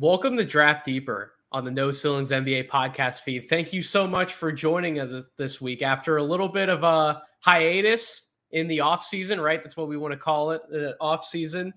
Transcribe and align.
Welcome 0.00 0.38
to 0.38 0.46
Draft 0.46 0.86
Deeper 0.86 1.34
on 1.52 1.62
the 1.62 1.70
No 1.70 1.90
Ceilings 1.90 2.30
NBA 2.30 2.70
podcast 2.70 3.20
feed. 3.20 3.50
Thank 3.50 3.70
you 3.74 3.82
so 3.82 4.06
much 4.06 4.32
for 4.32 4.50
joining 4.50 4.98
us 4.98 5.26
this 5.36 5.60
week 5.60 5.82
after 5.82 6.16
a 6.16 6.22
little 6.22 6.48
bit 6.48 6.70
of 6.70 6.84
a 6.84 7.22
hiatus 7.40 8.30
in 8.52 8.66
the 8.66 8.80
off 8.80 9.04
season, 9.04 9.38
right? 9.38 9.62
That's 9.62 9.76
what 9.76 9.88
we 9.88 9.98
want 9.98 10.12
to 10.12 10.16
call 10.16 10.52
it, 10.52 10.62
the 10.70 10.96
off 11.02 11.26
season. 11.26 11.74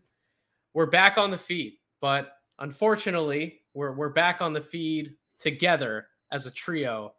We're 0.74 0.86
back 0.86 1.18
on 1.18 1.32
the 1.32 1.38
feed, 1.38 1.80
but 2.00 2.38
unfortunately, 2.60 3.60
we're 3.74 3.92
we're 3.92 4.08
back 4.08 4.42
on 4.42 4.54
the 4.54 4.62
feed 4.62 5.16
together 5.38 6.08
as 6.32 6.46
a 6.46 6.52
trio 6.52 7.16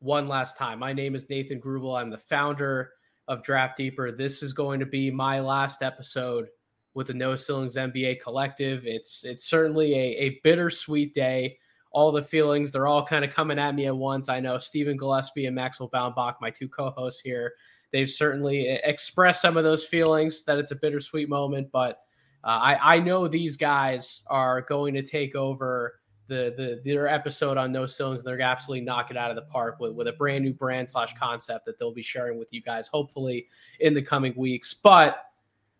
one 0.00 0.28
last 0.28 0.58
time. 0.58 0.78
My 0.78 0.92
name 0.92 1.14
is 1.14 1.30
Nathan 1.30 1.62
Grubel. 1.62 1.98
I'm 1.98 2.10
the 2.10 2.18
founder 2.18 2.90
of 3.26 3.42
Draft 3.42 3.78
Deeper. 3.78 4.12
This 4.12 4.42
is 4.42 4.52
going 4.52 4.80
to 4.80 4.86
be 4.86 5.10
my 5.10 5.40
last 5.40 5.80
episode 5.80 6.48
with 6.94 7.06
the 7.08 7.14
No 7.14 7.34
Ceilings 7.34 7.76
NBA 7.76 8.20
collective. 8.20 8.86
It's 8.86 9.24
it's 9.24 9.44
certainly 9.44 9.94
a, 9.94 10.16
a 10.18 10.40
bittersweet 10.42 11.14
day. 11.14 11.58
All 11.90 12.10
the 12.10 12.22
feelings, 12.22 12.72
they're 12.72 12.86
all 12.86 13.04
kind 13.04 13.24
of 13.24 13.32
coming 13.32 13.58
at 13.58 13.74
me 13.74 13.86
at 13.86 13.96
once. 13.96 14.30
I 14.30 14.40
know 14.40 14.56
Stephen 14.56 14.96
Gillespie 14.96 15.44
and 15.46 15.54
Maxwell 15.54 15.90
Baumbach, 15.90 16.36
my 16.40 16.50
two 16.50 16.66
co-hosts 16.68 17.20
here, 17.20 17.52
they've 17.92 18.08
certainly 18.08 18.68
expressed 18.84 19.42
some 19.42 19.58
of 19.58 19.64
those 19.64 19.84
feelings 19.84 20.44
that 20.44 20.58
it's 20.58 20.70
a 20.70 20.76
bittersweet 20.76 21.28
moment, 21.28 21.68
but 21.70 22.00
uh, 22.44 22.48
I, 22.48 22.96
I 22.96 22.98
know 22.98 23.28
these 23.28 23.56
guys 23.56 24.22
are 24.26 24.62
going 24.62 24.94
to 24.94 25.02
take 25.02 25.36
over 25.36 26.00
the, 26.28 26.54
the 26.56 26.80
their 26.84 27.08
episode 27.08 27.56
on 27.56 27.72
No 27.72 27.86
Ceilings. 27.86 28.24
They're 28.24 28.40
absolutely 28.40 28.84
knock 28.84 29.10
it 29.10 29.16
out 29.16 29.30
of 29.30 29.36
the 29.36 29.42
park 29.42 29.78
with, 29.78 29.92
with 29.92 30.08
a 30.08 30.12
brand 30.12 30.44
new 30.44 30.54
brand 30.54 30.90
slash 30.90 31.14
concept 31.14 31.66
that 31.66 31.78
they'll 31.78 31.92
be 31.92 32.02
sharing 32.02 32.38
with 32.38 32.52
you 32.52 32.62
guys, 32.62 32.88
hopefully 32.88 33.48
in 33.80 33.94
the 33.94 34.02
coming 34.02 34.32
weeks. 34.36 34.74
But 34.74 35.26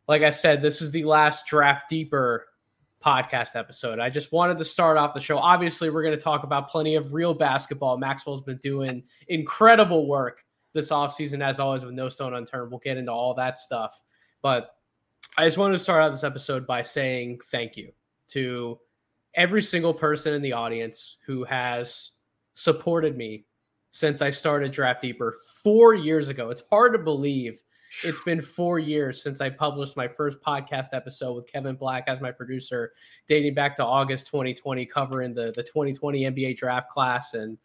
like 0.08 0.22
I 0.22 0.31
said, 0.31 0.62
this 0.62 0.83
is 0.83 0.91
the 0.91 1.05
last 1.05 1.47
draft 1.47 1.89
deeper 1.89 2.47
podcast 3.05 3.56
episode. 3.56 3.98
I 3.98 4.11
just 4.11 4.33
wanted 4.33 4.58
to 4.58 4.64
start 4.64 4.97
off 4.97 5.14
the 5.14 5.20
show. 5.20 5.39
Obviously, 5.39 5.91
we're 5.91 6.03
going 6.03 6.17
to 6.17 6.22
talk 6.22 6.45
about 6.45 6.69
plenty 6.69 6.95
of 6.95 7.12
real 7.12 7.34
basketball. 7.34 7.98
Maxwell's 7.98 8.42
been 8.42 8.58
doing 8.58 9.03
incredible 9.28 10.06
work 10.06 10.45
this 10.73 10.91
offseason, 10.91 11.42
as 11.42 11.61
always, 11.61 11.84
with 11.84 11.95
No 11.95 12.08
Stone 12.08 12.34
Unturned. 12.34 12.70
We'll 12.70 12.80
get 12.80 12.97
into 12.97 13.12
all 13.12 13.34
that 13.34 13.58
stuff. 13.58 14.00
But 14.41 14.74
I 15.36 15.46
just 15.46 15.58
wanted 15.58 15.73
to 15.73 15.79
start 15.79 16.02
out 16.02 16.12
this 16.12 16.24
episode 16.24 16.67
by 16.67 16.83
saying 16.83 17.41
thank 17.51 17.77
you 17.77 17.92
to 18.29 18.79
every 19.35 19.62
single 19.62 19.95
person 19.95 20.35
in 20.35 20.42
the 20.42 20.52
audience 20.52 21.17
who 21.27 21.45
has 21.45 22.12
supported 22.55 23.17
me 23.17 23.46
since 23.91 24.23
I 24.23 24.30
started 24.30 24.73
Draft 24.73 25.02
Deeper 25.02 25.36
four 25.62 25.95
years 25.95 26.29
ago. 26.29 26.51
It's 26.51 26.62
hard 26.70 26.92
to 26.92 26.98
believe 26.98 27.62
it's 28.03 28.20
been 28.20 28.41
four 28.41 28.79
years 28.79 29.23
since 29.23 29.41
I 29.41 29.51
published 29.51 29.97
my 29.97 30.08
first 30.08 30.41
podcast 30.41 30.89
episode 30.92 31.35
with 31.35 31.47
Kevin 31.47 31.77
Black 31.77 32.05
as 32.07 32.20
my 32.20 32.30
producer, 32.30 32.92
dating 33.29 33.55
back 33.55 33.77
to 33.77 33.85
August 33.85 34.27
2020, 34.29 34.85
covering 34.86 35.35
the, 35.35 35.53
the 35.55 35.63
2020 35.63 36.23
NBA 36.23 36.57
draft 36.57 36.91
class. 36.91 37.35
And 37.35 37.58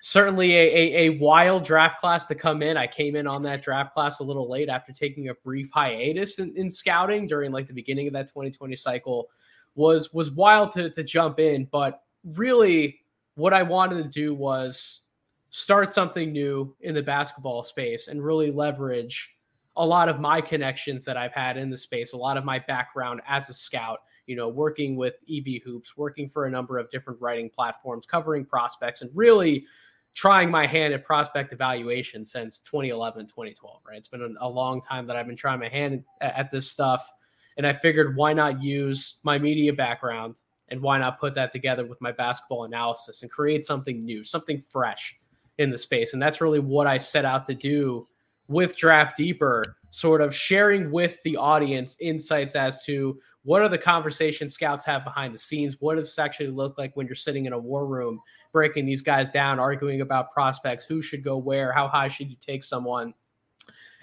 certainly 0.00 0.54
a, 0.54 0.62
a, 0.62 0.96
a, 0.96 1.18
wild 1.18 1.64
draft 1.64 2.00
class 2.00 2.26
to 2.26 2.34
come 2.34 2.62
in. 2.62 2.76
I 2.76 2.86
came 2.86 3.16
in 3.16 3.26
on 3.26 3.42
that 3.42 3.62
draft 3.62 3.92
class 3.92 4.20
a 4.20 4.24
little 4.24 4.48
late 4.48 4.68
after 4.68 4.92
taking 4.92 5.28
a 5.28 5.34
brief 5.34 5.70
hiatus 5.72 6.38
in, 6.38 6.56
in 6.56 6.70
scouting 6.70 7.26
during 7.26 7.52
like 7.52 7.66
the 7.66 7.74
beginning 7.74 8.06
of 8.06 8.12
that 8.14 8.28
2020 8.28 8.76
cycle 8.76 9.28
was 9.74 10.12
was 10.12 10.30
wild 10.30 10.72
to, 10.72 10.90
to 10.90 11.04
jump 11.04 11.38
in. 11.38 11.66
But 11.70 12.02
really 12.24 13.00
what 13.34 13.52
I 13.52 13.62
wanted 13.62 14.02
to 14.02 14.08
do 14.08 14.34
was 14.34 15.02
start 15.50 15.92
something 15.92 16.32
new 16.32 16.74
in 16.80 16.94
the 16.94 17.02
basketball 17.02 17.62
space 17.62 18.08
and 18.08 18.24
really 18.24 18.50
leverage 18.50 19.36
a 19.80 19.86
lot 19.86 20.10
of 20.10 20.20
my 20.20 20.42
connections 20.42 21.06
that 21.06 21.16
I've 21.16 21.32
had 21.32 21.56
in 21.56 21.70
the 21.70 21.78
space, 21.78 22.12
a 22.12 22.16
lot 22.18 22.36
of 22.36 22.44
my 22.44 22.58
background 22.58 23.22
as 23.26 23.48
a 23.48 23.54
scout, 23.54 24.00
you 24.26 24.36
know, 24.36 24.46
working 24.46 24.94
with 24.94 25.14
EV 25.26 25.62
Hoops, 25.64 25.96
working 25.96 26.28
for 26.28 26.44
a 26.44 26.50
number 26.50 26.76
of 26.76 26.90
different 26.90 27.18
writing 27.22 27.48
platforms, 27.48 28.04
covering 28.04 28.44
prospects, 28.44 29.00
and 29.00 29.10
really 29.14 29.64
trying 30.12 30.50
my 30.50 30.66
hand 30.66 30.92
at 30.92 31.02
prospect 31.02 31.54
evaluation 31.54 32.26
since 32.26 32.60
2011, 32.60 33.26
2012, 33.28 33.80
right? 33.88 33.96
It's 33.96 34.06
been 34.06 34.36
a 34.38 34.48
long 34.48 34.82
time 34.82 35.06
that 35.06 35.16
I've 35.16 35.26
been 35.26 35.34
trying 35.34 35.60
my 35.60 35.68
hand 35.68 36.04
at 36.20 36.50
this 36.50 36.70
stuff. 36.70 37.10
And 37.56 37.66
I 37.66 37.72
figured, 37.72 38.16
why 38.16 38.34
not 38.34 38.62
use 38.62 39.20
my 39.22 39.38
media 39.38 39.72
background 39.72 40.40
and 40.68 40.82
why 40.82 40.98
not 40.98 41.18
put 41.18 41.34
that 41.36 41.52
together 41.52 41.86
with 41.86 42.02
my 42.02 42.12
basketball 42.12 42.64
analysis 42.64 43.22
and 43.22 43.30
create 43.30 43.64
something 43.64 44.04
new, 44.04 44.24
something 44.24 44.60
fresh 44.60 45.16
in 45.56 45.70
the 45.70 45.78
space? 45.78 46.12
And 46.12 46.20
that's 46.20 46.42
really 46.42 46.60
what 46.60 46.86
I 46.86 46.98
set 46.98 47.24
out 47.24 47.46
to 47.46 47.54
do 47.54 48.06
with 48.50 48.74
Draft 48.76 49.16
Deeper, 49.16 49.76
sort 49.90 50.20
of 50.20 50.34
sharing 50.34 50.90
with 50.90 51.22
the 51.22 51.36
audience 51.36 51.96
insights 52.00 52.56
as 52.56 52.82
to 52.84 53.16
what 53.44 53.62
are 53.62 53.68
the 53.68 53.78
conversations 53.78 54.54
scouts 54.54 54.84
have 54.84 55.04
behind 55.04 55.32
the 55.32 55.38
scenes? 55.38 55.76
What 55.78 55.94
does 55.94 56.06
this 56.06 56.18
actually 56.18 56.48
look 56.48 56.76
like 56.76 56.94
when 56.96 57.06
you're 57.06 57.14
sitting 57.14 57.46
in 57.46 57.52
a 57.52 57.58
war 57.58 57.86
room, 57.86 58.20
breaking 58.52 58.86
these 58.86 59.02
guys 59.02 59.30
down, 59.30 59.60
arguing 59.60 60.00
about 60.00 60.32
prospects, 60.32 60.84
who 60.84 61.00
should 61.00 61.22
go 61.22 61.38
where, 61.38 61.72
how 61.72 61.86
high 61.86 62.08
should 62.08 62.28
you 62.28 62.36
take 62.40 62.64
someone? 62.64 63.14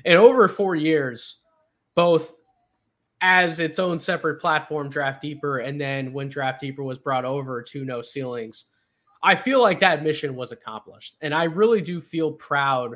And 0.05 0.15
over 0.15 0.47
four 0.47 0.75
years, 0.75 1.39
both 1.93 2.37
as 3.19 3.59
its 3.59 3.79
own 3.79 3.99
separate 3.99 4.39
platform, 4.39 4.89
Draft 4.89 5.21
Deeper, 5.21 5.57
and 5.57 5.79
then 5.79 6.13
when 6.13 6.29
Draft 6.29 6.61
Deeper 6.61 6.83
was 6.83 6.97
brought 6.97 7.25
over 7.25 7.61
to 7.63 7.83
No 7.83 8.01
Ceilings, 8.01 8.65
I 9.21 9.35
feel 9.35 9.61
like 9.61 9.81
that 9.81 10.03
mission 10.03 10.35
was 10.35 10.53
accomplished. 10.53 11.17
And 11.21 11.33
I 11.33 11.43
really 11.43 11.81
do 11.81 11.99
feel 11.99 12.31
proud 12.31 12.95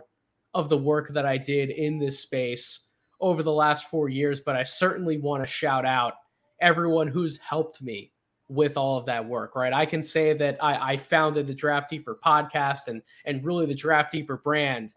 of 0.53 0.69
the 0.69 0.77
work 0.77 1.09
that 1.09 1.25
I 1.25 1.37
did 1.37 1.69
in 1.69 1.97
this 1.97 2.19
space 2.19 2.87
over 3.19 3.43
the 3.43 3.51
last 3.51 3.89
four 3.89 4.09
years, 4.09 4.41
but 4.41 4.55
I 4.55 4.63
certainly 4.63 5.17
want 5.17 5.43
to 5.43 5.49
shout 5.49 5.85
out 5.85 6.13
everyone 6.59 7.07
who's 7.07 7.37
helped 7.37 7.81
me 7.81 8.11
with 8.49 8.75
all 8.75 8.97
of 8.97 9.05
that 9.05 9.25
work, 9.25 9.55
right? 9.55 9.71
I 9.71 9.85
can 9.85 10.03
say 10.03 10.33
that 10.33 10.61
I, 10.61 10.93
I 10.93 10.97
founded 10.97 11.47
the 11.47 11.53
Draft 11.53 11.89
Deeper 11.89 12.19
podcast 12.23 12.87
and 12.87 13.01
and 13.25 13.45
really 13.45 13.65
the 13.65 13.75
Draft 13.75 14.11
Deeper 14.11 14.37
brand, 14.37 14.93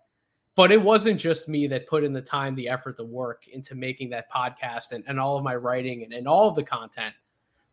but 0.56 0.72
it 0.72 0.82
wasn't 0.82 1.20
just 1.20 1.48
me 1.48 1.68
that 1.68 1.86
put 1.86 2.02
in 2.02 2.12
the 2.12 2.20
time, 2.20 2.56
the 2.56 2.68
effort, 2.68 2.96
the 2.96 3.04
work 3.04 3.46
into 3.46 3.76
making 3.76 4.10
that 4.10 4.30
podcast 4.32 4.90
and, 4.92 5.04
and 5.06 5.20
all 5.20 5.36
of 5.36 5.44
my 5.44 5.54
writing 5.54 6.02
and, 6.02 6.12
and 6.12 6.26
all 6.26 6.48
of 6.48 6.56
the 6.56 6.64
content 6.64 7.14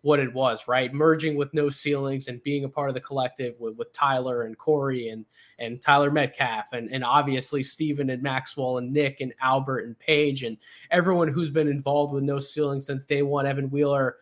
what 0.02 0.20
it 0.20 0.34
was, 0.34 0.68
right? 0.68 0.94
Merging 0.94 1.36
with 1.36 1.54
no 1.54 1.70
ceilings 1.70 2.28
and 2.28 2.42
being 2.44 2.64
a 2.64 2.70
part 2.70 2.90
of 2.90 2.96
the 2.96 3.02
collective 3.02 3.60
with, 3.60 3.76
with 3.78 3.94
Tyler 3.94 4.44
and 4.44 4.58
Corey 4.58 5.10
and 5.10 5.26
and 5.60 5.82
Tyler 5.82 6.10
Metcalf 6.10 6.74
and, 6.74 6.92
and 6.92 7.04
obviously 7.04 7.62
Stephen 7.62 8.10
and 8.10 8.24
Maxwell 8.24 8.80
and 8.80 8.92
Nick 8.92 9.22
and 9.22 9.34
Albert 9.42 9.82
and 9.82 9.98
Paige 10.00 10.44
and 10.44 10.58
everyone 10.90 11.28
who's 11.28 11.52
been 11.52 11.68
involved 11.68 12.14
with 12.14 12.24
no 12.24 12.40
ceilings 12.40 12.88
since 12.88 13.06
day 13.06 13.22
one, 13.22 13.46
Evan 13.46 13.70
Wheeler. 13.70 14.18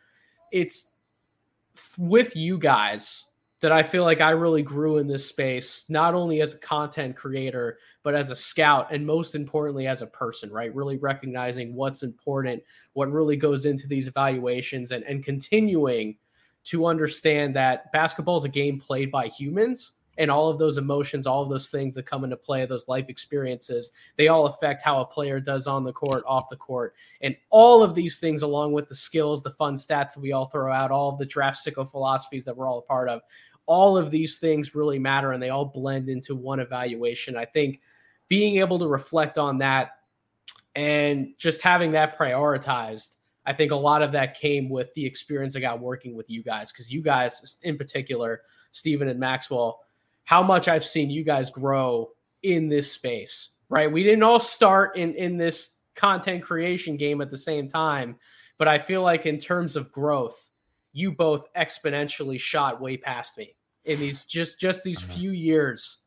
It's 0.51 0.95
with 1.97 2.35
you 2.35 2.57
guys 2.57 3.28
that 3.61 3.71
I 3.71 3.83
feel 3.83 4.03
like 4.03 4.21
I 4.21 4.29
really 4.29 4.61
grew 4.61 4.97
in 4.97 5.07
this 5.07 5.25
space, 5.25 5.85
not 5.89 6.13
only 6.13 6.41
as 6.41 6.53
a 6.53 6.59
content 6.59 7.15
creator, 7.15 7.77
but 8.03 8.15
as 8.15 8.31
a 8.31 8.35
scout, 8.35 8.87
and 8.91 9.05
most 9.05 9.35
importantly, 9.35 9.85
as 9.85 10.01
a 10.01 10.07
person, 10.07 10.49
right? 10.51 10.73
Really 10.73 10.97
recognizing 10.97 11.75
what's 11.75 12.03
important, 12.03 12.63
what 12.93 13.11
really 13.11 13.35
goes 13.35 13.65
into 13.65 13.87
these 13.87 14.07
evaluations, 14.07 14.91
and, 14.91 15.03
and 15.03 15.25
continuing 15.25 16.17
to 16.65 16.85
understand 16.85 17.55
that 17.55 17.91
basketball 17.91 18.37
is 18.37 18.45
a 18.45 18.49
game 18.49 18.79
played 18.79 19.11
by 19.11 19.27
humans. 19.27 19.93
And 20.17 20.29
all 20.29 20.49
of 20.49 20.57
those 20.57 20.77
emotions, 20.77 21.25
all 21.25 21.43
of 21.43 21.49
those 21.49 21.69
things 21.69 21.93
that 21.93 22.05
come 22.05 22.25
into 22.25 22.35
play, 22.35 22.65
those 22.65 22.89
life 22.89 23.05
experiences, 23.07 23.91
they 24.17 24.27
all 24.27 24.47
affect 24.47 24.81
how 24.81 24.99
a 24.99 25.05
player 25.05 25.39
does 25.39 25.65
on 25.65 25.85
the 25.85 25.93
court, 25.93 26.25
off 26.27 26.49
the 26.49 26.57
court. 26.57 26.93
And 27.21 27.37
all 27.51 27.81
of 27.81 27.95
these 27.95 28.19
things, 28.19 28.41
along 28.41 28.73
with 28.73 28.89
the 28.89 28.95
skills, 28.95 29.43
the 29.43 29.51
fun 29.51 29.75
stats 29.75 30.15
that 30.15 30.19
we 30.21 30.33
all 30.33 30.43
throw 30.43 30.73
out, 30.73 30.91
all 30.91 31.09
of 31.09 31.19
the 31.19 31.25
draft 31.25 31.65
sicko 31.65 31.89
philosophies 31.89 32.43
that 32.43 32.57
we're 32.57 32.67
all 32.67 32.79
a 32.79 32.81
part 32.81 33.07
of, 33.07 33.21
all 33.69 33.95
of 33.95 34.09
these 34.09 34.39
things 34.39 34.73
really 34.73 34.97
matter 34.97 35.31
and 35.31 35.41
they 35.41 35.49
all 35.49 35.63
blend 35.63 36.09
into 36.09 36.35
one 36.35 36.59
evaluation. 36.59 37.37
I 37.37 37.45
think 37.45 37.79
being 38.27 38.57
able 38.57 38.79
to 38.79 38.87
reflect 38.87 39.37
on 39.37 39.59
that 39.59 39.91
and 40.75 41.33
just 41.37 41.61
having 41.61 41.91
that 41.91 42.17
prioritized 42.17 43.15
I 43.45 43.53
think 43.53 43.71
a 43.71 43.75
lot 43.75 44.03
of 44.03 44.11
that 44.11 44.39
came 44.39 44.69
with 44.69 44.93
the 44.93 45.03
experience 45.03 45.55
I 45.55 45.59
got 45.59 45.79
working 45.79 46.15
with 46.15 46.29
you 46.29 46.43
guys 46.43 46.71
because 46.71 46.91
you 46.91 47.01
guys, 47.01 47.57
in 47.63 47.79
particular, 47.79 48.41
Stephen 48.69 49.07
and 49.07 49.19
Maxwell, 49.19 49.79
how 50.25 50.43
much 50.43 50.67
I've 50.67 50.85
seen 50.85 51.09
you 51.09 51.23
guys 51.23 51.49
grow 51.49 52.11
in 52.43 52.69
this 52.69 52.91
space. 52.91 53.49
Right, 53.69 53.91
we 53.91 54.03
didn't 54.03 54.21
all 54.21 54.39
start 54.39 54.97
in 54.97 55.15
in 55.15 55.37
this 55.37 55.77
content 55.95 56.43
creation 56.43 56.95
game 56.95 57.21
at 57.21 57.31
the 57.31 57.37
same 57.37 57.67
time, 57.67 58.17
but 58.59 58.67
I 58.67 58.77
feel 58.77 59.01
like 59.01 59.25
in 59.25 59.39
terms 59.39 59.75
of 59.75 59.91
growth, 59.91 60.49
you 60.91 61.11
both 61.11 61.51
exponentially 61.53 62.39
shot 62.39 62.79
way 62.79 62.97
past 62.97 63.37
me 63.37 63.55
in 63.85 63.99
these 63.99 64.23
just 64.25 64.59
just 64.59 64.83
these 64.83 65.03
uh-huh. 65.03 65.13
few 65.13 65.31
years 65.31 65.99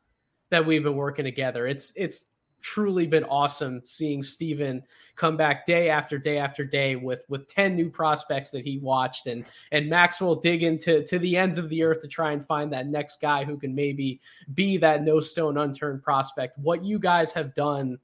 that 0.49 0.65
we've 0.65 0.83
been 0.83 0.95
working 0.95 1.25
together. 1.25 1.67
It's 1.67 1.93
it's 1.95 2.29
truly 2.61 3.05
been 3.05 3.25
awesome 3.25 3.81
seeing 3.83 4.23
Steven 4.23 4.81
come 5.15 5.35
back 5.35 5.65
day 5.65 5.89
after 5.89 6.17
day 6.17 6.37
after 6.37 6.63
day 6.63 6.95
with 6.95 7.25
with 7.27 7.47
10 7.49 7.75
new 7.75 7.89
prospects 7.89 8.51
that 8.51 8.63
he 8.63 8.77
watched 8.77 9.27
and 9.27 9.43
and 9.73 9.89
Maxwell 9.89 10.35
dig 10.35 10.63
into 10.63 11.03
to 11.03 11.19
the 11.19 11.35
ends 11.37 11.57
of 11.57 11.67
the 11.69 11.83
earth 11.83 12.01
to 12.01 12.07
try 12.07 12.31
and 12.31 12.43
find 12.43 12.71
that 12.71 12.87
next 12.87 13.19
guy 13.19 13.43
who 13.43 13.57
can 13.57 13.75
maybe 13.75 14.21
be 14.53 14.77
that 14.77 15.03
no 15.03 15.19
stone 15.19 15.57
unturned 15.57 16.01
prospect. 16.01 16.57
What 16.57 16.83
you 16.83 16.97
guys 16.99 17.33
have 17.33 17.53
done 17.53 17.99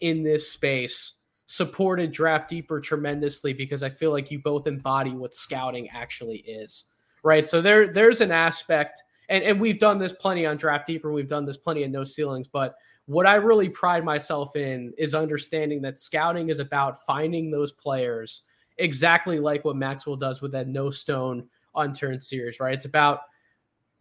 in 0.00 0.22
this 0.22 0.50
space 0.50 1.14
supported 1.46 2.12
draft 2.12 2.48
deeper 2.48 2.80
tremendously 2.80 3.52
because 3.52 3.82
I 3.82 3.90
feel 3.90 4.12
like 4.12 4.30
you 4.30 4.38
both 4.38 4.68
embody 4.68 5.10
what 5.10 5.34
scouting 5.34 5.88
actually 5.88 6.38
is. 6.38 6.84
Right? 7.22 7.46
So 7.46 7.60
there 7.60 7.92
there's 7.92 8.20
an 8.20 8.30
aspect 8.30 9.02
and, 9.28 9.44
and 9.44 9.60
we've 9.60 9.78
done 9.78 9.98
this 9.98 10.12
plenty 10.12 10.44
on 10.44 10.56
draft 10.56 10.86
deeper, 10.86 11.12
we've 11.12 11.28
done 11.28 11.46
this 11.46 11.56
plenty 11.56 11.84
in 11.84 11.92
no 11.92 12.04
ceilings, 12.04 12.48
but 12.48 12.74
what 13.06 13.26
I 13.26 13.36
really 13.36 13.68
pride 13.68 14.04
myself 14.04 14.56
in 14.56 14.92
is 14.98 15.14
understanding 15.14 15.80
that 15.82 15.98
scouting 15.98 16.48
is 16.48 16.58
about 16.58 17.04
finding 17.04 17.50
those 17.50 17.72
players 17.72 18.42
exactly 18.78 19.38
like 19.38 19.64
what 19.64 19.76
Maxwell 19.76 20.16
does 20.16 20.42
with 20.42 20.52
that 20.52 20.68
no 20.68 20.90
stone 20.90 21.48
unturned 21.76 22.22
series, 22.22 22.60
right? 22.60 22.74
It's 22.74 22.84
about 22.84 23.20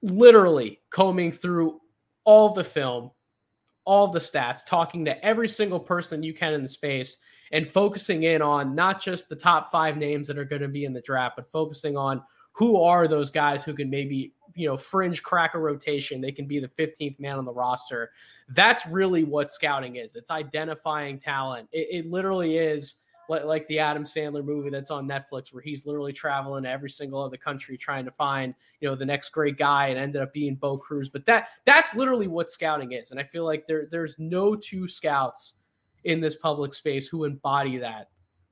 literally 0.01 0.79
combing 0.89 1.31
through 1.31 1.79
all 2.23 2.53
the 2.53 2.63
film, 2.63 3.11
all 3.85 4.07
the 4.07 4.19
stats, 4.19 4.65
talking 4.65 5.05
to 5.05 5.25
every 5.25 5.47
single 5.47 5.79
person 5.79 6.23
you 6.23 6.33
can 6.33 6.53
in 6.53 6.61
the 6.61 6.67
space 6.67 7.17
and 7.51 7.67
focusing 7.67 8.23
in 8.23 8.41
on 8.41 8.75
not 8.75 9.01
just 9.01 9.29
the 9.29 9.35
top 9.35 9.71
five 9.71 9.97
names 9.97 10.27
that 10.27 10.37
are 10.37 10.45
going 10.45 10.61
to 10.61 10.67
be 10.67 10.85
in 10.85 10.93
the 10.93 11.01
draft, 11.01 11.35
but 11.35 11.51
focusing 11.51 11.97
on 11.97 12.21
who 12.51 12.81
are 12.81 13.07
those 13.07 13.31
guys 13.31 13.63
who 13.63 13.73
can 13.73 13.89
maybe 13.89 14.33
you 14.55 14.67
know 14.67 14.77
fringe 14.77 15.23
crack 15.23 15.53
a 15.53 15.59
rotation? 15.59 16.21
They 16.21 16.31
can 16.31 16.47
be 16.47 16.59
the 16.59 16.67
15th 16.67 17.19
man 17.19 17.37
on 17.37 17.45
the 17.45 17.53
roster. 17.53 18.11
That's 18.49 18.85
really 18.87 19.23
what 19.23 19.51
scouting 19.51 19.97
is. 19.97 20.15
It's 20.15 20.31
identifying 20.31 21.19
talent. 21.19 21.69
It, 21.71 21.87
it 21.91 22.11
literally 22.11 22.57
is 22.57 22.95
like 23.29 23.67
the 23.67 23.77
Adam 23.77 24.03
Sandler 24.03 24.43
movie 24.43 24.71
that's 24.71 24.89
on 24.89 25.07
Netflix, 25.07 25.53
where 25.53 25.61
he's 25.61 25.85
literally 25.85 26.11
traveling 26.11 26.63
to 26.63 26.69
every 26.69 26.89
single 26.89 27.21
other 27.21 27.37
country 27.37 27.77
trying 27.77 28.03
to 28.05 28.11
find, 28.11 28.55
you 28.81 28.89
know, 28.89 28.95
the 28.95 29.05
next 29.05 29.29
great 29.29 29.57
guy, 29.57 29.87
and 29.87 29.99
ended 29.99 30.21
up 30.21 30.33
being 30.33 30.55
Bo 30.55 30.77
Cruz. 30.77 31.09
But 31.09 31.25
that 31.27 31.49
that's 31.65 31.95
literally 31.95 32.27
what 32.27 32.49
scouting 32.49 32.93
is, 32.93 33.11
and 33.11 33.19
I 33.19 33.23
feel 33.23 33.45
like 33.45 33.67
there 33.67 33.87
there's 33.91 34.17
no 34.17 34.55
two 34.55 34.87
scouts 34.87 35.55
in 36.05 36.19
this 36.19 36.35
public 36.35 36.73
space 36.73 37.07
who 37.07 37.25
embody 37.25 37.77
that 37.77 38.09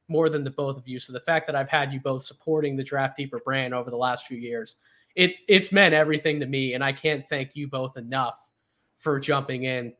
more 0.07 0.29
than 0.29 0.43
the 0.43 0.49
both 0.49 0.77
of 0.77 0.87
you. 0.87 0.99
So 0.99 1.13
the 1.13 1.19
fact 1.19 1.47
that 1.47 1.55
I've 1.55 1.69
had 1.69 1.91
you 1.91 1.99
both 1.99 2.23
supporting 2.23 2.75
the 2.75 2.83
Draft 2.83 3.17
Deeper 3.17 3.39
brand 3.43 3.73
over 3.73 3.89
the 3.89 3.97
last 3.97 4.27
few 4.27 4.37
years, 4.37 4.77
it 5.15 5.35
it's 5.47 5.71
meant 5.71 5.93
everything 5.93 6.39
to 6.39 6.45
me, 6.45 6.73
and 6.73 6.83
I 6.83 6.93
can't 6.93 7.27
thank 7.27 7.55
you 7.55 7.67
both 7.67 7.97
enough 7.97 8.51
for 8.97 9.19
jumping 9.19 9.63
in 9.63 9.93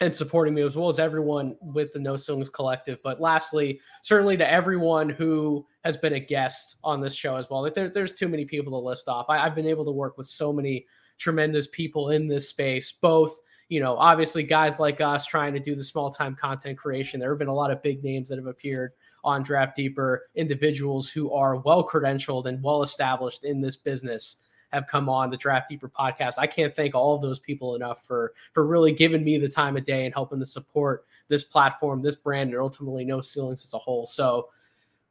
and 0.00 0.12
supporting 0.12 0.54
me 0.54 0.62
as 0.62 0.76
well 0.76 0.88
as 0.88 0.98
everyone 0.98 1.56
with 1.60 1.92
the 1.92 1.98
No 1.98 2.16
Ceilings 2.16 2.48
Collective. 2.48 2.98
But 3.04 3.20
lastly, 3.20 3.80
certainly 4.02 4.36
to 4.36 4.50
everyone 4.50 5.08
who 5.08 5.66
has 5.84 5.96
been 5.96 6.14
a 6.14 6.20
guest 6.20 6.76
on 6.82 7.00
this 7.00 7.14
show 7.14 7.36
as 7.36 7.48
well. 7.50 7.70
There, 7.70 7.88
there's 7.88 8.14
too 8.14 8.28
many 8.28 8.44
people 8.44 8.72
to 8.72 8.84
list 8.84 9.08
off. 9.08 9.26
I, 9.28 9.38
I've 9.38 9.54
been 9.54 9.66
able 9.66 9.84
to 9.84 9.92
work 9.92 10.16
with 10.16 10.26
so 10.26 10.52
many 10.52 10.86
tremendous 11.18 11.68
people 11.68 12.10
in 12.10 12.26
this 12.26 12.48
space, 12.48 12.92
both 12.92 13.38
you 13.72 13.80
know, 13.80 13.96
obviously 13.96 14.42
guys 14.42 14.78
like 14.78 15.00
us 15.00 15.24
trying 15.24 15.54
to 15.54 15.58
do 15.58 15.74
the 15.74 15.82
small 15.82 16.10
time 16.10 16.36
content 16.36 16.76
creation. 16.76 17.18
There 17.18 17.30
have 17.30 17.38
been 17.38 17.48
a 17.48 17.54
lot 17.54 17.70
of 17.70 17.82
big 17.82 18.04
names 18.04 18.28
that 18.28 18.36
have 18.36 18.46
appeared 18.46 18.92
on 19.24 19.42
Draft 19.42 19.76
Deeper, 19.76 20.28
individuals 20.34 21.10
who 21.10 21.32
are 21.32 21.56
well 21.56 21.86
credentialed 21.86 22.46
and 22.46 22.62
well 22.62 22.82
established 22.82 23.44
in 23.44 23.60
this 23.60 23.76
business 23.76 24.36
have 24.72 24.86
come 24.86 25.08
on 25.08 25.30
the 25.30 25.36
Draft 25.36 25.68
Deeper 25.68 25.88
podcast. 25.88 26.34
I 26.38 26.46
can't 26.46 26.74
thank 26.74 26.94
all 26.94 27.14
of 27.14 27.22
those 27.22 27.38
people 27.38 27.74
enough 27.74 28.06
for 28.06 28.32
for 28.52 28.66
really 28.66 28.92
giving 28.92 29.22
me 29.22 29.38
the 29.38 29.48
time 29.48 29.76
of 29.76 29.84
day 29.84 30.04
and 30.04 30.14
helping 30.14 30.40
to 30.40 30.46
support 30.46 31.04
this 31.28 31.44
platform, 31.44 32.02
this 32.02 32.16
brand, 32.16 32.50
and 32.50 32.60
ultimately 32.60 33.04
no 33.04 33.20
ceilings 33.20 33.64
as 33.64 33.74
a 33.74 33.78
whole. 33.78 34.06
So, 34.06 34.48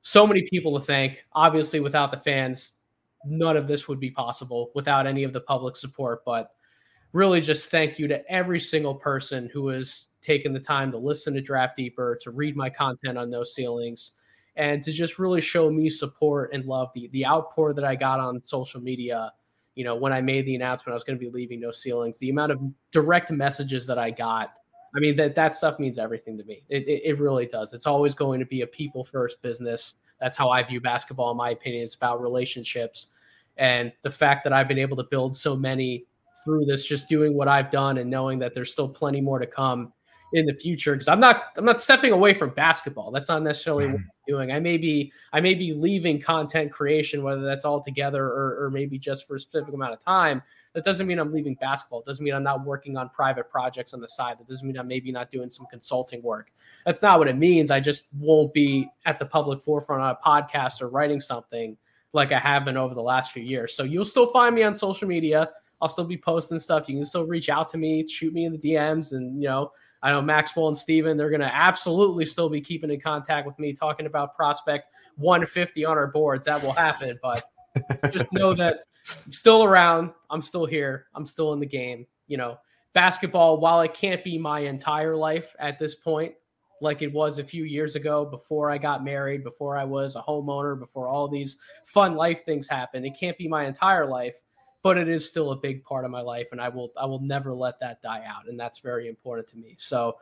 so 0.01 0.25
many 0.25 0.47
people 0.49 0.77
to 0.79 0.85
thank. 0.85 1.23
Obviously, 1.33 1.79
without 1.79 2.11
the 2.11 2.17
fans, 2.17 2.77
none 3.25 3.55
of 3.55 3.67
this 3.67 3.87
would 3.87 3.99
be 3.99 4.11
possible 4.11 4.71
without 4.73 5.07
any 5.07 5.23
of 5.23 5.33
the 5.33 5.41
public 5.41 5.75
support. 5.75 6.25
But 6.25 6.51
really, 7.13 7.41
just 7.41 7.71
thank 7.71 7.99
you 7.99 8.07
to 8.07 8.31
every 8.31 8.59
single 8.59 8.95
person 8.95 9.49
who 9.53 9.67
has 9.69 10.07
taken 10.21 10.53
the 10.53 10.59
time 10.59 10.91
to 10.91 10.97
listen 10.97 11.33
to 11.33 11.41
Draft 11.41 11.75
Deeper, 11.75 12.17
to 12.21 12.31
read 12.31 12.55
my 12.55 12.69
content 12.69 13.17
on 13.17 13.29
No 13.29 13.43
Ceilings, 13.43 14.11
and 14.55 14.83
to 14.83 14.91
just 14.91 15.19
really 15.19 15.41
show 15.41 15.69
me 15.69 15.89
support 15.89 16.51
and 16.53 16.65
love. 16.65 16.89
The 16.93 17.09
the 17.11 17.25
outpour 17.25 17.73
that 17.73 17.83
I 17.83 17.95
got 17.95 18.19
on 18.19 18.43
social 18.43 18.81
media, 18.81 19.31
you 19.75 19.83
know, 19.83 19.95
when 19.95 20.13
I 20.13 20.21
made 20.21 20.45
the 20.45 20.55
announcement 20.55 20.91
I 20.91 20.95
was 20.95 21.03
going 21.03 21.17
to 21.17 21.25
be 21.25 21.31
leaving 21.31 21.59
No 21.59 21.71
Ceilings, 21.71 22.19
the 22.19 22.29
amount 22.29 22.51
of 22.51 22.59
direct 22.91 23.31
messages 23.31 23.87
that 23.87 23.97
I 23.97 24.11
got. 24.11 24.53
I 24.95 24.99
mean 24.99 25.15
that 25.15 25.35
that 25.35 25.55
stuff 25.55 25.79
means 25.79 25.97
everything 25.97 26.37
to 26.37 26.43
me. 26.43 26.63
It, 26.67 26.83
it, 26.87 27.01
it 27.05 27.19
really 27.19 27.45
does. 27.45 27.73
It's 27.73 27.87
always 27.87 28.13
going 28.13 28.39
to 28.41 28.45
be 28.45 28.61
a 28.61 28.67
people 28.67 29.05
first 29.05 29.41
business. 29.41 29.95
That's 30.19 30.35
how 30.35 30.49
I 30.49 30.61
view 30.63 30.81
basketball. 30.81 31.31
In 31.31 31.37
my 31.37 31.51
opinion, 31.51 31.83
it's 31.83 31.95
about 31.95 32.21
relationships, 32.21 33.07
and 33.57 33.91
the 34.03 34.11
fact 34.11 34.43
that 34.43 34.53
I've 34.53 34.67
been 34.67 34.77
able 34.77 34.97
to 34.97 35.03
build 35.03 35.35
so 35.35 35.55
many 35.55 36.05
through 36.43 36.65
this, 36.65 36.85
just 36.85 37.07
doing 37.07 37.35
what 37.35 37.47
I've 37.47 37.71
done 37.71 37.97
and 37.97 38.09
knowing 38.09 38.39
that 38.39 38.53
there's 38.53 38.71
still 38.71 38.89
plenty 38.89 39.21
more 39.21 39.39
to 39.39 39.47
come 39.47 39.93
in 40.33 40.45
the 40.45 40.53
future 40.53 40.93
because 40.93 41.07
I'm 41.07 41.19
not 41.19 41.43
I'm 41.57 41.65
not 41.65 41.81
stepping 41.81 42.13
away 42.13 42.33
from 42.33 42.51
basketball. 42.51 43.11
That's 43.11 43.29
not 43.29 43.43
necessarily 43.43 43.87
what 43.87 43.95
mm-hmm. 43.95 44.03
I'm 44.03 44.27
doing. 44.27 44.51
I 44.51 44.59
may 44.59 44.77
be 44.77 45.11
I 45.33 45.41
may 45.41 45.53
be 45.53 45.73
leaving 45.73 46.21
content 46.21 46.71
creation, 46.71 47.21
whether 47.23 47.41
that's 47.41 47.65
all 47.65 47.81
together 47.81 48.25
or, 48.25 48.63
or 48.63 48.71
maybe 48.71 48.97
just 48.97 49.27
for 49.27 49.35
a 49.35 49.39
specific 49.39 49.73
amount 49.73 49.93
of 49.93 49.99
time. 49.99 50.41
That 50.73 50.85
doesn't 50.85 51.05
mean 51.05 51.19
I'm 51.19 51.33
leaving 51.33 51.55
basketball. 51.55 51.99
It 51.99 52.05
doesn't 52.05 52.23
mean 52.23 52.33
I'm 52.33 52.43
not 52.43 52.65
working 52.65 52.95
on 52.95 53.09
private 53.09 53.49
projects 53.49 53.93
on 53.93 53.99
the 53.99 54.07
side. 54.07 54.39
That 54.39 54.47
doesn't 54.47 54.65
mean 54.65 54.77
I'm 54.77 54.87
maybe 54.87 55.11
not 55.11 55.29
doing 55.29 55.49
some 55.49 55.67
consulting 55.69 56.23
work. 56.23 56.51
That's 56.85 57.01
not 57.01 57.19
what 57.19 57.27
it 57.27 57.37
means. 57.37 57.71
I 57.71 57.81
just 57.81 58.07
won't 58.17 58.53
be 58.53 58.89
at 59.05 59.19
the 59.19 59.25
public 59.25 59.61
forefront 59.61 60.01
on 60.01 60.11
a 60.11 60.25
podcast 60.25 60.81
or 60.81 60.87
writing 60.87 61.19
something 61.19 61.75
like 62.13 62.31
I 62.31 62.39
have 62.39 62.63
been 62.63 62.77
over 62.77 62.95
the 62.95 63.01
last 63.01 63.31
few 63.33 63.43
years. 63.43 63.75
So 63.75 63.83
you'll 63.83 64.05
still 64.05 64.27
find 64.27 64.55
me 64.55 64.63
on 64.63 64.73
social 64.73 65.09
media. 65.09 65.49
I'll 65.81 65.89
still 65.89 66.05
be 66.05 66.17
posting 66.17 66.59
stuff. 66.59 66.87
You 66.87 66.95
can 66.95 67.05
still 67.05 67.25
reach 67.25 67.49
out 67.49 67.69
to 67.69 67.77
me, 67.77 68.07
shoot 68.07 68.33
me 68.33 68.45
in 68.45 68.51
the 68.51 68.57
DMs, 68.57 69.13
and 69.13 69.41
you 69.41 69.47
know, 69.47 69.71
I 70.03 70.11
know 70.11 70.21
Maxwell 70.21 70.67
and 70.67 70.77
Steven, 70.77 71.17
they're 71.17 71.29
going 71.29 71.41
to 71.41 71.53
absolutely 71.53 72.25
still 72.25 72.49
be 72.49 72.61
keeping 72.61 72.91
in 72.91 72.99
contact 72.99 73.45
with 73.45 73.57
me, 73.59 73.73
talking 73.73 74.05
about 74.05 74.35
prospect 74.35 74.87
150 75.17 75.85
on 75.85 75.97
our 75.97 76.07
boards. 76.07 76.45
That 76.45 76.61
will 76.63 76.73
happen, 76.73 77.19
but 77.21 77.43
just 78.11 78.31
know 78.33 78.53
that 78.53 78.85
I'm 79.25 79.31
still 79.31 79.63
around. 79.63 80.11
I'm 80.29 80.41
still 80.41 80.65
here. 80.65 81.07
I'm 81.13 81.25
still 81.25 81.53
in 81.53 81.59
the 81.59 81.65
game. 81.65 82.05
You 82.27 82.37
know, 82.37 82.57
basketball, 82.93 83.59
while 83.59 83.81
it 83.81 83.93
can't 83.93 84.23
be 84.23 84.37
my 84.37 84.59
entire 84.59 85.15
life 85.15 85.55
at 85.59 85.79
this 85.79 85.95
point, 85.95 86.33
like 86.81 87.01
it 87.01 87.13
was 87.13 87.37
a 87.37 87.43
few 87.43 87.63
years 87.63 87.95
ago 87.95 88.25
before 88.25 88.71
I 88.71 88.77
got 88.77 89.03
married, 89.03 89.43
before 89.43 89.77
I 89.77 89.83
was 89.83 90.15
a 90.15 90.21
homeowner, 90.21 90.79
before 90.79 91.07
all 91.07 91.27
these 91.27 91.57
fun 91.85 92.15
life 92.15 92.43
things 92.43 92.67
happened, 92.67 93.05
it 93.05 93.15
can't 93.19 93.37
be 93.37 93.47
my 93.47 93.65
entire 93.65 94.05
life 94.05 94.41
but 94.83 94.97
it 94.97 95.07
is 95.07 95.29
still 95.29 95.51
a 95.51 95.55
big 95.55 95.83
part 95.83 96.05
of 96.05 96.11
my 96.11 96.21
life 96.21 96.49
and 96.51 96.61
I 96.61 96.69
will 96.69 96.91
I 96.97 97.05
will 97.05 97.21
never 97.21 97.53
let 97.53 97.79
that 97.79 98.01
die 98.01 98.23
out 98.27 98.47
and 98.47 98.59
that's 98.59 98.79
very 98.79 99.07
important 99.07 99.47
to 99.49 99.57
me. 99.57 99.75
So 99.77 100.17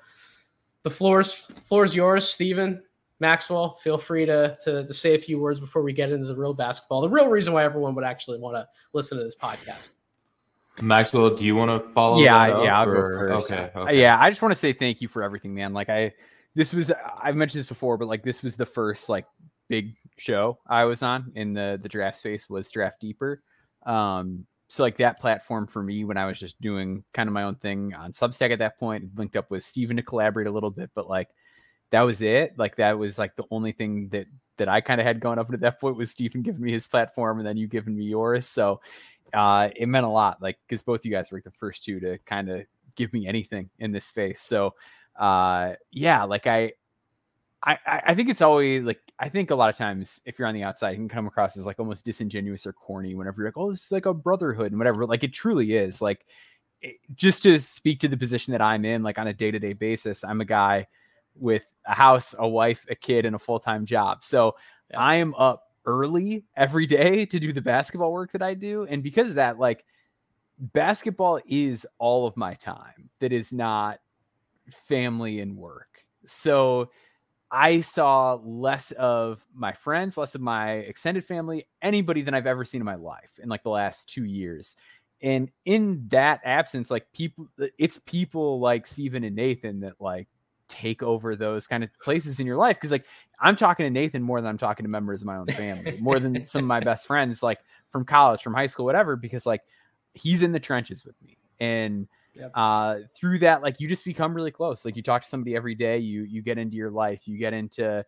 the 0.84 0.90
floor's 0.90 1.34
floor 1.66 1.84
is 1.84 1.96
yours, 1.96 2.28
Stephen. 2.28 2.82
Maxwell, 3.22 3.76
feel 3.76 3.98
free 3.98 4.26
to, 4.26 4.58
to, 4.64 4.88
to 4.88 4.94
say 4.94 5.14
a 5.14 5.18
few 5.18 5.40
words 5.40 5.60
before 5.60 5.82
we 5.82 5.92
get 5.92 6.10
into 6.12 6.26
the 6.26 6.36
real 6.36 6.54
basketball. 6.54 7.02
The 7.02 7.10
real 7.10 7.28
reason 7.28 7.54
why 7.54 7.66
everyone 7.66 7.94
would 7.96 8.06
actually 8.06 8.40
want 8.40 8.56
to 8.56 8.66
listen 8.94 9.18
to 9.18 9.26
this 9.26 9.36
podcast. 9.36 9.96
Maxwell, 10.82 11.36
do 11.36 11.44
you 11.44 11.56
want 11.56 11.70
to 11.70 11.92
follow? 11.94 12.22
Yeah, 12.22 12.64
yeah, 12.64 12.80
I'll 12.80 12.86
go 12.86 12.94
first. 12.94 13.52
Okay, 13.52 13.70
uh, 13.76 13.82
okay. 13.82 14.00
Yeah, 14.00 14.18
I 14.18 14.30
just 14.30 14.42
want 14.42 14.54
to 14.54 14.60
say 14.60 14.72
thank 14.72 15.02
you 15.02 15.10
for 15.10 15.22
everything, 15.24 15.54
man. 15.54 15.74
Like 15.74 15.90
I, 15.90 16.14
this 16.56 16.74
was 16.74 16.92
I've 17.22 17.36
mentioned 17.36 17.60
this 17.60 17.68
before, 17.68 17.98
but 17.98 18.08
like 18.08 18.24
this 18.24 18.42
was 18.42 18.56
the 18.56 18.66
first 18.66 19.10
like 19.10 19.26
big 19.68 19.96
show 20.18 20.58
I 20.66 20.86
was 20.86 21.04
on 21.04 21.32
in 21.36 21.52
the 21.52 21.78
the 21.82 21.90
draft 21.90 22.20
space 22.20 22.50
was 22.50 22.70
Draft 22.70 23.02
Deeper. 23.02 23.44
Um, 23.90 24.46
so 24.68 24.84
like 24.84 24.98
that 24.98 25.20
platform 25.20 25.66
for 25.66 25.82
me 25.82 26.06
when 26.06 26.18
I 26.18 26.28
was 26.28 26.40
just 26.40 26.62
doing 26.62 27.04
kind 27.12 27.28
of 27.28 27.34
my 27.34 27.44
own 27.44 27.56
thing 27.56 27.96
on 27.96 28.12
Substack 28.12 28.52
at 28.52 28.60
that 28.60 28.78
point, 28.78 29.18
linked 29.18 29.36
up 29.36 29.50
with 29.50 29.64
Steven 29.64 29.98
to 29.98 30.04
collaborate 30.04 30.46
a 30.46 30.52
little 30.52 30.70
bit, 30.70 30.92
but 30.94 31.10
like 31.10 31.30
that 31.90 32.02
was 32.02 32.22
it. 32.22 32.54
Like 32.58 32.76
that 32.76 33.00
was 33.00 33.18
like 33.18 33.36
the 33.36 33.46
only 33.50 33.72
thing 33.72 34.10
that 34.10 34.28
that 34.58 34.70
I 34.70 34.82
kind 34.82 35.02
of 35.02 35.08
had 35.08 35.22
going 35.22 35.40
up 35.40 35.50
to 35.50 35.58
that 35.58 35.80
point 35.80 35.96
was 35.96 36.12
Stephen 36.12 36.42
giving 36.44 36.62
me 36.62 36.72
his 36.72 36.88
platform 36.88 37.40
and 37.40 37.48
then 37.48 37.58
you 37.58 37.68
giving 37.68 37.96
me 37.96 38.06
yours. 38.06 38.46
So 38.46 38.82
uh, 39.34 39.70
it 39.76 39.88
meant 39.88 40.06
a 40.06 40.10
lot, 40.10 40.42
like 40.42 40.60
because 40.68 40.84
both 40.84 41.04
you 41.04 41.12
guys 41.12 41.32
were 41.32 41.42
the 41.44 41.52
first 41.52 41.84
two 41.84 42.00
to 42.02 42.20
kind 42.20 42.50
of 42.50 42.66
give 42.96 43.12
me 43.12 43.28
anything 43.28 43.72
in 43.80 43.92
this 43.92 44.06
space. 44.06 44.42
So 44.42 44.76
uh, 45.18 45.74
yeah, 45.92 46.26
like 46.26 46.46
I, 46.46 46.74
I, 47.62 47.78
I 47.86 48.16
think 48.16 48.30
it's 48.30 48.42
always 48.42 48.84
like 48.84 49.02
I 49.20 49.28
think 49.28 49.52
a 49.52 49.56
lot 49.56 49.70
of 49.70 49.76
times 49.76 50.22
if 50.26 50.40
you're 50.40 50.48
on 50.48 50.54
the 50.54 50.64
outside, 50.64 50.92
you 50.92 50.98
can 50.98 51.10
come 51.10 51.28
across 51.28 51.58
as 51.58 51.66
like 51.66 51.80
almost 51.80 52.06
disingenuous 52.06 52.66
or 52.66 52.72
corny 52.72 53.16
whenever 53.16 53.42
you're 53.42 53.50
like, 53.50 53.58
oh, 53.58 53.72
this 53.72 53.86
is 53.86 53.92
like 53.92 54.06
a 54.06 54.14
brotherhood 54.14 54.72
and 54.72 54.78
whatever. 54.78 55.06
Like 55.06 55.24
it 55.24 55.34
truly 55.34 55.74
is. 55.74 56.02
Like 56.02 56.26
it, 56.82 56.96
just 57.16 57.44
to 57.44 57.60
speak 57.60 58.00
to 58.00 58.08
the 58.08 58.16
position 58.16 58.54
that 58.54 58.62
I'm 58.62 58.86
in, 58.86 59.04
like 59.04 59.20
on 59.20 59.28
a 59.28 59.34
day 59.34 59.52
to 59.52 59.60
day 59.60 59.74
basis, 59.74 60.24
I'm 60.24 60.40
a 60.40 60.46
guy 60.46 60.88
with 61.36 61.66
a 61.86 61.96
house, 61.96 62.34
a 62.38 62.48
wife, 62.48 62.86
a 62.90 62.96
kid, 62.96 63.26
and 63.26 63.36
a 63.36 63.40
full 63.40 63.60
time 63.60 63.86
job. 63.86 64.24
So 64.24 64.56
yeah. 64.92 65.00
I 65.00 65.16
am 65.16 65.36
up 65.36 65.64
early 65.86 66.46
every 66.56 66.86
day 66.86 67.26
to 67.26 67.40
do 67.40 67.52
the 67.52 67.62
basketball 67.62 68.14
work 68.14 68.32
that 68.32 68.42
I 68.42 68.54
do. 68.54 68.86
And 68.86 69.04
because 69.04 69.30
of 69.30 69.36
that, 69.36 69.60
like 69.60 69.84
basketball 70.58 71.42
is 71.46 71.86
all 71.98 72.26
of 72.26 72.38
my 72.38 72.54
time 72.54 73.10
that 73.20 73.34
is 73.34 73.52
not 73.52 74.00
family 74.70 75.40
and 75.40 75.58
work. 75.58 76.06
So 76.26 76.90
I 77.52 77.82
saw 77.82 78.36
less 78.44 78.92
of 78.92 79.46
my 79.54 79.74
friends, 79.74 80.18
less 80.18 80.36
of 80.36 80.42
my 80.42 80.74
extended 80.74 81.26
family, 81.26 81.68
anybody 81.82 82.22
than 82.22 82.34
I've 82.34 82.48
ever 82.48 82.64
seen 82.64 82.82
in 82.82 82.86
my 82.86 82.96
life 82.96 83.40
in 83.42 83.50
like 83.50 83.64
the 83.64 83.70
last 83.70 84.08
two 84.08 84.24
years. 84.24 84.76
And 85.22 85.52
in 85.66 86.08
that 86.10 86.42
absence, 86.44 86.92
like 86.92 87.12
people, 87.12 87.48
uh, 87.62 87.68
it's 87.78 88.00
people 88.00 88.60
like 88.60 88.86
Stephen 88.86 89.24
and 89.24 89.36
Nathan 89.36 89.82
that 89.82 90.00
like 90.00 90.28
take 90.68 91.02
over 91.02 91.36
those 91.36 91.66
kind 91.68 91.84
of 91.84 91.90
places 92.00 92.40
in 92.40 92.46
your 92.46 92.56
life. 92.56 92.80
Cause 92.80 92.92
like 92.92 93.06
I'm 93.40 93.56
talking 93.56 93.86
to 93.86 93.90
Nathan 93.90 94.22
more 94.22 94.40
than 94.40 94.50
I'm 94.50 94.58
talking 94.58 94.84
to 94.84 94.90
members 94.90 95.22
of 95.22 95.28
my 95.28 95.38
own 95.38 95.48
family, 95.48 95.98
more 96.00 96.20
than 96.20 96.46
some 96.46 96.62
of 96.62 96.68
my 96.68 96.80
best 96.80 97.08
friends, 97.08 97.42
like 97.42 97.60
from 97.90 98.06
college, 98.06 98.44
from 98.44 98.54
high 98.54 98.68
school, 98.68 98.86
whatever, 98.86 99.16
because 99.16 99.46
like 99.46 99.62
he's 100.14 100.44
in 100.44 100.52
the 100.52 100.60
trenches 100.60 101.04
with 101.04 101.16
me. 101.22 101.38
And 101.60 102.08
Yep. 102.40 102.52
Uh, 102.56 102.96
through 103.14 103.40
that, 103.40 103.62
like 103.62 103.80
you 103.80 103.88
just 103.88 104.06
become 104.06 104.34
really 104.34 104.52
close. 104.52 104.86
Like 104.86 104.96
you 104.96 105.04
talk 105.04 105.22
to 105.24 105.28
somebody 105.28 105.56
every 105.56 105.76
day. 105.76 105.98
You 105.98 106.24
you 106.24 106.42
get 106.42 106.58
into 106.58 106.76
your 106.78 106.92
life. 106.92 107.28
You 107.28 107.38
get 107.38 107.54
into 107.54 108.06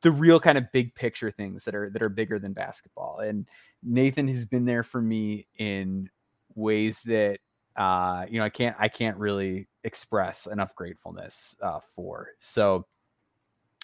the 0.00 0.10
real 0.10 0.40
kind 0.40 0.58
of 0.58 0.70
big 0.72 0.94
picture 0.94 1.30
things 1.30 1.64
that 1.64 1.74
are 1.74 1.90
that 1.90 2.02
are 2.02 2.08
bigger 2.08 2.38
than 2.38 2.52
basketball. 2.52 3.20
And 3.20 3.46
Nathan 3.82 4.28
has 4.28 4.44
been 4.46 4.64
there 4.64 4.82
for 4.82 5.00
me 5.00 5.46
in 5.56 6.10
ways 6.54 7.02
that 7.04 7.38
uh, 7.76 8.26
you 8.28 8.38
know 8.38 8.44
I 8.44 8.50
can't 8.50 8.76
I 8.78 8.88
can't 8.88 9.18
really 9.18 9.68
express 9.84 10.46
enough 10.46 10.74
gratefulness 10.74 11.56
uh, 11.62 11.80
for. 11.80 12.28
So 12.40 12.86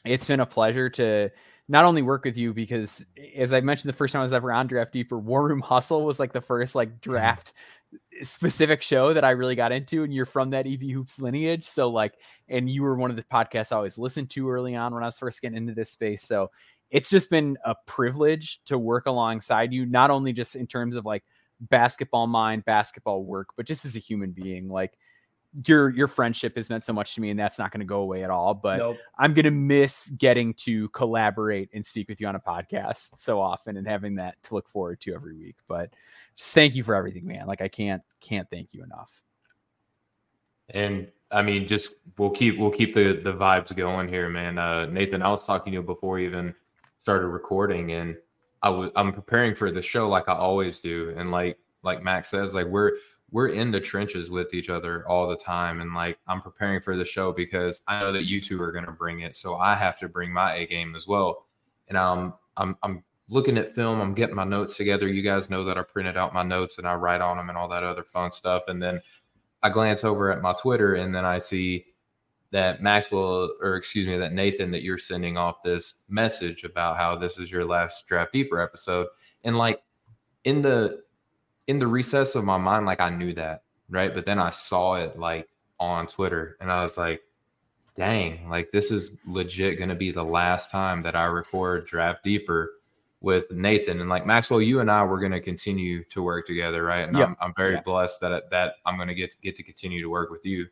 it's 0.04 0.26
been 0.26 0.40
a 0.40 0.46
pleasure 0.46 0.88
to 0.90 1.30
not 1.68 1.84
only 1.84 2.02
work 2.02 2.24
with 2.24 2.36
you 2.36 2.54
because 2.54 3.04
as 3.36 3.52
I 3.52 3.60
mentioned 3.60 3.88
the 3.88 3.96
first 3.96 4.12
time 4.12 4.20
I 4.20 4.22
was 4.22 4.32
ever 4.32 4.52
on 4.52 4.66
Draft 4.66 4.92
Deeper, 4.92 5.18
War 5.18 5.46
Room 5.46 5.60
Hustle 5.60 6.04
was 6.04 6.18
like 6.18 6.32
the 6.32 6.40
first 6.40 6.74
like 6.74 7.00
draft 7.00 7.52
specific 8.22 8.82
show 8.82 9.12
that 9.12 9.24
I 9.24 9.30
really 9.30 9.54
got 9.54 9.72
into, 9.72 10.04
and 10.04 10.12
you're 10.12 10.26
from 10.26 10.50
that 10.50 10.66
EV 10.66 10.80
Hoops 10.90 11.20
lineage. 11.20 11.64
So, 11.64 11.88
like, 11.88 12.14
and 12.48 12.68
you 12.68 12.82
were 12.82 12.94
one 12.94 13.10
of 13.10 13.16
the 13.16 13.22
podcasts 13.22 13.72
I 13.72 13.76
always 13.76 13.98
listened 13.98 14.30
to 14.30 14.50
early 14.50 14.74
on 14.74 14.94
when 14.94 15.02
I 15.02 15.06
was 15.06 15.18
first 15.18 15.42
getting 15.42 15.56
into 15.56 15.74
this 15.74 15.90
space. 15.90 16.22
So, 16.22 16.50
it's 16.90 17.10
just 17.10 17.30
been 17.30 17.58
a 17.64 17.74
privilege 17.86 18.60
to 18.66 18.78
work 18.78 19.06
alongside 19.06 19.72
you, 19.72 19.86
not 19.86 20.10
only 20.10 20.32
just 20.32 20.56
in 20.56 20.66
terms 20.66 20.96
of 20.96 21.04
like 21.04 21.22
basketball 21.60 22.26
mind, 22.26 22.64
basketball 22.64 23.22
work, 23.22 23.48
but 23.56 23.66
just 23.66 23.84
as 23.84 23.96
a 23.96 24.00
human 24.00 24.30
being. 24.32 24.68
Like, 24.68 24.96
your 25.66 25.88
your 25.90 26.08
friendship 26.08 26.56
has 26.56 26.68
meant 26.68 26.84
so 26.84 26.92
much 26.92 27.14
to 27.14 27.22
me 27.22 27.30
and 27.30 27.40
that's 27.40 27.58
not 27.58 27.72
going 27.72 27.80
to 27.80 27.86
go 27.86 28.00
away 28.00 28.22
at 28.22 28.28
all 28.28 28.52
but 28.52 28.76
nope. 28.76 28.98
i'm 29.18 29.32
going 29.32 29.46
to 29.46 29.50
miss 29.50 30.10
getting 30.10 30.52
to 30.52 30.90
collaborate 30.90 31.70
and 31.72 31.86
speak 31.86 32.06
with 32.06 32.20
you 32.20 32.26
on 32.26 32.34
a 32.34 32.38
podcast 32.38 33.16
so 33.16 33.40
often 33.40 33.78
and 33.78 33.88
having 33.88 34.16
that 34.16 34.40
to 34.42 34.54
look 34.54 34.68
forward 34.68 35.00
to 35.00 35.14
every 35.14 35.34
week 35.34 35.56
but 35.66 35.88
just 36.38 36.54
thank 36.54 36.76
you 36.76 36.84
for 36.84 36.94
everything, 36.94 37.26
man. 37.26 37.46
Like 37.46 37.60
I 37.60 37.68
can't 37.68 38.02
can't 38.20 38.48
thank 38.50 38.74
you 38.74 38.82
enough. 38.82 39.22
And 40.70 41.08
I 41.30 41.42
mean, 41.42 41.66
just 41.66 41.94
we'll 42.16 42.30
keep 42.30 42.58
we'll 42.58 42.70
keep 42.70 42.94
the 42.94 43.20
the 43.22 43.32
vibes 43.32 43.74
going 43.74 44.08
here, 44.08 44.28
man. 44.28 44.58
Uh, 44.58 44.86
Nathan, 44.86 45.22
I 45.22 45.30
was 45.30 45.44
talking 45.44 45.72
to 45.72 45.78
you 45.78 45.82
before 45.82 46.16
we 46.16 46.26
even 46.26 46.54
started 47.00 47.28
recording, 47.28 47.92
and 47.92 48.16
I 48.62 48.70
was 48.70 48.90
I'm 48.96 49.12
preparing 49.12 49.54
for 49.54 49.70
the 49.70 49.82
show 49.82 50.08
like 50.08 50.28
I 50.28 50.34
always 50.34 50.80
do, 50.80 51.14
and 51.16 51.30
like 51.30 51.58
like 51.82 52.02
Max 52.02 52.30
says, 52.30 52.54
like 52.54 52.66
we're 52.66 52.92
we're 53.30 53.48
in 53.48 53.70
the 53.70 53.80
trenches 53.80 54.30
with 54.30 54.54
each 54.54 54.70
other 54.70 55.06
all 55.08 55.28
the 55.28 55.36
time, 55.36 55.80
and 55.80 55.94
like 55.94 56.18
I'm 56.26 56.40
preparing 56.40 56.80
for 56.80 56.96
the 56.96 57.04
show 57.04 57.32
because 57.32 57.82
I 57.86 58.00
know 58.00 58.12
that 58.12 58.24
you 58.24 58.40
two 58.40 58.60
are 58.60 58.72
to 58.72 58.92
bring 58.92 59.20
it, 59.20 59.36
so 59.36 59.56
I 59.56 59.74
have 59.74 59.98
to 60.00 60.08
bring 60.08 60.32
my 60.32 60.54
A 60.56 60.66
game 60.66 60.94
as 60.96 61.06
well, 61.06 61.46
and 61.88 61.96
um 61.96 62.34
I'm 62.56 62.76
I'm 62.82 63.04
looking 63.30 63.58
at 63.58 63.74
film, 63.74 64.00
I'm 64.00 64.14
getting 64.14 64.34
my 64.34 64.44
notes 64.44 64.76
together. 64.76 65.06
You 65.08 65.22
guys 65.22 65.50
know 65.50 65.64
that 65.64 65.78
I 65.78 65.82
printed 65.82 66.16
out 66.16 66.34
my 66.34 66.42
notes 66.42 66.78
and 66.78 66.86
I 66.86 66.94
write 66.94 67.20
on 67.20 67.36
them 67.36 67.48
and 67.48 67.58
all 67.58 67.68
that 67.68 67.82
other 67.82 68.04
fun 68.04 68.30
stuff. 68.30 68.64
And 68.68 68.82
then 68.82 69.00
I 69.62 69.68
glance 69.70 70.04
over 70.04 70.32
at 70.32 70.42
my 70.42 70.54
Twitter 70.54 70.94
and 70.94 71.14
then 71.14 71.24
I 71.24 71.38
see 71.38 71.86
that 72.50 72.80
Maxwell, 72.80 73.50
or 73.60 73.76
excuse 73.76 74.06
me, 74.06 74.16
that 74.16 74.32
Nathan, 74.32 74.70
that 74.70 74.82
you're 74.82 74.98
sending 74.98 75.36
off 75.36 75.62
this 75.62 75.94
message 76.08 76.64
about 76.64 76.96
how 76.96 77.16
this 77.16 77.38
is 77.38 77.50
your 77.50 77.64
last 77.64 78.06
draft 78.06 78.32
deeper 78.32 78.60
episode. 78.60 79.08
And 79.44 79.58
like 79.58 79.82
in 80.44 80.62
the 80.62 81.02
in 81.66 81.78
the 81.78 81.86
recess 81.86 82.34
of 82.34 82.44
my 82.44 82.56
mind, 82.56 82.86
like 82.86 83.00
I 83.00 83.10
knew 83.10 83.34
that, 83.34 83.64
right? 83.90 84.14
But 84.14 84.24
then 84.24 84.38
I 84.38 84.48
saw 84.48 84.94
it 84.94 85.18
like 85.18 85.48
on 85.78 86.06
Twitter 86.06 86.56
and 86.60 86.72
I 86.72 86.80
was 86.80 86.96
like, 86.96 87.20
dang, 87.98 88.48
like 88.48 88.70
this 88.72 88.90
is 88.90 89.18
legit 89.26 89.78
gonna 89.78 89.94
be 89.94 90.10
the 90.10 90.24
last 90.24 90.70
time 90.70 91.02
that 91.02 91.14
I 91.14 91.26
record 91.26 91.86
draft 91.86 92.24
deeper 92.24 92.70
with 93.20 93.50
Nathan 93.50 94.00
and 94.00 94.08
like 94.08 94.26
Maxwell, 94.26 94.62
you 94.62 94.80
and 94.80 94.90
I 94.90 95.04
we're 95.04 95.20
going 95.20 95.32
to 95.32 95.40
continue 95.40 96.04
to 96.04 96.22
work 96.22 96.46
together, 96.46 96.84
right? 96.84 97.08
And 97.08 97.16
I'm, 97.16 97.36
I'm 97.40 97.52
very 97.56 97.74
yeah. 97.74 97.82
blessed 97.82 98.20
that 98.20 98.50
that 98.50 98.74
I'm 98.86 98.96
going 98.96 99.08
to 99.08 99.14
get 99.14 99.34
get 99.42 99.56
to 99.56 99.62
continue 99.62 100.02
to 100.02 100.08
work 100.08 100.30
with 100.30 100.44
you. 100.44 100.66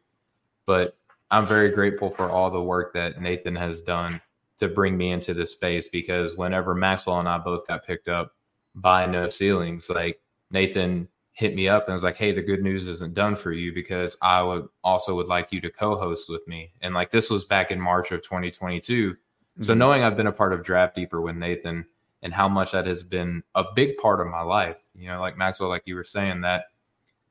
But 0.65 0.97
I'm 1.31 1.47
very 1.47 1.71
grateful 1.71 2.11
for 2.11 2.31
all 2.31 2.50
the 2.50 2.62
work 2.62 2.95
that 2.95 3.21
Nathan 3.21 3.57
has 3.57 3.81
done 3.81 4.21
to 4.59 4.69
bring 4.69 4.97
me 4.97 5.11
into 5.11 5.35
this 5.35 5.53
space 5.53 5.88
because 5.88 6.37
whenever 6.37 6.75
Maxwell 6.75 7.19
and 7.19 7.29
I 7.29 7.38
both 7.38 7.67
got 7.67 7.85
picked 7.85 8.09
up 8.09 8.35
by 8.75 9.07
No 9.07 9.29
Ceilings, 9.29 9.91
like 9.91 10.21
Nathan 10.50 11.09
hit 11.33 11.55
me 11.55 11.69
up 11.69 11.87
and 11.87 11.95
was 11.95 12.05
like, 12.05 12.17
"Hey, 12.17 12.33
the 12.33 12.43
good 12.43 12.62
news 12.62 12.87
isn't 12.87 13.15
done 13.15 13.35
for 13.35 13.53
you 13.53 13.75
because 13.75 14.17
I 14.23 14.41
would 14.41 14.69
also 14.85 15.17
would 15.17 15.26
like 15.26 15.53
you 15.53 15.61
to 15.62 15.71
co-host 15.71 16.29
with 16.29 16.47
me." 16.47 16.73
And 16.81 16.95
like 16.95 17.11
this 17.11 17.29
was 17.29 17.45
back 17.45 17.73
in 17.73 17.81
March 17.81 18.12
of 18.12 18.23
2022. 18.23 19.12
Mm-hmm. 19.12 19.62
So 19.65 19.75
knowing 19.75 20.05
I've 20.05 20.17
been 20.17 20.29
a 20.29 20.33
part 20.33 20.53
of 20.53 20.62
Draft 20.62 20.95
Deeper 20.95 21.21
with 21.21 21.35
Nathan 21.35 21.85
and 22.23 22.33
how 22.33 22.49
much 22.49 22.73
that 22.73 22.87
has 22.87 23.03
been 23.03 23.43
a 23.55 23.65
big 23.75 23.97
part 23.99 24.21
of 24.21 24.27
my 24.27 24.43
life. 24.43 24.79
You 24.95 25.09
know, 25.09 25.21
like 25.21 25.37
Maxwell, 25.37 25.69
like 25.69 25.83
you 25.87 25.95
were 25.95 26.05
saying, 26.05 26.41
that 26.43 26.65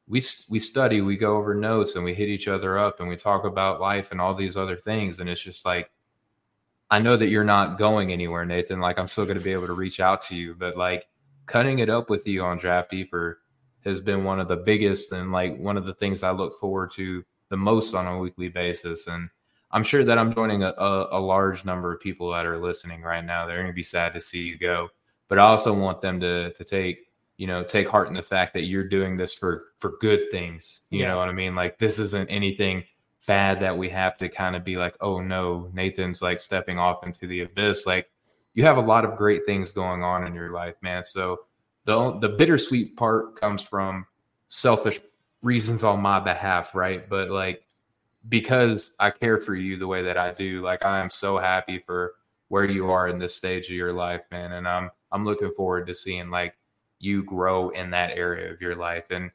we 0.08 0.22
we 0.50 0.60
study, 0.60 1.02
we 1.02 1.18
go 1.18 1.38
over 1.38 1.56
notes, 1.56 1.96
and 1.96 2.04
we 2.04 2.14
hit 2.14 2.30
each 2.30 2.48
other 2.48 2.78
up, 2.78 3.00
and 3.00 3.10
we 3.10 3.16
talk 3.16 3.44
about 3.44 3.82
life 3.82 4.12
and 4.12 4.22
all 4.22 4.34
these 4.36 4.58
other 4.58 4.76
things. 4.76 5.20
And 5.20 5.30
it's 5.30 5.42
just 5.42 5.66
like, 5.66 5.90
I 6.92 7.00
know 7.00 7.18
that 7.18 7.30
you're 7.30 7.44
not 7.44 7.78
going 7.78 8.12
anywhere, 8.12 8.46
Nathan. 8.46 8.80
Like 8.80 9.00
I'm 9.00 9.08
still 9.08 9.26
going 9.26 9.38
to 9.38 9.44
be 9.44 9.54
able 9.54 9.68
to 9.68 9.74
reach 9.74 10.00
out 10.00 10.22
to 10.24 10.36
you, 10.36 10.56
but 10.56 10.78
like 10.78 11.08
cutting 11.46 11.80
it 11.80 11.90
up 11.90 12.10
with 12.10 12.28
you 12.28 12.44
on 12.44 12.58
Draft 12.58 12.92
Deeper 12.92 13.42
has 13.84 14.00
been 14.00 14.24
one 14.24 14.40
of 14.40 14.48
the 14.48 14.56
biggest 14.56 15.12
and 15.12 15.32
like 15.32 15.58
one 15.58 15.78
of 15.78 15.86
the 15.86 15.94
things 15.94 16.24
I 16.24 16.32
look 16.32 16.60
forward 16.60 16.92
to 16.96 17.24
the 17.50 17.58
most 17.58 17.94
on 17.94 18.08
a 18.08 18.18
weekly 18.18 18.50
basis. 18.50 19.08
And 19.08 19.30
I'm 19.76 19.84
sure 19.84 20.06
that 20.06 20.18
I'm 20.18 20.34
joining 20.34 20.64
a, 20.64 20.70
a, 20.78 21.20
a 21.20 21.20
large 21.20 21.66
number 21.66 21.94
of 21.94 22.00
people 22.00 22.32
that 22.32 22.46
are 22.46 22.58
listening 22.58 23.02
right 23.02 23.24
now. 23.24 23.46
They're 23.46 23.58
going 23.58 23.68
to 23.68 23.74
be 23.74 23.84
sad 23.84 24.14
to 24.14 24.22
see 24.22 24.40
you 24.40 24.58
go, 24.58 24.88
but 25.28 25.38
I 25.38 25.42
also 25.42 25.74
want 25.74 26.00
them 26.00 26.18
to 26.22 26.54
to 26.54 26.64
take 26.64 27.00
you 27.36 27.46
know 27.46 27.62
take 27.62 27.90
heart 27.90 28.08
in 28.08 28.14
the 28.14 28.24
fact 28.24 28.54
that 28.54 28.64
you're 28.64 28.88
doing 28.88 29.18
this 29.18 29.34
for 29.34 29.66
for 29.78 29.98
good 30.00 30.32
things. 30.32 30.80
You 30.92 31.02
yeah. 31.02 31.10
know 31.10 31.18
what 31.18 31.28
I 31.28 31.34
mean? 31.34 31.56
Like 31.56 31.78
this 31.78 32.00
isn't 32.00 32.30
anything 32.30 32.86
bad 33.28 33.60
that 33.60 33.78
we 33.78 33.90
have 33.90 34.16
to 34.20 34.30
kind 34.30 34.56
of 34.56 34.64
be 34.64 34.78
like, 34.78 34.96
oh 35.02 35.20
no, 35.20 35.70
Nathan's 35.74 36.22
like 36.22 36.40
stepping 36.40 36.80
off 36.80 37.04
into 37.04 37.28
the 37.28 37.42
abyss. 37.42 37.86
Like 37.86 38.10
you 38.54 38.64
have 38.64 38.78
a 38.78 38.82
lot 38.82 39.04
of 39.04 39.18
great 39.18 39.46
things 39.46 39.72
going 39.72 40.04
on 40.04 40.26
in 40.26 40.34
your 40.34 40.52
life, 40.52 40.76
man. 40.82 41.04
So 41.04 41.42
the 41.84 42.18
the 42.20 42.30
bittersweet 42.30 42.96
part 42.96 43.38
comes 43.42 43.62
from 43.62 44.06
selfish 44.48 45.02
reasons 45.42 45.84
on 45.84 46.02
my 46.02 46.22
behalf, 46.22 46.76
right? 46.76 47.10
But 47.10 47.30
like 47.30 47.65
because 48.30 48.92
I 49.00 49.12
care 49.12 49.40
for 49.40 49.56
you 49.56 49.78
the 49.78 49.88
way 49.88 50.02
that 50.04 50.18
I 50.18 50.32
do. 50.34 50.62
Like 50.62 50.86
I 50.86 51.00
am 51.00 51.10
so 51.10 51.38
happy 51.38 51.80
for 51.80 52.14
where 52.48 52.66
you 52.66 52.90
are 52.90 53.08
in 53.08 53.20
this 53.20 53.36
stage 53.36 53.66
of 53.66 53.76
your 53.76 53.94
life, 53.94 54.22
man. 54.32 54.54
And 54.54 54.68
I'm 54.68 54.90
I'm 55.12 55.24
looking 55.24 55.52
forward 55.56 55.88
to 55.88 55.94
seeing 55.94 56.30
like 56.30 56.56
you 57.00 57.24
grow 57.24 57.70
in 57.70 57.92
that 57.92 58.12
area 58.12 58.52
of 58.52 58.62
your 58.62 58.76
life. 58.76 59.08
And 59.12 59.32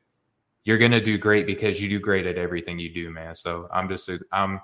you're 0.64 0.78
gonna 0.78 1.00
do 1.00 1.18
great 1.18 1.46
because 1.46 1.80
you 1.80 1.88
do 1.88 1.98
great 1.98 2.26
at 2.26 2.36
everything 2.36 2.78
you 2.78 2.92
do, 2.92 3.10
man. 3.10 3.34
So 3.34 3.68
I'm 3.72 3.88
just 3.88 4.10
I'm 4.32 4.60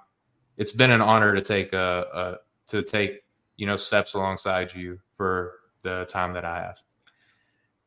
it's 0.57 0.73
been 0.73 0.91
an 0.91 1.03
honor 1.03 1.35
to 1.35 1.41
take 1.41 1.73
a, 1.73 2.07
a 2.15 2.35
to 2.69 2.83
take 2.83 3.25
you 3.57 3.67
know 3.67 3.77
steps 3.77 4.15
alongside 4.15 4.75
you 4.75 4.99
for 5.17 5.53
the 5.83 6.07
time 6.11 6.33
that 6.35 6.45
I 6.45 6.59
have. 6.59 6.79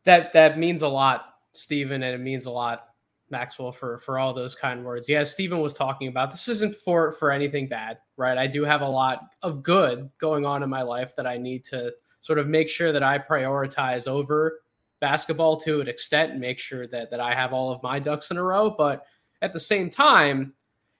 That 0.05 0.33
that 0.33 0.57
means 0.57 0.81
a 0.81 0.87
lot, 0.87 1.35
Stephen, 1.53 2.01
and 2.03 2.15
it 2.15 2.23
means 2.23 2.45
a 2.45 2.51
lot 2.51 2.88
Maxwell, 3.31 3.71
for 3.71 3.99
for 3.99 4.19
all 4.19 4.33
those 4.33 4.55
kind 4.55 4.83
words. 4.83 5.07
Yeah, 5.07 5.23
Stephen 5.23 5.59
was 5.59 5.73
talking 5.73 6.07
about 6.07 6.31
this 6.31 6.47
isn't 6.47 6.75
for 6.75 7.11
for 7.13 7.31
anything 7.31 7.67
bad, 7.67 7.97
right? 8.17 8.37
I 8.37 8.47
do 8.47 8.63
have 8.63 8.81
a 8.81 8.87
lot 8.87 9.21
of 9.41 9.63
good 9.63 10.09
going 10.19 10.45
on 10.45 10.63
in 10.63 10.69
my 10.69 10.81
life 10.81 11.15
that 11.15 11.27
I 11.27 11.37
need 11.37 11.63
to 11.65 11.91
sort 12.21 12.39
of 12.39 12.47
make 12.47 12.69
sure 12.69 12.91
that 12.91 13.03
I 13.03 13.17
prioritize 13.19 14.07
over 14.07 14.61
basketball 14.99 15.59
to 15.61 15.79
an 15.79 15.87
extent 15.87 16.31
and 16.31 16.41
make 16.41 16.59
sure 16.59 16.87
that 16.87 17.11
that 17.11 17.19
I 17.19 17.33
have 17.33 17.53
all 17.53 17.71
of 17.71 17.81
my 17.83 17.99
ducks 17.99 18.31
in 18.31 18.37
a 18.37 18.43
row. 18.43 18.69
But 18.69 19.05
at 19.41 19.53
the 19.53 19.59
same 19.59 19.89
time, 19.89 20.53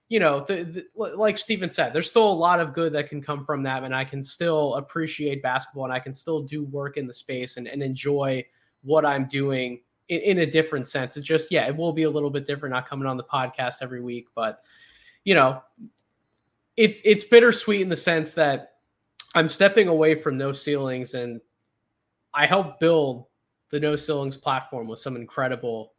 you 0.08 0.20
know, 0.20 0.44
the, 0.48 0.64
the, 0.96 1.16
like 1.16 1.38
Stephen 1.38 1.70
said, 1.70 1.94
there's 1.94 2.10
still 2.10 2.32
a 2.32 2.34
lot 2.34 2.60
of 2.60 2.74
good 2.74 2.94
that 2.94 3.10
can 3.10 3.22
come 3.22 3.46
from 3.46 3.64
that, 3.64 3.84
and 3.84 3.96
I 3.96 4.06
can 4.06 4.24
still 4.24 4.76
appreciate 4.76 5.44
basketball, 5.44 5.86
and 5.86 5.94
I 5.94 6.00
can 6.00 6.14
still 6.14 6.42
do 6.42 6.64
work 6.64 6.98
in 6.98 7.06
the 7.06 7.14
space 7.14 7.58
and, 7.58 7.68
and 7.68 7.84
enjoy 7.84 8.44
what 8.82 9.06
I'm 9.06 9.28
doing 9.28 9.82
in, 10.10 10.20
in, 10.22 10.40
a 10.40 10.46
different 10.46 10.88
sense. 10.88 11.16
It's 11.16 11.26
just, 11.26 11.52
yeah, 11.52 11.68
it 11.68 11.76
will 11.76 11.94
be 11.94 12.04
a 12.04 12.10
little 12.10 12.30
bit 12.30 12.46
different, 12.46 12.74
not 12.74 12.90
coming 12.90 13.08
on 13.08 13.18
the 13.18 13.24
podcast 13.24 13.76
every 13.82 14.02
week, 14.02 14.28
but 14.36 14.62
you 15.24 15.36
know, 15.36 15.62
it's 16.78 17.02
it's 17.04 17.24
bittersweet 17.24 17.82
in 17.82 17.90
the 17.90 17.96
sense 17.96 18.34
that 18.36 18.76
I'm 19.36 19.50
stepping 19.50 19.88
away 19.90 20.16
from 20.16 20.38
no 20.38 20.52
ceilings, 20.52 21.14
and 21.14 21.42
I 22.34 22.46
helped 22.46 22.80
build 22.80 23.26
the 23.70 23.80
no 23.80 23.96
ceilings 23.96 24.38
platform 24.38 24.88
with 24.88 25.00
some 25.00 25.16
incredible 25.16 25.94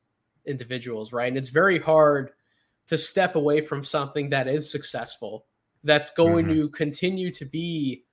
individuals, 0.46 1.12
right? 1.12 1.28
And 1.28 1.36
it's 1.36 1.50
very 1.50 1.78
hard 1.78 2.32
to 2.88 2.98
step 2.98 3.36
away 3.36 3.60
from 3.60 3.84
something 3.84 4.30
that 4.30 4.48
is 4.48 4.70
successful, 4.70 5.46
that's 5.84 6.10
going 6.10 6.46
mm-hmm. 6.46 6.62
to 6.62 6.68
continue 6.70 7.30
to 7.30 7.44
be 7.44 8.04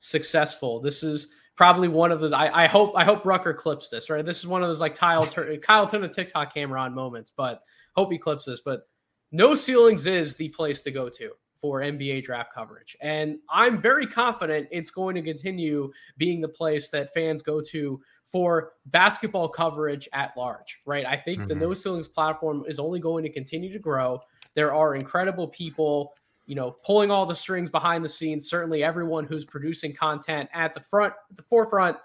successful. 0.00 0.80
This 0.80 1.02
is 1.02 1.28
probably 1.56 1.88
one 1.88 2.12
of 2.12 2.20
those. 2.20 2.32
I, 2.32 2.64
I 2.64 2.66
hope 2.66 2.92
I 2.96 3.04
hope 3.04 3.24
Rucker 3.24 3.54
clips 3.54 3.90
this. 3.90 4.10
Right, 4.10 4.24
this 4.24 4.38
is 4.38 4.46
one 4.46 4.62
of 4.62 4.68
those 4.68 4.80
like 4.80 4.94
Kyle 4.94 5.26
Kyle 5.62 5.86
turn 5.86 6.02
the 6.02 6.08
TikTok 6.08 6.54
camera 6.54 6.80
on 6.80 6.94
moments. 6.94 7.32
But 7.34 7.62
hope 7.94 8.12
he 8.12 8.18
clips 8.18 8.44
this. 8.44 8.60
But 8.60 8.88
no 9.32 9.54
ceilings 9.54 10.06
is 10.06 10.36
the 10.36 10.48
place 10.50 10.82
to 10.82 10.90
go 10.90 11.08
to 11.08 11.32
for 11.60 11.80
NBA 11.80 12.24
draft 12.24 12.52
coverage, 12.54 12.96
and 13.00 13.38
I'm 13.48 13.80
very 13.80 14.06
confident 14.06 14.68
it's 14.70 14.90
going 14.90 15.14
to 15.14 15.22
continue 15.22 15.92
being 16.18 16.40
the 16.40 16.48
place 16.48 16.90
that 16.90 17.14
fans 17.14 17.42
go 17.42 17.62
to 17.62 18.00
for 18.26 18.72
basketball 18.86 19.48
coverage 19.48 20.08
at 20.12 20.36
large, 20.36 20.80
right? 20.86 21.06
I 21.06 21.16
think 21.16 21.38
mm-hmm. 21.38 21.48
the 21.48 21.54
No 21.54 21.72
Ceilings 21.72 22.08
platform 22.08 22.64
is 22.66 22.80
only 22.80 22.98
going 22.98 23.22
to 23.22 23.30
continue 23.30 23.72
to 23.72 23.78
grow. 23.78 24.20
There 24.54 24.74
are 24.74 24.96
incredible 24.96 25.46
people, 25.46 26.14
you 26.46 26.54
know, 26.54 26.72
pulling 26.84 27.10
all 27.10 27.26
the 27.26 27.34
strings 27.34 27.70
behind 27.70 28.04
the 28.04 28.08
scenes. 28.08 28.48
Certainly, 28.48 28.82
everyone 28.82 29.24
who's 29.24 29.44
producing 29.44 29.94
content 29.94 30.48
at 30.52 30.74
the 30.74 30.80
front, 30.80 31.14
the 31.34 31.42
forefront, 31.42 31.96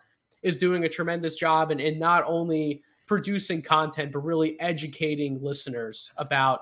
is 0.42 0.58
doing 0.58 0.86
a 0.86 0.90
tremendous 0.90 1.36
job, 1.36 1.72
and 1.72 1.82
in 1.82 2.00
not 2.00 2.24
only 2.26 2.82
producing 3.08 3.62
content 3.62 4.12
but 4.12 4.20
really 4.20 4.60
educating 4.60 5.42
listeners 5.42 6.14
about 6.18 6.62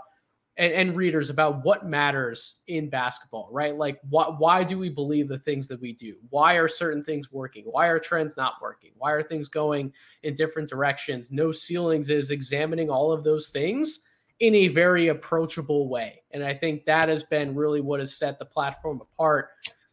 and, 0.58 0.74
and 0.74 0.96
readers 0.96 1.30
about 1.30 1.64
what 1.64 1.86
matters 1.86 2.56
in 2.68 2.90
basketball, 2.90 3.50
right? 3.52 3.76
Like, 3.76 4.00
why 4.10 4.64
do 4.64 4.78
we 4.78 4.90
believe 4.90 5.28
the 5.28 5.38
things 5.38 5.68
that 5.68 5.80
we 5.80 5.94
do? 5.94 6.16
Why 6.30 6.56
are 6.56 6.68
certain 6.68 7.04
things 7.04 7.32
working? 7.32 7.66
Why 7.66 7.88
are 7.88 8.00
trends 8.00 8.38
not 8.38 8.54
working? 8.62 8.92
Why 8.98 9.12
are 9.12 9.22
things 9.22 9.50
going 9.50 9.94
in 10.24 10.36
different 10.36 10.70
directions? 10.70 11.32
No 11.32 11.52
ceilings 11.52 12.10
is 12.10 12.32
examining 12.32 12.90
all 12.90 13.12
of 13.12 13.24
those 13.24 13.50
things 13.50 14.00
in 14.39 14.53
a 14.56 14.67
very 14.67 15.08
approachable 15.08 15.89
way. 15.89 16.22
And 16.32 16.44
I 16.44 16.53
think 16.53 16.86
that 16.86 17.10
has 17.10 17.24
been 17.24 17.56
really 17.56 17.82
what 17.82 18.00
has 18.00 18.15
set 18.15 18.39
the 18.39 18.46
platform 18.46 19.01
apart. 19.01 19.50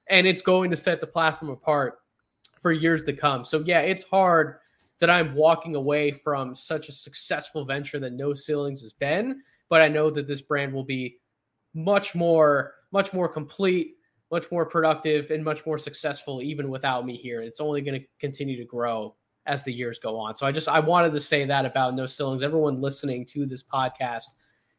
And 0.09 0.27
it's 0.27 0.43
going 0.43 0.71
to 0.71 0.77
set 0.77 1.01
the 1.01 1.07
platform 1.07 1.51
apart 1.51 2.01
for 2.61 2.73
years 2.73 3.05
to 3.05 3.13
come. 3.13 3.45
So, 3.45 3.63
yeah, 3.65 3.81
it's 3.81 4.03
hard 4.03 4.57
that 5.01 5.11
I'm 5.11 5.35
walking 5.35 5.77
away 5.77 6.13
from 6.13 6.55
such 6.55 6.89
a 6.89 6.93
successful 6.93 7.65
venture 7.65 7.99
that 8.01 8.13
No 8.13 8.35
Ceilings 8.35 8.83
has 8.83 8.93
been 8.93 9.43
but 9.69 9.83
I 9.83 9.89
know 9.89 10.11
that 10.11 10.27
this 10.27 10.41
brand 10.41 10.73
will 10.73 10.85
be 10.85 11.19
much 11.75 12.15
more, 12.15 12.75
much 12.93 13.13
more 13.13 13.29
complete, 13.29 13.97
much 14.31 14.51
more 14.51 14.65
productive, 14.65 15.31
and 15.31 15.45
much 15.45 15.65
more 15.67 15.79
successful 15.79 16.43
even 16.43 16.69
without 16.69 17.05
me 17.05 17.17
here. 17.17 17.43
It's 17.43 17.61
only 17.61 17.81
going 17.83 18.01
to 18.01 18.07
continue 18.21 18.57
to 18.57 18.65
grow 18.65 19.17
as 19.47 19.63
the 19.63 19.73
years 19.73 19.99
go 19.99 20.19
on. 20.19 20.35
So 20.35 20.47
I 20.47 20.53
just 20.53 20.69
I 20.69 20.81
wanted 20.81 21.13
to 21.13 21.21
say 21.21 21.45
that 21.45 21.67
about 21.67 21.95
No 21.95 22.07
Ceilings. 22.07 22.43
Everyone 22.43 22.81
listening 22.81 23.27
to 23.27 23.47
this 23.47 23.63
podcast, 23.63 24.35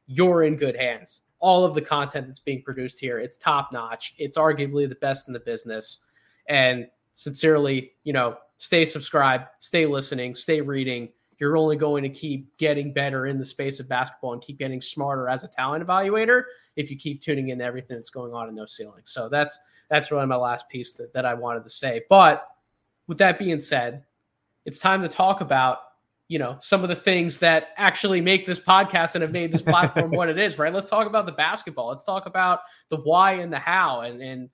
you're 0.07 0.43
in 0.43 0.55
good 0.55 0.75
hands. 0.75 1.21
All 1.39 1.63
of 1.63 1.73
the 1.73 1.81
content 1.81 2.27
that's 2.27 2.39
being 2.39 2.63
produced 2.63 2.99
here, 2.99 3.19
it's 3.19 3.37
top 3.37 3.71
notch. 3.71 4.15
It's 4.17 4.37
arguably 4.37 4.89
the 4.89 4.95
best 4.95 5.27
in 5.27 5.33
the 5.33 5.39
business. 5.39 5.99
And 6.47 6.87
sincerely, 7.13 7.91
you 8.03 8.13
know, 8.13 8.37
stay 8.57 8.85
subscribed, 8.85 9.45
stay 9.59 9.85
listening, 9.85 10.35
stay 10.35 10.61
reading 10.61 11.09
you're 11.39 11.57
only 11.57 11.75
going 11.75 12.03
to 12.03 12.09
keep 12.09 12.55
getting 12.57 12.93
better 12.93 13.27
in 13.27 13.37
the 13.37 13.45
space 13.45 13.79
of 13.79 13.89
basketball 13.89 14.33
and 14.33 14.41
keep 14.41 14.57
getting 14.57 14.81
smarter 14.81 15.27
as 15.27 15.43
a 15.43 15.47
talent 15.47 15.85
evaluator 15.85 16.43
if 16.75 16.89
you 16.89 16.97
keep 16.97 17.21
tuning 17.21 17.49
in 17.49 17.59
to 17.59 17.65
everything 17.65 17.97
that's 17.97 18.09
going 18.09 18.33
on 18.33 18.47
in 18.47 18.55
no 18.55 18.65
ceilings. 18.65 19.11
So 19.11 19.29
that's 19.29 19.59
that's 19.89 20.11
really 20.11 20.25
my 20.25 20.35
last 20.35 20.67
piece 20.69 20.95
that, 20.95 21.13
that 21.13 21.25
I 21.25 21.33
wanted 21.33 21.63
to 21.63 21.69
say. 21.69 22.03
But 22.09 22.47
with 23.07 23.17
that 23.19 23.37
being 23.37 23.59
said, 23.59 24.03
it's 24.65 24.79
time 24.79 25.01
to 25.01 25.07
talk 25.07 25.41
about 25.41 25.79
you 26.27 26.39
know 26.39 26.57
some 26.59 26.83
of 26.83 26.89
the 26.89 26.95
things 26.95 27.37
that 27.39 27.69
actually 27.77 28.19
make 28.19 28.45
this 28.45 28.59
podcast 28.59 29.15
and 29.15 29.21
have 29.21 29.31
made 29.31 29.51
this 29.51 29.61
platform 29.61 30.11
what 30.11 30.29
it 30.29 30.37
is 30.37 30.57
right? 30.57 30.73
Let's 30.73 30.89
talk 30.89 31.07
about 31.07 31.25
the 31.25 31.31
basketball. 31.31 31.89
Let's 31.89 32.05
talk 32.05 32.25
about 32.25 32.61
the 32.89 32.97
why 32.97 33.33
and 33.33 33.51
the 33.51 33.59
how. 33.59 34.01
And 34.01 34.21
and 34.21 34.49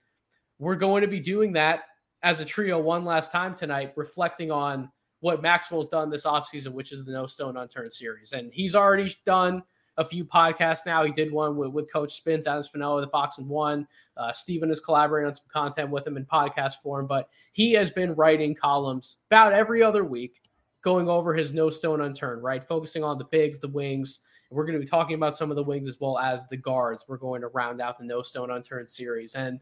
we're 0.59 0.75
going 0.75 1.01
to 1.01 1.07
be 1.07 1.19
doing 1.19 1.53
that 1.53 1.83
as 2.23 2.39
a 2.39 2.45
trio 2.45 2.79
one 2.79 3.03
last 3.03 3.31
time 3.31 3.55
tonight 3.55 3.93
reflecting 3.95 4.51
on 4.51 4.91
what 5.21 5.41
Maxwell's 5.41 5.87
done 5.87 6.09
this 6.09 6.25
offseason, 6.25 6.73
which 6.73 6.91
is 6.91 7.05
the 7.05 7.11
No 7.11 7.25
Stone 7.25 7.57
Unturned 7.57 7.93
series. 7.93 8.33
And 8.33 8.51
he's 8.53 8.75
already 8.75 9.15
done 9.25 9.63
a 10.01 10.05
few 10.05 10.25
podcasts 10.25 10.85
now. 10.85 11.03
He 11.03 11.11
did 11.11 11.31
one 11.31 11.55
with, 11.55 11.71
with 11.71 11.91
Coach 11.91 12.17
Spins, 12.17 12.47
Adam 12.47 12.63
Spinella, 12.63 13.01
the 13.01 13.07
Box 13.07 13.37
and 13.37 13.47
One. 13.47 13.87
Uh, 14.17 14.31
Steven 14.31 14.69
is 14.69 14.79
collaborating 14.79 15.27
on 15.27 15.35
some 15.35 15.45
content 15.51 15.89
with 15.89 16.05
him 16.05 16.17
in 16.17 16.25
podcast 16.25 16.81
form, 16.83 17.07
but 17.07 17.29
he 17.53 17.71
has 17.73 17.89
been 17.89 18.13
writing 18.15 18.53
columns 18.53 19.17
about 19.29 19.53
every 19.53 19.81
other 19.81 20.03
week, 20.03 20.41
going 20.83 21.07
over 21.07 21.33
his 21.33 21.53
No 21.53 21.69
Stone 21.69 22.01
Unturned, 22.01 22.43
right? 22.43 22.63
Focusing 22.63 23.03
on 23.03 23.17
the 23.17 23.25
bigs, 23.25 23.59
the 23.59 23.67
wings. 23.67 24.21
We're 24.49 24.65
going 24.65 24.77
to 24.77 24.83
be 24.83 24.89
talking 24.89 25.15
about 25.15 25.37
some 25.37 25.49
of 25.49 25.55
the 25.55 25.63
wings 25.63 25.87
as 25.87 25.97
well 26.01 26.19
as 26.19 26.45
the 26.49 26.57
guards. 26.57 27.05
We're 27.07 27.17
going 27.17 27.39
to 27.41 27.47
round 27.47 27.79
out 27.79 27.97
the 27.97 28.03
No 28.03 28.21
Stone 28.21 28.51
Unturned 28.51 28.89
series. 28.89 29.35
And 29.35 29.61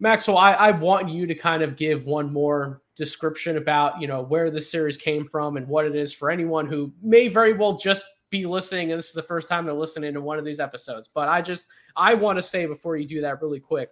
Maxwell, 0.00 0.38
I, 0.38 0.52
I 0.52 0.70
want 0.70 1.10
you 1.10 1.26
to 1.26 1.34
kind 1.34 1.62
of 1.62 1.76
give 1.76 2.06
one 2.06 2.32
more 2.32 2.80
description 2.96 3.58
about, 3.58 4.00
you 4.00 4.08
know, 4.08 4.22
where 4.22 4.50
this 4.50 4.70
series 4.70 4.96
came 4.96 5.26
from 5.26 5.58
and 5.58 5.68
what 5.68 5.84
it 5.84 5.94
is 5.94 6.12
for 6.12 6.30
anyone 6.30 6.66
who 6.66 6.92
may 7.02 7.28
very 7.28 7.52
well 7.52 7.76
just 7.76 8.06
be 8.30 8.46
listening 8.46 8.92
and 8.92 8.98
this 8.98 9.08
is 9.08 9.14
the 9.14 9.22
first 9.22 9.48
time 9.48 9.66
they're 9.66 9.74
listening 9.74 10.14
to 10.14 10.20
one 10.20 10.38
of 10.38 10.44
these 10.44 10.60
episodes. 10.60 11.08
But 11.12 11.28
I 11.28 11.42
just 11.42 11.66
I 11.96 12.14
want 12.14 12.38
to 12.38 12.42
say 12.42 12.64
before 12.64 12.96
you 12.96 13.06
do 13.06 13.20
that 13.20 13.42
really 13.42 13.60
quick. 13.60 13.90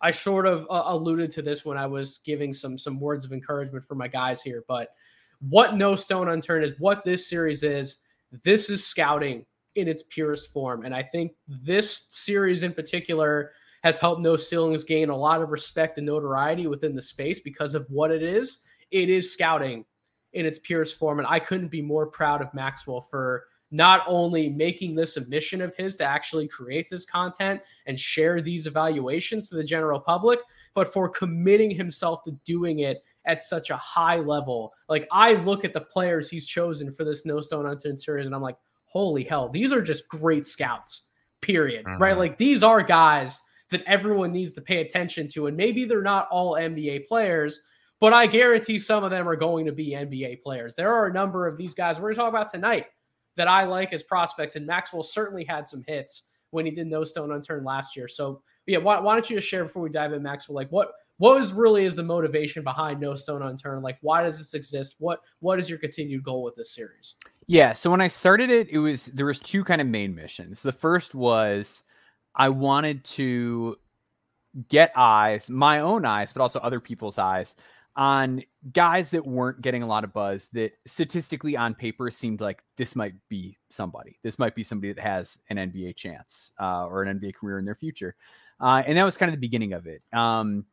I 0.00 0.10
sort 0.10 0.46
of 0.46 0.66
uh, 0.70 0.84
alluded 0.86 1.30
to 1.32 1.42
this 1.42 1.64
when 1.64 1.76
I 1.76 1.86
was 1.86 2.18
giving 2.24 2.52
some 2.52 2.76
some 2.78 2.98
words 2.98 3.24
of 3.24 3.32
encouragement 3.32 3.84
for 3.84 3.94
my 3.94 4.08
guys 4.08 4.42
here, 4.42 4.64
but 4.66 4.90
what 5.48 5.76
No 5.76 5.94
Stone 5.94 6.28
Unturned 6.28 6.64
is, 6.64 6.72
what 6.78 7.04
this 7.04 7.28
series 7.28 7.62
is, 7.62 7.98
this 8.42 8.70
is 8.70 8.84
scouting 8.84 9.44
in 9.76 9.86
its 9.86 10.02
purest 10.08 10.52
form. 10.52 10.84
And 10.84 10.94
I 10.94 11.02
think 11.02 11.32
this 11.46 12.06
series 12.08 12.64
in 12.64 12.72
particular 12.72 13.52
has 13.82 13.98
helped 13.98 14.20
No 14.20 14.36
Ceilings 14.36 14.84
gain 14.84 15.10
a 15.10 15.16
lot 15.16 15.42
of 15.42 15.50
respect 15.50 15.98
and 15.98 16.06
notoriety 16.06 16.66
within 16.66 16.94
the 16.94 17.02
space 17.02 17.40
because 17.40 17.74
of 17.74 17.86
what 17.90 18.10
it 18.10 18.22
is. 18.22 18.60
It 18.90 19.08
is 19.08 19.32
scouting 19.32 19.84
in 20.32 20.46
its 20.46 20.58
purest 20.58 20.98
form. 20.98 21.18
And 21.18 21.28
I 21.28 21.38
couldn't 21.38 21.68
be 21.68 21.82
more 21.82 22.06
proud 22.06 22.42
of 22.42 22.52
Maxwell 22.54 23.00
for 23.00 23.44
not 23.70 24.02
only 24.06 24.48
making 24.48 24.94
this 24.94 25.16
a 25.16 25.26
mission 25.26 25.60
of 25.60 25.74
his 25.76 25.96
to 25.96 26.04
actually 26.04 26.48
create 26.48 26.88
this 26.90 27.04
content 27.04 27.60
and 27.86 27.98
share 27.98 28.40
these 28.40 28.66
evaluations 28.66 29.48
to 29.48 29.56
the 29.56 29.64
general 29.64 30.00
public, 30.00 30.40
but 30.74 30.92
for 30.92 31.08
committing 31.08 31.70
himself 31.70 32.22
to 32.22 32.32
doing 32.44 32.80
it 32.80 33.02
at 33.26 33.42
such 33.42 33.70
a 33.70 33.76
high 33.76 34.16
level. 34.16 34.72
Like 34.88 35.06
I 35.12 35.34
look 35.34 35.64
at 35.64 35.74
the 35.74 35.82
players 35.82 36.30
he's 36.30 36.46
chosen 36.46 36.90
for 36.90 37.04
this 37.04 37.26
No 37.26 37.40
Stone 37.40 37.66
Unturned 37.66 38.00
series, 38.00 38.26
and 38.26 38.34
I'm 38.34 38.42
like, 38.42 38.56
holy 38.86 39.22
hell, 39.22 39.50
these 39.50 39.70
are 39.70 39.82
just 39.82 40.08
great 40.08 40.46
scouts. 40.46 41.02
Period. 41.42 41.84
Mm-hmm. 41.84 42.02
Right? 42.02 42.16
Like 42.16 42.38
these 42.38 42.62
are 42.62 42.82
guys 42.82 43.42
that 43.70 43.82
everyone 43.86 44.32
needs 44.32 44.52
to 44.54 44.60
pay 44.60 44.80
attention 44.80 45.28
to. 45.28 45.46
And 45.46 45.56
maybe 45.56 45.84
they're 45.84 46.02
not 46.02 46.28
all 46.30 46.54
NBA 46.54 47.06
players, 47.06 47.60
but 48.00 48.12
I 48.12 48.26
guarantee 48.26 48.78
some 48.78 49.04
of 49.04 49.10
them 49.10 49.28
are 49.28 49.36
going 49.36 49.66
to 49.66 49.72
be 49.72 49.90
NBA 49.90 50.42
players. 50.42 50.74
There 50.74 50.92
are 50.92 51.06
a 51.06 51.12
number 51.12 51.46
of 51.46 51.56
these 51.56 51.74
guys 51.74 51.96
we're 51.96 52.08
going 52.08 52.14
to 52.14 52.20
talk 52.20 52.28
about 52.28 52.52
tonight 52.52 52.86
that 53.36 53.48
I 53.48 53.64
like 53.64 53.92
as 53.92 54.02
prospects, 54.02 54.56
and 54.56 54.66
Maxwell 54.66 55.02
certainly 55.02 55.44
had 55.44 55.68
some 55.68 55.84
hits 55.86 56.24
when 56.50 56.64
he 56.64 56.72
did 56.72 56.86
no 56.86 57.04
stone 57.04 57.32
unturned 57.32 57.64
last 57.64 57.96
year. 57.96 58.08
So 58.08 58.42
yeah, 58.66 58.78
why, 58.78 59.00
why 59.00 59.14
don't 59.14 59.28
you 59.28 59.36
just 59.36 59.48
share 59.48 59.64
before 59.64 59.82
we 59.82 59.90
dive 59.90 60.12
in, 60.12 60.22
Maxwell? 60.22 60.56
Like 60.56 60.70
what 60.70 60.92
what 61.18 61.36
was 61.36 61.52
really 61.52 61.84
is 61.84 61.96
the 61.96 62.02
motivation 62.02 62.62
behind 62.62 63.00
no 63.00 63.14
stone 63.16 63.42
unturned? 63.42 63.82
Like 63.82 63.98
why 64.02 64.22
does 64.22 64.38
this 64.38 64.54
exist? 64.54 64.96
What 64.98 65.20
what 65.40 65.58
is 65.58 65.68
your 65.68 65.78
continued 65.78 66.22
goal 66.22 66.42
with 66.42 66.54
this 66.54 66.74
series? 66.74 67.16
Yeah, 67.46 67.72
so 67.72 67.90
when 67.90 68.00
I 68.00 68.08
started 68.08 68.50
it, 68.50 68.68
it 68.68 68.78
was 68.78 69.06
there 69.06 69.26
was 69.26 69.40
two 69.40 69.64
kind 69.64 69.80
of 69.80 69.86
main 69.86 70.14
missions. 70.14 70.62
The 70.62 70.72
first 70.72 71.14
was 71.14 71.82
I 72.38 72.50
wanted 72.50 73.04
to 73.04 73.76
get 74.68 74.92
eyes, 74.96 75.50
my 75.50 75.80
own 75.80 76.04
eyes, 76.04 76.32
but 76.32 76.40
also 76.40 76.60
other 76.60 76.80
people's 76.80 77.18
eyes 77.18 77.56
on 77.96 78.42
guys 78.72 79.10
that 79.10 79.26
weren't 79.26 79.60
getting 79.60 79.82
a 79.82 79.86
lot 79.86 80.04
of 80.04 80.12
buzz 80.12 80.48
that 80.52 80.70
statistically 80.86 81.56
on 81.56 81.74
paper 81.74 82.12
seemed 82.12 82.40
like 82.40 82.62
this 82.76 82.94
might 82.94 83.14
be 83.28 83.58
somebody. 83.70 84.18
This 84.22 84.38
might 84.38 84.54
be 84.54 84.62
somebody 84.62 84.92
that 84.92 85.02
has 85.02 85.40
an 85.50 85.56
NBA 85.56 85.96
chance 85.96 86.52
uh, 86.60 86.86
or 86.86 87.02
an 87.02 87.18
NBA 87.18 87.34
career 87.34 87.58
in 87.58 87.64
their 87.64 87.74
future. 87.74 88.14
Uh, 88.60 88.84
and 88.86 88.96
that 88.96 89.04
was 89.04 89.16
kind 89.16 89.28
of 89.28 89.34
the 89.34 89.40
beginning 89.40 89.72
of 89.72 89.88
it. 89.88 90.02
Um, 90.12 90.66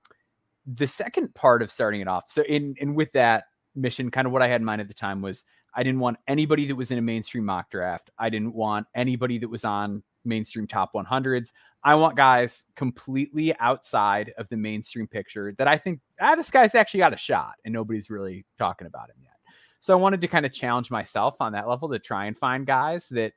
the 0.68 0.86
second 0.86 1.34
part 1.34 1.64
of 1.64 1.72
starting 1.72 2.02
it 2.02 2.08
off, 2.08 2.30
so 2.30 2.44
in 2.44 2.76
and 2.80 2.96
with 2.96 3.12
that 3.14 3.46
mission, 3.76 4.12
kind 4.12 4.28
of 4.28 4.34
what 4.34 4.42
I 4.42 4.48
had 4.48 4.62
in 4.62 4.66
mind 4.66 4.82
at 4.82 4.88
the 4.88 4.94
time 4.94 5.22
was 5.22 5.44
I 5.74 5.84
didn't 5.84 6.00
want 6.00 6.18
anybody 6.28 6.68
that 6.68 6.76
was 6.76 6.92
in 6.92 6.98
a 6.98 7.02
mainstream 7.02 7.46
mock 7.46 7.70
draft. 7.70 8.10
I 8.18 8.30
didn't 8.30 8.54
want 8.54 8.88
anybody 8.96 9.40
that 9.40 9.50
was 9.50 9.66
on 9.66 10.04
mainstream 10.26 10.68
top 10.68 10.94
100s. 10.94 11.52
I 11.84 11.96
want 11.96 12.18
guys 12.18 12.64
completely 12.76 13.56
outside 13.60 14.34
of 14.38 14.50
the 14.50 14.58
mainstream 14.58 15.08
picture 15.08 15.54
that 15.58 15.68
I 15.68 15.78
think, 15.78 16.00
ah, 16.20 16.36
this 16.36 16.50
guy's 16.50 16.74
actually 16.76 17.02
got 17.02 17.14
a 17.14 17.18
shot 17.18 17.54
and 17.64 17.74
nobody's 17.74 18.10
really 18.10 18.46
talking 18.58 18.88
about 18.88 19.10
him 19.10 19.18
yet. 19.22 19.34
So 19.82 19.94
I 19.94 20.02
wanted 20.02 20.22
to 20.22 20.28
kind 20.28 20.46
of 20.46 20.52
challenge 20.52 20.90
myself 20.90 21.36
on 21.42 21.52
that 21.52 21.68
level 21.68 21.90
to 21.90 22.00
try 22.00 22.26
and 22.26 22.36
find 22.36 22.66
guys 22.66 23.08
that 23.10 23.34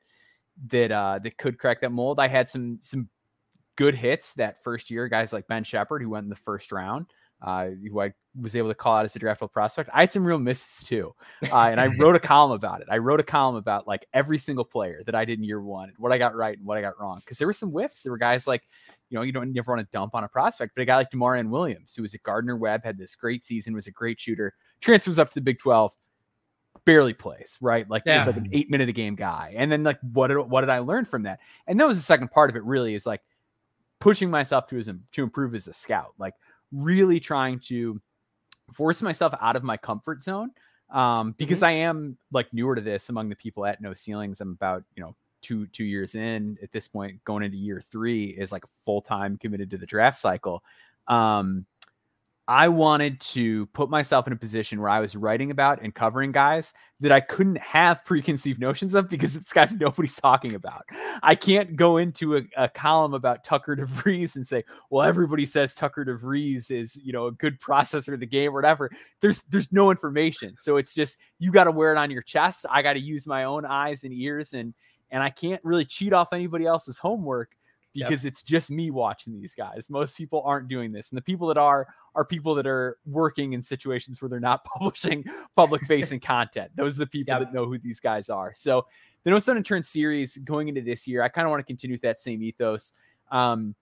that 0.67 0.91
uh 0.91 1.19
that 1.21 1.37
could 1.37 1.59
crack 1.59 1.81
that 1.81 1.91
mold. 1.91 2.19
I 2.19 2.27
had 2.27 2.49
some 2.49 2.79
some 2.81 3.07
good 3.75 3.95
hits 3.95 4.33
that 4.33 4.63
first 4.63 4.89
year, 4.89 5.07
guys 5.07 5.31
like 5.31 5.47
Ben 5.47 5.63
Sheppard 5.63 6.01
who 6.01 6.09
went 6.09 6.23
in 6.23 6.29
the 6.29 6.35
first 6.35 6.71
round 6.71 7.05
uh, 7.41 7.67
who 7.89 8.01
I 8.01 8.13
was 8.39 8.55
able 8.55 8.69
to 8.69 8.75
call 8.75 8.97
out 8.97 9.05
as 9.05 9.15
a 9.15 9.19
draftable 9.19 9.51
prospect. 9.51 9.89
I 9.93 10.01
had 10.01 10.11
some 10.11 10.25
real 10.25 10.39
misses 10.39 10.87
too, 10.87 11.13
uh, 11.43 11.55
and 11.55 11.79
I 11.79 11.87
wrote 11.97 12.15
a 12.15 12.19
column 12.19 12.51
about 12.51 12.81
it. 12.81 12.87
I 12.89 12.97
wrote 12.97 13.19
a 13.19 13.23
column 13.23 13.55
about 13.55 13.87
like 13.87 14.05
every 14.13 14.37
single 14.37 14.65
player 14.65 15.01
that 15.05 15.15
I 15.15 15.25
did 15.25 15.39
in 15.39 15.43
year 15.43 15.61
one, 15.61 15.89
and 15.89 15.97
what 15.97 16.11
I 16.11 16.17
got 16.17 16.35
right 16.35 16.57
and 16.57 16.65
what 16.65 16.77
I 16.77 16.81
got 16.81 16.99
wrong. 16.99 17.17
Because 17.19 17.37
there 17.37 17.47
were 17.47 17.53
some 17.53 17.71
whiffs. 17.71 18.03
There 18.03 18.11
were 18.11 18.17
guys 18.17 18.47
like, 18.47 18.63
you 19.09 19.17
know, 19.17 19.21
you 19.21 19.31
don't 19.31 19.53
never 19.53 19.73
want 19.73 19.85
to 19.85 19.91
dump 19.91 20.15
on 20.15 20.23
a 20.23 20.27
prospect, 20.27 20.73
but 20.75 20.81
a 20.81 20.85
guy 20.85 20.97
like 20.97 21.11
D'Maurian 21.11 21.49
Williams, 21.49 21.95
who 21.95 22.01
was 22.01 22.13
at 22.13 22.23
Gardner 22.23 22.57
Webb, 22.57 22.83
had 22.83 22.97
this 22.97 23.15
great 23.15 23.43
season, 23.43 23.73
was 23.73 23.87
a 23.87 23.91
great 23.91 24.19
shooter, 24.19 24.53
transfers 24.81 25.19
up 25.19 25.29
to 25.29 25.35
the 25.35 25.41
Big 25.41 25.59
Twelve, 25.59 25.93
barely 26.85 27.13
plays, 27.13 27.57
right? 27.61 27.89
Like 27.89 28.03
yeah. 28.05 28.17
he's 28.17 28.27
like 28.27 28.37
an 28.37 28.49
eight 28.51 28.69
minute 28.69 28.89
a 28.89 28.93
game 28.93 29.15
guy. 29.15 29.53
And 29.55 29.71
then 29.71 29.83
like 29.83 29.99
what 30.01 30.27
did 30.27 30.37
what 30.39 30.61
did 30.61 30.69
I 30.69 30.79
learn 30.79 31.05
from 31.05 31.23
that? 31.23 31.39
And 31.67 31.79
that 31.79 31.87
was 31.87 31.97
the 31.97 32.03
second 32.03 32.31
part 32.31 32.49
of 32.49 32.55
it. 32.55 32.63
Really, 32.63 32.95
is 32.95 33.05
like 33.05 33.21
pushing 33.99 34.29
myself 34.29 34.67
to 34.67 34.79
as 34.79 34.89
to 35.11 35.23
improve 35.23 35.55
as 35.55 35.67
a 35.67 35.73
scout. 35.73 36.13
Like 36.17 36.33
really 36.71 37.19
trying 37.19 37.59
to 37.59 38.01
force 38.73 39.01
myself 39.01 39.33
out 39.41 39.55
of 39.55 39.63
my 39.63 39.77
comfort 39.77 40.23
zone 40.23 40.51
um, 40.91 41.33
because 41.37 41.59
mm-hmm. 41.59 41.65
I 41.65 41.71
am 41.71 42.17
like 42.31 42.53
newer 42.53 42.75
to 42.75 42.81
this 42.81 43.09
among 43.09 43.29
the 43.29 43.35
people 43.35 43.65
at 43.65 43.81
No 43.81 43.93
Ceilings. 43.93 44.41
I'm 44.41 44.51
about 44.51 44.83
you 44.95 45.03
know 45.03 45.15
two 45.41 45.67
two 45.67 45.83
years 45.83 46.15
in 46.15 46.57
at 46.61 46.71
this 46.71 46.87
point, 46.87 47.23
going 47.23 47.43
into 47.43 47.57
year 47.57 47.81
three 47.81 48.25
is 48.25 48.51
like 48.51 48.63
full 48.83 49.01
time 49.01 49.37
committed 49.37 49.71
to 49.71 49.77
the 49.77 49.85
draft 49.85 50.19
cycle. 50.19 50.63
Um, 51.07 51.65
I 52.49 52.67
wanted 52.67 53.19
to 53.21 53.67
put 53.67 53.91
myself 53.91 54.25
in 54.25 54.33
a 54.33 54.35
position 54.35 54.81
where 54.81 54.89
I 54.89 55.01
was 55.01 55.15
writing 55.15 55.51
about 55.51 55.83
and 55.83 55.93
covering 55.93 56.31
guys 56.31 56.73
that 56.99 57.11
I 57.11 57.19
couldn't 57.19 57.59
have 57.59 58.03
preconceived 58.05 58.59
notions 58.59 58.95
of 58.95 59.07
because 59.07 59.35
it's 59.35 59.53
guys 59.53 59.77
nobody's 59.77 60.15
talking 60.15 60.55
about. 60.55 60.81
I 61.21 61.35
can't 61.35 61.75
go 61.75 61.97
into 61.97 62.37
a, 62.37 62.41
a, 62.57 62.67
column 62.67 63.13
about 63.13 63.43
Tucker 63.43 63.75
DeVries 63.75 64.35
and 64.35 64.47
say, 64.47 64.63
well, 64.89 65.07
everybody 65.07 65.45
says 65.45 65.75
Tucker 65.75 66.03
DeVries 66.03 66.71
is, 66.71 66.99
you 67.03 67.13
know, 67.13 67.27
a 67.27 67.31
good 67.31 67.61
processor 67.61 68.15
of 68.15 68.19
the 68.19 68.25
game 68.25 68.49
or 68.49 68.55
whatever. 68.55 68.89
There's 69.21 69.43
there's 69.43 69.71
no 69.71 69.91
information. 69.91 70.57
So 70.57 70.77
it's 70.77 70.95
just 70.95 71.19
you 71.37 71.51
got 71.51 71.65
to 71.65 71.71
wear 71.71 71.93
it 71.93 71.99
on 71.99 72.09
your 72.09 72.23
chest. 72.23 72.65
I 72.67 72.81
got 72.81 72.93
to 72.93 72.99
use 72.99 73.27
my 73.27 73.43
own 73.43 73.63
eyes 73.63 74.03
and 74.03 74.11
ears 74.11 74.53
and 74.53 74.73
and 75.11 75.21
I 75.21 75.29
can't 75.29 75.63
really 75.63 75.85
cheat 75.85 76.13
off 76.13 76.33
anybody 76.33 76.65
else's 76.65 76.97
homework 76.97 77.55
because 77.93 78.23
yep. 78.23 78.33
it's 78.33 78.43
just 78.43 78.69
me 78.69 78.91
watching 78.91 79.33
these 79.33 79.55
guys. 79.55 79.89
Most 79.89 80.17
people 80.17 80.41
aren't 80.45 80.67
doing 80.67 80.91
this. 80.91 81.09
And 81.11 81.17
the 81.17 81.21
people 81.21 81.47
that 81.47 81.57
are 81.57 81.87
are 82.15 82.25
people 82.25 82.55
that 82.55 82.67
are 82.67 82.97
working 83.05 83.53
in 83.53 83.61
situations 83.61 84.21
where 84.21 84.29
they're 84.29 84.39
not 84.39 84.63
publishing 84.77 85.25
public 85.55 85.81
facing 85.83 86.19
content. 86.19 86.71
Those 86.75 86.97
are 86.97 87.05
the 87.05 87.07
people 87.07 87.33
yep. 87.33 87.41
that 87.41 87.53
know 87.53 87.65
who 87.65 87.77
these 87.77 87.99
guys 87.99 88.29
are. 88.29 88.53
So 88.55 88.85
the 89.23 89.31
No 89.31 89.39
Stone 89.39 89.57
Unturned 89.57 89.85
series 89.85 90.37
going 90.37 90.67
into 90.67 90.81
this 90.81 91.07
year, 91.07 91.23
I 91.23 91.29
kind 91.29 91.45
of 91.45 91.49
want 91.49 91.61
to 91.61 91.65
continue 91.65 91.95
with 91.95 92.01
that 92.03 92.19
same 92.19 92.41
ethos. 92.43 92.93
Um, 93.31 93.75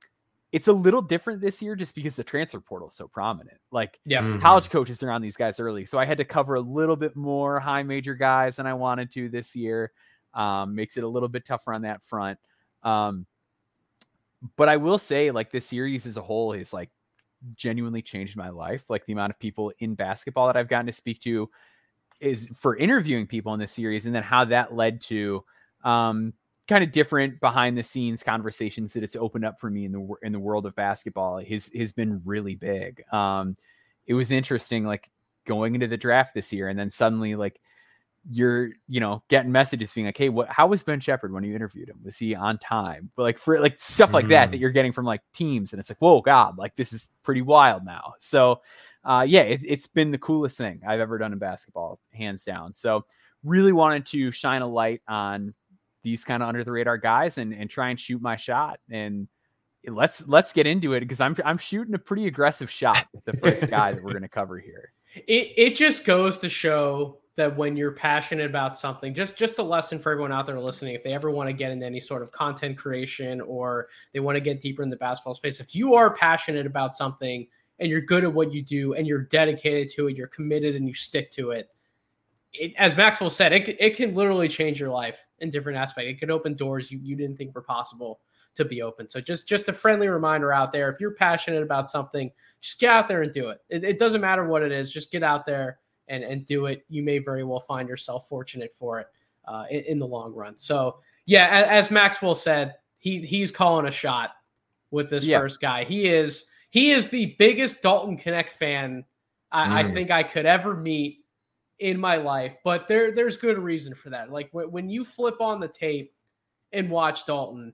it's 0.54 0.68
a 0.68 0.74
little 0.74 1.02
different 1.02 1.42
this 1.42 1.62
year 1.62 1.76
just 1.76 1.94
because 1.94 2.16
the 2.16 2.24
transfer 2.24 2.60
portal 2.62 2.88
is 2.88 2.96
so 2.96 3.08
prominent. 3.08 3.58
Like 3.72 4.00
yeah. 4.06 4.22
Mm-hmm. 4.22 4.40
college 4.40 4.70
coaches 4.70 5.04
are 5.04 5.12
on 5.12 5.22
these 5.22 5.36
guys 5.36 5.60
early. 5.60 5.86
So 5.86 6.00
I 6.00 6.06
had 6.06 6.18
to 6.20 6.26
cover 6.26 6.56
a 6.56 6.62
little 6.62 6.96
bit 6.96 7.16
more 7.16 7.60
high 7.60 7.84
major 7.84 8.16
guys 8.16 8.56
than 8.56 8.66
I 8.66 8.74
wanted 8.74 9.12
to 9.12 9.30
this 9.30 9.56
year. 9.56 9.92
Um, 10.34 10.76
makes 10.76 10.98
it 10.98 11.04
a 11.04 11.08
little 11.08 11.30
bit 11.30 11.46
tougher 11.46 11.74
on 11.74 11.82
that 11.82 12.04
front. 12.04 12.40
Um, 12.84 13.26
but 14.56 14.70
I 14.70 14.78
will 14.78 14.98
say, 14.98 15.32
like 15.32 15.52
this 15.52 15.66
series 15.66 16.06
as 16.06 16.18
a 16.18 16.22
whole 16.22 16.54
has 16.54 16.74
like 16.74 16.90
genuinely 17.56 18.02
changed 18.02 18.36
my 18.36 18.50
life. 18.50 18.90
Like 18.90 19.06
the 19.06 19.14
amount 19.14 19.32
of 19.32 19.40
people 19.40 19.72
in 19.80 19.96
basketball 19.96 20.48
that 20.48 20.58
I've 20.58 20.68
gotten 20.68 20.88
to 20.88 20.92
speak 20.92 21.22
to 21.22 21.50
is 22.20 22.48
for 22.56 22.76
interviewing 22.76 23.28
people 23.28 23.54
in 23.54 23.60
this 23.60 23.72
series, 23.72 24.06
and 24.06 24.16
then 24.16 24.24
how 24.24 24.46
that 24.46 24.76
led 24.76 25.02
to 25.02 25.44
um, 25.84 26.34
kind 26.68 26.84
of 26.84 26.92
different 26.92 27.40
behind 27.40 27.78
the 27.78 27.84
scenes 27.84 28.24
conversations 28.24 28.94
that 28.94 29.04
it's 29.04 29.16
opened 29.16 29.46
up 29.46 29.60
for 29.60 29.70
me 29.70 29.86
in 29.86 29.92
the 29.92 30.16
in 30.22 30.32
the 30.32 30.40
world 30.40 30.66
of 30.66 30.76
basketball 30.76 31.40
has 31.44 31.72
has 31.76 31.92
been 31.92 32.22
really 32.26 32.56
big. 32.56 33.02
Um, 33.14 33.58
it 34.06 34.14
was 34.14 34.32
interesting, 34.32 34.86
like 34.86 35.10
going 35.46 35.76
into 35.76 35.88
the 35.88 35.98
draft 35.98 36.34
this 36.34 36.52
year, 36.54 36.68
and 36.70 36.78
then 36.78 36.90
suddenly 36.90 37.36
like 37.36 37.60
you're 38.30 38.72
you 38.88 39.00
know 39.00 39.24
getting 39.30 39.52
messages 39.52 39.94
being 39.94 40.06
like 40.06 40.18
hey 40.18 40.28
what 40.28 40.50
how 40.50 40.68
was 40.68 40.84
ben 40.84 41.00
sheppard 41.00 41.32
when 41.32 41.44
you 41.44 41.56
interviewed 41.56 41.90
him? 41.90 42.00
Was 42.04 42.18
he 42.18 42.36
on 42.36 42.58
time? 42.58 43.12
But 43.16 43.24
like 43.24 43.38
for 43.38 43.60
like 43.60 43.80
stuff 43.80 44.14
like 44.14 44.26
mm. 44.26 44.30
that 44.30 44.52
that 44.52 44.58
mm. 44.58 44.60
you're 44.60 44.72
getting 44.72 44.92
from 44.92 45.06
like 45.06 45.22
teams 45.34 45.74
and 45.74 45.80
it's 45.80 45.90
like 45.90 46.00
whoa 46.00 46.22
god 46.22 46.58
like 46.58 46.76
this 46.76 46.94
is 46.94 47.10
pretty 47.24 47.42
wild 47.42 47.86
now. 47.86 48.14
So 48.20 48.62
uh 49.04 49.26
yeah 49.28 49.42
it, 49.42 49.62
it's 49.66 49.88
been 49.88 50.12
the 50.12 50.18
coolest 50.18 50.58
thing 50.58 50.82
i've 50.86 51.00
ever 51.00 51.18
done 51.18 51.32
in 51.34 51.40
basketball 51.40 52.00
hands 52.14 52.44
down. 52.44 52.74
So 52.74 53.06
really 53.44 53.72
wanted 53.72 54.06
to 54.08 54.32
shine 54.32 54.62
a 54.62 54.68
light 54.68 55.02
on 55.08 55.54
these 56.04 56.24
kind 56.24 56.42
of 56.42 56.50
under 56.50 56.64
the 56.64 56.72
radar 56.72 56.98
guys 56.98 57.38
and 57.38 57.54
and 57.54 57.70
try 57.70 57.90
and 57.90 58.00
shoot 58.00 58.22
my 58.22 58.36
shot. 58.36 58.80
And 58.90 59.28
let's 59.86 60.28
let's 60.28 60.54
get 60.54 60.68
into 60.68 60.94
it 60.94 61.00
because 61.00 61.22
i'm 61.22 61.36
i'm 61.46 61.58
shooting 61.58 61.94
a 61.94 62.00
pretty 62.00 62.28
aggressive 62.28 62.70
shot 62.70 63.06
with 63.14 63.24
the 63.24 63.34
first 63.34 63.70
guy 63.70 63.94
that 63.94 64.04
we're 64.04 64.12
going 64.12 64.22
to 64.24 64.28
cover 64.28 64.60
here. 64.60 64.92
It 65.16 65.54
it 65.56 65.76
just 65.76 66.06
goes 66.06 66.40
to 66.40 66.50
show 66.50 67.20
that 67.38 67.56
when 67.56 67.78
you're 67.78 67.92
passionate 67.92 68.48
about 68.48 68.76
something, 68.76 69.14
just 69.14 69.38
just 69.38 69.60
a 69.60 69.64
lesson 69.64 70.00
for 70.00 70.12
everyone 70.12 70.32
out 70.32 70.48
there 70.48 70.60
listening, 70.60 70.96
if 70.96 71.04
they 71.04 71.14
ever 71.14 71.30
want 71.30 71.48
to 71.48 71.54
get 71.54 71.72
into 71.72 71.86
any 71.86 72.00
sort 72.00 72.24
of 72.24 72.32
content 72.32 72.78
creation 72.78 73.40
or 73.42 73.88
they 74.12 74.20
want 74.20 74.36
to 74.36 74.42
get 74.42 74.60
deeper 74.60 74.82
in 74.82 74.90
the 74.90 74.98
basketball 74.98 75.36
space, 75.36 75.60
if 75.60 75.76
you 75.76 75.94
are 75.94 76.14
passionate 76.14 76.66
about 76.66 76.96
something 76.96 77.48
and 77.80 77.90
you're 77.90 78.02
good 78.02 78.24
at 78.24 78.34
what 78.34 78.52
you 78.52 78.64
do 78.64 78.96
and 78.96 79.06
you're 79.06 79.22
dedicated 79.22 79.88
to 79.88 80.08
it, 80.08 80.18
you're 80.18 80.28
committed 80.28 80.76
and 80.76 80.88
you 80.88 80.96
stick 80.96 81.30
to 81.32 81.52
it, 81.52 81.70
it 82.54 82.74
as 82.76 82.98
Maxwell 82.98 83.30
said, 83.30 83.54
it, 83.54 83.78
it 83.80 83.96
can 83.96 84.16
literally 84.16 84.48
change 84.48 84.80
your 84.80 84.90
life 84.90 85.28
in 85.38 85.52
different 85.52 85.78
aspects. 85.78 86.10
It 86.10 86.20
can 86.20 86.32
open 86.32 86.56
doors 86.56 86.92
you, 86.92 87.00
you 87.04 87.16
didn't 87.16 87.38
think 87.38 87.54
were 87.54 87.62
possible 87.62 88.20
to 88.56 88.66
be 88.66 88.82
open. 88.82 89.08
So 89.08 89.22
just 89.22 89.48
just 89.48 89.70
a 89.70 89.74
friendly 89.74 90.08
reminder 90.08 90.52
out 90.52 90.74
there, 90.74 90.90
if 90.90 91.00
you're 91.00 91.12
passionate 91.12 91.62
about 91.62 91.88
something, 91.88 92.32
just 92.62 92.80
get 92.80 92.90
out 92.90 93.08
there 93.08 93.22
and 93.22 93.32
do 93.32 93.50
it. 93.50 93.60
It, 93.70 93.84
it 93.84 94.00
doesn't 94.00 94.22
matter 94.22 94.48
what 94.48 94.64
it 94.64 94.72
is, 94.72 94.90
just 94.90 95.12
get 95.12 95.22
out 95.22 95.46
there 95.46 95.78
and 96.08 96.24
and 96.24 96.46
do 96.46 96.66
it, 96.66 96.86
you 96.90 97.04
may 97.04 97.20
very 97.20 97.44
well 97.44 97.60
find 97.60 97.88
yourself 97.90 98.28
fortunate 98.28 98.74
for 98.74 99.00
it 99.00 99.08
uh, 99.48 99.66
in, 99.70 99.82
in, 99.84 100.00
the 100.00 100.08
long 100.08 100.34
run. 100.34 100.58
So 100.58 100.98
yeah, 101.26 101.48
as, 101.48 101.86
as, 101.86 101.92
Maxwell 101.92 102.36
said, 102.36 102.76
he's 102.98 103.24
he's 103.24 103.52
calling 103.52 103.88
a 103.88 103.92
shot 103.92 104.32
with 104.92 105.10
this 105.10 105.26
yeah. 105.26 105.40
first 105.40 105.62
guy. 105.62 105.84
He 105.84 106.08
is 106.08 106.46
he 106.70 106.92
is 106.92 107.10
the 107.10 107.36
biggest 107.38 107.82
Dalton 107.82 108.18
Knecht 108.18 108.50
fan 108.50 109.06
I, 109.52 109.68
mm. 109.68 109.72
I 109.72 109.94
think 109.94 110.12
I 110.12 110.24
could 110.24 110.46
ever 110.46 110.76
meet 110.76 111.24
in 111.80 112.00
my 112.00 112.18
life. 112.18 112.56
But 112.64 112.88
there 112.88 113.12
there's 113.12 113.38
good 113.38 113.58
reason 113.58 113.94
for 113.96 114.10
that. 114.10 114.32
Like 114.32 114.52
w- 114.52 114.70
when 114.70 114.90
you 114.90 115.04
flip 115.04 115.40
on 115.42 115.60
the 115.60 115.68
tape 115.68 116.14
and 116.74 116.90
watch 116.90 117.26
Dalton, 117.26 117.74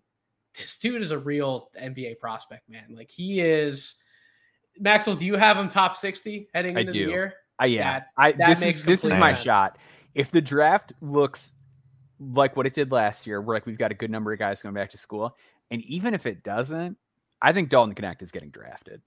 this 0.58 0.78
dude 0.78 1.02
is 1.02 1.12
a 1.12 1.18
real 1.18 1.70
NBA 1.80 2.20
prospect, 2.20 2.70
man. 2.70 2.88
Like 2.96 3.10
he 3.10 3.42
is. 3.42 3.96
Maxwell, 4.80 5.16
do 5.16 5.26
you 5.26 5.36
have 5.36 5.56
him 5.56 5.70
top 5.70 5.96
60 5.96 6.48
heading 6.52 6.76
into 6.76 6.92
the 6.92 6.98
year? 6.98 7.36
Uh, 7.62 7.66
yeah, 7.66 8.00
that, 8.00 8.08
I 8.18 8.32
that 8.34 8.48
this 8.48 8.64
is 8.64 8.84
this 8.84 9.06
is 9.06 9.14
my 9.16 9.34
sense. 9.34 9.44
shot. 9.44 9.78
If 10.16 10.32
the 10.32 10.42
draft 10.42 10.94
looks 11.02 11.54
like 12.20 12.56
what 12.56 12.66
it 12.66 12.74
did 12.74 12.92
last 12.92 13.28
year, 13.28 13.42
where 13.42 13.56
like 13.56 13.66
we've 13.66 13.78
got 13.78 13.92
a 13.92 13.96
good 13.96 14.12
number 14.12 14.32
of 14.32 14.40
guys 14.40 14.62
going 14.62 14.76
back 14.76 14.92
to 14.92 14.98
school, 14.98 15.36
and 15.72 15.82
even 15.84 16.14
if 16.14 16.26
it 16.26 16.44
doesn't, 16.44 16.98
I 17.42 17.54
think 17.54 17.70
Dalton 17.70 17.96
Knecht 17.96 18.22
is 18.22 18.32
getting 18.32 18.50
drafted 18.50 19.02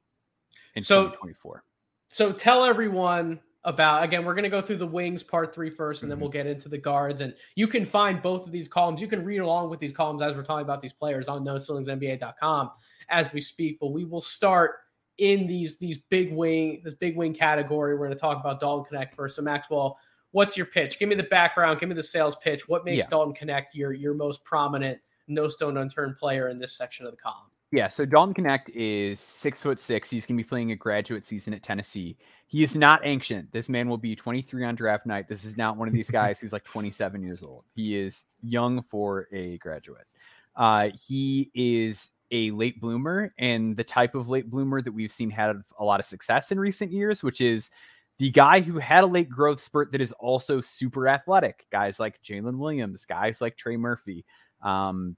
in 0.74 0.82
so, 0.82 1.04
2024. 1.04 1.64
So 2.08 2.32
tell 2.32 2.64
everyone 2.64 3.40
about 3.66 4.04
again 4.04 4.24
we're 4.24 4.34
going 4.34 4.44
to 4.44 4.48
go 4.48 4.60
through 4.60 4.76
the 4.76 4.86
wings 4.86 5.24
part 5.24 5.52
three 5.52 5.70
first 5.70 6.02
and 6.02 6.10
then 6.10 6.20
we'll 6.20 6.28
mm-hmm. 6.28 6.38
get 6.38 6.46
into 6.46 6.68
the 6.68 6.78
guards 6.78 7.20
and 7.20 7.34
you 7.56 7.66
can 7.66 7.84
find 7.84 8.22
both 8.22 8.46
of 8.46 8.52
these 8.52 8.68
columns 8.68 9.00
you 9.00 9.08
can 9.08 9.24
read 9.24 9.38
along 9.38 9.68
with 9.68 9.80
these 9.80 9.90
columns 9.90 10.22
as 10.22 10.36
we're 10.36 10.44
talking 10.44 10.64
about 10.64 10.80
these 10.80 10.92
players 10.92 11.26
on 11.26 11.44
noceilingsnba.com 11.44 12.70
as 13.08 13.32
we 13.32 13.40
speak 13.40 13.76
but 13.80 13.88
we 13.88 14.04
will 14.04 14.20
start 14.20 14.76
in 15.18 15.46
these 15.46 15.78
these 15.78 15.98
big 16.10 16.32
wing 16.32 16.80
this 16.84 16.94
big 16.94 17.16
wing 17.16 17.34
category 17.34 17.94
we're 17.94 18.06
going 18.06 18.10
to 18.10 18.20
talk 18.20 18.38
about 18.38 18.60
dalton 18.60 18.96
Knecht 18.96 19.14
first 19.14 19.36
so 19.36 19.42
maxwell 19.42 19.98
what's 20.32 20.56
your 20.56 20.66
pitch 20.66 20.98
give 20.98 21.08
me 21.08 21.14
the 21.14 21.22
background 21.24 21.80
give 21.80 21.88
me 21.88 21.94
the 21.94 22.02
sales 22.02 22.36
pitch 22.36 22.68
what 22.68 22.84
makes 22.84 22.98
yeah. 22.98 23.06
dalton 23.08 23.34
Knecht 23.34 23.74
your 23.74 23.92
your 23.92 24.14
most 24.14 24.44
prominent 24.44 24.98
no 25.28 25.48
stone 25.48 25.76
unturned 25.78 26.16
player 26.16 26.48
in 26.48 26.58
this 26.58 26.76
section 26.76 27.06
of 27.06 27.12
the 27.12 27.18
column 27.18 27.50
yeah, 27.72 27.88
so 27.88 28.06
Dalton 28.06 28.44
Knecht 28.44 28.68
is 28.68 29.18
six 29.20 29.62
foot 29.62 29.80
six. 29.80 30.08
He's 30.08 30.24
going 30.24 30.38
to 30.38 30.44
be 30.44 30.48
playing 30.48 30.70
a 30.70 30.76
graduate 30.76 31.26
season 31.26 31.52
at 31.52 31.64
Tennessee. 31.64 32.16
He 32.46 32.62
is 32.62 32.76
not 32.76 33.00
ancient. 33.02 33.50
This 33.50 33.68
man 33.68 33.88
will 33.88 33.98
be 33.98 34.14
23 34.14 34.64
on 34.64 34.76
draft 34.76 35.04
night. 35.04 35.26
This 35.26 35.44
is 35.44 35.56
not 35.56 35.76
one 35.76 35.88
of 35.88 35.94
these 35.94 36.10
guys 36.10 36.40
who's 36.40 36.52
like 36.52 36.64
27 36.64 37.22
years 37.22 37.42
old. 37.42 37.64
He 37.74 37.96
is 37.96 38.24
young 38.40 38.82
for 38.82 39.26
a 39.32 39.58
graduate. 39.58 40.06
Uh, 40.54 40.90
he 41.08 41.50
is 41.54 42.12
a 42.30 42.50
late 42.50 42.80
bloomer 42.80 43.32
and 43.38 43.76
the 43.76 43.84
type 43.84 44.14
of 44.14 44.28
late 44.28 44.50
bloomer 44.50 44.82
that 44.82 44.92
we've 44.92 45.12
seen 45.12 45.30
had 45.30 45.56
a 45.78 45.84
lot 45.84 46.00
of 46.00 46.06
success 46.06 46.50
in 46.50 46.58
recent 46.58 46.90
years, 46.90 47.22
which 47.22 47.40
is 47.40 47.70
the 48.18 48.30
guy 48.30 48.60
who 48.60 48.78
had 48.78 49.04
a 49.04 49.06
late 49.06 49.28
growth 49.28 49.60
spurt 49.60 49.92
that 49.92 50.00
is 50.00 50.12
also 50.12 50.60
super 50.60 51.08
athletic. 51.08 51.66
Guys 51.70 52.00
like 52.00 52.22
Jalen 52.22 52.58
Williams, 52.58 53.04
guys 53.04 53.40
like 53.40 53.56
Trey 53.56 53.76
Murphy. 53.76 54.24
Um, 54.62 55.16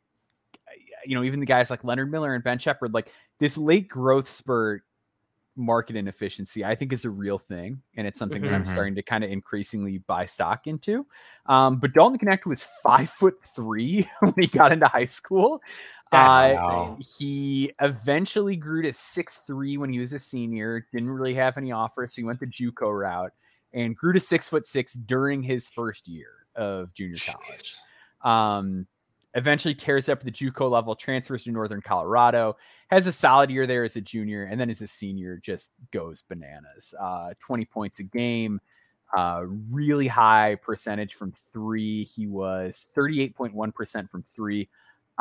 you 1.05 1.15
know, 1.15 1.23
even 1.23 1.41
the 1.41 1.47
guys 1.47 1.71
like 1.71 1.85
Leonard 1.85 2.11
Miller 2.11 2.35
and 2.35 2.45
Ben 2.45 2.59
Sheppard, 2.59 2.93
like 2.93 3.13
this 3.39 3.57
late 3.57 3.89
growth 3.89 4.29
spurt 4.29 4.83
market 5.59 5.97
inefficiency, 5.97 6.65
I 6.65 6.75
think 6.75 6.93
is 6.93 7.05
a 7.05 7.11
real 7.11 7.39
thing. 7.39 7.83
And 7.97 8.07
it's 8.07 8.19
something 8.19 8.41
mm-hmm. 8.41 8.51
that 8.51 8.55
I'm 8.55 8.63
mm-hmm. 8.63 8.73
starting 8.73 8.95
to 8.95 9.03
kind 9.03 9.25
of 9.25 9.31
increasingly 9.31 9.99
buy 9.99 10.25
stock 10.25 10.67
into. 10.67 11.07
Um, 11.47 11.79
but 11.79 11.93
Dalton 11.93 12.19
Knecht 12.19 12.47
was 12.47 12.65
five 12.83 13.11
foot 13.11 13.35
three 13.55 14.09
when 14.21 14.35
he 14.39 14.47
got 14.47 14.73
into 14.73 14.87
high 14.87 15.05
school. 15.05 15.61
Uh, 16.11 16.95
he 17.19 17.71
eventually 17.81 18.57
grew 18.57 18.83
to 18.83 18.93
six 18.93 19.41
three 19.47 19.77
when 19.77 19.93
he 19.93 19.99
was 19.99 20.13
a 20.13 20.19
senior, 20.19 20.87
didn't 20.93 21.11
really 21.11 21.35
have 21.35 21.59
any 21.59 21.73
offers. 21.73 22.15
So 22.15 22.23
he 22.23 22.25
went 22.25 22.41
the 22.41 22.47
Juco 22.47 22.91
route 22.91 23.33
and 23.75 23.95
grew 23.95 24.13
to 24.15 24.21
six 24.21 24.49
foot 24.49 24.67
six 24.67 24.95
during 24.95 25.43
his 25.43 25.69
first 25.69 26.09
year 26.09 26.31
of 26.57 26.95
junior 26.95 27.17
Jeez. 27.17 27.35
college. 27.35 27.77
Um, 28.23 28.87
eventually 29.35 29.75
tears 29.75 30.09
up 30.09 30.23
the 30.23 30.31
JUCO 30.31 30.71
level, 30.71 30.95
transfers 30.95 31.45
to 31.45 31.53
Northern 31.53 31.81
Colorado, 31.81 32.57
has 32.89 33.07
a 33.07 33.13
solid 33.13 33.51
year 33.51 33.67
there 33.67 33.85
as 33.85 33.97
a 33.97 34.01
junior, 34.01 34.45
and 34.45 34.61
then 34.61 34.71
as 34.71 34.83
a 34.83 34.87
senior 34.87 35.39
just 35.43 35.73
goes 35.93 36.23
bananas. 36.23 36.95
Uh, 36.99 37.31
20 37.41 37.65
points 37.67 37.99
a 37.99 38.03
game, 38.03 38.61
uh, 39.17 39.43
really 39.71 40.09
high 40.09 40.57
percentage 40.57 41.15
from 41.15 41.33
three. 41.53 42.05
He 42.05 42.27
was 42.27 42.87
38.1% 42.97 44.11
from 44.11 44.23
three 44.23 44.69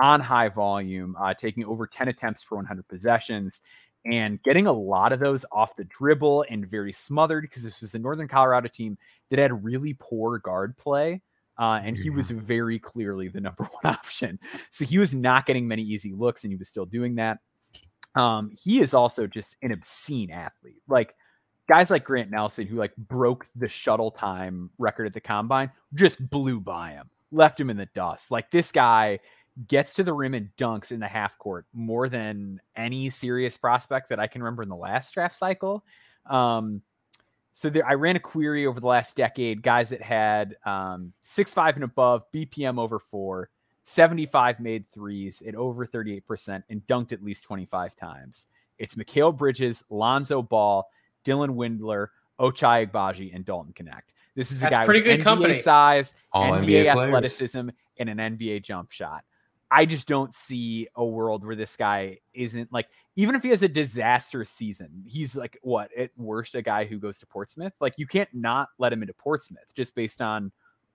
on 0.02 0.22
high 0.22 0.50
volume, 0.50 1.16
uh, 1.20 1.34
taking 1.34 1.66
over 1.66 1.88
10 1.88 2.08
attempts 2.08 2.44
per 2.44 2.56
100 2.56 2.88
possessions. 2.88 3.62
And 4.06 4.42
getting 4.44 4.68
a 4.68 4.72
lot 4.72 5.12
of 5.12 5.20
those 5.20 5.44
off 5.52 5.76
the 5.76 5.84
dribble 5.84 6.46
and 6.50 6.66
very 6.66 6.94
smothered 6.94 7.44
because 7.44 7.64
this 7.64 7.82
was 7.82 7.94
a 7.94 8.00
Northern 8.00 8.30
Colorado 8.30 8.70
team 8.70 8.98
that 9.30 9.40
had 9.40 9.66
really 9.66 9.98
poor 10.00 10.38
guard 10.38 10.78
play. 10.78 11.22
Uh, 11.60 11.80
and 11.84 11.98
he 11.98 12.10
was 12.10 12.30
very 12.30 12.80
clearly 12.80 13.28
the 13.28 13.42
number 13.42 13.64
one 13.82 13.94
option. 13.94 14.40
So 14.72 14.86
he 14.86 14.98
was 14.98 15.14
not 15.14 15.46
getting 15.46 15.68
many 15.68 15.82
easy 15.82 16.14
looks, 16.14 16.44
and 16.44 16.54
he 16.54 16.58
was 16.58 16.70
still 16.70 16.86
doing 16.86 17.16
that. 17.16 17.40
Um, 18.16 18.52
he 18.64 18.80
is 18.80 18.94
also 18.94 19.28
just 19.28 19.56
an 19.62 19.72
obscene 19.72 20.32
athlete. 20.32 20.82
Like 20.88 21.16
guys 21.68 21.92
like 21.92 22.04
Grant 22.04 22.32
Nelson, 22.32 22.68
who 22.68 22.78
like 22.78 22.96
broke 22.96 23.46
the 23.56 23.68
shuttle 23.68 24.12
time 24.12 24.70
record 24.78 25.08
at 25.08 25.14
the 25.14 25.22
combine, 25.22 25.72
just 25.94 26.30
blew 26.30 26.60
by 26.60 26.92
him, 26.92 27.10
left 27.32 27.60
him 27.60 27.70
in 27.70 27.78
the 27.78 27.88
dust. 27.88 28.32
Like 28.32 28.52
this 28.52 28.72
guy 28.72 29.20
gets 29.68 29.94
to 29.94 30.04
the 30.04 30.14
rim 30.14 30.34
and 30.34 30.50
dunks 30.58 30.92
in 30.92 31.00
the 31.00 31.08
half 31.08 31.38
court 31.38 31.66
more 31.74 32.10
than 32.10 32.62
any 32.76 33.10
serious 33.10 33.58
prospect 33.58 34.10
that 34.10 34.20
I 34.20 34.28
can 34.28 34.42
remember 34.44 34.64
in 34.64 34.70
the 34.70 34.76
last 34.76 35.14
draft 35.14 35.36
cycle. 35.36 35.84
Um, 36.30 36.82
so 37.54 37.72
there, 37.72 37.88
I 37.88 37.96
ran 37.96 38.16
a 38.16 38.20
query 38.20 38.68
over 38.68 38.80
the 38.80 38.88
last 38.88 39.16
decade, 39.16 39.64
guys 39.64 39.90
that 39.90 40.02
had 40.02 40.56
um, 40.64 41.14
six 41.22 41.54
five 41.54 41.74
and 41.76 41.84
above, 41.84 42.24
BPM 42.32 42.78
over 42.78 43.00
four, 43.00 43.50
75 43.88 44.60
made 44.60 44.86
threes 44.90 45.42
at 45.48 45.56
over 45.56 45.88
38%, 45.88 46.62
and 46.70 46.86
dunked 46.88 47.14
at 47.14 47.24
least 47.24 47.46
25 47.46 47.96
times. 47.96 48.48
It's 48.78 48.96
Mikal 48.96 49.36
Bridges, 49.36 49.86
Lonzo 49.90 50.42
Ball, 50.42 50.86
Dylan 51.24 51.56
Windler, 51.56 52.08
Ochai 52.38 52.86
Agbaji, 52.86 53.34
and 53.34 53.46
Dalton 53.46 53.72
Knecht. 53.74 54.14
This 54.36 54.52
is 54.52 54.60
a 54.60 54.64
That's 54.64 54.72
guy 54.72 54.86
pretty 54.86 55.00
with 55.00 55.08
good 55.08 55.20
NBA 55.22 55.24
company. 55.24 55.56
size, 55.56 56.16
All 56.34 56.52
NBA, 56.52 56.84
NBA 56.84 56.86
athleticism, 56.88 57.70
and 57.98 58.10
an 58.10 58.18
NBA 58.18 58.62
jump 58.62 58.92
shot. 58.92 59.24
I 59.72 59.86
just 59.86 60.06
don't 60.06 60.36
see 60.36 60.88
a 60.94 61.06
world 61.06 61.46
where 61.46 61.56
this 61.56 61.78
guy 61.78 62.20
isn't 62.34 62.74
like, 62.74 62.90
even 63.16 63.36
if 63.36 63.44
he 63.44 63.50
has 63.50 63.64
a 63.64 63.70
disastrous 63.70 64.50
season, 64.50 65.04
he's 65.08 65.38
like, 65.38 65.58
what, 65.62 65.94
at 65.98 66.12
worst, 66.18 66.56
a 66.56 66.62
guy 66.62 66.84
who 66.84 67.00
goes 67.00 67.20
to 67.20 67.26
Portsmouth. 67.26 67.74
Like, 67.80 67.94
you 67.96 68.06
can't 68.06 68.30
not 68.34 68.68
let 68.78 68.92
him 68.92 69.02
into 69.02 69.14
Portsmouth 69.14 69.74
just 69.74 69.96
based 69.96 70.22
on 70.22 70.52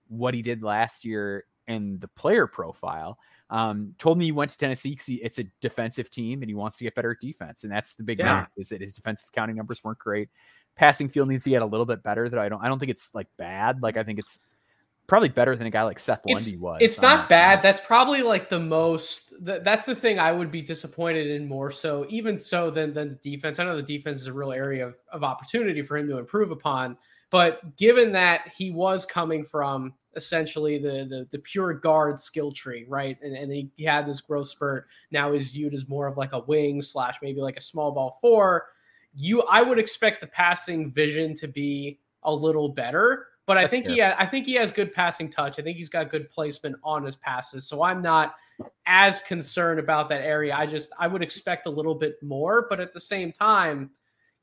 what 0.09 0.35
he 0.35 0.43
did 0.43 0.63
last 0.63 1.05
year 1.05 1.45
and 1.67 1.99
the 2.01 2.07
player 2.07 2.47
profile. 2.47 3.17
Um, 3.49 3.93
told 3.99 4.17
me 4.17 4.25
he 4.25 4.31
went 4.31 4.51
to 4.51 4.57
Tennessee 4.57 4.91
because 4.91 5.09
it's 5.09 5.37
a 5.37 5.43
defensive 5.61 6.09
team 6.09 6.41
and 6.41 6.49
he 6.49 6.55
wants 6.55 6.77
to 6.77 6.83
get 6.83 6.95
better 6.95 7.11
at 7.11 7.19
defense. 7.19 7.63
And 7.63 7.71
that's 7.71 7.93
the 7.93 8.03
big 8.03 8.19
yeah. 8.19 8.47
is 8.57 8.69
that 8.69 8.81
his 8.81 8.93
defensive 8.93 9.31
counting 9.31 9.55
numbers 9.55 9.83
weren't 9.83 9.99
great. 9.99 10.29
Passing 10.75 11.07
field 11.07 11.29
needs 11.29 11.43
to 11.43 11.51
get 11.51 11.61
a 11.61 11.65
little 11.65 11.85
bit 11.85 12.01
better. 12.01 12.27
That 12.27 12.39
I 12.39 12.49
don't, 12.49 12.63
I 12.63 12.67
don't 12.67 12.79
think 12.79 12.89
it's 12.89 13.13
like 13.13 13.27
bad. 13.37 13.83
Like 13.83 13.95
I 13.95 14.03
think 14.03 14.17
it's 14.17 14.39
probably 15.07 15.29
better 15.29 15.55
than 15.55 15.67
a 15.67 15.69
guy 15.69 15.83
like 15.83 15.99
Seth 15.99 16.25
Lundy 16.25 16.51
it's, 16.51 16.59
was. 16.59 16.77
It's 16.81 17.01
not 17.01 17.29
bad. 17.29 17.61
That's 17.61 17.81
probably 17.81 18.21
like 18.21 18.49
the 18.49 18.59
most. 18.59 19.33
that's 19.39 19.85
the 19.85 19.95
thing 19.95 20.19
I 20.19 20.31
would 20.31 20.51
be 20.51 20.61
disappointed 20.61 21.27
in 21.27 21.47
more 21.47 21.71
so, 21.71 22.05
even 22.09 22.37
so, 22.37 22.69
than 22.69 22.93
than 22.93 23.19
the 23.21 23.35
defense. 23.35 23.59
I 23.59 23.65
know 23.65 23.75
the 23.75 23.83
defense 23.83 24.21
is 24.21 24.27
a 24.27 24.33
real 24.33 24.51
area 24.51 24.87
of, 24.87 24.95
of 25.11 25.23
opportunity 25.23 25.81
for 25.81 25.97
him 25.97 26.07
to 26.07 26.17
improve 26.17 26.51
upon. 26.51 26.97
But 27.33 27.75
given 27.77 28.11
that 28.11 28.53
he 28.55 28.69
was 28.69 29.07
coming 29.07 29.43
from 29.43 29.91
essentially 30.15 30.77
the 30.77 31.05
the, 31.09 31.27
the 31.31 31.39
pure 31.39 31.73
guard 31.73 32.19
skill 32.19 32.51
tree, 32.51 32.85
right, 32.87 33.17
and, 33.23 33.35
and 33.35 33.51
he, 33.51 33.71
he 33.75 33.83
had 33.83 34.05
this 34.05 34.21
growth 34.21 34.49
spurt, 34.49 34.85
now 35.09 35.33
is 35.33 35.49
viewed 35.49 35.73
as 35.73 35.89
more 35.89 36.05
of 36.05 36.15
like 36.15 36.33
a 36.33 36.41
wing 36.41 36.79
slash 36.79 37.17
maybe 37.23 37.41
like 37.41 37.57
a 37.57 37.61
small 37.61 37.91
ball 37.91 38.19
four. 38.21 38.67
You, 39.15 39.41
I 39.43 39.63
would 39.63 39.79
expect 39.79 40.21
the 40.21 40.27
passing 40.27 40.91
vision 40.91 41.35
to 41.37 41.47
be 41.47 41.99
a 42.21 42.33
little 42.33 42.69
better 42.69 43.29
but 43.45 43.55
That's 43.55 43.65
I 43.65 43.69
think 43.69 43.85
fair. 43.85 43.93
he 43.93 44.01
ha- 44.01 44.15
I 44.17 44.25
think 44.25 44.45
he 44.45 44.53
has 44.53 44.71
good 44.71 44.93
passing 44.93 45.29
touch. 45.29 45.59
I 45.59 45.63
think 45.63 45.77
he's 45.77 45.89
got 45.89 46.09
good 46.09 46.29
placement 46.29 46.75
on 46.83 47.03
his 47.03 47.15
passes. 47.15 47.67
So 47.67 47.83
I'm 47.83 48.01
not 48.01 48.35
as 48.85 49.21
concerned 49.21 49.79
about 49.79 50.07
that 50.09 50.21
area. 50.21 50.55
I 50.55 50.65
just 50.65 50.91
I 50.97 51.07
would 51.07 51.21
expect 51.21 51.67
a 51.67 51.69
little 51.69 51.95
bit 51.95 52.21
more, 52.23 52.67
but 52.69 52.79
at 52.79 52.93
the 52.93 52.99
same 52.99 53.31
time, 53.31 53.89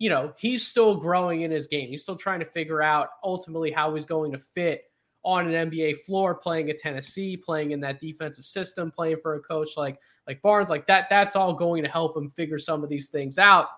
you 0.00 0.08
know, 0.08 0.32
he's 0.38 0.66
still 0.66 0.96
growing 0.96 1.42
in 1.42 1.50
his 1.50 1.66
game. 1.66 1.90
He's 1.90 2.02
still 2.02 2.16
trying 2.16 2.40
to 2.40 2.46
figure 2.46 2.82
out 2.82 3.10
ultimately 3.22 3.70
how 3.70 3.94
he's 3.94 4.06
going 4.06 4.32
to 4.32 4.38
fit 4.38 4.84
on 5.22 5.46
an 5.46 5.70
NBA 5.70 5.98
floor, 6.00 6.34
playing 6.34 6.70
at 6.70 6.78
Tennessee, 6.78 7.36
playing 7.36 7.72
in 7.72 7.80
that 7.80 8.00
defensive 8.00 8.46
system, 8.46 8.90
playing 8.90 9.18
for 9.22 9.34
a 9.34 9.40
coach 9.40 9.76
like 9.76 9.98
like 10.26 10.40
Barnes, 10.40 10.70
like 10.70 10.86
that. 10.86 11.08
That's 11.10 11.36
all 11.36 11.52
going 11.52 11.82
to 11.82 11.88
help 11.88 12.16
him 12.16 12.30
figure 12.30 12.58
some 12.58 12.82
of 12.82 12.88
these 12.88 13.10
things 13.10 13.38
out. 13.38 13.68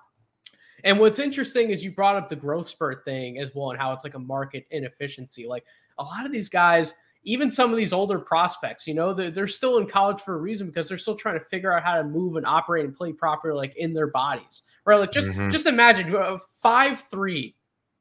And 0.84 1.00
what's 1.00 1.18
interesting 1.18 1.70
is 1.70 1.82
you 1.82 1.90
brought 1.90 2.16
up 2.16 2.28
the 2.28 2.36
growth 2.36 2.68
spurt 2.68 3.04
thing 3.04 3.38
as 3.38 3.50
well 3.54 3.70
and 3.70 3.80
how 3.80 3.92
it's 3.92 4.04
like 4.04 4.14
a 4.14 4.20
market 4.20 4.66
inefficiency. 4.70 5.46
Like 5.46 5.64
a 5.98 6.04
lot 6.04 6.24
of 6.24 6.30
these 6.30 6.48
guys, 6.48 6.94
even 7.24 7.48
some 7.48 7.70
of 7.70 7.76
these 7.76 7.92
older 7.92 8.18
prospects, 8.18 8.86
you 8.86 8.94
know, 8.94 9.14
they're, 9.14 9.30
they're 9.30 9.46
still 9.46 9.78
in 9.78 9.86
college 9.86 10.20
for 10.20 10.34
a 10.34 10.38
reason 10.38 10.66
because 10.66 10.88
they're 10.88 10.98
still 10.98 11.14
trying 11.14 11.38
to 11.38 11.44
figure 11.44 11.72
out 11.72 11.82
how 11.82 11.96
to 11.96 12.04
move 12.04 12.36
and 12.36 12.44
operate 12.44 12.84
and 12.84 12.96
play 12.96 13.12
properly, 13.12 13.56
like 13.56 13.76
in 13.76 13.92
their 13.92 14.08
bodies, 14.08 14.62
right? 14.84 14.98
Like 14.98 15.12
just 15.12 15.30
mm-hmm. 15.30 15.48
just 15.48 15.66
imagine 15.66 16.14
uh, 16.14 16.38
five 16.60 17.04
three 17.10 17.54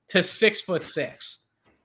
to 0.09 0.23
six 0.23 0.61
foot 0.61 0.83
six. 0.83 1.39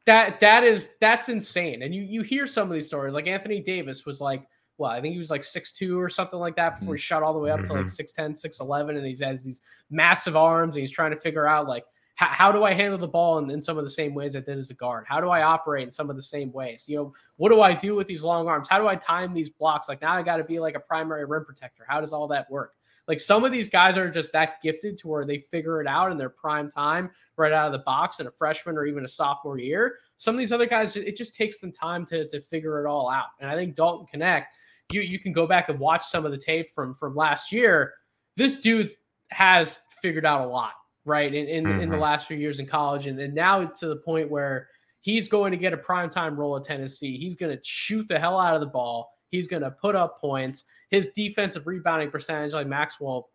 That 0.07 0.40
that 0.40 0.64
is 0.64 0.90
that's 1.01 1.29
insane. 1.29 1.83
And 1.83 1.94
you 1.94 2.03
you 2.03 2.22
hear 2.22 2.46
some 2.46 2.68
of 2.68 2.75
these 2.75 2.87
stories, 2.87 3.12
like 3.12 3.27
Anthony 3.27 3.61
Davis 3.61 4.07
was 4.07 4.20
like 4.20 4.46
well, 4.79 4.90
I 4.90 5.01
think 5.01 5.12
he 5.12 5.18
was 5.18 5.31
like 5.31 5.44
six 5.44 5.72
two 5.72 5.99
or 5.99 6.09
something 6.09 6.38
like 6.38 6.57
that 6.57 6.79
before 6.79 6.94
he 6.94 6.99
mm-hmm. 6.99 7.05
shot 7.05 7.22
all 7.22 7.33
the 7.33 7.38
way 7.38 7.51
up 7.51 7.61
mm-hmm. 7.61 7.68
to 7.68 7.81
like 7.81 7.87
6'10, 7.87 8.38
6'11. 8.44 8.90
And 8.90 9.07
he 9.07 9.25
has 9.25 9.42
these 9.42 9.62
massive 9.90 10.37
arms 10.37 10.77
and 10.77 10.83
he's 10.83 10.90
trying 10.90 11.12
to 11.12 11.16
figure 11.16 11.46
out 11.46 11.66
like 11.66 11.85
how, 12.16 12.26
how 12.26 12.52
do 12.52 12.64
I 12.64 12.72
handle 12.72 12.98
the 12.98 13.07
ball 13.07 13.38
in, 13.38 13.50
in, 13.50 13.62
some 13.62 13.79
of 13.79 13.85
the 13.85 13.90
same 13.90 14.14
ways 14.14 14.35
I 14.35 14.40
did 14.40 14.59
as 14.59 14.70
a 14.70 14.74
guard? 14.74 15.05
How 15.07 15.20
do 15.20 15.29
I 15.29 15.42
operate 15.42 15.85
in 15.85 15.90
some 15.90 16.11
of 16.11 16.16
the 16.16 16.22
same 16.22 16.50
ways? 16.50 16.87
You 16.88 16.96
know, 16.96 17.14
what 17.37 17.50
do 17.50 17.61
I 17.61 17.74
do 17.74 17.94
with 17.94 18.07
these 18.07 18.22
long 18.22 18.48
arms? 18.48 18.68
How 18.68 18.79
do 18.79 18.88
I 18.88 18.96
time 18.96 19.33
these 19.33 19.50
blocks? 19.50 19.88
Like 19.88 20.00
now 20.00 20.14
I 20.14 20.22
got 20.22 20.38
to 20.38 20.44
be 20.44 20.59
like 20.59 20.74
a 20.74 20.81
primary 20.81 21.26
rim 21.26 21.44
protector. 21.44 21.85
How 21.87 22.00
does 22.00 22.12
all 22.12 22.26
that 22.29 22.50
work? 22.50 22.74
Like 23.07 23.20
some 23.20 23.44
of 23.44 23.52
these 23.52 23.68
guys 23.68 23.96
are 23.96 24.11
just 24.11 24.33
that 24.33 24.61
gifted 24.62 24.98
to 24.98 25.09
where 25.09 25.24
they 25.24 25.38
figure 25.38 25.81
it 25.81 25.87
out 25.87 26.11
in 26.11 26.18
their 26.18 26.31
prime 26.31 26.70
time 26.70 27.11
right 27.37 27.52
out 27.52 27.66
of 27.66 27.72
the 27.72 27.85
box 27.85 28.18
in 28.18 28.26
a 28.26 28.31
freshman 28.31 28.76
or 28.76 28.87
even 28.87 29.05
a 29.05 29.09
sophomore 29.09 29.59
year. 29.59 29.98
Some 30.16 30.35
of 30.35 30.38
these 30.38 30.52
other 30.52 30.66
guys, 30.66 30.96
it 30.96 31.16
just 31.16 31.35
takes 31.35 31.59
them 31.59 31.70
time 31.70 32.07
to, 32.07 32.26
to 32.29 32.40
figure 32.40 32.85
it 32.85 32.88
all 32.88 33.11
out. 33.11 33.26
And 33.40 33.50
I 33.50 33.55
think 33.55 33.76
Dalton 33.76 34.07
Knecht, 34.18 34.46
you 34.90 35.02
you 35.02 35.18
can 35.18 35.33
go 35.33 35.46
back 35.46 35.68
and 35.68 35.79
watch 35.79 36.07
some 36.07 36.24
of 36.24 36.33
the 36.33 36.38
tape 36.38 36.72
from 36.74 36.94
from 36.94 37.14
last 37.14 37.52
year. 37.52 37.94
This 38.37 38.61
dude 38.61 38.90
has 39.31 39.81
figured 40.00 40.24
out 40.24 40.42
a 40.42 40.46
lot 40.46 40.72
right? 41.06 41.32
In 41.32 41.46
in, 41.46 41.64
mm-hmm. 41.64 41.80
in, 41.80 41.88
the 41.88 41.94
mm-hmm. 41.94 42.02
last 42.02 42.26
few 42.26 42.36
years 42.36 42.58
in 42.58 42.66
college, 42.66 43.06
and, 43.06 43.18
and 43.18 43.34
now 43.34 43.60
it's 43.60 43.80
to 43.80 43.88
the 43.88 43.96
point 43.96 44.30
where 44.30 44.68
he's 45.00 45.28
going 45.28 45.52
to 45.52 45.56
get 45.56 45.72
a 45.72 45.76
primetime 45.76 46.36
role 46.36 46.56
at 46.56 46.64
Tennessee. 46.64 47.16
He's 47.16 47.36
going 47.36 47.56
to 47.56 47.62
shoot 47.64 48.06
the 48.08 48.18
hell 48.18 48.38
out 48.38 48.54
of 48.54 48.60
the 48.60 48.66
ball. 48.66 49.12
He's 49.30 49.46
going 49.46 49.62
to 49.62 49.70
put 49.70 49.94
up 49.94 50.20
points. 50.20 50.64
His 50.90 51.08
defensive 51.14 51.66
rebounding 51.66 52.10
percentage, 52.10 52.52
like 52.52 52.66
Maxwell 52.66 53.30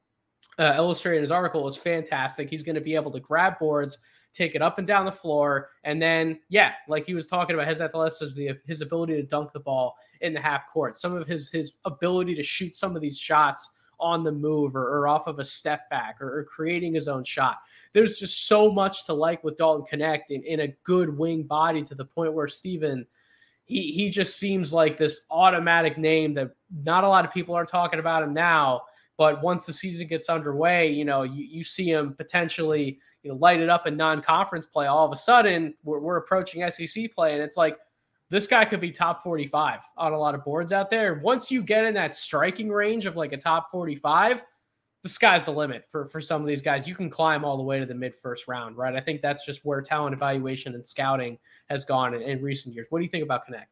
uh, 0.60 0.74
illustrated 0.76 1.18
in 1.18 1.24
his 1.24 1.32
article, 1.32 1.68
is 1.68 1.78
fantastic. 1.78 2.50
He's 2.50 2.64
going 2.64 2.76
to 2.76 2.82
be 2.82 2.96
able 2.96 3.12
to 3.12 3.20
grab 3.20 3.58
boards, 3.58 3.98
take 4.34 4.54
it 4.54 4.62
up 4.62 4.78
and 4.78 4.88
down 4.88 5.06
the 5.06 5.12
floor, 5.12 5.70
and 5.84 6.02
then 6.02 6.40
yeah, 6.50 6.74
like 6.88 7.06
he 7.06 7.14
was 7.14 7.28
talking 7.28 7.56
about 7.56 7.68
his 7.68 7.82
athleticism, 7.82 8.40
his 8.68 8.82
ability 8.82 9.16
to 9.16 9.24
dunk 9.24 9.54
the 9.54 9.60
ball 9.60 9.96
in 10.22 10.34
the 10.34 10.40
half 10.40 10.68
court, 10.72 10.98
some 10.98 11.16
of 11.16 11.28
his 11.28 11.50
his 11.50 11.74
ability 11.86 12.36
to 12.36 12.44
shoot 12.44 12.76
some 12.76 12.96
of 12.96 13.02
these 13.02 13.18
shots 13.18 13.76
on 14.02 14.24
the 14.24 14.32
move 14.32 14.76
or, 14.76 14.88
or 14.88 15.08
off 15.08 15.28
of 15.28 15.40
a 15.40 15.46
step 15.46 15.90
back 15.90 16.22
or, 16.22 16.40
or, 16.40 16.44
creating 16.44 16.94
his 16.94 17.08
own 17.08 17.24
shot. 17.24 17.60
There's 17.94 18.18
just 18.18 18.48
so 18.48 18.72
much 18.72 19.06
to 19.06 19.14
like 19.14 19.44
with 19.44 19.58
Dalton 19.58 19.86
Knecht 20.00 20.32
in, 20.32 20.44
in 20.44 20.62
a 20.62 20.76
good 20.84 21.16
wing 21.16 21.44
body 21.44 21.84
to 21.84 21.96
the 21.96 22.06
point 22.06 22.34
where 22.34 22.48
Steven, 22.48 23.06
he, 23.66 23.92
he 23.92 24.10
just 24.10 24.38
seems 24.38 24.74
like 24.74 24.98
this 24.98 25.22
automatic 25.30 25.98
name 25.98 26.34
that 26.34 26.52
not 26.84 27.04
a 27.04 27.08
lot 27.08 27.26
of 27.26 27.32
people 27.32 27.56
are 27.56 27.66
talking 27.66 28.00
about 28.00 28.24
him 28.24 28.34
now. 28.34 28.82
But 29.18 29.42
once 29.44 29.66
the 29.66 29.74
season 29.74 30.08
gets 30.08 30.30
underway, 30.30 30.92
you 30.92 31.06
know, 31.06 31.24
you, 31.24 31.46
you 31.46 31.64
see 31.64 31.92
him 31.92 32.14
potentially, 32.14 33.00
you 33.24 33.32
know, 33.32 33.38
light 33.38 33.60
it 33.60 33.70
up 33.70 33.86
in 33.86 33.96
non-conference 33.96 34.66
play. 34.66 34.88
All 34.88 35.06
of 35.06 35.12
a 35.12 35.18
sudden, 35.18 35.76
we're, 35.84 36.00
we're 36.00 36.18
approaching 36.18 36.70
SEC 36.72 37.14
play, 37.14 37.34
and 37.34 37.42
it's 37.42 37.58
like– 37.58 37.78
this 38.32 38.48
guy 38.48 38.64
could 38.64 38.80
be 38.80 38.92
top 38.92 39.22
45 39.22 39.82
on 39.98 40.14
a 40.14 40.18
lot 40.18 40.34
of 40.34 40.46
boards 40.46 40.72
out 40.72 40.90
there. 40.90 41.16
Once 41.16 41.52
you 41.52 41.62
get 41.62 41.84
in 41.84 41.94
that 41.96 42.16
striking 42.16 42.70
range 42.70 43.06
of 43.06 43.18
like 43.18 43.34
a 43.34 43.38
top 43.38 43.70
45, 43.70 44.46
the 45.04 45.10
sky's 45.10 45.44
the 45.44 45.52
limit 45.52 45.84
for, 45.90 46.06
for 46.06 46.22
some 46.22 46.42
of 46.42 46.48
these 46.48 46.62
guys. 46.62 46.88
You 46.88 46.96
can 46.96 47.10
climb 47.10 47.44
all 47.44 47.58
the 47.58 47.64
way 47.64 47.78
to 47.78 47.86
the 47.86 47.94
mid 47.94 48.16
first 48.16 48.48
round, 48.48 48.78
right? 48.78 48.96
I 48.96 49.02
think 49.02 49.22
that's 49.22 49.46
just 49.46 49.66
where 49.66 49.82
talent 49.82 50.14
evaluation 50.14 50.76
and 50.76 50.88
scouting 50.88 51.38
has 51.70 51.84
gone 51.84 52.14
in, 52.14 52.22
in 52.22 52.42
recent 52.42 52.74
years. 52.74 52.88
What 52.90 53.00
do 53.00 53.04
you 53.04 53.12
think 53.12 53.26
about 53.26 53.42
Knecht? 53.52 53.66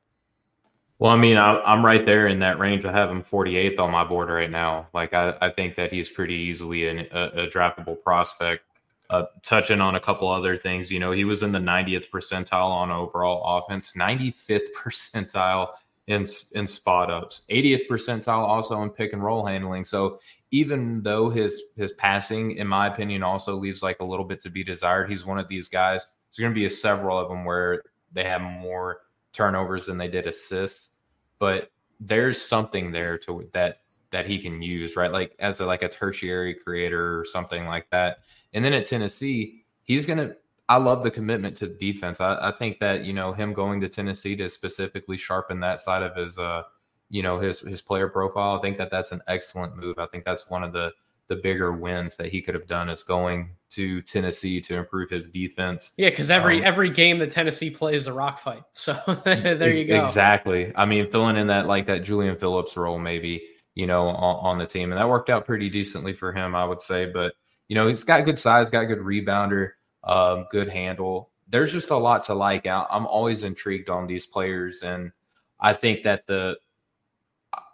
Well, 0.98 1.12
I 1.12 1.16
mean, 1.16 1.38
I, 1.38 1.74
am 1.74 1.86
right 1.86 2.06
there 2.06 2.28
in 2.28 2.40
that 2.40 2.60
range. 2.60 2.84
I 2.84 2.92
have 2.92 3.10
him 3.10 3.24
48th 3.24 3.80
on 3.80 3.92
my 3.92 4.04
board 4.04 4.28
right 4.28 4.52
now. 4.52 4.90
Like, 4.94 5.14
I, 5.14 5.36
I 5.40 5.50
think 5.50 5.78
that 5.78 5.94
he's 5.94 6.10
pretty 6.10 6.34
easily 6.34 6.90
an, 6.90 7.08
a, 7.14 7.44
a 7.44 7.48
draftable 7.48 8.02
prospect. 8.04 8.64
Uh, 9.10 9.26
touching 9.42 9.82
on 9.82 9.96
a 9.96 10.00
couple 10.00 10.28
other 10.28 10.56
things, 10.56 10.92
you 10.92 11.00
know, 11.00 11.12
he 11.12 11.26
was 11.26 11.42
in 11.42 11.52
the 11.52 11.60
90th 11.60 12.10
percentile 12.12 12.70
on 12.70 12.92
overall 12.92 13.58
offense, 13.58 13.94
95th 13.94 14.68
percentile 14.78 15.70
in 16.10 16.26
in 16.56 16.66
spot 16.66 17.12
ups, 17.12 17.44
80th 17.52 17.88
percentile 17.88 18.40
also 18.40 18.82
in 18.82 18.90
pick 18.90 19.14
and 19.14 19.24
roll 19.24 19.46
handling. 19.46 19.86
So 19.86 20.20
even 20.52 21.04
though 21.04 21.30
his 21.30 21.64
his 21.76 21.94
passing, 21.94 22.58
in 22.58 22.68
my 22.68 22.88
opinion, 22.88 23.22
also 23.22 23.56
leaves 23.56 23.84
like 23.84 24.00
a 24.00 24.04
little 24.04 24.26
bit 24.26 24.42
to 24.42 24.50
be 24.50 24.64
desired, 24.64 25.10
he's 25.10 25.26
one 25.26 25.38
of 25.38 25.48
these 25.48 25.70
guys. 25.70 26.08
There's 26.30 26.44
going 26.44 26.54
to 26.54 26.60
be 26.60 26.66
a 26.66 26.70
several 26.70 27.18
of 27.18 27.30
them 27.30 27.46
where 27.46 27.84
they 28.12 28.24
have 28.24 28.42
more 28.42 29.02
turnovers 29.34 29.86
than 29.86 29.98
they 29.98 30.08
did 30.08 30.26
assists, 30.26 30.96
but 31.38 31.72
there's 32.00 32.42
something 32.42 32.92
there 32.92 33.18
to 33.20 33.48
that 33.54 33.82
that 34.12 34.28
he 34.28 34.40
can 34.40 34.62
use, 34.62 34.96
right? 34.96 35.12
Like 35.12 35.36
as 35.40 35.60
a, 35.60 35.66
like 35.66 35.84
a 35.84 35.90
tertiary 35.90 36.54
creator 36.54 37.20
or 37.20 37.26
something 37.26 37.66
like 37.66 37.90
that. 37.92 38.20
And 38.54 38.64
then 38.66 38.74
at 38.74 38.86
Tennessee, 38.86 39.66
he's 39.84 40.06
going 40.06 40.20
to, 40.20 40.36
I 40.68 40.78
love 40.78 41.04
the 41.04 41.12
commitment 41.12 41.56
to 41.58 41.68
defense. 41.68 42.22
I, 42.22 42.50
I, 42.50 42.52
think 42.52 42.80
that, 42.80 43.04
you 43.04 43.14
know, 43.14 43.34
him 43.34 43.54
going 43.54 43.82
to 43.82 43.90
Tennessee 43.90 44.36
to 44.38 44.50
specifically 44.50 45.18
sharpen 45.18 45.60
that 45.62 45.80
side 45.80 46.04
of 46.04 46.16
his, 46.16 46.38
uh, 46.38 46.64
you 47.10 47.24
know, 47.24 47.40
his, 47.40 47.60
his 47.60 47.82
player 47.82 48.08
profile. 48.08 48.56
I 48.56 48.62
think 48.62 48.78
that 48.78 48.92
that's 48.92 49.12
an 49.12 49.22
excellent 49.28 49.76
move. 49.76 49.98
I 49.98 50.06
think 50.08 50.26
that's 50.26 50.50
one 50.50 50.64
of 50.64 50.74
the, 50.74 50.92
the 51.28 51.36
bigger 51.36 51.72
wins 51.72 52.18
that 52.18 52.28
he 52.28 52.42
could 52.42 52.56
have 52.56 52.68
done 52.68 52.90
is 52.90 53.04
going 53.04 53.52
to 53.70 54.02
Tennessee 54.02 54.60
to 54.62 54.76
improve 54.76 55.12
his 55.12 55.30
defense. 55.30 55.92
Yeah, 55.96 56.10
because 56.10 56.32
every 56.32 56.60
um, 56.60 56.66
every 56.66 56.90
game 56.90 57.20
that 57.20 57.32
Tennessee 57.32 57.70
plays 57.70 58.08
a 58.08 58.14
rock 58.14 58.40
fight. 58.40 58.64
So 58.72 59.00
there 59.24 59.74
you 59.74 59.86
go. 59.86 60.00
Exactly. 60.00 60.74
I 60.76 60.86
mean, 60.86 61.10
filling 61.12 61.38
in 61.38 61.48
that 61.48 61.68
like 61.68 61.86
that 61.86 62.04
Julian 62.04 62.36
Phillips 62.36 62.76
role, 62.76 62.98
maybe 62.98 63.44
you 63.80 63.88
know, 63.88 64.10
on, 64.10 64.36
on 64.42 64.58
the 64.58 64.66
team, 64.66 64.92
and 64.92 65.00
that 65.00 65.08
worked 65.08 65.30
out 65.30 65.46
pretty 65.46 65.70
decently 65.70 66.12
for 66.12 66.34
him, 66.34 66.54
I 66.54 66.66
would 66.66 66.82
say. 66.82 67.06
But 67.06 67.34
you 67.70 67.76
know, 67.76 67.88
he's 67.88 68.04
got 68.04 68.26
good 68.26 68.38
size, 68.38 68.70
got 68.70 68.84
good 68.84 69.00
rebounder, 69.00 69.72
um, 70.04 70.48
good 70.52 70.68
handle. 70.68 71.30
There's 71.48 71.72
just 71.72 71.90
a 71.90 71.96
lot 71.96 72.26
to 72.26 72.34
like. 72.34 72.68
I'm 72.68 73.08
always 73.08 73.44
intrigued 73.44 73.90
on 73.90 74.06
these 74.06 74.26
players, 74.26 74.82
and 74.84 75.14
I 75.62 75.72
think 75.74 76.04
that 76.04 76.28
the 76.28 76.58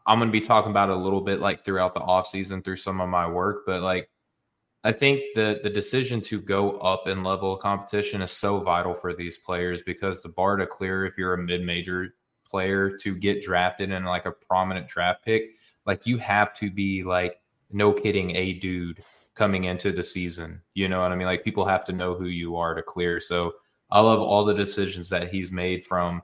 I'm 0.06 0.20
going 0.20 0.30
to 0.30 0.40
be 0.40 0.42
talking 0.42 0.70
about 0.70 0.90
a 0.90 0.96
little 0.96 1.22
bit 1.22 1.40
like 1.40 1.66
throughout 1.66 1.96
the 1.96 2.02
offseason 2.02 2.64
through 2.64 2.76
some 2.76 3.02
of 3.02 3.10
my 3.10 3.28
work, 3.28 3.66
but 3.66 3.82
like 3.82 4.08
I 4.84 4.92
think 4.92 5.22
the 5.34 5.60
the 5.64 5.72
decision 5.72 6.22
to 6.22 6.40
go 6.40 6.74
up 6.74 7.08
in 7.08 7.24
level 7.24 7.54
of 7.54 7.62
competition 7.62 8.22
is 8.22 8.30
so 8.30 8.60
vital 8.60 8.94
for 8.94 9.16
these 9.16 9.40
players 9.40 9.82
because 9.82 10.22
the 10.22 10.30
bar 10.30 10.58
to 10.58 10.68
clear 10.68 11.08
if 11.08 11.18
you're 11.18 11.34
a 11.34 11.42
mid-major 11.42 12.14
player 12.46 12.96
to 12.98 13.16
get 13.16 13.42
drafted 13.42 13.90
in 13.90 14.06
like 14.06 14.28
a 14.28 14.32
prominent 14.32 14.88
draft 14.88 15.26
pick, 15.26 15.56
like 15.86 16.06
you 16.06 16.18
have 16.18 16.54
to 16.56 16.70
be 16.70 17.04
like 17.04 17.40
no 17.72 17.92
kidding 17.92 18.36
a 18.36 18.54
dude 18.54 19.00
coming 19.36 19.66
into 19.66 19.92
the 19.92 20.04
season. 20.04 20.62
You 20.74 20.88
know 20.88 21.02
what 21.02 21.12
I 21.12 21.16
mean? 21.16 21.28
Like 21.28 21.44
people 21.44 21.66
have 21.66 21.84
to 21.86 21.94
know 21.94 22.16
who 22.16 22.28
you 22.28 22.56
are 22.56 22.74
to 22.74 22.82
clear. 22.82 23.20
So 23.20 23.54
I 23.92 24.00
love 24.00 24.20
all 24.20 24.46
the 24.46 24.54
decisions 24.54 25.10
that 25.10 25.32
he's 25.32 25.52
made 25.52 25.86
from 25.86 26.22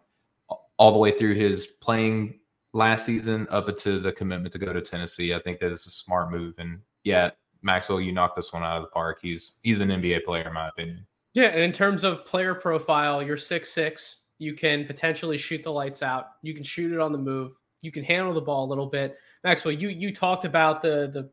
all 0.77 0.91
the 0.91 0.99
way 0.99 1.15
through 1.15 1.35
his 1.35 1.67
playing 1.67 2.39
last 2.73 3.05
season 3.05 3.47
up 3.51 3.69
into 3.69 3.99
the 3.99 4.11
commitment 4.11 4.53
to 4.53 4.59
go 4.59 4.73
to 4.73 4.81
Tennessee. 4.81 5.33
I 5.33 5.39
think 5.39 5.59
that 5.59 5.71
is 5.71 5.85
a 5.85 5.91
smart 5.91 6.31
move. 6.31 6.55
And 6.57 6.79
yeah, 7.03 7.31
Maxwell, 7.61 8.01
you 8.01 8.11
knocked 8.11 8.35
this 8.35 8.53
one 8.53 8.63
out 8.63 8.77
of 8.77 8.83
the 8.83 8.89
park. 8.89 9.19
He's 9.21 9.53
he's 9.61 9.79
an 9.79 9.89
NBA 9.89 10.25
player 10.25 10.47
in 10.47 10.53
my 10.53 10.69
opinion. 10.69 11.05
Yeah, 11.33 11.45
and 11.45 11.61
in 11.61 11.71
terms 11.71 12.03
of 12.03 12.25
player 12.25 12.55
profile, 12.55 13.21
you're 13.21 13.37
six 13.37 13.71
six. 13.71 14.23
You 14.39 14.55
can 14.55 14.85
potentially 14.85 15.37
shoot 15.37 15.63
the 15.63 15.71
lights 15.71 16.01
out. 16.01 16.31
You 16.41 16.53
can 16.53 16.63
shoot 16.63 16.91
it 16.91 16.99
on 16.99 17.11
the 17.11 17.17
move. 17.17 17.53
You 17.81 17.91
can 17.91 18.03
handle 18.03 18.33
the 18.33 18.41
ball 18.41 18.65
a 18.65 18.69
little 18.69 18.87
bit. 18.87 19.17
Maxwell, 19.43 19.73
you 19.73 19.89
you 19.89 20.13
talked 20.13 20.45
about 20.45 20.81
the 20.81 21.09
the 21.13 21.29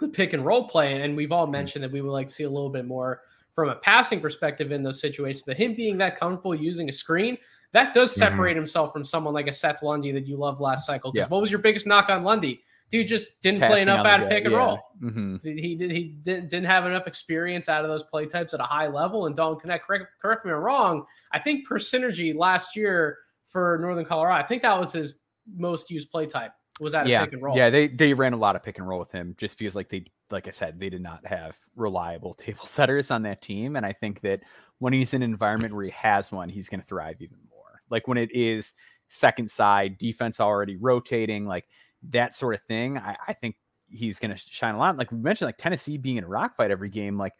the 0.00 0.08
pick 0.08 0.32
and 0.32 0.44
roll 0.44 0.68
play, 0.68 1.00
and 1.00 1.16
we've 1.16 1.32
all 1.32 1.44
mm-hmm. 1.44 1.52
mentioned 1.52 1.84
that 1.84 1.92
we 1.92 2.00
would 2.00 2.12
like 2.12 2.26
to 2.26 2.32
see 2.32 2.44
a 2.44 2.50
little 2.50 2.70
bit 2.70 2.86
more 2.86 3.22
from 3.54 3.68
a 3.68 3.74
passing 3.76 4.20
perspective 4.20 4.72
in 4.72 4.82
those 4.82 5.00
situations. 5.00 5.42
But 5.46 5.56
him 5.56 5.74
being 5.74 5.98
that 5.98 6.18
comfortable 6.18 6.54
using 6.54 6.88
a 6.88 6.92
screen, 6.92 7.36
that 7.72 7.94
does 7.94 8.10
mm-hmm. 8.10 8.20
separate 8.20 8.50
mm-hmm. 8.50 8.60
himself 8.60 8.92
from 8.92 9.04
someone 9.04 9.34
like 9.34 9.48
a 9.48 9.52
Seth 9.52 9.82
Lundy 9.82 10.12
that 10.12 10.26
you 10.26 10.36
loved 10.36 10.60
last 10.60 10.86
cycle. 10.86 11.12
Because 11.12 11.26
yeah. 11.26 11.30
what 11.30 11.40
was 11.40 11.50
your 11.50 11.60
biggest 11.60 11.86
knock 11.86 12.08
on 12.08 12.22
Lundy? 12.22 12.62
Dude 12.90 13.06
just 13.06 13.40
didn't 13.40 13.60
Passing 13.60 13.74
play 13.74 13.82
enough 13.82 14.04
out 14.04 14.22
of 14.22 14.28
pick 14.28 14.44
and 14.44 14.52
yeah. 14.52 14.58
roll. 14.58 14.80
Mm-hmm. 15.00 15.36
He 15.42 15.76
did 15.76 15.90
he 15.92 16.16
didn't 16.24 16.64
have 16.64 16.86
enough 16.86 17.06
experience 17.06 17.68
out 17.68 17.84
of 17.84 17.90
those 17.90 18.02
play 18.02 18.26
types 18.26 18.52
at 18.52 18.60
a 18.60 18.64
high 18.64 18.88
level. 18.88 19.26
And 19.26 19.36
Dalton 19.36 19.70
Knecht. 19.70 19.82
Correct, 19.82 20.06
correct 20.20 20.44
me 20.44 20.50
if 20.50 20.56
I'm 20.56 20.62
wrong. 20.62 21.06
I 21.32 21.38
think 21.38 21.68
per 21.68 21.78
synergy 21.78 22.34
last 22.34 22.74
year 22.74 23.18
for 23.46 23.78
Northern 23.80 24.04
Colorado, 24.04 24.42
I 24.42 24.46
think 24.46 24.62
that 24.62 24.78
was 24.78 24.92
his 24.92 25.16
most 25.56 25.90
used 25.90 26.10
play 26.10 26.26
type 26.26 26.52
was 26.80 26.92
that 26.94 27.06
yeah. 27.06 27.24
pick 27.24 27.34
and 27.34 27.42
roll. 27.42 27.56
Yeah, 27.56 27.70
they 27.70 27.88
they 27.88 28.14
ran 28.14 28.32
a 28.32 28.36
lot 28.36 28.56
of 28.56 28.62
pick 28.62 28.78
and 28.78 28.88
roll 28.88 28.98
with 28.98 29.12
him 29.12 29.34
just 29.36 29.58
because 29.58 29.76
like 29.76 29.88
they 29.90 30.06
like 30.30 30.48
I 30.48 30.50
said, 30.50 30.80
they 30.80 30.88
did 30.88 31.02
not 31.02 31.26
have 31.26 31.56
reliable 31.76 32.34
table 32.38 32.64
setters 32.64 33.10
on 33.10 33.22
that 33.22 33.42
team. 33.42 33.76
And 33.76 33.84
I 33.84 33.92
think 33.92 34.22
that 34.22 34.40
when 34.78 34.92
he's 34.92 35.14
in 35.14 35.22
an 35.22 35.30
environment 35.30 35.74
where 35.74 35.84
he 35.84 35.90
has 35.90 36.32
one, 36.32 36.48
he's 36.48 36.68
gonna 36.68 36.82
thrive 36.82 37.16
even 37.20 37.38
more. 37.50 37.82
Like 37.90 38.08
when 38.08 38.18
it 38.18 38.30
is 38.32 38.74
second 39.08 39.50
side, 39.50 39.98
defense 39.98 40.40
already 40.40 40.76
rotating, 40.76 41.46
like 41.46 41.66
that 42.10 42.34
sort 42.34 42.54
of 42.54 42.62
thing, 42.62 42.96
I, 42.96 43.16
I 43.28 43.32
think 43.34 43.56
he's 43.90 44.18
gonna 44.18 44.38
shine 44.38 44.74
a 44.74 44.78
lot. 44.78 44.96
Like 44.96 45.12
we 45.12 45.18
mentioned, 45.18 45.48
like 45.48 45.58
Tennessee 45.58 45.98
being 45.98 46.16
in 46.16 46.24
a 46.24 46.28
rock 46.28 46.56
fight 46.56 46.70
every 46.70 46.88
game, 46.88 47.18
like 47.18 47.34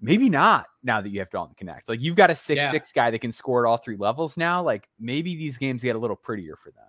maybe 0.00 0.28
not 0.28 0.66
now 0.82 1.00
that 1.00 1.08
you 1.08 1.18
have 1.20 1.30
Dalton 1.30 1.56
Knecht. 1.60 1.88
Like 1.88 2.00
you've 2.00 2.16
got 2.16 2.30
a 2.30 2.34
six 2.34 2.62
yeah. 2.62 2.70
six 2.70 2.92
guy 2.92 3.10
that 3.10 3.18
can 3.18 3.32
score 3.32 3.66
at 3.66 3.68
all 3.68 3.78
three 3.78 3.96
levels 3.96 4.36
now. 4.36 4.62
Like 4.62 4.88
maybe 5.00 5.34
these 5.34 5.58
games 5.58 5.82
get 5.82 5.96
a 5.96 5.98
little 5.98 6.16
prettier 6.16 6.56
for 6.56 6.70
them. 6.70 6.84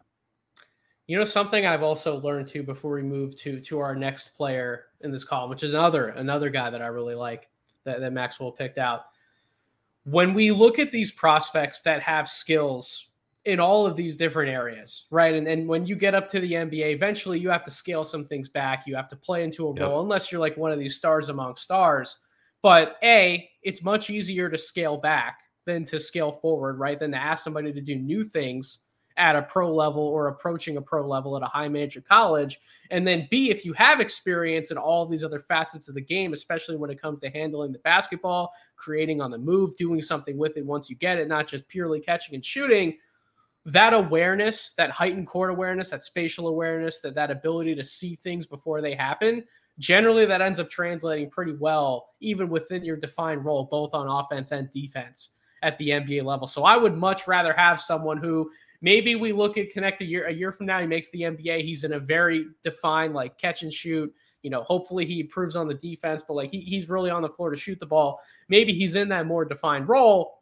You 1.08 1.18
know 1.18 1.24
something 1.24 1.66
I've 1.66 1.84
also 1.84 2.20
learned 2.20 2.50
too 2.50 2.64
before 2.64 2.92
we 2.92 3.02
move 3.02 3.36
to 3.38 3.62
to 3.62 3.80
our 3.80 3.96
next 3.96 4.36
player 4.36 4.88
in 5.02 5.12
this 5.12 5.24
column, 5.24 5.50
which 5.50 5.64
is 5.64 5.74
another 5.74 6.10
another 6.10 6.50
guy 6.50 6.70
that 6.70 6.82
I 6.82 6.88
really 6.88 7.16
like 7.16 7.48
that, 7.86 8.02
that 8.02 8.12
Maxwell 8.12 8.52
picked 8.52 8.78
out. 8.78 9.06
When 10.04 10.34
we 10.34 10.52
look 10.52 10.80
at 10.80 10.92
these 10.92 11.12
prospects 11.12 11.82
that 11.82 12.02
have 12.02 12.28
skills 12.28 13.08
in 13.46 13.62
all 13.62 13.86
of 13.86 13.96
these 13.96 14.18
different 14.18 14.52
areas, 14.52 15.06
right? 15.10 15.34
And 15.34 15.48
and 15.48 15.66
when 15.66 15.86
you 15.86 15.96
get 15.96 16.14
up 16.14 16.28
to 16.30 16.42
the 16.42 16.52
NBA, 16.52 16.94
eventually 16.94 17.40
you 17.40 17.50
have 17.50 17.64
to 17.64 17.72
scale 17.72 18.04
some 18.04 18.26
things 18.26 18.50
back. 18.50 18.84
You 18.86 18.98
have 18.98 19.08
to 19.08 19.16
play 19.16 19.46
into 19.46 19.68
a 19.68 19.74
yep. 19.74 19.84
role, 19.84 20.02
unless 20.02 20.30
you're 20.30 20.42
like 20.42 20.58
one 20.58 20.74
of 20.74 20.80
these 20.80 20.98
stars 20.98 21.30
among 21.30 21.56
stars. 21.56 22.18
But 22.62 22.98
a, 23.02 23.50
it's 23.64 23.82
much 23.82 24.10
easier 24.10 24.50
to 24.50 24.58
scale 24.58 24.98
back 24.98 25.40
than 25.66 25.86
to 25.86 26.00
scale 26.02 26.34
forward, 26.34 26.80
right? 26.80 27.00
Than 27.00 27.12
to 27.12 27.18
ask 27.18 27.46
somebody 27.46 27.72
to 27.72 27.80
do 27.80 27.96
new 27.96 28.26
things 28.26 28.80
at 29.18 29.36
a 29.36 29.42
pro 29.42 29.74
level 29.74 30.02
or 30.02 30.28
approaching 30.28 30.78
a 30.78 30.82
pro 30.82 31.08
level 31.08 31.36
at 31.36 31.44
a 31.44 31.48
high 31.48 31.68
major 31.68 32.02
college. 32.02 32.60
And 32.92 33.06
then 33.06 33.28
B, 33.30 33.50
if 33.50 33.66
you 33.66 33.74
have 33.74 34.00
experience 34.00 34.72
in 34.72 34.78
all 34.78 35.06
these 35.06 35.24
other 35.24 35.40
facets 35.40 35.90
of 35.90 35.96
the 35.96 36.02
game, 36.02 36.34
especially 36.34 36.78
when 36.78 36.90
it 36.90 37.02
comes 37.02 37.20
to 37.22 37.30
handling 37.30 37.72
the 37.72 37.80
basketball, 37.80 38.54
creating 38.76 39.20
on 39.20 39.32
the 39.32 39.38
move, 39.38 39.76
doing 39.76 40.02
something 40.02 40.38
with 40.38 40.56
it 40.56 40.66
once 40.66 40.90
you 40.90 40.96
get 40.96 41.18
it, 41.18 41.28
not 41.28 41.48
just 41.48 41.68
purely 41.68 42.00
catching 42.00 42.36
and 42.36 42.46
shooting, 42.46 42.98
that 43.66 43.94
awareness, 43.94 44.72
that 44.78 44.92
heightened 44.92 45.28
court 45.28 45.50
awareness, 45.50 45.90
that 45.90 46.04
spatial 46.04 46.48
awareness, 46.48 47.02
that 47.02 47.16
that 47.16 47.32
ability 47.32 47.76
to 47.76 47.84
see 47.84 48.16
things 48.16 48.46
before 48.46 48.82
they 48.82 48.96
happen, 48.96 49.44
generally 49.78 50.26
that 50.26 50.42
ends 50.42 50.60
up 50.60 50.70
translating 50.70 51.30
pretty 51.30 51.54
well, 51.54 52.12
even 52.22 52.48
within 52.48 52.86
your 52.86 52.96
defined 52.96 53.44
role, 53.44 53.66
both 53.66 53.94
on 53.94 54.08
offense 54.08 54.52
and 54.52 54.72
defense 54.72 55.32
at 55.64 55.78
the 55.80 55.90
NBA 55.90 56.24
level. 56.24 56.48
So 56.48 56.64
I 56.64 56.78
would 56.78 56.96
much 56.96 57.28
rather 57.28 57.54
have 57.54 57.82
someone 57.82 58.18
who 58.18 58.50
maybe 58.82 59.16
we 59.16 59.32
look 59.32 59.58
at 59.58 59.74
Knecht 59.74 60.02
a 60.02 60.06
year 60.06 60.26
a 60.28 60.34
year 60.34 60.52
from 60.52 60.66
now, 60.66 60.80
he 60.80 60.88
makes 60.88 61.10
the 61.12 61.22
NBA. 61.22 61.64
He's 61.64 61.84
in 61.84 61.94
a 61.94 62.00
very 62.00 62.48
defined 62.64 63.14
like 63.14 63.38
catch 63.38 63.64
and 63.64 63.74
shoot. 63.74 64.14
You 64.44 64.50
know, 64.50 64.62
hopefully 64.64 65.06
he 65.06 65.20
improves 65.20 65.56
on 65.56 65.68
the 65.68 65.74
defense, 65.74 66.24
but 66.26 66.36
like 66.36 66.52
he, 66.52 66.62
he's 66.62 66.90
really 66.90 67.10
on 67.10 67.22
the 67.22 67.30
floor 67.30 67.50
to 67.50 67.58
shoot 67.58 67.80
the 67.80 67.86
ball. 67.86 68.22
Maybe 68.50 68.74
he's 68.74 68.96
in 68.96 69.10
that 69.10 69.26
more 69.26 69.46
defined 69.46 69.90
role, 69.90 70.42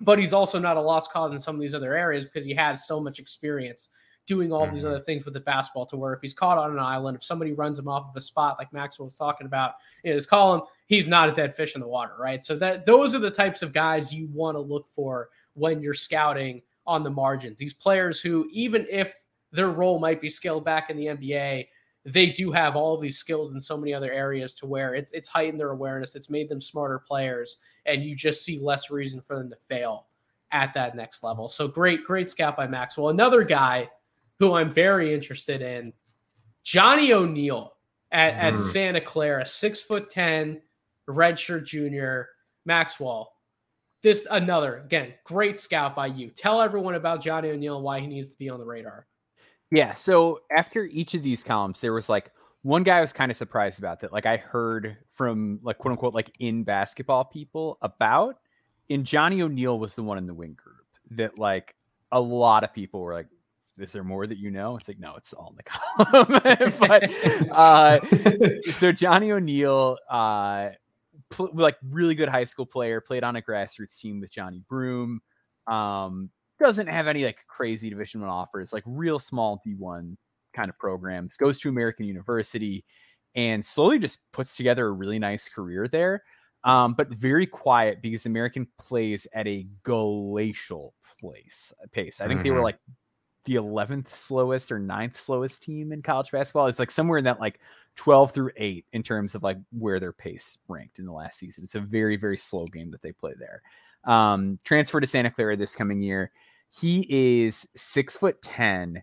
but 0.00 0.18
he's 0.18 0.32
also 0.32 0.58
not 0.58 0.76
a 0.76 0.80
lost 0.80 1.10
cause 1.10 1.32
in 1.32 1.38
some 1.38 1.56
of 1.56 1.60
these 1.60 1.74
other 1.74 1.96
areas 1.96 2.24
because 2.24 2.46
he 2.46 2.54
has 2.54 2.86
so 2.86 3.00
much 3.00 3.18
experience 3.18 3.88
doing 4.26 4.52
all 4.52 4.64
mm-hmm. 4.64 4.74
these 4.74 4.84
other 4.84 5.00
things 5.00 5.24
with 5.24 5.34
the 5.34 5.40
basketball 5.40 5.84
to 5.86 5.96
where 5.96 6.12
if 6.12 6.20
he's 6.20 6.34
caught 6.34 6.56
on 6.56 6.70
an 6.70 6.78
island, 6.78 7.16
if 7.16 7.24
somebody 7.24 7.52
runs 7.52 7.78
him 7.78 7.88
off 7.88 8.08
of 8.08 8.16
a 8.16 8.20
spot 8.20 8.56
like 8.58 8.72
Maxwell 8.72 9.06
was 9.06 9.16
talking 9.16 9.46
about 9.46 9.72
in 10.04 10.14
his 10.14 10.26
column, 10.26 10.62
he's 10.86 11.08
not 11.08 11.28
a 11.28 11.32
dead 11.32 11.52
fish 11.52 11.74
in 11.74 11.80
the 11.80 11.88
water, 11.88 12.12
right? 12.18 12.44
So 12.44 12.56
that 12.58 12.86
those 12.86 13.12
are 13.14 13.18
the 13.18 13.30
types 13.30 13.62
of 13.62 13.72
guys 13.72 14.14
you 14.14 14.28
want 14.32 14.54
to 14.54 14.60
look 14.60 14.88
for 14.88 15.30
when 15.54 15.80
you're 15.80 15.94
scouting 15.94 16.62
on 16.90 17.04
the 17.04 17.10
margins. 17.10 17.56
These 17.56 17.72
players 17.72 18.20
who, 18.20 18.48
even 18.50 18.84
if 18.90 19.14
their 19.52 19.70
role 19.70 20.00
might 20.00 20.20
be 20.20 20.28
scaled 20.28 20.64
back 20.64 20.90
in 20.90 20.96
the 20.96 21.06
NBA, 21.06 21.68
they 22.04 22.26
do 22.26 22.50
have 22.50 22.74
all 22.74 22.96
of 22.96 23.00
these 23.00 23.16
skills 23.16 23.52
in 23.52 23.60
so 23.60 23.76
many 23.76 23.94
other 23.94 24.10
areas 24.10 24.56
to 24.56 24.66
where 24.66 24.94
it's 24.94 25.12
it's 25.12 25.28
heightened 25.28 25.60
their 25.60 25.70
awareness, 25.70 26.16
it's 26.16 26.30
made 26.30 26.48
them 26.48 26.60
smarter 26.60 26.98
players, 26.98 27.58
and 27.86 28.02
you 28.02 28.16
just 28.16 28.42
see 28.44 28.58
less 28.58 28.90
reason 28.90 29.20
for 29.20 29.36
them 29.38 29.48
to 29.50 29.56
fail 29.56 30.06
at 30.50 30.74
that 30.74 30.96
next 30.96 31.22
level. 31.22 31.48
So 31.48 31.68
great, 31.68 32.04
great 32.04 32.28
scout 32.28 32.56
by 32.56 32.66
Maxwell. 32.66 33.10
Another 33.10 33.44
guy 33.44 33.88
who 34.40 34.54
I'm 34.54 34.72
very 34.72 35.14
interested 35.14 35.62
in, 35.62 35.92
Johnny 36.64 37.12
O'Neil 37.12 37.74
at, 38.10 38.34
mm. 38.34 38.36
at 38.36 38.54
mm-hmm. 38.54 38.68
Santa 38.70 39.00
Clara, 39.00 39.46
six 39.46 39.80
foot 39.80 40.10
ten, 40.10 40.60
redshirt 41.08 41.66
junior, 41.66 42.30
Maxwell. 42.64 43.32
This 44.02 44.26
another 44.30 44.78
again, 44.78 45.14
great 45.24 45.58
scout 45.58 45.94
by 45.94 46.06
you. 46.06 46.30
Tell 46.30 46.62
everyone 46.62 46.94
about 46.94 47.22
Johnny 47.22 47.50
O'Neil 47.50 47.76
and 47.76 47.84
why 47.84 48.00
he 48.00 48.06
needs 48.06 48.30
to 48.30 48.36
be 48.36 48.48
on 48.48 48.58
the 48.58 48.64
radar. 48.64 49.06
Yeah. 49.70 49.94
So 49.94 50.40
after 50.50 50.84
each 50.84 51.14
of 51.14 51.22
these 51.22 51.44
columns, 51.44 51.80
there 51.80 51.92
was 51.92 52.08
like 52.08 52.32
one 52.62 52.82
guy 52.82 52.98
I 52.98 53.00
was 53.00 53.12
kind 53.12 53.30
of 53.30 53.36
surprised 53.36 53.78
about 53.78 54.00
that, 54.00 54.12
like 54.12 54.26
I 54.26 54.36
heard 54.36 54.96
from 55.12 55.60
like 55.62 55.78
quote 55.78 55.92
unquote 55.92 56.14
like 56.14 56.34
in 56.38 56.64
basketball 56.64 57.24
people 57.24 57.78
about. 57.82 58.36
And 58.88 59.04
Johnny 59.04 59.40
O'Neil 59.40 59.78
was 59.78 59.94
the 59.94 60.02
one 60.02 60.18
in 60.18 60.26
the 60.26 60.34
wing 60.34 60.54
group 60.54 60.86
that 61.12 61.38
like 61.38 61.76
a 62.10 62.20
lot 62.20 62.64
of 62.64 62.74
people 62.74 63.00
were 63.00 63.14
like, 63.14 63.28
is 63.78 63.92
there 63.92 64.04
more 64.04 64.26
that 64.26 64.38
you 64.38 64.50
know? 64.50 64.76
It's 64.76 64.88
like, 64.88 64.98
no, 64.98 65.14
it's 65.16 65.32
all 65.32 65.50
in 65.50 65.56
the 65.56 65.62
column. 65.64 66.72
but 67.48 67.50
uh, 67.50 68.00
so 68.70 68.92
Johnny 68.92 69.32
O'Neil, 69.32 69.96
uh, 70.10 70.70
pl- 71.30 71.50
like 71.54 71.76
really 71.90 72.14
good 72.14 72.28
high 72.28 72.44
school 72.44 72.66
player, 72.66 73.00
played 73.00 73.24
on 73.24 73.36
a 73.36 73.42
grassroots 73.42 73.98
team 73.98 74.20
with 74.20 74.30
Johni 74.30 74.66
Broome. 74.66 75.20
Um, 75.66 76.30
doesn't 76.60 76.88
have 76.88 77.06
any 77.06 77.24
like 77.24 77.38
crazy 77.48 77.88
Division 77.88 78.20
One 78.20 78.30
offers, 78.30 78.72
like 78.72 78.82
real 78.86 79.18
small 79.18 79.60
D 79.64 79.74
one 79.74 80.18
kind 80.54 80.68
of 80.68 80.78
programs. 80.78 81.36
Goes 81.36 81.58
to 81.60 81.68
American 81.68 82.06
University 82.06 82.84
and 83.34 83.64
slowly 83.64 83.98
just 83.98 84.18
puts 84.32 84.54
together 84.54 84.86
a 84.86 84.92
really 84.92 85.18
nice 85.18 85.48
career 85.48 85.88
there. 85.88 86.22
Um, 86.64 86.94
but 86.94 87.08
very 87.08 87.46
quiet 87.46 88.02
because 88.02 88.26
American 88.26 88.68
plays 88.78 89.26
at 89.32 89.46
a 89.46 89.66
glacial 89.82 90.94
place 91.18 91.72
pace. 91.92 92.20
I 92.20 92.26
think 92.26 92.38
mm-hmm. 92.38 92.44
they 92.44 92.50
were 92.50 92.56
mm-hmm. 92.56 92.64
like 92.64 92.78
the 93.44 93.54
11th 93.54 94.08
slowest 94.08 94.70
or 94.70 94.78
ninth 94.78 95.16
slowest 95.16 95.62
team 95.62 95.92
in 95.92 96.02
college 96.02 96.30
basketball. 96.30 96.66
It's 96.66 96.78
like 96.78 96.90
somewhere 96.90 97.18
in 97.18 97.24
that 97.24 97.40
like 97.40 97.60
12 97.96 98.32
through 98.32 98.50
8 98.56 98.84
in 98.92 99.02
terms 99.02 99.34
of 99.34 99.42
like 99.42 99.58
where 99.72 100.00
their 100.00 100.12
pace 100.12 100.58
ranked 100.68 100.98
in 100.98 101.06
the 101.06 101.12
last 101.12 101.38
season. 101.38 101.64
It's 101.64 101.74
a 101.74 101.80
very, 101.80 102.16
very 102.16 102.36
slow 102.36 102.66
game 102.66 102.90
that 102.90 103.02
they 103.02 103.12
play 103.12 103.34
there. 103.38 103.62
Um, 104.04 104.58
transfer 104.64 105.00
to 105.00 105.06
Santa 105.06 105.30
Clara 105.30 105.56
this 105.56 105.74
coming 105.74 106.02
year. 106.02 106.32
He 106.80 107.06
is 107.08 107.66
six 107.74 108.16
foot 108.16 108.40
10. 108.42 109.02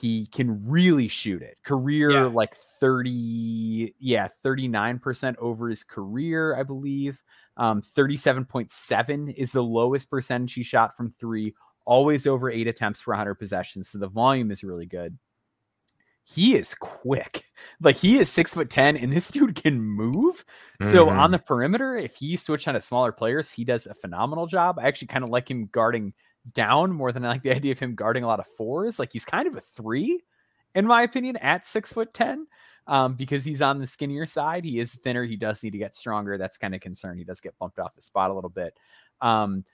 He 0.00 0.26
can 0.26 0.68
really 0.68 1.08
shoot 1.08 1.42
it. 1.42 1.56
Career 1.64 2.10
yeah. 2.10 2.24
like 2.26 2.54
30, 2.54 3.94
yeah, 3.98 4.28
39% 4.44 5.36
over 5.38 5.68
his 5.68 5.82
career, 5.82 6.56
I 6.56 6.62
believe. 6.62 7.22
Um, 7.56 7.82
37.7 7.82 9.34
is 9.34 9.52
the 9.52 9.62
lowest 9.62 10.08
percentage 10.08 10.54
he 10.54 10.62
shot 10.62 10.96
from 10.96 11.10
three 11.10 11.54
always 11.90 12.24
over 12.24 12.48
eight 12.48 12.68
attempts 12.68 13.00
for 13.00 13.10
100 13.10 13.34
possessions. 13.34 13.88
So 13.88 13.98
the 13.98 14.06
volume 14.06 14.52
is 14.52 14.62
really 14.62 14.86
good. 14.86 15.18
He 16.24 16.54
is 16.56 16.74
quick. 16.74 17.42
Like 17.82 17.96
he 17.96 18.18
is 18.18 18.30
six 18.30 18.54
foot 18.54 18.70
10 18.70 18.96
and 18.96 19.12
this 19.12 19.30
dude 19.30 19.54
can 19.54 19.80
move. 19.80 20.44
Mm-hmm. 20.82 20.90
So 20.90 21.10
on 21.10 21.16
mm-hmm. 21.16 21.32
the 21.32 21.38
perimeter, 21.40 21.94
if 21.94 22.16
he 22.16 22.36
switched 22.36 22.66
on 22.68 22.74
to 22.74 22.80
smaller 22.80 23.12
players, 23.12 23.52
he 23.52 23.64
does 23.64 23.86
a 23.86 23.92
phenomenal 23.92 24.46
job. 24.46 24.78
I 24.78 24.86
actually 24.86 25.08
kind 25.08 25.24
of 25.24 25.30
like 25.30 25.50
him 25.50 25.66
guarding 25.70 26.14
down 26.54 26.90
more 26.92 27.12
than 27.12 27.24
I 27.24 27.28
like 27.28 27.42
the 27.42 27.50
idea 27.54 27.72
of 27.72 27.78
him 27.78 27.94
guarding 27.94 28.24
a 28.24 28.26
lot 28.26 28.40
of 28.40 28.46
fours. 28.46 28.98
Like 28.98 29.12
he's 29.12 29.26
kind 29.26 29.46
of 29.46 29.56
a 29.56 29.60
three, 29.60 30.22
in 30.74 30.86
my 30.86 31.02
opinion, 31.02 31.36
at 31.36 31.66
six 31.66 31.92
foot 31.92 32.14
10. 32.14 32.46
Um, 32.86 33.14
because 33.14 33.44
he's 33.44 33.60
on 33.60 33.78
the 33.78 33.86
skinnier 33.86 34.24
side. 34.24 34.64
He 34.64 34.78
is 34.78 34.94
thinner. 34.94 35.24
He 35.24 35.36
does 35.36 35.62
need 35.62 35.72
to 35.72 35.78
get 35.78 35.94
stronger. 35.94 36.38
That's 36.38 36.56
kind 36.56 36.74
of 36.74 36.80
concern. 36.80 37.18
He 37.18 37.24
does 37.24 37.42
get 37.42 37.58
bumped 37.58 37.78
off 37.78 37.94
the 37.94 38.02
spot 38.02 38.30
a 38.30 38.34
little 38.34 38.50
bit. 38.50 38.74
Um, 39.20 39.64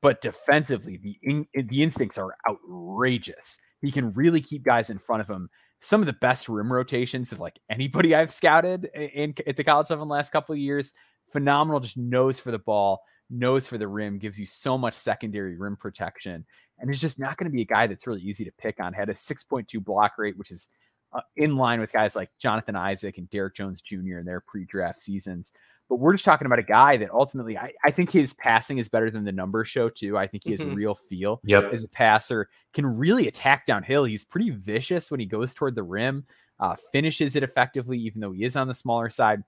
but 0.00 0.20
defensively, 0.20 0.96
the 0.96 1.18
in, 1.22 1.46
the 1.54 1.82
instincts 1.82 2.18
are 2.18 2.34
outrageous. 2.48 3.58
He 3.82 3.92
can 3.92 4.12
really 4.12 4.40
keep 4.40 4.62
guys 4.62 4.90
in 4.90 4.98
front 4.98 5.20
of 5.20 5.28
him. 5.28 5.50
Some 5.80 6.00
of 6.00 6.06
the 6.06 6.14
best 6.14 6.48
rim 6.48 6.72
rotations 6.72 7.32
of 7.32 7.40
like 7.40 7.60
anybody 7.68 8.14
I've 8.14 8.32
scouted 8.32 8.86
in, 8.94 9.34
at 9.46 9.56
the 9.56 9.64
college 9.64 9.90
level 9.90 10.04
in 10.04 10.08
the 10.08 10.14
last 10.14 10.30
couple 10.30 10.54
of 10.54 10.58
years. 10.58 10.92
Phenomenal, 11.30 11.80
just 11.80 11.98
nose 11.98 12.38
for 12.38 12.50
the 12.50 12.58
ball, 12.58 13.02
nose 13.28 13.66
for 13.66 13.76
the 13.76 13.88
rim, 13.88 14.18
gives 14.18 14.38
you 14.38 14.46
so 14.46 14.78
much 14.78 14.94
secondary 14.94 15.56
rim 15.56 15.76
protection, 15.76 16.46
and 16.78 16.90
is 16.90 17.00
just 17.00 17.18
not 17.18 17.36
going 17.36 17.50
to 17.50 17.54
be 17.54 17.62
a 17.62 17.66
guy 17.66 17.86
that's 17.86 18.06
really 18.06 18.22
easy 18.22 18.44
to 18.44 18.52
pick 18.52 18.80
on. 18.80 18.94
Had 18.94 19.10
a 19.10 19.14
6.2 19.14 19.84
block 19.84 20.12
rate, 20.16 20.38
which 20.38 20.50
is 20.50 20.68
uh, 21.12 21.20
in 21.36 21.56
line 21.56 21.80
with 21.80 21.92
guys 21.92 22.16
like 22.16 22.30
Jonathan 22.40 22.76
Isaac 22.76 23.18
and 23.18 23.28
Derrick 23.30 23.54
Jones 23.54 23.82
Jr. 23.82 24.18
in 24.18 24.24
their 24.24 24.40
pre-draft 24.40 25.00
seasons. 25.00 25.52
But 25.88 25.96
we're 25.96 26.12
just 26.12 26.24
talking 26.24 26.46
about 26.46 26.58
a 26.58 26.64
guy 26.64 26.96
that 26.96 27.10
ultimately, 27.10 27.58
I, 27.58 27.72
I 27.84 27.90
think 27.90 28.10
his 28.10 28.32
passing 28.32 28.78
is 28.78 28.88
better 28.88 29.10
than 29.10 29.24
the 29.24 29.32
numbers 29.32 29.68
show 29.68 29.88
too. 29.90 30.16
I 30.16 30.26
think 30.26 30.44
he 30.44 30.52
has 30.52 30.60
mm-hmm. 30.60 30.74
real 30.74 30.94
feel 30.94 31.40
yep. 31.44 31.70
as 31.72 31.84
a 31.84 31.88
passer, 31.88 32.48
can 32.72 32.86
really 32.86 33.28
attack 33.28 33.66
downhill. 33.66 34.04
He's 34.04 34.24
pretty 34.24 34.50
vicious 34.50 35.10
when 35.10 35.20
he 35.20 35.26
goes 35.26 35.52
toward 35.52 35.74
the 35.74 35.82
rim, 35.82 36.24
uh, 36.58 36.76
finishes 36.92 37.36
it 37.36 37.42
effectively, 37.42 37.98
even 37.98 38.20
though 38.20 38.32
he 38.32 38.44
is 38.44 38.56
on 38.56 38.66
the 38.66 38.74
smaller 38.74 39.10
side. 39.10 39.42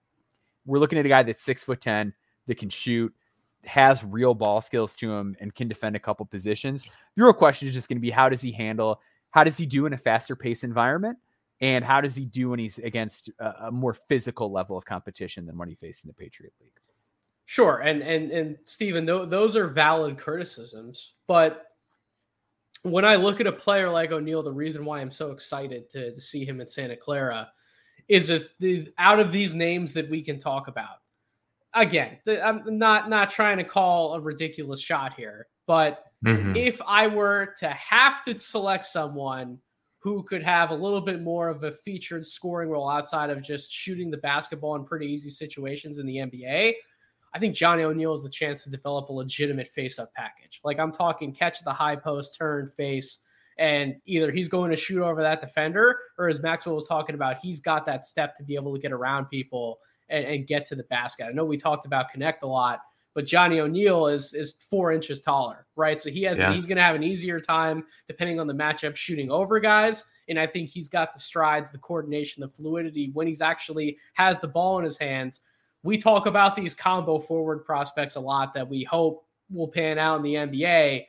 We're 0.66 0.78
looking 0.78 0.99
at 0.99 1.07
a 1.07 1.09
guy 1.09 1.22
that's 1.22 1.43
six 1.43 1.62
foot 1.62 1.80
10 1.80 2.12
that 2.47 2.59
can 2.59 2.68
shoot, 2.68 3.14
has 3.64 4.05
real 4.05 4.34
ball 4.34 4.61
skills 4.61 4.95
to 4.97 5.12
him, 5.12 5.37
and 5.41 5.55
can 5.55 5.68
defend 5.68 5.97
a 5.97 6.01
couple 6.01 6.26
positions. 6.26 6.91
The 7.16 7.22
real 7.22 7.32
question 7.32 7.66
is 7.66 7.74
just 7.74 7.89
going 7.89 7.99
to 7.99 8.03
be 8.03 8.11
how 8.11 8.28
does 8.28 8.43
he 8.43 8.53
handle, 8.53 9.01
how 9.30 9.43
does 9.43 9.57
he 9.57 9.64
do 9.64 9.87
in 9.87 9.95
a 9.95 9.99
faster 9.99 10.37
pace 10.37 10.64
environment? 10.64 11.18
And 11.61 11.84
how 11.84 12.00
does 12.00 12.16
he 12.16 12.24
do 12.24 12.50
when 12.50 12.59
he's 12.59 12.78
against 12.78 13.30
a, 13.38 13.66
a 13.68 13.70
more 13.72 13.94
physical 13.94 14.52
level 14.52 14.76
of 14.76 14.84
competition 14.84 15.46
than 15.46 15.57
when 15.57 15.68
he 15.68 15.74
faced 15.74 16.04
in 16.04 16.09
the 16.09 16.14
Patriot 16.14 16.52
League? 16.61 16.72
Sure, 17.46 17.78
and 17.78 18.02
and 18.02 18.30
and 18.30 18.59
Stephen, 18.64 19.07
th- 19.07 19.28
those 19.28 19.57
are 19.57 19.68
valid 19.68 20.18
criticisms. 20.18 21.14
But 21.26 21.66
when 22.82 23.04
I 23.04 23.16
look 23.16 23.40
at 23.40 23.46
a 23.46 23.52
player 23.52 23.88
like 23.88 24.12
O'Neil, 24.12 24.42
the 24.42 24.52
reason 24.52 24.84
why 24.84 25.00
I'm 25.00 25.11
so 25.11 25.30
excited 25.30 25.88
to, 25.90 26.14
to 26.14 26.20
see 26.20 26.44
him 26.44 26.61
in 26.61 26.66
Santa 26.66 26.96
Clara 26.96 27.50
is 28.09 28.30
if 28.30 28.57
the, 28.59 28.92
out 28.98 29.18
of 29.18 29.32
these 29.32 29.54
names 29.54 29.92
that 29.94 30.09
we 30.11 30.22
can 30.22 30.38
talk 30.38 30.68
about. 30.68 30.98
Again, 31.74 32.18
the, 32.24 32.44
I'm 32.44 32.78
not 32.78 33.11
not 33.11 33.30
trying 33.30 33.59
to 33.59 33.64
call 33.64 34.14
a 34.14 34.20
ridiculous 34.20 34.80
shot 34.80 35.14
here, 35.14 35.46
but 35.66 36.04
mm-hmm. 36.24 36.57
if 36.57 36.80
I 36.86 37.07
were 37.07 37.54
to 37.59 37.68
have 37.68 38.24
to 38.24 38.38
select 38.38 38.86
someone 38.86 39.59
who 40.07 40.22
could 40.22 40.44
have 40.44 40.70
a 40.70 40.74
little 40.74 41.00
bit 41.00 41.20
more 41.20 41.48
of 41.48 41.64
a 41.64 41.72
featured 41.72 42.24
scoring 42.24 42.68
role 42.68 42.88
outside 42.88 43.28
of 43.28 43.42
just 43.42 43.72
shooting 43.72 44.09
the 44.09 44.16
basketball 44.18 44.76
in 44.76 44.84
pretty 44.84 45.04
easy 45.04 45.28
situations 45.28 45.98
in 45.98 46.07
the 46.07 46.18
NBA. 46.18 46.74
I 47.34 47.38
think 47.40 47.57
Johnny 47.57 47.82
O'Neil 47.82 48.12
has 48.12 48.22
the 48.22 48.30
chance 48.30 48.62
to 48.62 48.70
develop 48.70 49.09
a 49.09 49.12
legitimate 49.12 49.66
face-up 49.66 50.14
package. 50.14 50.61
Like 50.62 50.78
I'm 50.78 50.92
talking 50.92 51.34
catch 51.34 51.64
the 51.64 51.72
high 51.72 51.96
post, 51.96 52.36
turn 52.38 52.68
face, 52.76 53.18
and 53.59 53.96
either 54.07 54.30
he's 54.30 54.46
going 54.46 54.70
to 54.70 54.76
shoot 54.76 55.02
over 55.02 55.22
that 55.22 55.40
defender, 55.40 55.98
or 56.18 56.28
as 56.28 56.40
Maxwell 56.40 56.76
was 56.76 56.86
talking 56.86 57.16
about, 57.16 57.38
he's 57.42 57.59
got 57.59 57.84
that 57.86 58.04
step 58.04 58.36
to 58.36 58.44
be 58.44 58.54
able 58.54 58.72
to 58.76 58.80
get 58.80 58.92
around 58.92 59.24
people 59.24 59.80
and, 60.09 60.24
and 60.24 60.46
get 60.46 60.66
to 60.66 60.76
the 60.76 60.84
basket. 60.84 61.24
I 61.24 61.32
know 61.32 61.44
we 61.44 61.57
talked 61.57 61.84
about 61.84 62.07
Knecht 62.16 62.42
a 62.42 62.46
lot, 62.46 62.78
but 63.17 63.25
Johnny 63.25 63.61
O'Neil 63.61 64.09
is 64.09 64.35
is 64.35 64.53
four 64.69 64.93
inches 64.93 65.23
taller, 65.23 65.67
right? 65.75 65.99
So 65.99 66.11
he 66.11 66.23
has 66.25 66.39
yeah. 66.39 66.53
he's 66.53 66.67
going 66.67 66.77
to 66.77 66.83
have 66.83 66.95
an 66.95 67.03
easier 67.03 67.41
time 67.41 67.83
depending 68.07 68.39
on 68.39 68.47
the 68.47 68.53
matchup 68.53 68.95
shooting 68.95 69.31
over 69.31 69.59
guys. 69.59 70.05
And 70.29 70.39
I 70.39 70.47
think 70.47 70.69
he's 70.69 70.89
got 70.89 71.14
the 71.14 71.19
strides, 71.19 71.71
the 71.71 71.79
coordination, 71.79 72.43
the 72.43 72.49
fluidity 72.49 73.11
when 73.14 73.27
he's 73.27 73.41
actually 73.41 73.97
has 74.14 74.39
the 74.39 74.49
ball 74.49 74.79
in 74.79 74.85
his 74.85 74.99
hands. 74.99 75.41
We 75.83 75.97
talk 75.97 76.27
about 76.27 76.57
these 76.57 76.75
combo 76.75 77.19
forward 77.19 77.64
prospects 77.64 78.17
a 78.17 78.21
lot 78.21 78.53
that 78.53 78.69
we 78.69 78.85
hope 78.85 79.25
will 79.51 79.69
pan 79.69 79.99
out 79.99 80.17
in 80.17 80.23
the 80.23 80.35
NBA. 80.35 81.07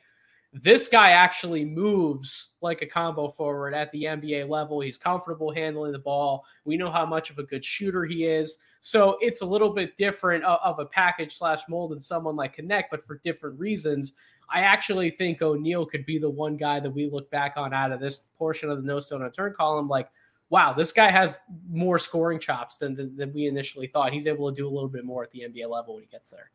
This 0.54 0.88
guy 0.88 1.10
actually 1.10 1.66
moves 1.66 2.54
like 2.62 2.80
a 2.80 2.86
combo 2.86 3.28
forward 3.28 3.74
at 3.74 3.92
the 3.92 4.04
NBA 4.04 4.48
level. 4.48 4.80
He's 4.80 4.96
comfortable 4.96 5.52
handling 5.52 5.92
the 5.92 5.98
ball. 5.98 6.46
We 6.64 6.78
know 6.78 6.90
how 6.90 7.04
much 7.04 7.28
of 7.28 7.38
a 7.38 7.42
good 7.42 7.64
shooter 7.64 8.06
he 8.06 8.24
is. 8.24 8.56
So 8.80 9.18
it's 9.20 9.40
a 9.40 9.46
little 9.46 9.70
bit 9.70 9.96
different 9.96 10.44
of, 10.44 10.78
a 10.78 10.86
package 10.86 11.36
slash 11.36 11.60
mold 11.68 11.90
than 11.90 12.00
someone 12.00 12.36
like 12.36 12.56
Knecht, 12.56 12.84
but 12.90 13.04
for 13.06 13.18
different 13.24 13.58
reasons. 13.58 14.14
I 14.50 14.60
actually 14.60 15.10
think 15.10 15.42
O'Neil 15.42 15.84
could 15.84 16.06
be 16.06 16.18
the 16.18 16.30
one 16.30 16.56
guy 16.56 16.80
that 16.80 16.90
we 16.90 17.10
look 17.10 17.30
back 17.30 17.54
on 17.56 17.74
out 17.74 17.92
of 17.92 18.00
this 18.00 18.22
portion 18.38 18.70
of 18.70 18.78
the 18.78 18.86
no 18.86 19.00
stone 19.00 19.22
unturned 19.22 19.56
column. 19.56 19.88
Like, 19.88 20.08
wow, 20.48 20.72
this 20.72 20.92
guy 20.92 21.10
has 21.10 21.40
more 21.70 21.98
scoring 21.98 22.38
chops 22.38 22.78
than, 22.78 22.94
than, 22.94 23.14
than 23.16 23.32
we 23.34 23.46
initially 23.46 23.88
thought. 23.88 24.12
He's 24.12 24.26
able 24.26 24.50
to 24.50 24.54
do 24.54 24.66
a 24.66 24.70
little 24.70 24.88
bit 24.88 25.04
more 25.04 25.22
at 25.22 25.30
the 25.32 25.40
NBA 25.40 25.68
level 25.68 25.94
when 25.94 26.04
he 26.04 26.08
gets 26.08 26.30
there. 26.30 26.50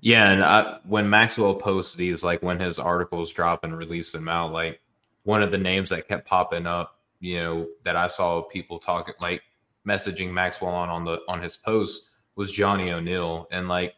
Yeah, 0.00 0.30
and 0.30 0.44
I, 0.44 0.78
when 0.84 1.08
Maxwell 1.08 1.54
posts 1.54 1.94
these, 1.94 2.22
like 2.22 2.42
when 2.42 2.58
his 2.58 2.78
articles 2.78 3.32
drop 3.32 3.64
and 3.64 3.76
release 3.76 4.12
them 4.12 4.28
out, 4.28 4.52
like 4.52 4.80
one 5.24 5.42
of 5.42 5.50
the 5.50 5.58
names 5.58 5.90
that 5.90 6.08
kept 6.08 6.26
popping 6.26 6.66
up, 6.66 6.98
you 7.20 7.38
know, 7.38 7.68
that 7.84 7.96
I 7.96 8.08
saw 8.08 8.42
people 8.42 8.78
talking, 8.78 9.14
like 9.20 9.42
messaging 9.86 10.32
Maxwell 10.32 10.74
on 10.74 10.88
on 10.88 11.04
the 11.04 11.20
on 11.28 11.42
his 11.42 11.56
post 11.56 12.10
was 12.36 12.52
Johnny 12.52 12.90
O'Neil, 12.90 13.46
and 13.50 13.68
like 13.68 13.94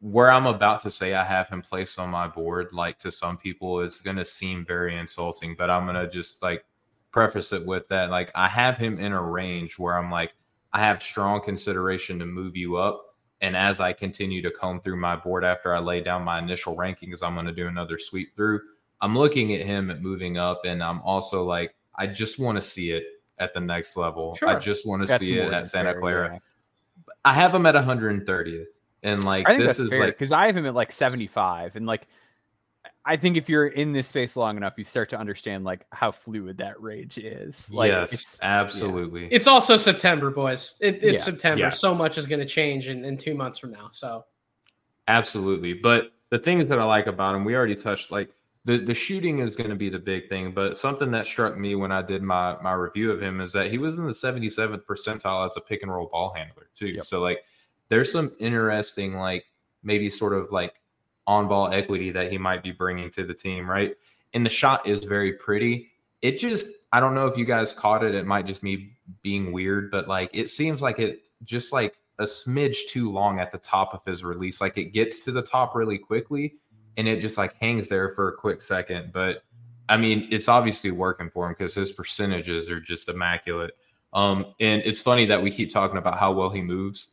where 0.00 0.30
I'm 0.30 0.46
about 0.46 0.82
to 0.82 0.90
say 0.90 1.14
I 1.14 1.24
have 1.24 1.48
him 1.48 1.62
placed 1.62 1.98
on 1.98 2.10
my 2.10 2.28
board, 2.28 2.72
like 2.72 2.98
to 3.00 3.10
some 3.10 3.36
people, 3.36 3.80
it's 3.80 4.00
gonna 4.00 4.24
seem 4.24 4.64
very 4.64 4.96
insulting, 4.98 5.54
but 5.56 5.70
I'm 5.70 5.86
gonna 5.86 6.08
just 6.08 6.42
like 6.42 6.64
preface 7.10 7.52
it 7.52 7.64
with 7.64 7.88
that, 7.88 8.10
like 8.10 8.30
I 8.34 8.48
have 8.48 8.76
him 8.76 8.98
in 8.98 9.12
a 9.12 9.22
range 9.22 9.78
where 9.78 9.96
I'm 9.96 10.10
like 10.10 10.32
I 10.76 10.80
have 10.80 11.02
strong 11.02 11.42
consideration 11.42 12.18
to 12.18 12.26
move 12.26 12.54
you 12.54 12.76
up. 12.76 13.14
And 13.40 13.56
as 13.56 13.80
I 13.80 13.94
continue 13.94 14.42
to 14.42 14.50
comb 14.50 14.80
through 14.80 15.00
my 15.00 15.16
board 15.16 15.42
after 15.42 15.74
I 15.74 15.78
lay 15.78 16.02
down 16.02 16.22
my 16.22 16.38
initial 16.38 16.76
rankings, 16.76 17.22
I'm 17.22 17.32
going 17.32 17.46
to 17.46 17.52
do 17.52 17.66
another 17.66 17.98
sweep 17.98 18.36
through. 18.36 18.60
I'm 19.00 19.16
looking 19.16 19.54
at 19.54 19.66
him 19.66 19.90
at 19.90 20.02
moving 20.02 20.36
up, 20.36 20.66
and 20.66 20.82
I'm 20.82 21.00
also 21.00 21.44
like, 21.44 21.74
I 21.94 22.06
just 22.06 22.38
want 22.38 22.56
to 22.56 22.62
see 22.62 22.90
it 22.90 23.04
at 23.38 23.54
the 23.54 23.60
next 23.60 23.96
level. 23.96 24.34
Sure. 24.36 24.48
I 24.48 24.58
just 24.58 24.86
want 24.86 25.06
to 25.06 25.18
see 25.18 25.38
it 25.38 25.52
at 25.52 25.68
Santa 25.68 25.92
fair, 25.92 26.00
Clara. 26.00 26.32
Yeah. 26.34 26.38
I 27.24 27.34
have 27.34 27.54
him 27.54 27.66
at 27.66 27.74
130th, 27.74 28.66
and 29.02 29.24
like 29.24 29.46
this 29.46 29.78
is 29.78 29.90
fair, 29.90 30.00
like 30.00 30.14
because 30.14 30.32
I 30.32 30.46
have 30.46 30.56
him 30.56 30.66
at 30.66 30.74
like 30.74 30.92
75, 30.92 31.76
and 31.76 31.86
like 31.86 32.06
I 33.08 33.16
think 33.16 33.36
if 33.36 33.48
you're 33.48 33.68
in 33.68 33.92
this 33.92 34.08
space 34.08 34.36
long 34.36 34.56
enough, 34.56 34.74
you 34.76 34.82
start 34.82 35.10
to 35.10 35.18
understand 35.18 35.64
like 35.64 35.86
how 35.92 36.10
fluid 36.10 36.58
that 36.58 36.80
rage 36.82 37.18
is. 37.18 37.72
Like, 37.72 37.92
yes, 37.92 38.12
it's, 38.12 38.38
absolutely. 38.42 39.22
Yeah. 39.22 39.28
It's 39.30 39.46
also 39.46 39.76
September, 39.76 40.30
boys. 40.30 40.76
It, 40.80 40.96
it's 41.02 41.18
yeah. 41.18 41.18
September. 41.18 41.60
Yeah. 41.60 41.70
So 41.70 41.94
much 41.94 42.18
is 42.18 42.26
going 42.26 42.40
to 42.40 42.46
change 42.46 42.88
in, 42.88 43.04
in 43.04 43.16
two 43.16 43.34
months 43.34 43.58
from 43.58 43.70
now. 43.70 43.90
So, 43.92 44.24
absolutely. 45.06 45.72
But 45.72 46.12
the 46.30 46.38
things 46.40 46.66
that 46.66 46.80
I 46.80 46.84
like 46.84 47.06
about 47.06 47.36
him, 47.36 47.44
we 47.44 47.54
already 47.54 47.76
touched. 47.76 48.10
Like 48.10 48.30
the 48.66 48.78
the 48.78 48.94
shooting 48.94 49.38
is 49.38 49.54
going 49.54 49.70
to 49.70 49.76
be 49.76 49.88
the 49.88 49.98
big 49.98 50.28
thing. 50.28 50.52
But 50.52 50.76
something 50.76 51.10
that 51.12 51.24
struck 51.24 51.56
me 51.56 51.76
when 51.76 51.92
I 51.92 52.02
did 52.02 52.22
my 52.22 52.56
my 52.60 52.72
review 52.72 53.12
of 53.12 53.22
him 53.22 53.40
is 53.40 53.52
that 53.52 53.70
he 53.70 53.78
was 53.78 53.98
in 53.98 54.04
the 54.04 54.12
77th 54.12 54.82
percentile 54.84 55.48
as 55.48 55.56
a 55.56 55.60
pick 55.60 55.82
and 55.82 55.92
roll 55.92 56.08
ball 56.08 56.34
handler 56.34 56.68
too. 56.74 56.88
Yep. 56.88 57.04
So 57.04 57.20
like, 57.20 57.44
there's 57.88 58.10
some 58.10 58.32
interesting 58.40 59.16
like 59.16 59.46
maybe 59.84 60.10
sort 60.10 60.32
of 60.32 60.50
like 60.50 60.74
on 61.28 61.46
ball 61.48 61.72
equity 61.72 62.10
that 62.10 62.30
he 62.30 62.38
might 62.38 62.62
be 62.62 62.72
bringing 62.72 63.10
to 63.12 63.24
the 63.24 63.34
team, 63.34 63.70
right? 63.70 63.94
And 64.34 64.44
the 64.44 64.50
shot 64.50 64.86
is 64.86 64.98
very 65.04 65.32
pretty. 65.32 65.92
It 66.22 66.38
just, 66.38 66.68
I 66.92 66.98
don't 66.98 67.14
know 67.14 67.26
if 67.26 67.36
you 67.36 67.44
guys 67.44 67.72
caught 67.72 68.04
it. 68.04 68.14
It 68.14 68.26
might 68.26 68.46
just 68.46 68.62
me 68.62 68.96
being 69.22 69.52
weird, 69.52 69.92
but 69.92 70.08
like 70.08 70.28
it 70.32 70.48
seems 70.48 70.82
like 70.82 70.98
it 70.98 71.22
just 71.44 71.72
like 71.72 71.98
a 72.18 72.24
smidge 72.24 72.88
too 72.88 73.12
long 73.12 73.38
at 73.38 73.52
the 73.52 73.58
top 73.58 73.94
of 73.94 74.04
his 74.04 74.24
release. 74.24 74.60
Like 74.60 74.76
it 74.76 74.86
gets 74.86 75.24
to 75.24 75.30
the 75.30 75.42
top 75.42 75.76
really 75.76 75.98
quickly 75.98 76.56
and 76.96 77.06
it 77.08 77.20
just 77.20 77.38
like 77.38 77.54
hangs 77.60 77.88
there 77.88 78.10
for 78.10 78.28
a 78.28 78.36
quick 78.36 78.62
second. 78.62 79.12
But 79.12 79.42
I 79.88 79.96
mean, 79.96 80.28
it's 80.30 80.48
obviously 80.48 80.90
working 80.90 81.30
for 81.30 81.46
him 81.46 81.54
because 81.56 81.74
his 81.74 81.92
percentages 81.92 82.70
are 82.70 82.80
just 82.80 83.08
immaculate. 83.08 83.72
Um, 84.12 84.54
and 84.60 84.82
it's 84.84 85.00
funny 85.00 85.26
that 85.26 85.42
we 85.42 85.50
keep 85.50 85.70
talking 85.70 85.98
about 85.98 86.18
how 86.18 86.32
well 86.32 86.50
he 86.50 86.62
moves 86.62 87.08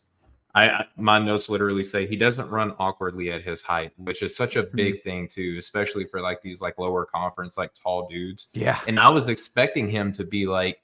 I 0.56 0.86
my 0.98 1.18
notes 1.18 1.50
literally 1.50 1.84
say 1.84 2.06
he 2.06 2.16
doesn't 2.16 2.50
run 2.50 2.76
awkwardly 2.78 3.32
at 3.32 3.44
his 3.44 3.64
height, 3.64 3.92
which 3.98 4.22
is 4.22 4.36
such 4.36 4.56
a 4.56 4.64
mm-hmm. 4.64 4.78
big 4.78 5.04
thing 5.04 5.28
too, 5.28 5.56
especially 5.58 6.06
for 6.06 6.22
like 6.22 6.42
these 6.42 6.62
like 6.62 6.78
lower 6.78 7.06
conference 7.06 7.58
like 7.58 7.74
tall 7.74 8.08
dudes. 8.08 8.48
Yeah. 8.54 8.80
And 8.88 9.00
I 9.00 9.10
was 9.10 9.28
expecting 9.28 9.90
him 9.90 10.12
to 10.14 10.24
be 10.24 10.46
like 10.46 10.82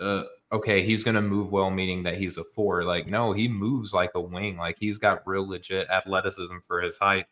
uh 0.00 0.24
okay, 0.52 0.82
he's 0.82 1.02
going 1.02 1.16
to 1.16 1.22
move 1.22 1.50
well 1.50 1.70
meaning 1.70 2.04
that 2.04 2.16
he's 2.16 2.38
a 2.38 2.44
4. 2.44 2.84
Like 2.84 3.06
no, 3.06 3.32
he 3.32 3.48
moves 3.48 3.94
like 3.94 4.12
a 4.14 4.20
wing. 4.20 4.58
Like 4.58 4.76
he's 4.78 4.98
got 4.98 5.26
real 5.26 5.48
legit 5.48 5.88
athleticism 5.88 6.58
for 6.66 6.82
his 6.82 6.98
height. 6.98 7.26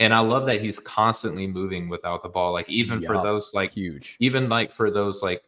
And 0.00 0.12
I 0.14 0.20
love 0.20 0.46
that 0.46 0.60
he's 0.60 0.78
constantly 0.78 1.46
moving 1.46 1.88
without 1.88 2.22
the 2.22 2.28
ball. 2.28 2.52
Like 2.52 2.68
even 2.68 3.00
for 3.00 3.22
those 3.22 3.52
like 3.54 3.70
huge. 3.70 4.16
Even 4.18 4.48
like 4.48 4.72
for 4.72 4.90
those 4.90 5.22
like 5.22 5.42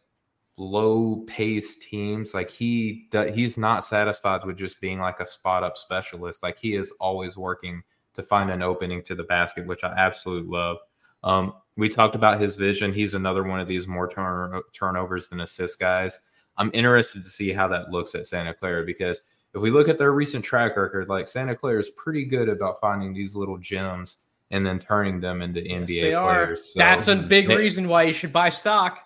low 0.57 1.23
pace 1.25 1.77
teams 1.77 2.35
like 2.35 2.49
he 2.49 3.07
he's 3.33 3.57
not 3.57 3.83
satisfied 3.83 4.45
with 4.45 4.55
just 4.55 4.79
being 4.79 4.99
like 4.99 5.19
a 5.19 5.25
spot 5.25 5.63
up 5.63 5.75
specialist 5.75 6.43
like 6.43 6.59
he 6.59 6.75
is 6.75 6.91
always 6.99 7.35
working 7.35 7.81
to 8.13 8.21
find 8.21 8.51
an 8.51 8.61
opening 8.61 9.01
to 9.01 9.15
the 9.15 9.23
basket 9.23 9.65
which 9.65 9.83
i 9.83 9.91
absolutely 9.97 10.47
love 10.47 10.77
um, 11.23 11.53
we 11.77 11.89
talked 11.89 12.13
about 12.13 12.39
his 12.39 12.55
vision 12.55 12.93
he's 12.93 13.15
another 13.15 13.41
one 13.41 13.59
of 13.59 13.67
these 13.67 13.87
more 13.87 14.07
turn- 14.07 14.61
turnovers 14.73 15.27
than 15.27 15.41
assist 15.41 15.79
guys 15.79 16.19
i'm 16.57 16.69
interested 16.75 17.23
to 17.23 17.29
see 17.29 17.51
how 17.51 17.67
that 17.67 17.89
looks 17.89 18.13
at 18.13 18.27
santa 18.27 18.53
clara 18.53 18.85
because 18.85 19.21
if 19.55 19.61
we 19.61 19.71
look 19.71 19.89
at 19.89 19.97
their 19.97 20.11
recent 20.11 20.45
track 20.45 20.77
record 20.77 21.09
like 21.09 21.27
santa 21.27 21.55
clara 21.55 21.79
is 21.79 21.89
pretty 21.91 22.25
good 22.25 22.47
about 22.47 22.79
finding 22.79 23.11
these 23.11 23.35
little 23.35 23.57
gems 23.57 24.17
and 24.53 24.65
then 24.65 24.79
turning 24.79 25.19
them 25.19 25.41
into 25.41 25.61
yes, 25.67 25.89
nba 25.89 26.23
players 26.23 26.73
so, 26.73 26.79
that's 26.79 27.09
a 27.09 27.15
big 27.15 27.49
reason 27.49 27.89
why 27.89 28.03
you 28.03 28.13
should 28.13 28.31
buy 28.31 28.47
stock 28.47 29.03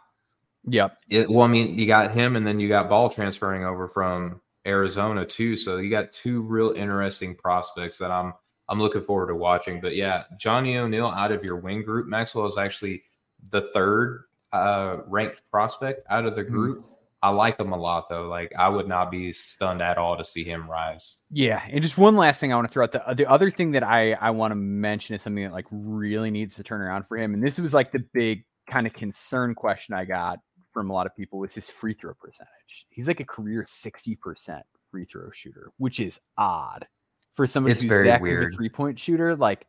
Yep. 0.69 0.97
It, 1.09 1.29
well, 1.29 1.43
I 1.43 1.47
mean, 1.47 1.79
you 1.79 1.87
got 1.87 2.11
him, 2.11 2.35
and 2.35 2.45
then 2.45 2.59
you 2.59 2.67
got 2.67 2.89
Bal 2.89 3.09
transferring 3.09 3.63
over 3.63 3.87
from 3.87 4.41
Arizona 4.65 5.25
too. 5.25 5.55
So 5.55 5.77
you 5.77 5.89
got 5.89 6.11
two 6.11 6.41
real 6.41 6.71
interesting 6.71 7.35
prospects 7.35 7.97
that 7.99 8.11
I'm 8.11 8.33
I'm 8.69 8.81
looking 8.81 9.03
forward 9.03 9.27
to 9.27 9.35
watching. 9.35 9.79
But 9.79 9.95
yeah, 9.95 10.23
Johnny 10.37 10.77
O'Neil 10.77 11.07
out 11.07 11.31
of 11.31 11.43
your 11.43 11.55
wing 11.55 11.83
group, 11.83 12.07
Maxwell 12.07 12.47
is 12.47 12.57
actually 12.57 13.03
the 13.51 13.69
third 13.73 14.25
uh, 14.51 14.97
ranked 15.07 15.41
prospect 15.49 16.05
out 16.09 16.25
of 16.25 16.35
the 16.35 16.43
mm-hmm. 16.43 16.53
group. 16.53 16.79
Mm-hmm. 16.79 16.93
I 17.21 17.29
like 17.29 17.59
him 17.59 17.71
a 17.71 17.77
lot 17.77 18.09
though. 18.09 18.27
Like 18.27 18.53
I 18.57 18.69
would 18.69 18.87
not 18.87 19.09
be 19.09 19.33
stunned 19.33 19.81
at 19.81 19.97
all 19.97 20.17
to 20.17 20.25
see 20.25 20.43
him 20.43 20.69
rise. 20.69 21.23
Yeah, 21.31 21.61
and 21.69 21.81
just 21.81 21.97
one 21.97 22.15
last 22.15 22.39
thing 22.39 22.53
I 22.53 22.55
want 22.55 22.67
to 22.67 22.73
throw 22.73 22.83
out 22.83 22.91
the 22.91 23.07
uh, 23.07 23.13
the 23.13 23.25
other 23.25 23.49
thing 23.49 23.71
that 23.71 23.83
I 23.83 24.13
I 24.13 24.31
want 24.31 24.51
to 24.51 24.55
mention 24.55 25.15
is 25.15 25.21
something 25.21 25.43
that 25.43 25.53
like 25.53 25.65
really 25.71 26.31
needs 26.31 26.55
to 26.55 26.63
turn 26.63 26.81
around 26.81 27.07
for 27.07 27.17
him, 27.17 27.33
and 27.33 27.43
this 27.43 27.59
was 27.59 27.73
like 27.73 27.91
the 27.91 28.03
big 28.13 28.45
kind 28.69 28.85
of 28.85 28.93
concern 28.93 29.55
question 29.55 29.95
I 29.95 30.05
got 30.05 30.39
from 30.73 30.89
a 30.91 30.93
lot 30.93 31.07
of 31.07 31.15
people 31.15 31.39
was 31.39 31.55
his 31.55 31.69
free 31.69 31.93
throw 31.93 32.13
percentage. 32.13 32.85
He's 32.89 33.07
like 33.07 33.19
a 33.19 33.25
career 33.25 33.63
60% 33.63 34.61
free 34.91 35.05
throw 35.05 35.31
shooter, 35.31 35.71
which 35.77 35.99
is 35.99 36.19
odd 36.37 36.85
for 37.33 37.47
somebody 37.47 37.73
it's 37.73 37.81
who's 37.81 37.89
very 37.89 38.07
that 38.09 38.21
weird. 38.21 38.53
a 38.53 38.55
three 38.55 38.69
point 38.69 38.99
shooter. 38.99 39.35
Like 39.35 39.65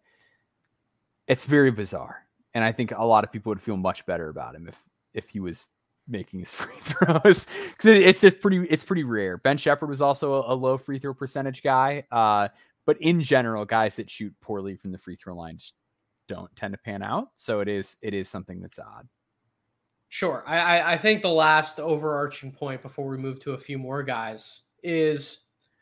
it's 1.27 1.45
very 1.45 1.71
bizarre. 1.71 2.27
And 2.53 2.65
I 2.65 2.73
think 2.73 2.93
a 2.93 3.05
lot 3.05 3.25
of 3.25 3.33
people 3.33 3.51
would 3.51 3.63
feel 3.63 3.77
much 3.77 4.05
better 4.05 4.29
about 4.29 4.55
him 4.55 4.69
if 4.69 4.83
if 5.15 5.31
he 5.31 5.41
was 5.41 5.69
making 6.09 6.41
his 6.41 6.55
free 6.55 6.75
throws 6.75 7.47
because 7.47 7.87
it's 7.87 8.25
it's 8.25 8.37
pretty 8.39 8.59
it's 8.69 8.85
pretty 8.85 9.05
rare. 9.05 9.39
Ben 9.39 9.57
Sheppard 9.57 9.89
was 9.89 10.01
also 10.01 10.43
a, 10.43 10.55
a 10.55 10.57
low 10.57 10.79
free 10.79 10.99
throw 10.99 11.15
percentage 11.15 11.63
guy, 11.63 12.05
uh, 12.11 12.49
but 12.87 12.97
in 13.01 13.21
general, 13.21 13.65
guys 13.65 13.97
that 13.97 14.11
shoot 14.11 14.35
poorly 14.41 14.77
from 14.77 14.93
the 14.93 14.99
free 14.99 15.17
throw 15.17 15.35
line 15.35 15.59
don't 16.29 16.55
tend 16.57 16.73
to 16.75 16.79
pan 16.79 17.03
out. 17.03 17.29
So 17.37 17.61
it 17.61 17.69
is 17.69 17.97
it 18.03 18.15
is 18.15 18.29
something 18.29 18.61
that's 18.61 18.79
odd. 18.79 19.09
Sure. 20.11 20.43
I, 20.47 20.95
I 20.95 20.99
think 20.99 21.21
the 21.21 21.29
last 21.29 21.81
overarching 21.81 22.51
point 22.51 22.83
before 22.83 23.09
we 23.09 23.19
move 23.19 23.41
to 23.41 23.53
a 23.53 23.59
few 23.59 23.77
more 23.77 24.03
guys 24.03 24.63
is 24.83 25.41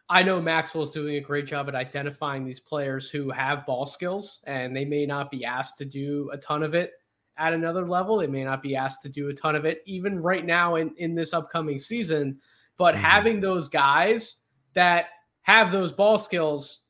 I 0.08 0.22
know 0.22 0.40
Maxwell 0.40 0.84
is 0.84 0.92
doing 0.92 1.16
a 1.16 1.20
great 1.20 1.46
job 1.46 1.68
at 1.68 1.74
identifying 1.76 2.44
these 2.44 2.58
players 2.58 3.08
who 3.08 3.30
have 3.30 3.66
ball 3.66 3.86
skills 3.86 4.40
and 4.44 4.74
they 4.74 4.84
may 4.84 5.06
not 5.06 5.30
be 5.30 5.44
asked 5.44 5.78
to 5.78 5.84
do 5.84 6.28
a 6.32 6.38
ton 6.38 6.62
of 6.62 6.74
it 6.74 6.94
at 7.38 7.52
another 7.52 7.86
level. 7.86 8.18
They 8.18 8.26
may 8.26 8.44
not 8.44 8.62
be 8.62 8.76
asked 8.76 9.02
to 9.02 9.08
do 9.08 9.28
a 9.28 9.34
ton 9.34 9.56
of 9.56 9.64
it 9.64 9.82
even 9.86 10.20
right 10.20 10.44
now 10.44 10.76
in, 10.76 10.92
in 10.96 11.14
this 11.14 11.32
upcoming 11.32 11.78
season. 11.78 12.38
But 12.76 12.94
mm-hmm. 12.94 13.04
having 13.04 13.40
those 13.40 13.68
guys 13.68 14.36
that 14.74 15.06
have 15.42 15.72
those 15.72 15.92
ball 15.92 16.18
skills 16.18 16.80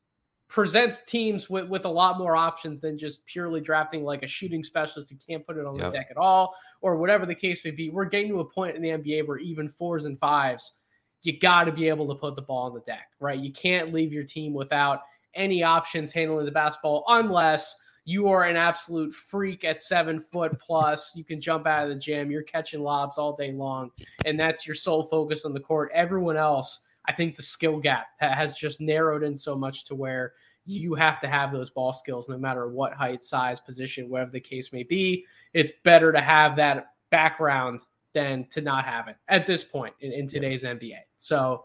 presents 0.49 0.99
teams 1.07 1.51
with, 1.51 1.69
with 1.69 1.85
a 1.85 1.89
lot 1.89 2.19
more 2.19 2.37
options 2.37 2.81
than 2.81 2.97
just 2.97 3.25
purely 3.27 3.61
drafting 3.61 4.05
like 4.05 4.23
a 4.23 4.27
shooting 4.27 4.63
specialist 4.63 5.11
who 5.11 5.17
can't 5.17 5.47
put 5.47 5.57
it 5.57 5.67
on 5.67 5.77
yep. 5.77 5.91
the 5.91 5.99
deck 5.99 6.07
at 6.11 6.17
all, 6.17 6.55
or 6.81 6.97
whatever 6.97 7.27
the 7.27 7.35
case 7.35 7.65
may 7.65 7.71
be. 7.71 7.91
We're 7.91 8.05
getting 8.05 8.29
to 8.29 8.41
a 8.41 8.45
point 8.45 8.77
in 8.77 8.83
the 8.83 8.91
NBA 8.91 9.27
where 9.27 9.39
even 9.39 9.69
fours 9.69 10.05
and 10.05 10.19
fives, 10.19 10.75
you 11.23 11.39
got 11.39 11.65
to 11.65 11.73
be 11.73 11.89
able 11.89 12.07
to 12.09 12.15
put 12.15 12.37
the 12.37 12.43
ball 12.43 12.67
on 12.67 12.75
the 12.75 12.81
deck, 12.81 13.09
right? 13.21 13.39
You 13.39 13.53
can't 13.53 13.93
leave 13.93 14.13
your 14.13 14.25
team 14.25 14.55
without 14.55 15.01
any 15.35 15.63
options 15.63 16.13
handling 16.13 16.47
the 16.47 16.53
basketball 16.53 17.05
unless 17.09 17.77
you 18.07 18.29
are 18.29 18.45
an 18.45 18.57
absolute 18.57 19.13
freak 19.13 19.65
at 19.65 19.83
seven 19.83 20.19
foot 20.19 20.59
plus. 20.59 21.15
You 21.15 21.25
can 21.25 21.41
jump 21.41 21.67
out 21.67 21.83
of 21.83 21.91
the 21.91 21.97
gym, 21.97 22.31
you're 22.31 22.43
catching 22.43 22.81
lobs 22.81 23.19
all 23.19 23.37
day 23.37 23.53
long, 23.53 23.91
and 24.25 24.41
that's 24.41 24.67
your 24.67 24.77
sole 24.77 25.03
focus 25.03 25.45
on 25.45 25.53
the 25.53 25.61
court. 25.61 25.91
Everyone 25.93 26.39
else 26.39 26.81
I 27.09 27.13
think 27.13 27.37
the 27.37 27.43
skill 27.43 27.79
gap 27.79 28.09
has 28.19 28.55
just 28.55 28.81
narrowed 28.81 29.23
in 29.23 29.37
so 29.37 29.55
much 29.55 29.85
to 29.85 29.95
where 29.95 30.35
you 30.65 30.95
have 30.95 31.21
to 31.21 31.29
have 31.29 31.53
those 31.53 31.71
ball 31.71 31.93
skills 31.93 32.29
no 32.29 32.37
matter 32.37 32.69
what 32.69 32.93
height, 32.93 33.23
size, 33.23 33.61
position, 33.61 34.09
whatever 34.09 34.33
the 34.33 34.41
case 34.41 34.73
may 34.73 34.83
be. 34.83 35.25
It's 35.55 35.73
better 35.85 36.11
to 36.11 36.21
have 36.21 36.57
that 36.57 36.93
background 37.11 37.83
than 38.13 38.47
to 38.51 38.61
not 38.61 38.85
have 38.85 39.09
it 39.09 39.17
at 39.29 39.47
this 39.47 39.63
point 39.63 39.95
in, 40.01 40.13
in 40.13 40.27
today's 40.27 40.65
NBA. 40.65 40.99
So, 41.17 41.65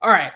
all 0.00 0.10
right. 0.10 0.32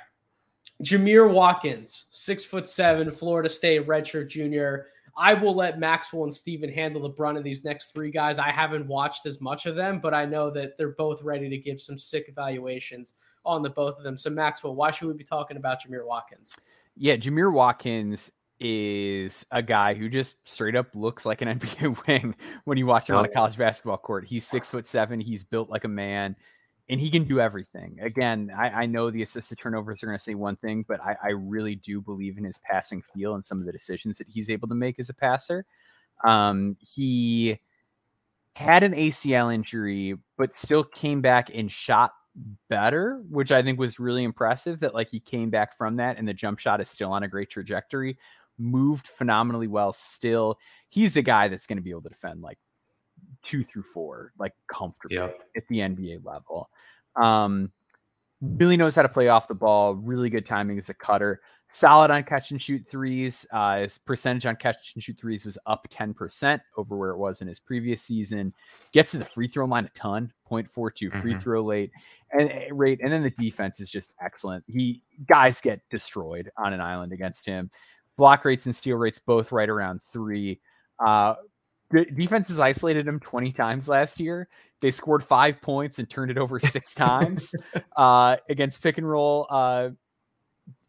Jamir 0.83 1.33
Watkins, 1.33 2.05
six 2.11 2.45
foot 2.45 2.69
seven, 2.69 3.11
Florida 3.11 3.49
State 3.49 3.87
redshirt 3.87 4.29
junior. 4.29 4.89
I 5.17 5.35
will 5.35 5.55
let 5.55 5.79
Maxwell 5.79 6.25
and 6.25 6.35
Steven 6.35 6.71
handle 6.71 7.03
the 7.03 7.09
brunt 7.09 7.39
of 7.39 7.45
these 7.45 7.65
next 7.65 7.93
three 7.93 8.11
guys. 8.11 8.39
I 8.39 8.51
haven't 8.51 8.87
watched 8.87 9.25
as 9.25 9.41
much 9.41 9.67
of 9.67 9.75
them, 9.75 9.99
but 9.99 10.13
I 10.13 10.27
know 10.27 10.51
that 10.51 10.77
they're 10.77 10.91
both 10.91 11.23
ready 11.23 11.49
to 11.49 11.57
give 11.57 11.81
some 11.81 11.97
sick 11.97 12.27
evaluations 12.29 13.15
on 13.45 13.63
the 13.63 13.71
both 13.71 13.97
of 13.97 14.05
them. 14.05 14.19
So, 14.19 14.29
Maxwell, 14.29 14.75
why 14.75 14.91
should 14.91 15.09
we 15.09 15.15
be 15.15 15.25
talking 15.25 15.57
about 15.57 15.83
Jamir 15.83 16.07
Watkins? 16.07 16.55
Yeah, 16.97 17.17
Jamir 17.17 17.53
Watkins 17.53 18.31
is 18.59 19.45
a 19.51 19.63
guy 19.63 19.95
who 19.95 20.09
just 20.09 20.47
straight 20.49 20.77
up 20.77 20.95
looks 20.95 21.25
like 21.25 21.41
an 21.41 21.49
NBA 21.59 22.07
wing 22.07 22.35
when 22.65 22.77
you 22.77 22.87
watch 22.87 23.09
him 23.09 23.17
on 23.17 23.25
a 23.25 23.29
oh. 23.29 23.33
college 23.33 23.57
basketball 23.57 23.99
court. 23.99 24.27
He's 24.27 24.47
six 24.47 24.71
foot 24.71 24.87
seven. 24.87 25.21
He's 25.21 25.45
built 25.45 25.71
like 25.71 25.85
a 25.85 25.89
man 25.89 26.37
and 26.89 27.01
he 27.01 27.11
can 27.11 27.25
do 27.25 27.41
everything. 27.41 27.99
Again, 28.01 28.51
I, 28.57 28.83
I 28.83 28.87
know 28.87 29.11
the 29.11 29.23
assisted 29.23 29.59
turnovers 29.59 30.03
are 30.03 30.07
going 30.07 30.19
to 30.19 30.23
say 30.23 30.35
one 30.35 30.57
thing, 30.57 30.85
but 30.87 31.01
I, 31.01 31.17
I, 31.23 31.29
really 31.31 31.75
do 31.75 32.01
believe 32.01 32.39
in 32.39 32.45
his 32.45 32.59
passing 32.59 33.03
feel 33.03 33.35
and 33.35 33.45
some 33.45 33.59
of 33.59 33.67
the 33.67 33.73
decisions 33.73 34.19
that 34.19 34.29
he's 34.29 34.49
able 34.49 34.69
to 34.69 34.75
make 34.75 35.01
as 35.01 35.09
a 35.09 35.15
passer. 35.15 35.67
Um, 36.25 36.77
he 36.81 37.59
had 38.55 38.83
an 38.83 38.95
ACL 38.95 39.53
injury, 39.53 40.17
but 40.39 40.55
still 40.55 40.85
came 40.85 41.21
back 41.21 41.51
and 41.53 41.71
shot 41.71 42.13
better, 42.69 43.23
which 43.29 43.51
I 43.51 43.63
think 43.63 43.79
was 43.79 43.99
really 43.99 44.25
impressive. 44.25 44.81
That 44.81 44.95
like 44.95 45.11
he 45.11 45.21
came 45.21 45.51
back 45.51 45.77
from 45.77 45.97
that, 45.97 46.19
and 46.19 46.27
the 46.27 46.35
jump 46.35 46.59
shot 46.59 46.81
is 46.81 46.89
still 46.89 47.13
on 47.13 47.23
a 47.23 47.29
great 47.29 47.51
trajectory. 47.51 48.19
Moved 48.59 49.09
phenomenally 49.09 49.67
well. 49.67 49.93
Still, 49.93 50.59
he's 50.89 51.17
a 51.17 51.23
guy 51.23 51.49
that's 51.49 51.67
going 51.67 51.77
to 51.77 51.83
be 51.83 51.91
able 51.91 52.03
to 52.03 52.09
defend 52.09 52.41
like 52.43 52.59
two 53.47 53.63
through 53.63 53.85
four, 53.85 54.33
like 54.39 54.53
comfortably 54.67 55.17
yep. 55.17 55.39
at 55.57 55.67
the 55.69 55.79
NBA 55.79 56.25
level. 56.25 56.69
Um, 57.15 57.71
really 58.43 58.77
knows 58.77 58.97
how 58.97 59.03
to 59.03 59.09
play 59.09 59.29
off 59.29 59.49
the 59.49 59.55
ball. 59.55 59.95
Really 59.95 60.29
good 60.29 60.45
timing 60.45 60.79
as 60.79 60.91
a 60.91 60.95
cutter. 60.95 61.41
Solid 61.69 62.11
on 62.11 62.23
catch 62.25 62.51
and 62.51 62.61
shoot 62.61 62.85
threes. 62.89 63.47
Uh, 63.53 63.81
his 63.81 63.99
percentage 63.99 64.47
on 64.47 64.57
catch 64.57 64.95
and 64.95 65.03
shoot 65.03 65.19
threes 65.19 65.45
was 65.45 65.59
up 65.67 65.89
10% 65.91 66.61
over 66.77 66.97
where 66.97 67.11
it 67.11 67.19
was 67.19 67.41
in 67.41 67.49
his 67.49 67.59
previous 67.59 68.03
season. 68.03 68.53
Gets 68.93 69.13
to 69.13 69.19
the 69.19 69.25
free 69.25 69.49
throw 69.49 69.65
line 69.65 69.85
a 69.85 69.89
ton, 69.89 70.33
0.42 70.51 70.69
mm-hmm. 70.69 71.21
free 71.21 71.39
throw 71.39 71.65
late 71.65 71.91
and 72.33 72.51
eh, 72.51 72.69
rate. 72.73 73.01
And 73.03 73.13
then 73.13 73.23
the 73.23 73.31
defense 73.31 73.81
is 73.81 73.91
just 73.91 74.13
excellent. 74.21 74.65
He 74.67 75.03
guys 75.27 75.61
get 75.61 75.81
destroyed 75.91 76.51
on 76.57 76.73
an 76.73 76.81
island 76.81 77.13
against 77.13 77.47
him. 77.47 77.71
Block 78.17 78.45
rates 78.45 78.67
and 78.67 78.75
steal 78.75 78.97
rates 78.97 79.19
both 79.19 79.53
right 79.53 79.69
around 79.69 80.03
three. 80.03 80.61
Uh, 81.05 81.35
defenses 81.91 82.59
isolated 82.59 83.07
him 83.07 83.21
20 83.21 83.53
times 83.53 83.89
last 83.89 84.21
year. 84.21 84.49
They 84.81 84.91
scored 84.91 85.23
five 85.23 85.61
points 85.61 85.99
and 85.99 86.09
turned 86.09 86.31
it 86.31 86.39
over 86.39 86.61
six 86.61 86.93
times 86.95 87.55
uh, 87.97 88.37
against 88.49 88.83
pick 88.83 88.99
and 88.99 89.09
roll. 89.09 89.47
Uh, 89.49 89.91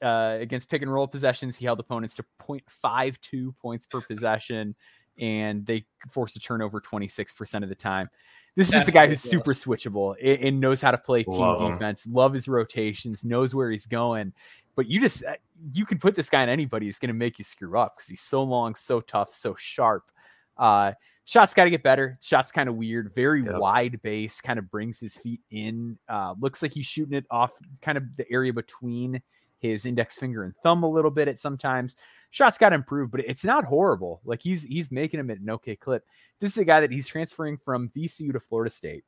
uh, 0.01 0.37
against 0.39 0.69
pick 0.69 0.81
and 0.81 0.91
roll 0.91 1.07
possessions, 1.07 1.57
he 1.57 1.65
held 1.65 1.79
opponents 1.79 2.15
to 2.15 2.25
0.52 2.41 3.55
points 3.57 3.85
per 3.85 4.01
possession, 4.01 4.75
and 5.19 5.65
they 5.65 5.85
forced 6.09 6.35
a 6.35 6.39
turnover 6.39 6.81
26% 6.81 7.63
of 7.63 7.69
the 7.69 7.75
time. 7.75 8.09
This 8.55 8.69
is 8.69 8.73
just 8.73 8.89
a 8.89 8.91
guy 8.91 9.07
who's 9.07 9.21
super 9.21 9.53
switchable 9.53 10.15
and, 10.19 10.43
and, 10.43 10.59
knows 10.59 10.81
how 10.81 10.89
to 10.89 10.97
play 10.97 11.21
team 11.23 11.39
Love 11.39 11.71
defense. 11.71 12.07
Him. 12.07 12.13
Love 12.13 12.33
his 12.33 12.47
rotations, 12.47 13.23
knows 13.23 13.53
where 13.53 13.69
he's 13.69 13.85
going. 13.85 14.33
But 14.75 14.87
you 14.87 14.99
just 14.99 15.23
uh, 15.25 15.35
you 15.73 15.85
can 15.85 15.99
put 15.99 16.15
this 16.15 16.29
guy 16.29 16.41
on 16.41 16.49
anybody. 16.49 16.87
He's 16.87 16.97
going 16.97 17.09
to 17.09 17.13
make 17.13 17.37
you 17.37 17.43
screw 17.43 17.77
up 17.77 17.95
because 17.95 18.09
he's 18.09 18.21
so 18.21 18.41
long, 18.41 18.73
so 18.73 18.99
tough, 18.99 19.31
so 19.31 19.53
sharp. 19.55 20.11
Uh, 20.57 20.93
shots 21.25 21.53
got 21.53 21.65
to 21.65 21.69
get 21.69 21.83
better. 21.83 22.17
Shots 22.21 22.51
kind 22.51 22.69
of 22.69 22.75
weird, 22.75 23.13
very 23.13 23.43
yep. 23.43 23.55
wide 23.57 24.01
base, 24.01 24.41
kind 24.41 24.57
of 24.57 24.71
brings 24.71 24.99
his 24.99 25.15
feet 25.15 25.41
in. 25.51 25.97
Uh, 26.09 26.33
looks 26.39 26.61
like 26.61 26.73
he's 26.73 26.85
shooting 26.85 27.17
it 27.17 27.25
off 27.29 27.51
kind 27.81 27.97
of 27.97 28.15
the 28.17 28.25
area 28.31 28.53
between 28.53 29.21
his 29.59 29.85
index 29.85 30.17
finger 30.17 30.43
and 30.43 30.55
thumb 30.63 30.83
a 30.83 30.89
little 30.89 31.11
bit 31.11 31.27
at 31.27 31.39
sometimes. 31.39 31.95
Shots 32.29 32.57
got 32.57 32.69
to 32.69 32.75
improve, 32.75 33.11
but 33.11 33.21
it's 33.21 33.43
not 33.43 33.65
horrible. 33.65 34.21
Like 34.25 34.43
he's 34.43 34.63
he's 34.63 34.91
making 34.91 35.19
him 35.19 35.29
at 35.29 35.39
an 35.39 35.49
okay 35.51 35.75
clip. 35.75 36.05
This 36.39 36.51
is 36.51 36.57
a 36.57 36.65
guy 36.65 36.81
that 36.81 36.91
he's 36.91 37.07
transferring 37.07 37.57
from 37.57 37.89
VCU 37.89 38.33
to 38.33 38.39
Florida 38.39 38.69
State. 38.69 39.03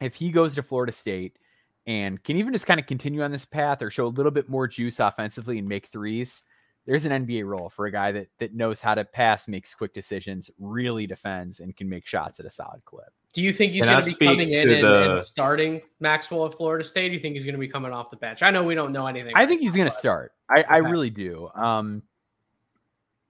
If 0.00 0.16
he 0.16 0.30
goes 0.30 0.54
to 0.54 0.62
Florida 0.62 0.92
State 0.92 1.38
and 1.86 2.22
can 2.22 2.36
even 2.36 2.52
just 2.52 2.66
kind 2.66 2.80
of 2.80 2.86
continue 2.86 3.22
on 3.22 3.30
this 3.30 3.44
path 3.44 3.82
or 3.82 3.90
show 3.90 4.06
a 4.06 4.08
little 4.08 4.32
bit 4.32 4.48
more 4.48 4.68
juice 4.68 5.00
offensively 5.00 5.58
and 5.58 5.68
make 5.68 5.86
threes, 5.86 6.42
there's 6.88 7.04
an 7.04 7.26
NBA 7.26 7.44
role 7.44 7.68
for 7.68 7.84
a 7.84 7.92
guy 7.92 8.12
that 8.12 8.28
that 8.38 8.54
knows 8.54 8.80
how 8.80 8.94
to 8.94 9.04
pass, 9.04 9.46
makes 9.46 9.74
quick 9.74 9.92
decisions, 9.92 10.50
really 10.58 11.06
defends, 11.06 11.60
and 11.60 11.76
can 11.76 11.86
make 11.86 12.06
shots 12.06 12.40
at 12.40 12.46
a 12.46 12.50
solid 12.50 12.82
clip. 12.86 13.12
Do 13.34 13.42
you 13.42 13.52
think 13.52 13.74
he's 13.74 13.84
going 13.84 14.00
to 14.00 14.06
be 14.06 14.26
coming 14.26 14.50
in 14.52 14.70
and, 14.70 14.82
the... 14.82 15.12
and, 15.12 15.20
starting 15.20 15.82
Maxwell 16.00 16.46
at 16.46 16.54
Florida 16.54 16.82
State? 16.82 17.08
Do 17.10 17.14
you 17.14 17.20
think 17.20 17.34
he's 17.34 17.44
going 17.44 17.54
to 17.54 17.60
be 17.60 17.68
coming 17.68 17.92
off 17.92 18.10
the 18.10 18.16
bench? 18.16 18.42
I 18.42 18.50
know 18.50 18.64
we 18.64 18.74
don't 18.74 18.92
know 18.92 19.06
anything. 19.06 19.32
I 19.34 19.44
think 19.44 19.60
he's 19.60 19.76
going 19.76 19.86
to 19.88 19.94
start. 19.94 20.32
I, 20.48 20.60
okay. 20.60 20.68
I 20.70 20.76
really 20.78 21.10
do. 21.10 21.50
Um, 21.54 22.04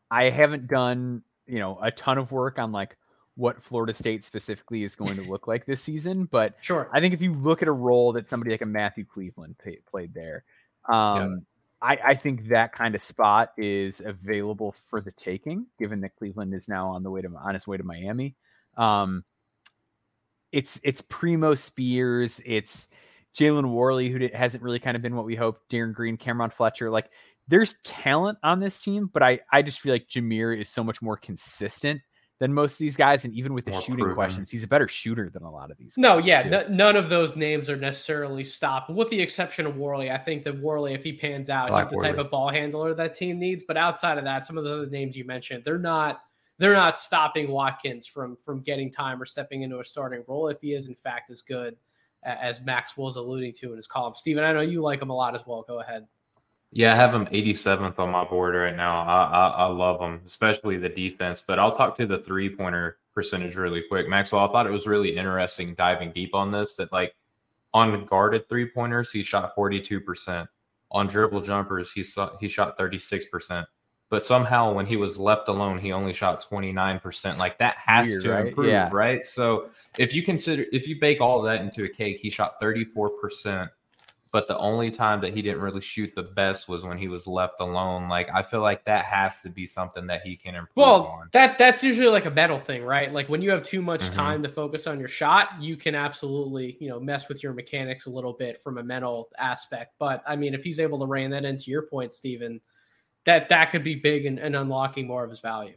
I 0.09 0.31
haven't 0.31 0.69
done 0.69 1.25
you 1.49 1.59
know 1.59 1.81
a 1.83 1.91
ton 1.91 2.17
of 2.17 2.31
work 2.31 2.61
on 2.61 2.71
like 2.71 2.97
what 3.35 3.61
Florida 3.61 3.93
State 3.93 4.23
specifically 4.23 4.85
is 4.85 4.95
going 4.95 5.17
to 5.17 5.23
look 5.23 5.49
like 5.49 5.67
this 5.67 5.83
season, 5.83 6.27
but 6.27 6.55
sure, 6.61 6.89
I 6.93 7.01
think 7.01 7.13
if 7.13 7.21
you 7.21 7.35
look 7.35 7.61
at 7.61 7.67
a 7.67 7.73
role 7.73 8.13
that 8.13 8.29
somebody 8.29 8.53
like 8.53 8.63
a 8.63 8.67
Matthew 8.67 9.05
Cleveland 9.05 9.57
pay, 9.59 9.81
played 9.91 10.15
there, 10.15 10.45
um, 10.89 11.45
I, 11.81 11.99
I 12.05 12.14
think 12.14 12.49
that 12.49 12.72
kind 12.72 12.95
of 12.95 13.03
spot 13.03 13.53
is 13.57 14.01
available 14.01 14.72
for 14.72 15.01
the 15.01 15.12
taking, 15.12 15.66
given 15.79 16.01
that 16.01 16.16
Cleveland 16.16 16.55
is 16.55 16.68
now 16.68 16.89
on 16.89 17.03
the 17.03 17.11
way 17.11 17.22
to 17.22 17.29
on 17.29 17.55
his 17.55 17.66
way 17.66 17.76
to 17.76 17.85
Miami. 17.85 18.35
Um, 18.76 19.24
it's 20.51 20.81
it's 20.83 21.03
Primo 21.03 21.55
Spears, 21.55 22.41
it's 22.45 22.89
Jalen 23.39 23.70
Warley, 23.70 24.09
who 24.09 24.29
hasn't 24.35 24.64
really 24.64 24.81
kind 24.81 24.97
of 24.97 25.03
been 25.03 25.14
what 25.14 25.24
we 25.26 25.37
hoped. 25.37 25.68
Darin 25.68 25.93
Green, 25.93 26.16
Cameron 26.16 26.51
Fletcher, 26.51 26.91
like 26.91 27.11
there's 27.47 27.74
talent 27.85 28.39
on 28.43 28.61
this 28.61 28.83
team, 28.83 29.09
but 29.12 29.22
I 29.22 29.41
I 29.53 29.62
just 29.62 29.81
feel 29.81 29.93
like 29.93 30.09
Jamir 30.09 30.59
is 30.59 30.68
so 30.68 30.83
much 30.83 31.01
more 31.01 31.16
consistent 31.16 32.01
than 32.41 32.55
most 32.55 32.74
of 32.74 32.78
these 32.78 32.97
guys. 32.97 33.24
And 33.24 33.34
even 33.34 33.53
with 33.53 33.64
the 33.64 33.72
More 33.72 33.80
shooting 33.80 33.97
proven. 34.05 34.14
questions, 34.14 34.51
he's 34.51 34.62
a 34.62 34.68
better 34.68 34.86
shooter 34.86 35.28
than 35.28 35.43
a 35.43 35.51
lot 35.51 35.70
of 35.70 35.76
these. 35.76 35.99
No, 35.99 36.18
yeah, 36.18 36.41
n- 36.41 36.76
none 36.76 36.95
of 36.97 37.09
those 37.09 37.34
names 37.34 37.68
are 37.68 37.76
necessarily 37.76 38.45
stopped, 38.45 38.91
with 38.91 39.09
the 39.11 39.20
exception 39.20 39.66
of 39.66 39.76
Warley. 39.76 40.11
I 40.11 40.18
think 40.18 40.45
that 40.45 40.57
Warley, 40.59 40.95
if 40.95 41.03
he 41.03 41.12
pans 41.12 41.51
out, 41.51 41.70
like 41.70 41.84
he's 41.84 41.91
the 41.91 41.97
Warley. 41.97 42.11
type 42.11 42.18
of 42.18 42.30
ball 42.30 42.49
handler 42.49 42.95
that 42.95 43.14
team 43.14 43.39
needs. 43.39 43.64
But 43.66 43.76
outside 43.76 44.18
of 44.18 44.24
that, 44.24 44.45
some 44.45 44.57
of 44.57 44.64
the 44.64 44.72
other 44.72 44.86
names 44.86 45.16
you 45.16 45.24
mentioned, 45.24 45.64
they're 45.64 45.78
not 45.78 46.22
they're 46.59 46.74
not 46.74 46.99
stopping 46.99 47.51
Watkins 47.51 48.07
from 48.07 48.36
from 48.36 48.61
getting 48.61 48.91
time 48.91 49.20
or 49.22 49.26
stepping 49.26 49.62
into 49.62 49.80
a 49.80 49.84
starting 49.84 50.22
role 50.26 50.49
if 50.49 50.61
he 50.61 50.74
is 50.74 50.86
in 50.86 50.95
fact 50.95 51.30
as 51.30 51.43
good 51.43 51.76
as 52.24 52.61
Max 52.62 52.97
was 52.97 53.14
alluding 53.16 53.53
to 53.55 53.70
in 53.70 53.76
his 53.76 53.86
column. 53.86 54.12
Steven, 54.14 54.43
I 54.43 54.53
know 54.53 54.61
you 54.61 54.82
like 54.82 55.01
him 55.01 55.11
a 55.11 55.14
lot 55.14 55.34
as 55.36 55.43
well. 55.47 55.64
Go 55.66 55.80
ahead. 55.80 56.07
Yeah, 56.71 56.93
I 56.93 56.97
have 56.97 57.14
him 57.14 57.27
87th 57.27 57.99
on 57.99 58.11
my 58.11 58.25
board 58.25 58.55
right 58.55 58.77
now. 58.77 59.01
I, 59.03 59.25
I, 59.25 59.49
I 59.49 59.66
love 59.66 60.01
him, 60.01 60.21
especially 60.27 60.77
the 60.77 60.89
defense. 60.89 61.43
But 61.47 61.59
I'll 61.59 61.75
talk 61.75 61.97
to 61.97 62.07
the 62.07 62.19
three 62.19 62.55
pointer 62.55 62.99
percentage 63.14 63.57
really 63.57 63.83
quick. 63.89 64.09
Maxwell, 64.09 64.47
I 64.47 64.53
thought 64.53 64.66
it 64.66 64.73
was 64.73 64.87
really 64.87 65.16
interesting 65.16 65.75
diving 65.75 66.12
deep 66.12 66.35
on 66.35 66.53
this. 66.53 66.77
That 66.77 66.93
like 66.93 67.14
on 67.73 68.05
guarded 68.05 68.49
three 68.49 68.69
pointers, 68.71 69.11
he 69.11 69.23
shot 69.23 69.57
42%. 69.57 70.47
On 70.91 71.07
dribble 71.07 71.43
jumpers, 71.43 71.93
he 71.93 72.03
saw 72.03 72.37
he 72.39 72.49
shot 72.49 72.79
36%. 72.79 73.66
But 74.11 74.23
somehow 74.23 74.73
when 74.73 74.87
he 74.87 74.97
was 74.97 75.19
left 75.19 75.49
alone, 75.49 75.79
he 75.79 75.93
only 75.93 76.14
shot 76.14 76.43
29%. 76.51 77.37
Like 77.37 77.59
that 77.59 77.77
has 77.79 78.07
Weird, 78.07 78.23
to 78.23 78.31
right? 78.31 78.47
improve, 78.47 78.69
yeah. 78.69 78.89
right? 78.91 79.25
So 79.25 79.69
if 79.99 80.14
you 80.14 80.23
consider 80.23 80.64
if 80.73 80.87
you 80.89 80.99
bake 80.99 81.21
all 81.21 81.43
that 81.43 81.61
into 81.61 81.85
a 81.85 81.89
cake, 81.89 82.19
he 82.19 82.31
shot 82.31 82.61
34% 82.61 83.69
but 84.31 84.49
the 84.49 84.59
only 84.59 84.91
time 84.91 85.20
that 85.20 85.35
he 85.35 85.43
didn't 85.43 85.61
really 85.61 85.81
shoot 85.81 86.12
the 86.14 86.22
best 86.22 86.68
was 86.68 86.85
when 86.85 86.99
he 86.99 87.09
was 87.09 87.26
left 87.26 87.61
alone. 87.61 88.09
Like 88.09 88.29
I 88.33 88.43
feel 88.43 88.61
like 88.61 88.85
that 88.85 89.05
has 89.05 89.41
to 89.43 89.49
be 89.49 89.66
something 89.66 90.07
that 90.07 90.22
he 90.22 90.37
can 90.37 90.55
improve 90.55 90.76
well, 90.76 91.07
on. 91.07 91.29
that 91.33 91.59
that's 91.59 91.83
usually 91.83 92.09
like 92.09 92.26
a 92.26 92.31
mental 92.31 92.59
thing, 92.59 92.83
right? 92.83 93.12
Like 93.12 93.29
when 93.29 93.43
you 93.43 93.51
have 93.51 93.62
too 93.62 93.83
much 93.83 94.03
mm-hmm. 94.03 94.14
time 94.14 94.43
to 94.43 94.49
focus 94.49 94.87
on 94.87 94.99
your 94.99 95.09
shot, 95.09 95.51
you 95.61 95.76
can 95.76 95.95
absolutely, 95.95 96.76
you 96.81 96.89
know, 96.89 97.01
mess 97.01 97.29
with 97.29 97.43
your 97.43 97.53
mechanics 97.53 98.07
a 98.07 98.11
little 98.11 98.33
bit 98.33 98.62
from 98.62 98.79
a 98.79 98.83
mental 98.83 99.29
aspect. 99.39 99.95
But 99.99 100.22
I 100.26 100.37
mean, 100.37 100.55
if 100.55 100.62
he's 100.62 100.81
able 100.81 100.99
to 101.01 101.07
rein 101.07 101.31
that 101.31 101.45
into 101.45 101.70
your 101.70 101.83
point, 101.83 102.12
Stephen, 102.12 102.61
that 103.24 103.49
that 103.49 103.70
could 103.70 103.85
be 103.85 103.95
big 103.95 104.26
and, 104.26 104.39
and 104.39 104.57
unlocking 104.57 105.07
more 105.07 105.24
of 105.24 105.31
his 105.31 105.41
value. 105.41 105.74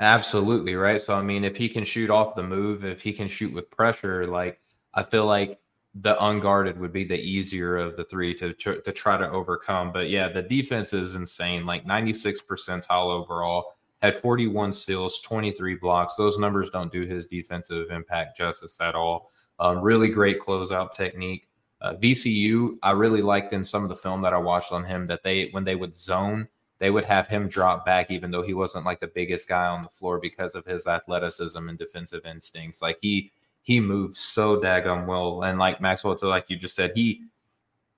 Absolutely, 0.00 0.74
right? 0.74 1.00
So 1.00 1.14
I 1.14 1.22
mean, 1.22 1.44
if 1.44 1.56
he 1.56 1.68
can 1.68 1.84
shoot 1.84 2.08
off 2.08 2.36
the 2.36 2.42
move, 2.42 2.84
if 2.84 3.02
he 3.02 3.12
can 3.12 3.28
shoot 3.28 3.52
with 3.52 3.70
pressure, 3.70 4.26
like 4.26 4.60
I 4.94 5.02
feel 5.02 5.26
like 5.26 5.58
the 6.00 6.22
unguarded 6.24 6.78
would 6.78 6.92
be 6.92 7.04
the 7.04 7.18
easier 7.18 7.76
of 7.76 7.96
the 7.96 8.04
three 8.04 8.34
to 8.34 8.52
to 8.54 8.92
try 8.92 9.16
to 9.16 9.30
overcome. 9.30 9.92
But 9.92 10.10
yeah, 10.10 10.28
the 10.28 10.42
defense 10.42 10.92
is 10.92 11.14
insane. 11.14 11.66
Like 11.66 11.86
96 11.86 12.40
percentile 12.42 13.06
overall, 13.06 13.74
had 14.02 14.14
41 14.14 14.72
steals, 14.72 15.20
23 15.20 15.76
blocks. 15.76 16.14
Those 16.14 16.38
numbers 16.38 16.70
don't 16.70 16.92
do 16.92 17.02
his 17.02 17.26
defensive 17.26 17.90
impact 17.90 18.36
justice 18.36 18.80
at 18.80 18.94
all. 18.94 19.30
Um, 19.58 19.80
really 19.80 20.08
great 20.08 20.40
closeout 20.40 20.92
technique. 20.94 21.48
Uh, 21.80 21.94
VCU, 21.94 22.76
I 22.82 22.92
really 22.92 23.22
liked 23.22 23.52
in 23.52 23.64
some 23.64 23.82
of 23.82 23.88
the 23.88 23.96
film 23.96 24.22
that 24.22 24.34
I 24.34 24.38
watched 24.38 24.72
on 24.72 24.84
him 24.84 25.06
that 25.06 25.22
they 25.22 25.48
when 25.50 25.64
they 25.64 25.74
would 25.76 25.96
zone, 25.96 26.48
they 26.78 26.90
would 26.90 27.04
have 27.04 27.26
him 27.26 27.48
drop 27.48 27.84
back, 27.84 28.10
even 28.10 28.30
though 28.30 28.42
he 28.42 28.54
wasn't 28.54 28.84
like 28.84 29.00
the 29.00 29.08
biggest 29.08 29.48
guy 29.48 29.66
on 29.66 29.82
the 29.82 29.88
floor 29.88 30.18
because 30.20 30.54
of 30.54 30.64
his 30.64 30.86
athleticism 30.86 31.68
and 31.68 31.78
defensive 31.78 32.24
instincts. 32.26 32.82
Like 32.82 32.98
he 33.00 33.32
he 33.68 33.80
moves 33.80 34.18
so 34.18 34.58
daggone 34.58 35.04
well, 35.04 35.42
and 35.42 35.58
like 35.58 35.78
Maxwell, 35.78 36.16
to 36.16 36.26
like 36.26 36.48
you 36.48 36.56
just 36.56 36.74
said, 36.74 36.90
he 36.94 37.24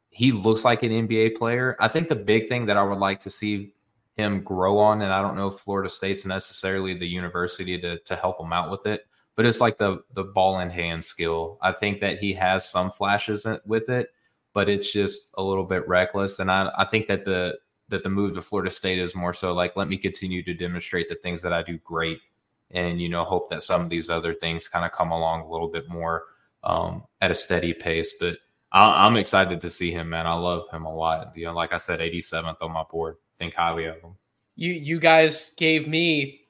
he 0.08 0.32
looks 0.32 0.64
like 0.64 0.82
an 0.82 0.90
NBA 0.90 1.36
player. 1.36 1.76
I 1.78 1.86
think 1.86 2.08
the 2.08 2.16
big 2.16 2.48
thing 2.48 2.66
that 2.66 2.76
I 2.76 2.82
would 2.82 2.98
like 2.98 3.20
to 3.20 3.30
see 3.30 3.72
him 4.16 4.42
grow 4.42 4.78
on, 4.78 5.02
and 5.02 5.12
I 5.12 5.22
don't 5.22 5.36
know 5.36 5.46
if 5.46 5.60
Florida 5.60 5.88
State's 5.88 6.24
necessarily 6.24 6.98
the 6.98 7.06
university 7.06 7.80
to 7.82 8.00
to 8.00 8.16
help 8.16 8.40
him 8.40 8.52
out 8.52 8.68
with 8.68 8.84
it, 8.84 9.06
but 9.36 9.46
it's 9.46 9.60
like 9.60 9.78
the 9.78 10.02
the 10.14 10.24
ball 10.24 10.58
in 10.58 10.70
hand 10.70 11.04
skill. 11.04 11.56
I 11.62 11.70
think 11.70 12.00
that 12.00 12.18
he 12.18 12.32
has 12.32 12.68
some 12.68 12.90
flashes 12.90 13.46
with 13.64 13.88
it, 13.90 14.08
but 14.52 14.68
it's 14.68 14.92
just 14.92 15.30
a 15.38 15.42
little 15.42 15.62
bit 15.62 15.86
reckless. 15.86 16.40
And 16.40 16.50
I 16.50 16.72
I 16.78 16.84
think 16.84 17.06
that 17.06 17.24
the 17.24 17.60
that 17.90 18.02
the 18.02 18.10
move 18.10 18.34
to 18.34 18.42
Florida 18.42 18.72
State 18.72 18.98
is 18.98 19.14
more 19.14 19.34
so 19.34 19.52
like 19.52 19.76
let 19.76 19.86
me 19.86 19.98
continue 19.98 20.42
to 20.42 20.52
demonstrate 20.52 21.08
the 21.08 21.14
things 21.14 21.40
that 21.42 21.52
I 21.52 21.62
do 21.62 21.78
great, 21.78 22.18
and 22.70 23.00
you 23.00 23.08
know 23.08 23.24
hope 23.24 23.50
that 23.50 23.62
some 23.62 23.82
of 23.82 23.88
these 23.88 24.10
other 24.10 24.34
things 24.34 24.68
kind 24.68 24.84
of 24.84 24.92
come 24.92 25.10
along 25.10 25.42
a 25.42 25.50
little 25.50 25.68
bit 25.68 25.88
more 25.88 26.24
um, 26.64 27.04
at 27.20 27.30
a 27.30 27.34
steady 27.34 27.72
pace, 27.72 28.14
but. 28.20 28.36
I, 28.72 29.04
am 29.04 29.16
excited 29.16 29.60
to 29.62 29.68
see 29.68 29.90
him, 29.90 30.10
man. 30.10 30.28
I 30.28 30.34
love 30.34 30.70
him 30.70 30.84
a 30.84 30.94
lot. 30.94 31.36
You 31.36 31.46
know, 31.46 31.54
like 31.54 31.72
I 31.72 31.78
said, 31.78 31.98
87th 31.98 32.58
on 32.60 32.70
my 32.70 32.84
board. 32.88 33.16
Think 33.34 33.54
highly 33.54 33.86
of 33.86 33.96
him. 33.96 34.14
You 34.54 34.72
you 34.72 35.00
guys 35.00 35.50
gave 35.56 35.88
me 35.88 36.40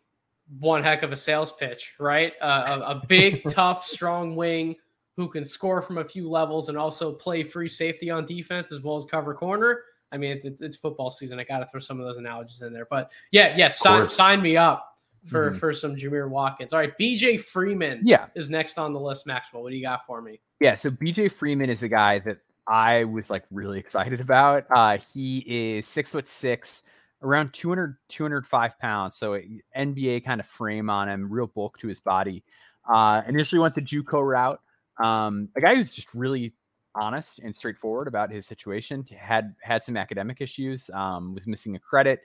one 0.59 0.83
heck 0.83 1.03
of 1.03 1.13
a 1.13 1.17
sales 1.17 1.53
pitch, 1.53 1.95
right? 1.99 2.33
Uh, 2.41 2.81
a, 2.83 2.91
a 2.91 3.07
big, 3.07 3.43
tough, 3.49 3.85
strong 3.85 4.35
wing 4.35 4.77
who 5.17 5.29
can 5.29 5.45
score 5.45 5.83
from 5.83 5.99
a 5.99 6.05
few 6.05 6.29
levels 6.29 6.69
and 6.69 6.79
also 6.79 7.13
play 7.13 7.43
free 7.43 7.69
safety 7.69 8.11
on 8.11 8.27
defense 8.27 8.73
as 8.73 8.81
well 8.81 8.97
as 8.97 9.05
cover 9.05 9.35
corner. 9.35 9.83
I 10.13 10.17
mean, 10.17 10.33
it's, 10.33 10.45
it's, 10.45 10.61
it's 10.61 10.77
football 10.77 11.11
season. 11.11 11.39
I 11.39 11.45
got 11.45 11.61
to 11.61 11.67
throw 11.67 11.79
some 11.79 12.01
of 12.01 12.07
those 12.07 12.17
analogies 12.17 12.63
in 12.63 12.73
there, 12.73 12.87
but 12.91 13.13
yeah, 13.31 13.55
yeah, 13.57 13.69
sign, 13.69 14.07
sign 14.07 14.43
me 14.43 14.57
up 14.57 14.90
for 15.27 15.51
mm-hmm. 15.51 15.59
for 15.59 15.73
some 15.73 15.97
Jamir 15.97 16.29
Watkins. 16.29 16.73
All 16.73 16.79
right, 16.79 16.93
BJ 16.99 17.41
Freeman. 17.41 18.01
Yeah, 18.03 18.27
is 18.35 18.51
next 18.51 18.79
on 18.79 18.93
the 18.93 19.01
list. 19.01 19.27
Maxwell, 19.27 19.63
what 19.63 19.71
do 19.71 19.77
you 19.77 19.83
got 19.83 20.07
for 20.07 20.23
me? 20.23 20.41
Yeah, 20.61 20.77
so 20.77 20.91
BJ 20.91 21.31
Freeman 21.31 21.71
is 21.71 21.83
a 21.83 21.89
guy 21.89 22.19
that 22.21 22.39
I 22.67 23.05
was 23.05 23.31
like 23.31 23.45
really 23.51 23.79
excited 23.79 24.21
about. 24.21 24.65
Uh, 24.75 24.99
he 25.13 25.45
is 25.47 25.87
six 25.87 26.11
foot 26.11 26.29
six, 26.29 26.83
around 27.23 27.53
200, 27.53 27.97
205 28.09 28.79
pounds. 28.79 29.17
So 29.17 29.41
NBA 29.77 30.25
kind 30.25 30.41
of 30.41 30.47
frame 30.47 30.89
on 30.89 31.09
him, 31.09 31.31
real 31.31 31.47
bulk 31.47 31.79
to 31.79 31.89
his 31.89 32.01
body. 32.01 32.45
Uh, 32.89 33.23
initially 33.29 33.61
went 33.61 33.75
the 33.75 33.83
JUCO 33.83 34.27
route. 34.27 34.61
Um, 35.03 35.49
a 35.57 35.61
guy 35.61 35.75
who's 35.75 35.93
just 35.93 36.15
really 36.15 36.55
honest 36.95 37.39
and 37.39 37.55
straightforward 37.55 38.09
about 38.09 38.31
his 38.31 38.47
situation. 38.47 39.05
Had 39.17 39.55
had 39.63 39.83
some 39.83 39.97
academic 39.97 40.41
issues. 40.41 40.91
Um, 40.91 41.35
was 41.35 41.47
missing 41.47 41.77
a 41.77 41.79
credit. 41.79 42.21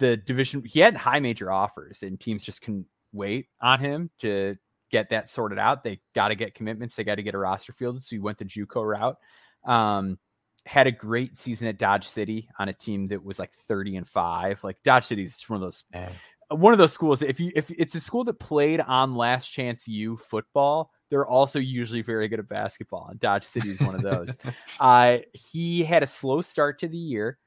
The 0.00 0.16
division 0.16 0.64
he 0.64 0.80
had 0.80 0.96
high 0.96 1.20
major 1.20 1.50
offers, 1.52 2.02
and 2.02 2.18
teams 2.18 2.42
just 2.42 2.62
couldn't 2.62 2.86
wait 3.12 3.46
on 3.60 3.80
him 3.80 4.10
to 4.18 4.56
get 4.90 5.10
that 5.10 5.28
sorted 5.28 5.58
out. 5.58 5.84
They 5.84 6.00
got 6.14 6.28
to 6.28 6.34
get 6.34 6.54
commitments. 6.54 6.96
They 6.96 7.04
got 7.04 7.16
to 7.16 7.22
get 7.22 7.34
a 7.34 7.38
roster 7.38 7.72
fielded. 7.72 8.02
So 8.02 8.16
he 8.16 8.20
went 8.20 8.38
the 8.38 8.44
JUCO 8.44 8.82
route. 8.82 9.16
Um, 9.64 10.18
had 10.66 10.86
a 10.86 10.92
great 10.92 11.38
season 11.38 11.68
at 11.68 11.78
Dodge 11.78 12.06
City 12.06 12.48
on 12.58 12.68
a 12.68 12.72
team 12.72 13.08
that 13.08 13.24
was 13.24 13.38
like 13.38 13.52
30 13.52 13.96
and 13.96 14.06
5. 14.06 14.62
Like 14.64 14.82
Dodge 14.82 15.04
City 15.04 15.22
is 15.22 15.42
one 15.48 15.56
of 15.56 15.62
those 15.62 15.84
Man. 15.92 16.12
one 16.50 16.72
of 16.72 16.78
those 16.78 16.92
schools 16.92 17.22
if 17.22 17.40
you 17.40 17.50
if 17.54 17.70
it's 17.70 17.94
a 17.94 18.00
school 18.00 18.24
that 18.24 18.38
played 18.38 18.80
on 18.80 19.14
last 19.14 19.48
chance 19.48 19.88
U 19.88 20.16
football, 20.16 20.90
they're 21.08 21.26
also 21.26 21.58
usually 21.58 22.02
very 22.02 22.28
good 22.28 22.40
at 22.40 22.48
basketball. 22.48 23.08
And 23.10 23.18
Dodge 23.18 23.44
City 23.44 23.70
is 23.70 23.80
one 23.80 23.94
of 23.94 24.02
those. 24.02 24.36
uh, 24.80 25.18
he 25.32 25.82
had 25.84 26.02
a 26.02 26.06
slow 26.06 26.42
start 26.42 26.78
to 26.80 26.88
the 26.88 26.98
year. 26.98 27.38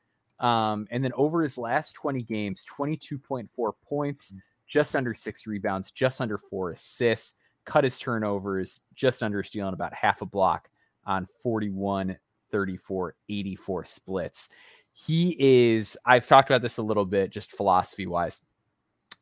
Um, 0.43 0.87
and 0.91 1.01
then 1.03 1.13
over 1.15 1.41
his 1.41 1.57
last 1.57 1.93
20 1.93 2.21
games, 2.23 2.63
22.4 2.77 3.47
points, 3.87 4.33
just 4.67 4.95
under 4.95 5.15
six 5.15 5.47
rebounds, 5.47 5.89
just 5.89 6.19
under 6.19 6.37
four 6.37 6.71
assists, 6.71 7.35
cut 7.65 7.85
his 7.85 7.97
turnovers, 7.97 8.81
just 8.93 9.23
under 9.23 9.41
stealing 9.41 9.73
about 9.73 9.93
half 9.93 10.21
a 10.21 10.25
block 10.25 10.69
on 11.05 11.25
41 11.41 12.17
34 12.51 13.15
84 13.29 13.85
splits. 13.85 14.49
He 14.93 15.35
is, 15.39 15.97
I've 16.05 16.27
talked 16.27 16.49
about 16.49 16.61
this 16.61 16.77
a 16.77 16.83
little 16.83 17.05
bit 17.05 17.31
just 17.31 17.53
philosophy 17.53 18.05
wise. 18.05 18.41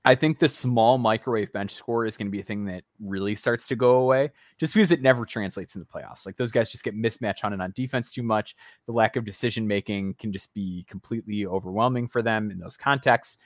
I 0.03 0.15
think 0.15 0.39
the 0.39 0.49
small 0.49 0.97
microwave 0.97 1.53
bench 1.53 1.75
score 1.75 2.07
is 2.07 2.17
going 2.17 2.27
to 2.27 2.31
be 2.31 2.39
a 2.39 2.43
thing 2.43 2.65
that 2.65 2.83
really 2.99 3.35
starts 3.35 3.67
to 3.67 3.75
go 3.75 3.97
away 3.97 4.31
just 4.57 4.73
because 4.73 4.91
it 4.91 5.01
never 5.01 5.25
translates 5.25 5.75
in 5.75 5.79
the 5.79 5.85
playoffs. 5.85 6.25
Like 6.25 6.37
those 6.37 6.51
guys 6.51 6.71
just 6.71 6.83
get 6.83 6.97
mismatch 6.97 7.41
hunted 7.41 7.61
on 7.61 7.71
defense 7.75 8.11
too 8.11 8.23
much. 8.23 8.55
The 8.87 8.93
lack 8.93 9.15
of 9.15 9.25
decision 9.25 9.67
making 9.67 10.15
can 10.15 10.33
just 10.33 10.53
be 10.55 10.85
completely 10.89 11.45
overwhelming 11.45 12.07
for 12.07 12.23
them 12.23 12.49
in 12.49 12.57
those 12.57 12.77
contexts. 12.77 13.37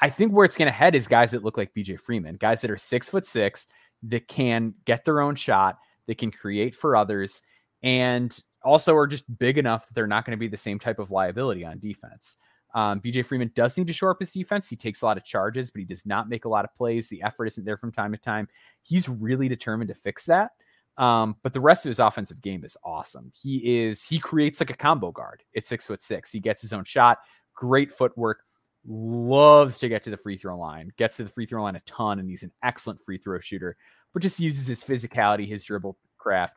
I 0.00 0.08
think 0.08 0.32
where 0.32 0.46
it's 0.46 0.56
going 0.56 0.66
to 0.66 0.72
head 0.72 0.94
is 0.94 1.06
guys 1.06 1.32
that 1.32 1.44
look 1.44 1.58
like 1.58 1.74
BJ 1.74 2.00
Freeman, 2.00 2.36
guys 2.36 2.62
that 2.62 2.70
are 2.70 2.78
six 2.78 3.10
foot 3.10 3.26
six, 3.26 3.66
that 4.04 4.26
can 4.26 4.72
get 4.86 5.04
their 5.04 5.20
own 5.20 5.34
shot, 5.34 5.78
that 6.06 6.16
can 6.16 6.30
create 6.30 6.74
for 6.74 6.96
others, 6.96 7.42
and 7.82 8.40
also 8.62 8.96
are 8.96 9.06
just 9.06 9.38
big 9.38 9.58
enough 9.58 9.86
that 9.86 9.94
they're 9.94 10.06
not 10.06 10.24
going 10.24 10.36
to 10.36 10.40
be 10.40 10.48
the 10.48 10.56
same 10.56 10.78
type 10.78 10.98
of 10.98 11.10
liability 11.10 11.64
on 11.64 11.78
defense. 11.78 12.38
Um, 12.74 13.00
BJ 13.00 13.24
Freeman 13.24 13.50
does 13.54 13.76
need 13.76 13.86
to 13.88 13.92
shore 13.92 14.10
up 14.10 14.20
his 14.20 14.32
defense. 14.32 14.68
He 14.68 14.76
takes 14.76 15.02
a 15.02 15.06
lot 15.06 15.16
of 15.16 15.24
charges, 15.24 15.70
but 15.70 15.80
he 15.80 15.84
does 15.84 16.06
not 16.06 16.28
make 16.28 16.44
a 16.44 16.48
lot 16.48 16.64
of 16.64 16.74
plays. 16.74 17.08
The 17.08 17.22
effort 17.22 17.46
isn't 17.46 17.64
there 17.64 17.76
from 17.76 17.92
time 17.92 18.12
to 18.12 18.18
time. 18.18 18.48
He's 18.82 19.08
really 19.08 19.48
determined 19.48 19.88
to 19.88 19.94
fix 19.94 20.26
that. 20.26 20.52
Um, 20.96 21.36
but 21.42 21.52
the 21.52 21.60
rest 21.60 21.84
of 21.84 21.90
his 21.90 21.98
offensive 21.98 22.42
game 22.42 22.64
is 22.64 22.76
awesome. 22.84 23.32
He 23.40 23.82
is 23.82 24.04
he 24.04 24.18
creates 24.18 24.60
like 24.60 24.70
a 24.70 24.76
combo 24.76 25.12
guard 25.12 25.42
at 25.56 25.64
six 25.66 25.86
foot 25.86 26.02
six. 26.02 26.30
He 26.30 26.40
gets 26.40 26.60
his 26.60 26.72
own 26.72 26.84
shot, 26.84 27.18
great 27.54 27.90
footwork, 27.90 28.40
loves 28.86 29.78
to 29.78 29.88
get 29.88 30.04
to 30.04 30.10
the 30.10 30.16
free 30.16 30.36
throw 30.36 30.58
line, 30.58 30.92
gets 30.98 31.16
to 31.16 31.24
the 31.24 31.30
free 31.30 31.46
throw 31.46 31.62
line 31.62 31.76
a 31.76 31.80
ton, 31.80 32.18
and 32.18 32.28
he's 32.28 32.42
an 32.42 32.52
excellent 32.62 33.00
free 33.00 33.18
throw 33.18 33.40
shooter. 33.40 33.76
But 34.12 34.22
just 34.22 34.40
uses 34.40 34.66
his 34.66 34.84
physicality, 34.84 35.46
his 35.46 35.64
dribble 35.64 35.96
craft 36.18 36.56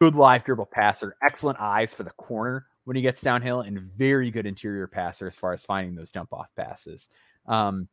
good 0.00 0.14
live 0.14 0.44
dribble 0.44 0.66
passer, 0.66 1.16
excellent 1.22 1.60
eyes 1.60 1.94
for 1.94 2.02
the 2.02 2.10
corner 2.10 2.66
when 2.86 2.94
he 2.94 3.02
gets 3.02 3.20
downhill, 3.20 3.62
and 3.62 3.80
very 3.80 4.30
good 4.30 4.46
interior 4.46 4.86
passer 4.86 5.26
as 5.26 5.36
far 5.36 5.52
as 5.52 5.64
finding 5.64 5.96
those 5.96 6.12
jump 6.12 6.32
off 6.32 6.48
passes. 6.56 7.08
Um, 7.44 7.88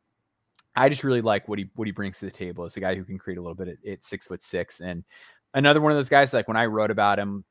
I 0.76 0.88
just 0.88 1.02
really 1.02 1.20
like 1.20 1.48
what 1.48 1.58
he 1.58 1.68
what 1.74 1.88
he 1.88 1.92
brings 1.92 2.20
to 2.20 2.26
the 2.26 2.30
table 2.30 2.64
as 2.64 2.76
a 2.76 2.80
guy 2.80 2.94
who 2.94 3.04
can 3.04 3.18
create 3.18 3.36
a 3.36 3.42
little 3.42 3.56
bit 3.56 3.68
at, 3.68 3.86
at 3.86 4.04
six 4.04 4.28
foot 4.28 4.42
six, 4.42 4.80
and 4.80 5.04
another 5.52 5.80
one 5.80 5.90
of 5.90 5.98
those 5.98 6.08
guys. 6.08 6.32
Like 6.32 6.46
when 6.46 6.56
I 6.56 6.66
wrote 6.66 6.92
about 6.92 7.18
him, 7.18 7.44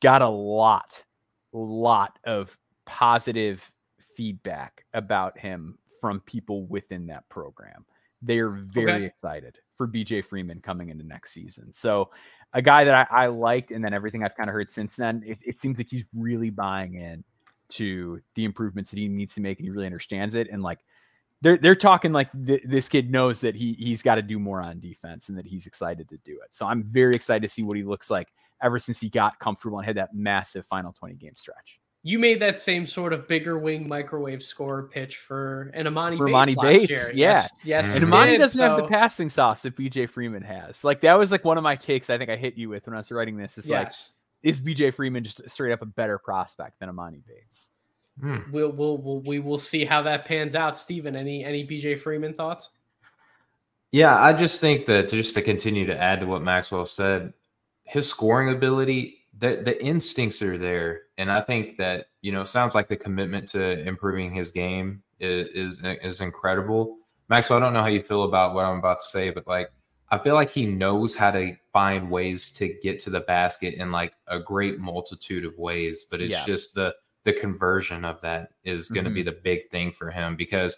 got 0.00 0.22
a 0.22 0.28
lot, 0.28 1.04
lot 1.52 2.18
of 2.24 2.56
positive 2.86 3.70
feedback 4.00 4.86
about 4.94 5.38
him 5.38 5.78
from 6.00 6.20
people 6.20 6.64
within 6.66 7.06
that 7.08 7.28
program. 7.28 7.84
They 8.22 8.38
are 8.38 8.48
very 8.50 8.92
okay. 8.92 9.04
excited 9.04 9.58
for 9.76 9.86
BJ 9.86 10.24
Freeman 10.24 10.60
coming 10.60 10.88
into 10.88 11.06
next 11.06 11.32
season. 11.32 11.72
So 11.72 12.10
a 12.52 12.62
guy 12.62 12.84
that 12.84 13.08
I, 13.10 13.24
I 13.24 13.26
liked, 13.26 13.70
and 13.70 13.84
then 13.84 13.92
everything 13.92 14.24
I've 14.24 14.36
kind 14.36 14.48
of 14.48 14.54
heard 14.54 14.72
since 14.72 14.96
then, 14.96 15.22
it, 15.26 15.38
it 15.44 15.58
seems 15.58 15.78
like 15.78 15.88
he's 15.90 16.04
really 16.14 16.50
buying 16.50 16.94
in 16.94 17.24
to 17.68 18.20
the 18.34 18.44
improvements 18.44 18.90
that 18.90 18.98
he 18.98 19.08
needs 19.08 19.34
to 19.34 19.40
make, 19.40 19.58
and 19.58 19.66
he 19.66 19.70
really 19.70 19.86
understands 19.86 20.34
it. 20.34 20.48
And 20.50 20.62
like 20.62 20.78
they're 21.42 21.58
they're 21.58 21.74
talking 21.74 22.12
like 22.12 22.30
th- 22.32 22.62
this 22.64 22.88
kid 22.88 23.10
knows 23.10 23.42
that 23.42 23.56
he 23.56 23.74
he's 23.74 24.02
got 24.02 24.14
to 24.14 24.22
do 24.22 24.38
more 24.38 24.60
on 24.60 24.80
defense, 24.80 25.28
and 25.28 25.36
that 25.36 25.46
he's 25.46 25.66
excited 25.66 26.08
to 26.08 26.16
do 26.24 26.32
it. 26.42 26.54
So 26.54 26.66
I'm 26.66 26.82
very 26.82 27.14
excited 27.14 27.42
to 27.42 27.48
see 27.48 27.62
what 27.62 27.76
he 27.76 27.82
looks 27.82 28.10
like 28.10 28.28
ever 28.62 28.78
since 28.78 29.00
he 29.00 29.10
got 29.10 29.38
comfortable 29.38 29.78
and 29.78 29.86
had 29.86 29.96
that 29.96 30.14
massive 30.14 30.64
final 30.64 30.92
20 30.92 31.14
game 31.16 31.34
stretch 31.36 31.78
you 32.02 32.18
made 32.18 32.40
that 32.40 32.60
same 32.60 32.86
sort 32.86 33.12
of 33.12 33.26
bigger 33.26 33.58
wing 33.58 33.88
microwave 33.88 34.42
score 34.42 34.84
pitch 34.84 35.16
for 35.16 35.72
an 35.74 35.86
Emoni 35.86 36.16
for 36.16 36.26
Bates, 36.26 36.54
Emoni 36.54 36.62
Bates 36.62 37.14
yeah. 37.14 37.42
Yes, 37.42 37.50
yes 37.64 37.94
and 37.94 38.04
Emoni 38.04 38.32
did, 38.32 38.38
doesn't 38.38 38.58
so... 38.58 38.68
have 38.68 38.76
the 38.76 38.88
passing 38.88 39.28
sauce 39.28 39.62
that 39.62 39.74
BJ 39.74 40.08
Freeman 40.08 40.42
has. 40.42 40.84
Like 40.84 41.00
that 41.00 41.18
was 41.18 41.32
like 41.32 41.44
one 41.44 41.58
of 41.58 41.64
my 41.64 41.74
takes. 41.74 42.08
I 42.08 42.18
think 42.18 42.30
I 42.30 42.36
hit 42.36 42.56
you 42.56 42.68
with 42.68 42.86
when 42.86 42.94
I 42.94 42.98
was 42.98 43.10
writing 43.10 43.36
this. 43.36 43.58
Is 43.58 43.68
yes. 43.68 44.12
like, 44.44 44.52
is 44.52 44.62
BJ 44.62 44.94
Freeman 44.94 45.24
just 45.24 45.48
straight 45.50 45.72
up 45.72 45.82
a 45.82 45.86
better 45.86 46.18
prospect 46.18 46.78
than 46.78 46.88
Emoni 46.88 47.22
Bates? 47.26 47.70
Hmm. 48.20 48.38
We'll, 48.50 48.70
we'll, 48.70 48.96
we'll 48.98 49.20
we 49.20 49.40
will 49.40 49.58
see 49.58 49.84
how 49.84 50.02
that 50.02 50.24
pans 50.24 50.54
out. 50.54 50.76
Steven, 50.76 51.16
any 51.16 51.44
any 51.44 51.66
BJ 51.66 51.98
Freeman 51.98 52.34
thoughts? 52.34 52.70
Yeah, 53.92 54.20
I 54.20 54.32
just 54.32 54.60
think 54.60 54.86
that 54.86 55.08
just 55.08 55.34
to 55.34 55.42
continue 55.42 55.86
to 55.86 56.00
add 56.00 56.20
to 56.20 56.26
what 56.26 56.42
Maxwell 56.42 56.86
said, 56.86 57.32
his 57.84 58.08
scoring 58.08 58.54
ability 58.54 59.15
the 59.38 59.62
the 59.64 59.82
instincts 59.84 60.42
are 60.42 60.56
there, 60.58 61.02
and 61.18 61.30
I 61.30 61.40
think 61.40 61.76
that 61.78 62.06
you 62.22 62.32
know 62.32 62.44
sounds 62.44 62.74
like 62.74 62.88
the 62.88 62.96
commitment 62.96 63.48
to 63.50 63.80
improving 63.86 64.34
his 64.34 64.50
game 64.50 65.02
is, 65.20 65.48
is 65.48 65.80
is 66.02 66.20
incredible. 66.20 66.96
Maxwell, 67.28 67.58
I 67.58 67.62
don't 67.62 67.72
know 67.72 67.82
how 67.82 67.88
you 67.88 68.02
feel 68.02 68.22
about 68.22 68.54
what 68.54 68.64
I'm 68.64 68.78
about 68.78 69.00
to 69.00 69.04
say, 69.04 69.30
but 69.30 69.46
like 69.46 69.70
I 70.10 70.18
feel 70.18 70.34
like 70.34 70.50
he 70.50 70.66
knows 70.66 71.14
how 71.14 71.32
to 71.32 71.56
find 71.72 72.10
ways 72.10 72.50
to 72.52 72.68
get 72.82 73.00
to 73.00 73.10
the 73.10 73.20
basket 73.20 73.74
in 73.74 73.90
like 73.90 74.14
a 74.28 74.38
great 74.38 74.78
multitude 74.78 75.44
of 75.44 75.58
ways, 75.58 76.04
but 76.10 76.20
it's 76.20 76.32
yeah. 76.32 76.46
just 76.46 76.74
the 76.74 76.94
the 77.24 77.32
conversion 77.32 78.04
of 78.04 78.20
that 78.20 78.50
is 78.64 78.88
going 78.88 79.04
to 79.04 79.10
mm-hmm. 79.10 79.16
be 79.16 79.22
the 79.24 79.32
big 79.32 79.68
thing 79.68 79.90
for 79.90 80.10
him 80.10 80.36
because 80.36 80.76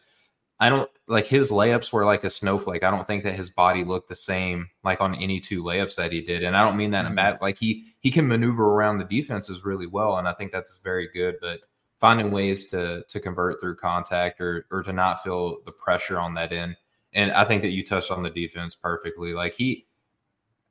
I 0.60 0.68
don't 0.68 0.90
like 1.06 1.26
his 1.26 1.52
layups 1.52 1.92
were 1.92 2.04
like 2.04 2.24
a 2.24 2.30
snowflake. 2.30 2.82
I 2.82 2.90
don't 2.90 3.06
think 3.06 3.22
that 3.24 3.36
his 3.36 3.48
body 3.48 3.84
looked 3.84 4.08
the 4.08 4.16
same 4.16 4.68
like 4.82 5.00
on 5.00 5.14
any 5.14 5.38
two 5.38 5.62
layups 5.62 5.94
that 5.96 6.12
he 6.12 6.20
did. 6.20 6.42
And 6.42 6.56
I 6.56 6.64
don't 6.64 6.76
mean 6.76 6.90
that 6.90 7.00
in 7.00 7.06
a 7.06 7.08
mm-hmm. 7.10 7.16
bad 7.16 7.38
like 7.40 7.58
he 7.58 7.84
he 8.00 8.10
can 8.10 8.26
maneuver 8.26 8.64
around 8.64 8.98
the 8.98 9.04
defenses 9.04 9.64
really 9.64 9.86
well, 9.86 10.18
and 10.18 10.26
I 10.26 10.34
think 10.34 10.50
that's 10.50 10.78
very 10.78 11.08
good. 11.12 11.36
But 11.40 11.60
finding 11.98 12.30
ways 12.30 12.66
to 12.66 13.04
to 13.08 13.20
convert 13.20 13.60
through 13.60 13.76
contact 13.76 14.40
or 14.40 14.66
or 14.70 14.82
to 14.82 14.92
not 14.92 15.22
feel 15.22 15.58
the 15.64 15.72
pressure 15.72 16.18
on 16.18 16.34
that 16.34 16.52
end. 16.52 16.76
And 17.12 17.32
I 17.32 17.44
think 17.44 17.62
that 17.62 17.70
you 17.70 17.84
touched 17.84 18.10
on 18.10 18.22
the 18.22 18.30
defense 18.30 18.74
perfectly. 18.74 19.32
Like 19.32 19.54
he, 19.54 19.86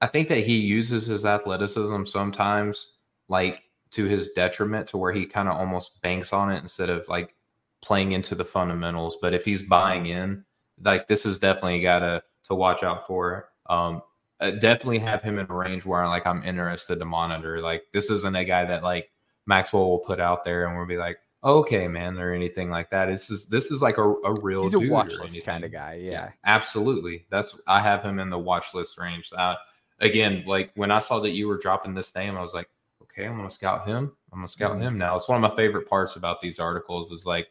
I 0.01 0.07
think 0.07 0.27
that 0.29 0.45
he 0.45 0.57
uses 0.57 1.07
his 1.07 1.25
athleticism 1.25 2.05
sometimes 2.05 2.97
like 3.27 3.61
to 3.91 4.05
his 4.05 4.29
detriment 4.29 4.87
to 4.89 4.97
where 4.97 5.11
he 5.11 5.25
kind 5.25 5.49
of 5.49 5.55
almost 5.57 6.01
banks 6.01 6.33
on 6.33 6.51
it 6.51 6.59
instead 6.59 6.89
of 6.89 7.07
like 7.07 7.33
playing 7.81 8.11
into 8.13 8.35
the 8.35 8.45
fundamentals. 8.45 9.17
But 9.21 9.33
if 9.33 9.45
he's 9.45 9.61
buying 9.61 10.07
in, 10.07 10.43
like 10.83 11.07
this 11.07 11.25
is 11.25 11.39
definitely 11.39 11.81
got 11.81 11.99
to 11.99 12.23
to 12.45 12.55
watch 12.55 12.83
out 12.83 13.05
for. 13.07 13.49
Um, 13.69 14.01
definitely 14.39 14.99
have 14.99 15.21
him 15.21 15.39
in 15.39 15.47
a 15.49 15.53
range 15.53 15.85
where 15.85 16.07
like 16.07 16.25
I'm 16.25 16.43
interested 16.43 16.99
to 16.99 17.05
monitor. 17.05 17.61
Like 17.61 17.83
this 17.93 18.09
isn't 18.09 18.35
a 18.35 18.45
guy 18.45 18.65
that 18.65 18.83
like 18.83 19.09
Maxwell 19.45 19.89
will 19.89 19.99
put 19.99 20.19
out 20.19 20.43
there 20.43 20.67
and 20.67 20.77
we'll 20.77 20.85
be 20.85 20.97
like, 20.97 21.17
okay, 21.43 21.87
man, 21.87 22.17
or 22.17 22.33
anything 22.33 22.69
like 22.69 22.89
that. 22.91 23.07
This 23.07 23.29
is 23.29 23.47
this 23.47 23.71
is 23.71 23.81
like 23.81 23.97
a, 23.97 24.03
a 24.03 24.39
real 24.41 24.63
he's 24.63 24.73
a 24.73 24.79
watch 24.79 25.13
list 25.13 25.43
kind 25.45 25.63
of 25.63 25.71
guy. 25.71 25.95
Yeah. 25.95 26.11
yeah. 26.11 26.29
absolutely. 26.45 27.25
That's 27.29 27.57
I 27.67 27.81
have 27.81 28.03
him 28.03 28.19
in 28.19 28.29
the 28.29 28.39
watch 28.39 28.73
list 28.73 28.97
range. 28.97 29.31
Uh, 29.35 29.55
again, 29.99 30.43
like 30.45 30.71
when 30.75 30.91
I 30.91 30.99
saw 30.99 31.19
that 31.19 31.31
you 31.31 31.47
were 31.47 31.57
dropping 31.57 31.93
this 31.93 32.13
name, 32.15 32.37
I 32.37 32.41
was 32.41 32.53
like, 32.53 32.69
okay, 33.03 33.25
I'm 33.25 33.37
gonna 33.37 33.49
scout 33.49 33.87
him. 33.87 34.15
I'm 34.31 34.39
gonna 34.39 34.47
scout 34.47 34.73
mm-hmm. 34.73 34.81
him 34.81 34.97
now. 34.97 35.15
It's 35.15 35.29
one 35.29 35.43
of 35.43 35.49
my 35.49 35.55
favorite 35.55 35.89
parts 35.89 36.15
about 36.15 36.41
these 36.41 36.59
articles 36.59 37.11
is 37.11 37.25
like 37.25 37.47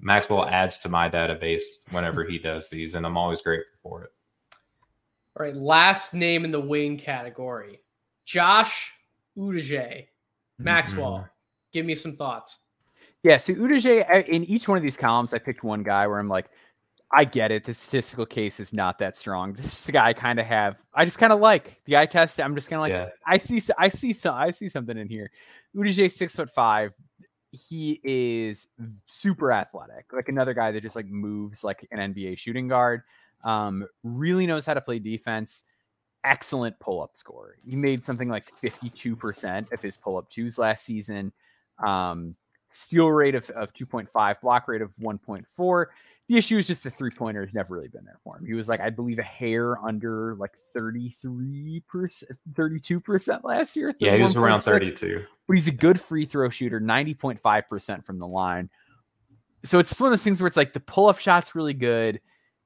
Maxwell 0.00 0.46
adds 0.46 0.78
to 0.78 0.88
my 0.88 1.08
database 1.08 1.62
whenever 1.90 2.24
he 2.24 2.38
does 2.38 2.68
these, 2.68 2.94
and 2.94 3.06
I'm 3.06 3.16
always 3.16 3.42
grateful 3.42 3.78
for 3.82 4.04
it. 4.04 4.10
All 5.36 5.46
right, 5.46 5.56
last 5.56 6.14
name 6.14 6.44
in 6.44 6.50
the 6.50 6.60
wing 6.60 6.96
category. 6.96 7.80
Josh 8.24 8.92
Uduje. 9.36 10.06
Maxwell. 10.58 11.12
Mm-hmm. 11.12 11.26
Give 11.72 11.86
me 11.86 11.94
some 11.94 12.12
thoughts. 12.12 12.58
Yeah, 13.22 13.38
so 13.38 13.54
Uduje, 13.54 14.28
in 14.28 14.44
each 14.44 14.68
one 14.68 14.76
of 14.76 14.82
these 14.82 14.96
columns, 14.96 15.34
I 15.34 15.38
picked 15.38 15.64
one 15.64 15.82
guy 15.82 16.06
where 16.06 16.18
I'm 16.18 16.28
like, 16.28 16.46
I 17.16 17.24
get 17.24 17.50
it. 17.50 17.64
The 17.64 17.72
statistical 17.72 18.26
case 18.26 18.60
is 18.60 18.72
not 18.72 18.98
that 18.98 19.16
strong. 19.16 19.52
This 19.54 19.66
is 19.66 19.86
the 19.86 19.92
guy 19.92 20.08
I 20.08 20.12
kind 20.12 20.38
of 20.38 20.46
have. 20.46 20.82
I 20.92 21.04
just 21.04 21.18
kind 21.18 21.32
of 21.32 21.40
like 21.40 21.82
the 21.84 21.96
eye 21.96 22.06
test. 22.06 22.40
I'm 22.40 22.54
just 22.54 22.68
kind 22.68 22.78
of 22.78 22.82
like, 22.82 22.92
yeah. 22.92 23.08
I 23.26 23.36
see, 23.38 23.60
I 23.78 23.88
see, 23.88 24.14
I 24.28 24.50
see 24.50 24.68
something 24.68 24.98
in 24.98 25.08
here. 25.08 25.30
Uduje 25.74 26.10
six 26.10 26.34
foot 26.36 26.50
five. 26.50 26.94
He 27.54 28.00
is 28.02 28.66
super 29.06 29.52
athletic, 29.52 30.12
like 30.12 30.28
another 30.28 30.54
guy 30.54 30.72
that 30.72 30.82
just 30.82 30.96
like 30.96 31.06
moves 31.06 31.62
like 31.62 31.86
an 31.90 32.14
NBA 32.14 32.38
shooting 32.38 32.68
guard. 32.68 33.02
Um, 33.44 33.86
really 34.02 34.46
knows 34.46 34.66
how 34.66 34.74
to 34.74 34.80
play 34.80 34.98
defense. 34.98 35.64
Excellent 36.24 36.78
pull 36.80 37.02
up 37.02 37.16
score. 37.16 37.56
He 37.64 37.76
made 37.76 38.02
something 38.02 38.28
like 38.28 38.50
52% 38.62 39.72
of 39.72 39.82
his 39.82 39.96
pull 39.96 40.16
up 40.16 40.30
twos 40.30 40.58
last 40.58 40.84
season. 40.84 41.32
Um, 41.84 42.36
steal 42.74 43.10
rate 43.10 43.34
of, 43.34 43.48
of 43.50 43.72
2.5, 43.72 44.40
block 44.40 44.68
rate 44.68 44.82
of 44.82 44.94
1.4. 44.96 45.86
The 46.26 46.38
issue 46.38 46.56
is 46.56 46.66
just 46.66 46.84
the 46.84 46.90
three 46.90 47.10
pointer 47.10 47.44
has 47.44 47.54
never 47.54 47.74
really 47.74 47.88
been 47.88 48.04
there 48.04 48.18
for 48.24 48.36
him. 48.36 48.46
He 48.46 48.54
was 48.54 48.68
like, 48.68 48.80
I 48.80 48.90
believe, 48.90 49.18
a 49.18 49.22
hair 49.22 49.78
under 49.84 50.34
like 50.36 50.52
33%, 50.74 51.82
32% 52.54 53.44
last 53.44 53.76
year. 53.76 53.94
Yeah, 53.98 54.16
he 54.16 54.22
was 54.22 54.34
around 54.34 54.60
32. 54.60 55.24
But 55.46 55.54
he's 55.54 55.68
a 55.68 55.72
good 55.72 56.00
free 56.00 56.24
throw 56.24 56.48
shooter, 56.48 56.80
90.5% 56.80 58.04
from 58.04 58.18
the 58.18 58.26
line. 58.26 58.70
So 59.62 59.78
it's 59.78 59.98
one 60.00 60.08
of 60.08 60.12
those 60.12 60.24
things 60.24 60.40
where 60.40 60.48
it's 60.48 60.56
like 60.56 60.72
the 60.72 60.80
pull 60.80 61.08
up 61.08 61.18
shot's 61.18 61.54
really 61.54 61.74
good. 61.74 62.20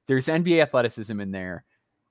There's 0.07 0.27
NBA 0.27 0.61
athleticism 0.61 1.19
in 1.19 1.31
there. 1.31 1.65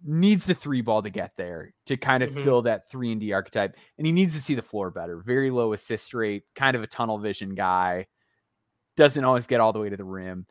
Needs 0.04 0.46
the 0.46 0.54
three 0.54 0.80
ball 0.80 1.02
to 1.02 1.10
get 1.10 1.32
there 1.36 1.74
to 1.86 1.96
kind 1.96 2.22
of 2.22 2.30
mm-hmm. 2.30 2.44
fill 2.44 2.62
that 2.62 2.88
three 2.88 3.10
and 3.10 3.20
D 3.20 3.32
archetype, 3.32 3.76
and 3.96 4.06
he 4.06 4.12
needs 4.12 4.34
to 4.34 4.40
see 4.40 4.54
the 4.54 4.62
floor 4.62 4.90
better. 4.90 5.20
Very 5.24 5.50
low 5.50 5.72
assist 5.72 6.14
rate, 6.14 6.44
kind 6.54 6.76
of 6.76 6.84
a 6.84 6.86
tunnel 6.86 7.18
vision 7.18 7.56
guy. 7.56 8.06
Doesn't 8.96 9.24
always 9.24 9.48
get 9.48 9.60
all 9.60 9.72
the 9.72 9.80
way 9.80 9.88
to 9.88 9.96
the 9.96 10.04
rim. 10.04 10.46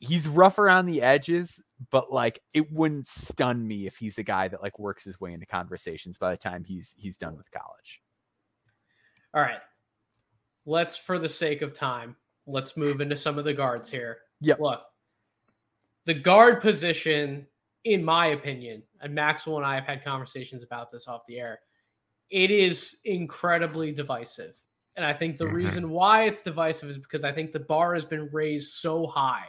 He's 0.00 0.28
rough 0.28 0.58
around 0.58 0.86
the 0.86 1.00
edges, 1.00 1.62
but 1.90 2.12
like 2.12 2.40
it 2.52 2.70
wouldn't 2.70 3.06
stun 3.06 3.66
me 3.66 3.86
if 3.86 3.96
he's 3.96 4.18
a 4.18 4.22
guy 4.22 4.48
that 4.48 4.62
like 4.62 4.78
works 4.78 5.04
his 5.04 5.18
way 5.18 5.32
into 5.32 5.46
conversations 5.46 6.18
by 6.18 6.30
the 6.30 6.36
time 6.36 6.64
he's 6.64 6.94
he's 6.98 7.16
done 7.16 7.36
with 7.36 7.50
college. 7.50 8.02
All 9.34 9.42
right. 9.42 9.60
Let's 10.66 10.96
for 10.96 11.18
the 11.18 11.28
sake 11.28 11.62
of 11.62 11.72
time, 11.72 12.16
let's 12.46 12.76
move 12.76 13.00
into 13.00 13.16
some 13.16 13.38
of 13.38 13.44
the 13.46 13.54
guards 13.54 13.90
here. 13.90 14.18
Yep. 14.42 14.60
Look, 14.60 14.82
the 16.04 16.14
guard 16.14 16.60
position, 16.60 17.46
in 17.88 18.04
my 18.04 18.28
opinion, 18.28 18.82
and 19.00 19.14
Maxwell 19.14 19.56
and 19.56 19.66
I 19.66 19.74
have 19.74 19.84
had 19.84 20.04
conversations 20.04 20.62
about 20.62 20.92
this 20.92 21.08
off 21.08 21.24
the 21.26 21.38
air, 21.38 21.60
it 22.30 22.50
is 22.50 22.98
incredibly 23.06 23.92
divisive. 23.92 24.54
And 24.96 25.06
I 25.06 25.14
think 25.14 25.38
the 25.38 25.44
mm-hmm. 25.44 25.54
reason 25.54 25.90
why 25.90 26.24
it's 26.24 26.42
divisive 26.42 26.90
is 26.90 26.98
because 26.98 27.24
I 27.24 27.32
think 27.32 27.52
the 27.52 27.60
bar 27.60 27.94
has 27.94 28.04
been 28.04 28.28
raised 28.30 28.72
so 28.72 29.06
high 29.06 29.46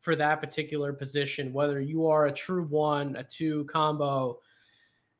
for 0.00 0.16
that 0.16 0.40
particular 0.40 0.92
position, 0.92 1.52
whether 1.52 1.80
you 1.80 2.06
are 2.06 2.26
a 2.26 2.32
true 2.32 2.64
one, 2.64 3.14
a 3.14 3.22
two 3.22 3.64
combo, 3.66 4.38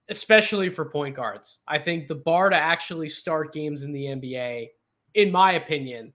especially 0.09 0.69
for 0.69 0.87
point 0.87 1.15
guards. 1.15 1.59
I 1.69 1.79
think 1.79 2.09
the 2.09 2.15
bar 2.17 2.51
to 2.51 2.57
actually 2.57 3.09
start 3.09 3.53
games 3.53 3.85
in 3.85 3.93
the 3.93 4.07
NBA, 4.07 4.69
in 5.15 5.31
my 5.31 5.53
opinion, 5.53 6.13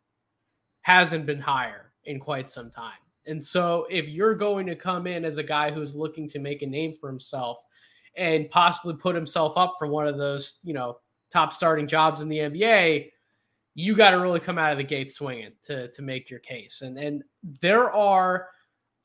hasn't 0.81 1.25
been 1.25 1.39
higher 1.39 1.93
in 2.03 2.19
quite 2.19 2.49
some 2.49 2.69
time. 2.69 3.02
And 3.25 3.43
so 3.43 3.87
if 3.89 4.07
you're 4.07 4.35
going 4.35 4.65
to 4.67 4.75
come 4.75 5.07
in 5.07 5.25
as 5.25 5.37
a 5.37 5.43
guy 5.43 5.71
who's 5.71 5.95
looking 5.95 6.27
to 6.29 6.39
make 6.39 6.61
a 6.61 6.67
name 6.67 6.93
for 6.93 7.09
himself 7.09 7.59
and 8.15 8.49
possibly 8.49 8.95
put 8.95 9.15
himself 9.15 9.53
up 9.55 9.75
for 9.77 9.87
one 9.87 10.07
of 10.07 10.17
those, 10.17 10.59
you 10.63 10.73
know, 10.73 10.97
top 11.31 11.53
starting 11.53 11.87
jobs 11.87 12.21
in 12.21 12.29
the 12.29 12.37
NBA, 12.37 13.11
you 13.75 13.95
got 13.95 14.11
to 14.11 14.19
really 14.19 14.39
come 14.39 14.57
out 14.57 14.71
of 14.71 14.77
the 14.77 14.83
gate 14.83 15.11
swinging 15.11 15.51
to 15.63 15.87
to 15.89 16.01
make 16.01 16.29
your 16.29 16.39
case. 16.39 16.81
And 16.81 16.97
and 16.97 17.23
there 17.61 17.91
are 17.91 18.49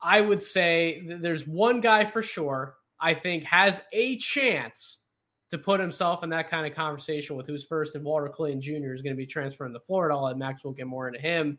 I 0.01 0.21
would 0.21 0.41
say 0.41 1.03
there's 1.05 1.47
one 1.47 1.81
guy 1.81 2.05
for 2.05 2.21
sure 2.21 2.75
I 2.99 3.13
think 3.13 3.43
has 3.45 3.81
a 3.91 4.17
chance 4.17 4.99
to 5.49 5.57
put 5.57 5.79
himself 5.79 6.23
in 6.23 6.29
that 6.29 6.49
kind 6.49 6.67
of 6.67 6.75
conversation 6.75 7.35
with 7.35 7.47
who's 7.47 7.65
first 7.65 7.95
and 7.95 8.05
Walter 8.05 8.29
Clayton 8.29 8.61
Jr. 8.61 8.93
is 8.93 9.01
going 9.01 9.15
to 9.15 9.17
be 9.17 9.25
transferring 9.25 9.73
to 9.73 9.79
Florida. 9.79 10.15
I'll 10.15 10.23
let 10.23 10.77
get 10.77 10.87
more 10.87 11.07
into 11.07 11.19
him. 11.19 11.57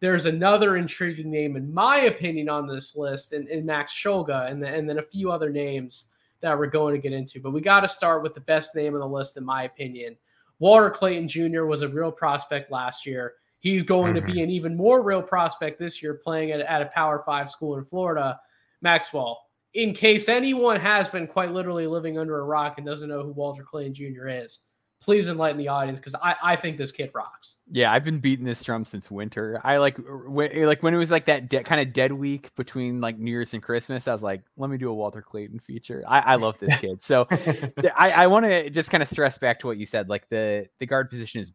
There's 0.00 0.26
another 0.26 0.76
intriguing 0.76 1.30
name, 1.30 1.56
in 1.56 1.72
my 1.72 2.02
opinion, 2.02 2.48
on 2.48 2.66
this 2.66 2.96
list, 2.96 3.32
and, 3.32 3.48
and 3.48 3.64
Max 3.64 3.92
Shulga, 3.92 4.50
and, 4.50 4.62
the, 4.62 4.68
and 4.68 4.88
then 4.88 4.98
a 4.98 5.02
few 5.02 5.30
other 5.30 5.50
names 5.50 6.06
that 6.40 6.58
we're 6.58 6.66
going 6.66 6.94
to 6.94 7.00
get 7.00 7.12
into. 7.12 7.40
But 7.40 7.52
we 7.52 7.60
got 7.60 7.80
to 7.80 7.88
start 7.88 8.22
with 8.22 8.34
the 8.34 8.40
best 8.40 8.76
name 8.76 8.94
on 8.94 9.00
the 9.00 9.08
list, 9.08 9.36
in 9.36 9.44
my 9.44 9.64
opinion. 9.64 10.16
Walter 10.58 10.90
Clayton 10.90 11.28
Jr. 11.28 11.64
was 11.64 11.82
a 11.82 11.88
real 11.88 12.12
prospect 12.12 12.70
last 12.70 13.06
year. 13.06 13.34
He's 13.60 13.82
going 13.82 14.14
mm-hmm. 14.14 14.26
to 14.26 14.32
be 14.32 14.38
mm-hmm. 14.38 14.44
an 14.44 14.50
even 14.50 14.76
more 14.76 15.02
real 15.02 15.22
prospect 15.22 15.78
this 15.78 16.02
year, 16.02 16.14
playing 16.14 16.50
at, 16.52 16.60
at 16.60 16.82
a 16.82 16.86
Power 16.86 17.22
Five 17.24 17.50
school 17.50 17.76
in 17.78 17.84
Florida. 17.84 18.38
Maxwell, 18.82 19.42
in 19.74 19.94
case 19.94 20.28
anyone 20.28 20.78
has 20.78 21.08
been 21.08 21.26
quite 21.26 21.52
literally 21.52 21.86
living 21.86 22.18
under 22.18 22.38
a 22.38 22.44
rock 22.44 22.74
and 22.76 22.86
doesn't 22.86 23.08
know 23.08 23.22
who 23.22 23.32
Walter 23.32 23.62
Clayton 23.62 23.94
Jr. 23.94 24.28
is, 24.28 24.60
please 25.00 25.28
enlighten 25.28 25.58
the 25.58 25.68
audience 25.68 25.98
because 25.98 26.14
I, 26.14 26.34
I 26.42 26.56
think 26.56 26.78
this 26.78 26.92
kid 26.92 27.10
rocks. 27.14 27.56
Yeah, 27.70 27.92
I've 27.92 28.04
been 28.04 28.18
beating 28.18 28.44
this 28.44 28.62
drum 28.62 28.84
since 28.84 29.10
winter. 29.10 29.60
I 29.62 29.76
like 29.76 29.96
when, 29.98 30.50
eh, 30.52 30.66
like 30.66 30.82
when 30.82 30.94
it 30.94 30.96
was 30.96 31.10
like 31.10 31.26
that 31.26 31.48
de- 31.48 31.62
kind 31.62 31.80
of 31.80 31.92
dead 31.92 32.12
week 32.12 32.54
between 32.56 33.00
like 33.00 33.18
New 33.18 33.30
Year's 33.30 33.54
and 33.54 33.62
Christmas. 33.62 34.08
I 34.08 34.12
was 34.12 34.22
like, 34.22 34.42
let 34.56 34.70
me 34.70 34.78
do 34.78 34.88
a 34.88 34.94
Walter 34.94 35.22
Clayton 35.22 35.60
feature. 35.60 36.02
I, 36.08 36.20
I 36.20 36.34
love 36.36 36.58
this 36.58 36.76
kid. 36.78 37.02
So 37.02 37.26
I, 37.30 38.12
I 38.12 38.26
want 38.26 38.46
to 38.46 38.70
just 38.70 38.90
kind 38.90 39.02
of 39.02 39.08
stress 39.08 39.38
back 39.38 39.60
to 39.60 39.66
what 39.66 39.78
you 39.78 39.86
said. 39.86 40.08
Like 40.08 40.28
the 40.28 40.68
the 40.78 40.86
guard 40.86 41.10
position 41.10 41.40
is 41.40 41.52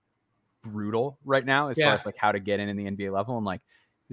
brutal 0.64 1.18
right 1.26 1.46
now 1.46 1.70
as 1.70 1.78
yeah. 1.78 1.88
far 1.88 1.96
as 1.96 2.06
like 2.06 2.18
how 2.18 2.32
to 2.32 2.40
get 2.40 2.60
in 2.60 2.70
in 2.70 2.78
the 2.78 2.86
NBA 2.86 3.12
level 3.12 3.38
and 3.38 3.46
like 3.46 3.62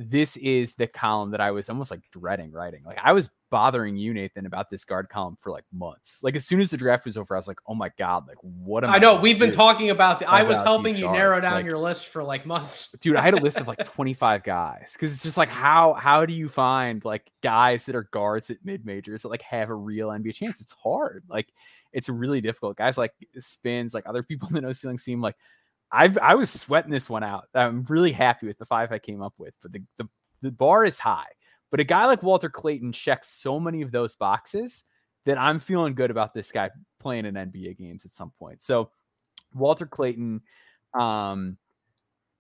this 0.01 0.36
is 0.36 0.76
the 0.76 0.86
column 0.86 1.32
that 1.32 1.40
I 1.40 1.51
was 1.51 1.68
almost 1.68 1.90
like 1.90 2.03
dreading 2.12 2.53
writing. 2.53 2.84
Like 2.84 3.01
I 3.03 3.12
was 3.12 3.30
bothering 3.51 3.96
you, 3.96 4.14
Nathan, 4.14 4.46
about 4.46 4.70
this 4.70 4.84
guard 4.84 5.09
column 5.09 5.34
for 5.34 5.51
like 5.51 5.64
months. 5.72 6.20
Like 6.22 6.36
as 6.36 6.46
soon 6.46 6.61
as 6.61 6.70
the 6.70 6.76
draft 6.76 7.05
was 7.05 7.16
over, 7.16 7.34
I 7.34 7.38
was 7.38 7.49
like, 7.49 7.59
"Oh 7.66 7.74
my 7.74 7.90
god, 7.99 8.28
like 8.28 8.36
what 8.40 8.84
am 8.84 8.90
I?" 8.90 8.94
I 8.94 8.99
know 9.01 9.16
we've 9.16 9.40
been 9.40 9.51
talking 9.51 9.90
about. 9.90 10.20
The, 10.20 10.30
I 10.30 10.44
was 10.44 10.61
helping 10.61 10.94
you 10.94 11.11
narrow 11.11 11.40
down 11.40 11.55
like, 11.55 11.66
your 11.66 11.78
list 11.78 12.07
for 12.07 12.22
like 12.22 12.46
months, 12.46 12.94
dude. 13.01 13.16
I 13.16 13.22
had 13.22 13.34
a 13.34 13.42
list 13.42 13.61
of 13.61 13.66
like 13.66 13.84
twenty 13.92 14.14
five 14.14 14.44
guys 14.44 14.92
because 14.92 15.12
it's 15.12 15.24
just 15.24 15.36
like 15.36 15.49
how 15.49 15.94
how 15.94 16.24
do 16.24 16.32
you 16.32 16.49
find 16.49 17.05
like 17.05 17.28
guys 17.42 17.86
that 17.86 17.96
are 17.96 18.05
guards 18.12 18.51
at 18.51 18.59
mid 18.62 18.86
majors 18.86 19.22
that 19.22 19.30
like 19.30 19.42
have 19.42 19.68
a 19.68 19.74
real 19.74 20.11
NBA 20.11 20.34
chance? 20.34 20.61
It's 20.61 20.76
hard. 20.80 21.24
Like 21.28 21.53
it's 21.92 22.09
really 22.09 22.40
difficult. 22.40 22.76
Guys 22.76 22.96
like 22.96 23.14
spins, 23.36 23.94
like 23.94 24.07
other 24.07 24.22
people 24.22 24.46
in 24.51 24.55
the 24.55 24.61
no 24.61 24.70
ceiling 24.70 24.96
seem 24.96 25.20
like 25.20 25.34
I've 25.91 26.18
I 26.18 26.34
was 26.34 26.51
sweating 26.51 26.91
this 26.91 27.09
one 27.09 27.24
out. 27.24 27.49
I'm 27.55 27.84
really 27.89 28.12
happy 28.12 28.47
with 28.47 28.59
the 28.59 28.66
five 28.66 28.93
I 28.93 28.99
came 28.99 29.22
up 29.22 29.34
with, 29.39 29.55
but 29.62 29.72
the, 29.72 29.82
the 29.97 30.09
the 30.43 30.51
bar 30.51 30.84
is 30.84 30.99
high. 30.99 31.30
But 31.70 31.80
a 31.80 31.84
guy 31.84 32.07
like 32.07 32.22
Walter 32.22 32.49
Clayton 32.49 32.93
checks 32.93 33.28
so 33.28 33.61
many 33.61 33.82
of 33.82 33.91
those 33.91 34.14
boxes 34.14 34.84
that 35.26 35.39
I'm 35.39 35.59
feeling 35.59 35.95
good 35.95 36.11
about 36.11 36.32
this 36.32 36.53
guy 36.53 36.70
playing 36.99 37.26
in 37.26 37.34
NBA 37.34 37.78
games 37.78 38.05
at 38.07 38.12
some 38.12 38.32
point. 38.39 38.62
So 38.62 38.91
Walter 39.55 39.86
Clayton, 39.86 40.43
um, 40.95 41.59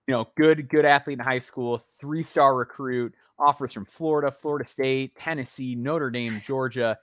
you 0.06 0.14
know, 0.14 0.28
good 0.36 0.68
good 0.68 0.84
athlete 0.84 1.18
in 1.18 1.24
high 1.24 1.38
school, 1.38 1.78
three 2.00 2.22
star 2.22 2.54
recruit, 2.54 3.14
offers 3.38 3.72
from 3.72 3.84
Florida, 3.86 4.30
Florida 4.30 4.64
State, 4.64 5.14
Tennessee, 5.14 5.74
Notre 5.74 6.10
Dame, 6.10 6.40
Georgia. 6.44 6.98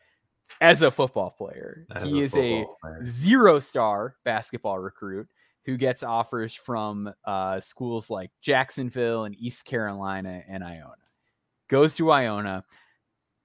As 0.61 0.83
a 0.83 0.91
football 0.91 1.31
player, 1.31 1.87
as 1.93 2.03
he 2.03 2.21
a 2.21 2.23
is 2.23 2.37
a 2.37 2.65
player. 2.79 3.03
zero 3.03 3.59
star 3.59 4.15
basketball 4.23 4.77
recruit 4.77 5.27
who 5.65 5.77
gets 5.77 6.03
offers 6.03 6.53
from 6.53 7.11
uh, 7.25 7.59
schools 7.59 8.09
like 8.09 8.31
Jacksonville 8.41 9.25
and 9.25 9.35
East 9.37 9.65
Carolina 9.65 10.41
and 10.47 10.63
Iona. 10.63 10.93
Goes 11.67 11.95
to 11.95 12.11
Iona, 12.11 12.63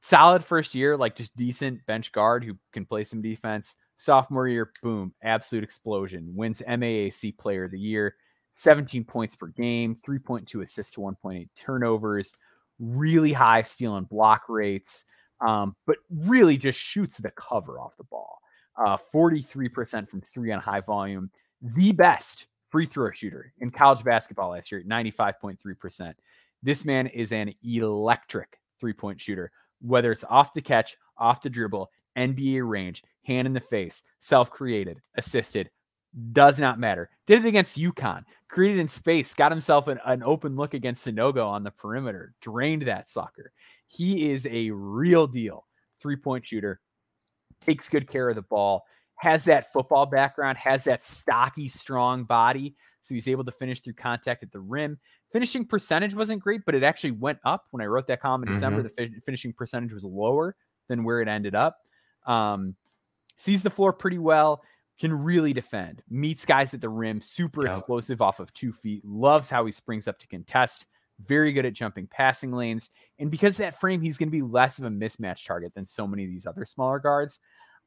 solid 0.01 0.45
first 0.45 0.75
year, 0.75 0.97
like 0.97 1.17
just 1.17 1.35
decent 1.37 1.85
bench 1.87 2.13
guard 2.13 2.45
who 2.45 2.59
can 2.73 2.85
play 2.85 3.05
some 3.05 3.23
defense. 3.23 3.75
Sophomore 3.97 4.49
year, 4.49 4.71
boom, 4.83 5.15
absolute 5.23 5.65
explosion. 5.65 6.33
Wins 6.35 6.63
MAAC 6.67 7.37
Player 7.39 7.65
of 7.65 7.71
the 7.71 7.79
Year, 7.79 8.17
17 8.53 9.05
points 9.05 9.37
per 9.37 9.49
game, 9.49 9.97
3.2 10.07 10.63
assists 10.63 10.95
to 10.95 11.01
1.8 11.01 11.49
turnovers, 11.55 12.37
really 12.79 13.33
high 13.33 13.63
steal 13.63 13.97
and 13.97 14.09
block 14.09 14.45
rates, 14.49 15.05
um, 15.41 15.77
but 15.87 15.99
really 16.11 16.57
just 16.57 16.79
shoots 16.79 17.19
the 17.19 17.31
cover 17.31 17.79
off 17.79 17.97
the 17.97 18.05
ball. 18.05 18.39
Uh, 18.79 18.97
43% 19.13 20.09
from 20.09 20.23
three 20.23 20.51
on 20.53 20.61
high 20.61 20.81
volume, 20.81 21.31
the 21.63 21.93
best 21.93 22.47
free 22.69 22.87
throw 22.87 23.11
shooter 23.11 23.53
in 23.59 23.71
college 23.71 24.05
basketball 24.05 24.51
last 24.51 24.71
year, 24.71 24.83
95.3%. 24.87 26.15
This 26.63 26.85
man 26.85 27.07
is 27.07 27.33
an 27.33 27.55
electric 27.63 28.59
three 28.81 28.93
point 28.93 29.21
shooter, 29.21 29.51
whether 29.81 30.13
it's 30.13 30.25
off 30.25 30.55
the 30.55 30.61
catch, 30.61 30.97
off 31.17 31.43
the 31.43 31.51
dribble, 31.51 31.91
NBA 32.17 32.69
range, 32.69 33.03
hand 33.25 33.47
in 33.47 33.53
the 33.53 33.61
face, 33.61 34.03
self 34.19 34.51
created, 34.51 35.01
assisted, 35.17 35.71
does 36.33 36.59
not 36.59 36.79
matter. 36.79 37.09
Did 37.27 37.45
it 37.45 37.49
against 37.49 37.79
UConn, 37.79 38.25
created 38.49 38.81
in 38.81 38.89
space, 38.89 39.35
got 39.35 39.53
himself 39.53 39.89
an, 39.89 40.01
an 40.05 40.23
open 40.23 40.57
look 40.57 40.75
against 40.75 41.07
Sanogo 41.07 41.47
on 41.47 41.63
the 41.63 41.71
perimeter, 41.71 42.35
drained 42.41 42.83
that 42.83 43.09
sucker. 43.09 43.53
He 43.89 44.31
is 44.31 44.47
a 44.51 44.71
real 44.71 45.27
deal 45.27 45.67
three 46.01 46.17
point 46.17 46.47
shooter, 46.47 46.81
takes 47.61 47.89
good 47.89 48.09
care 48.09 48.29
of 48.29 48.37
the 48.37 48.43
ball, 48.43 48.85
has 49.21 49.45
that 49.45 49.71
football 49.71 50.07
background, 50.07 50.57
has 50.57 50.85
that 50.85 51.05
stocky, 51.05 51.69
strong 51.69 52.25
body. 52.25 52.75
So 53.03 53.15
he's 53.15 53.29
able 53.29 53.45
to 53.45 53.53
finish 53.53 53.81
through 53.81 53.93
contact 53.93 54.43
at 54.43 54.51
the 54.51 54.61
rim. 54.61 54.99
Finishing 55.31 55.67
percentage 55.67 56.15
wasn't 56.15 56.43
great, 56.43 56.63
but 56.65 56.75
it 56.75 56.83
actually 56.83 57.11
went 57.11 57.39
up 57.45 57.67
when 57.71 57.83
I 57.83 57.87
wrote 57.87 58.07
that 58.07 58.23
column 58.23 58.43
in 58.43 58.47
mm-hmm. 58.47 58.55
December. 58.55 58.83
The 58.83 58.89
fi- 58.89 59.21
finishing 59.27 59.53
percentage 59.53 59.93
was 59.93 60.07
lower 60.07 60.57
than 60.89 61.05
where 61.05 61.21
it 61.21 61.29
ended 61.29 61.55
up. 61.55 61.77
Um, 62.27 62.77
sees 63.37 63.63
the 63.63 63.69
floor 63.69 63.93
pretty 63.93 64.17
well, 64.17 64.63
can 64.99 65.13
really 65.13 65.53
defend, 65.53 66.03
meets 66.09 66.47
guys 66.47 66.73
at 66.73 66.81
the 66.81 66.89
rim, 66.89 67.21
super 67.21 67.65
yep. 67.67 67.75
explosive 67.75 68.23
off 68.23 68.41
of 68.41 68.55
two 68.55 68.73
feet, 68.73 69.05
loves 69.05 69.51
how 69.51 69.67
he 69.67 69.73
springs 69.73 70.09
up 70.09 70.19
to 70.19 70.27
contest, 70.29 70.87
very 71.23 71.53
good 71.53 71.67
at 71.67 71.75
jumping 71.75 72.07
passing 72.07 72.53
lanes. 72.53 72.89
And 73.19 73.31
because 73.31 73.59
that 73.59 73.79
frame, 73.79 74.01
he's 74.01 74.17
going 74.17 74.29
to 74.29 74.33
be 74.33 74.41
less 74.43 74.79
of 74.79 74.87
a 74.87 74.91
mismatch 74.91 75.47
target 75.47 75.75
than 75.75 75.85
so 75.85 76.07
many 76.07 76.25
of 76.25 76.31
these 76.31 76.47
other 76.47 76.65
smaller 76.65 76.99
guards. 76.99 77.39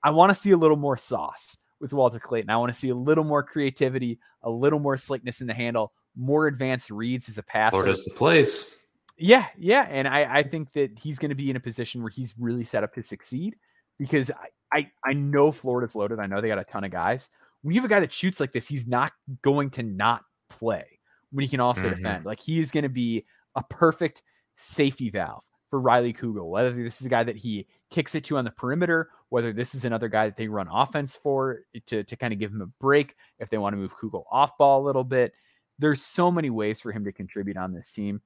I 0.04 0.12
want 0.12 0.30
to 0.32 0.36
see 0.36 0.52
a 0.52 0.58
little 0.58 0.78
more 0.78 0.98
sauce 0.98 1.58
with 1.80 1.94
Walter 1.94 2.20
Clayton. 2.20 2.50
I 2.50 2.58
want 2.58 2.72
to 2.72 2.78
see 2.78 2.90
a 2.90 2.96
little 2.96 3.24
more 3.24 3.44
creativity, 3.44 4.20
a 4.42 4.50
little 4.50 4.80
more 4.80 4.98
slickness 4.98 5.42
in 5.42 5.48
the 5.48 5.54
handle, 5.54 5.94
more 6.16 6.48
advanced 6.48 6.90
reads 6.92 7.30
as 7.30 7.38
a 7.38 7.44
passer. 7.44 7.72
Florida's 7.72 8.06
the 8.06 8.14
place. 8.14 8.84
Yeah, 9.18 9.46
yeah. 9.58 9.88
And 9.90 10.08
I, 10.08 10.40
I 10.40 10.44
think 10.44 10.74
that 10.74 11.00
he's 11.00 11.20
going 11.20 11.30
to 11.30 11.36
be 11.36 11.50
in 11.50 11.56
a 11.56 11.60
position 11.60 12.02
where 12.02 12.10
he's 12.10 12.34
really 12.38 12.64
set 12.64 12.84
up 12.84 12.94
to 12.96 13.02
succeed 13.02 13.56
because 14.00 14.32
I, 14.32 14.80
I, 14.80 14.92
I 15.06 15.14
know 15.14 15.52
Florida's 15.52 15.96
loaded. 15.96 16.20
I 16.20 16.26
know 16.26 16.42
they 16.42 16.48
got 16.48 16.60
a 16.60 16.64
ton 16.64 16.84
of 16.84 16.92
guys. 16.92 17.30
When 17.62 17.76
you 17.76 17.82
have 17.82 17.90
a 17.90 17.94
guy 17.94 18.00
that 18.00 18.12
shoots 18.12 18.40
like 18.40 18.52
this, 18.52 18.68
he's 18.68 18.88
not 18.88 19.12
going 19.42 19.70
to 19.72 19.84
not 19.84 20.24
play 20.50 20.86
when 21.32 21.44
he 21.44 21.50
can 21.50 21.60
also 21.60 21.84
mm-hmm. 21.84 21.96
defend. 21.96 22.26
Like 22.26 22.40
he 22.40 22.60
is 22.60 22.72
going 22.72 22.84
to 22.84 22.90
be 22.90 23.26
a 23.56 23.64
perfect 23.64 24.22
safety 24.56 25.10
valve 25.10 25.44
for 25.70 25.80
Riley 25.80 26.14
Kugel, 26.14 26.50
whether 26.50 26.72
this 26.72 27.00
is 27.00 27.08
a 27.08 27.10
guy 27.10 27.24
that 27.24 27.38
he 27.38 27.68
kicks 27.94 28.16
it 28.16 28.24
to 28.24 28.38
on 28.38 28.44
the 28.44 28.52
perimeter, 28.52 29.10
whether 29.30 29.54
this 29.54 29.76
is 29.76 29.86
another 29.86 30.10
guy 30.10 30.26
that 30.26 30.36
they 30.36 30.48
run 30.48 30.68
offense 30.68 31.16
for 31.16 31.60
to, 31.86 32.04
to 32.04 32.16
kind 32.16 32.34
of 32.34 32.40
give 32.40 32.52
him 32.52 32.62
a 32.62 32.66
break 32.66 33.16
if 33.38 33.50
they 33.50 33.58
want 33.60 33.74
to 33.74 33.78
move 33.78 33.96
Kugel 33.96 34.24
off 34.32 34.58
ball 34.58 34.82
a 34.82 34.86
little 34.86 35.04
bit. 35.04 35.34
There's 35.78 36.02
so 36.02 36.32
many 36.32 36.50
ways 36.50 36.82
for 36.82 36.92
him 36.92 37.06
to 37.06 37.12
contribute 37.12 37.56
on 37.56 37.72
this 37.72 37.92
team. 37.92 38.22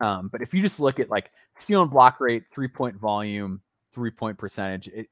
Um, 0.00 0.28
but 0.30 0.42
if 0.42 0.52
you 0.52 0.60
just 0.60 0.78
look 0.78 1.00
at 1.00 1.08
like 1.08 1.30
steal 1.56 1.80
and 1.80 1.90
block 1.90 2.20
rate, 2.20 2.44
three 2.52 2.68
point 2.68 2.96
volume, 2.96 3.62
three 3.94 4.10
point 4.10 4.36
percentage, 4.36 4.88
it, 4.88 5.06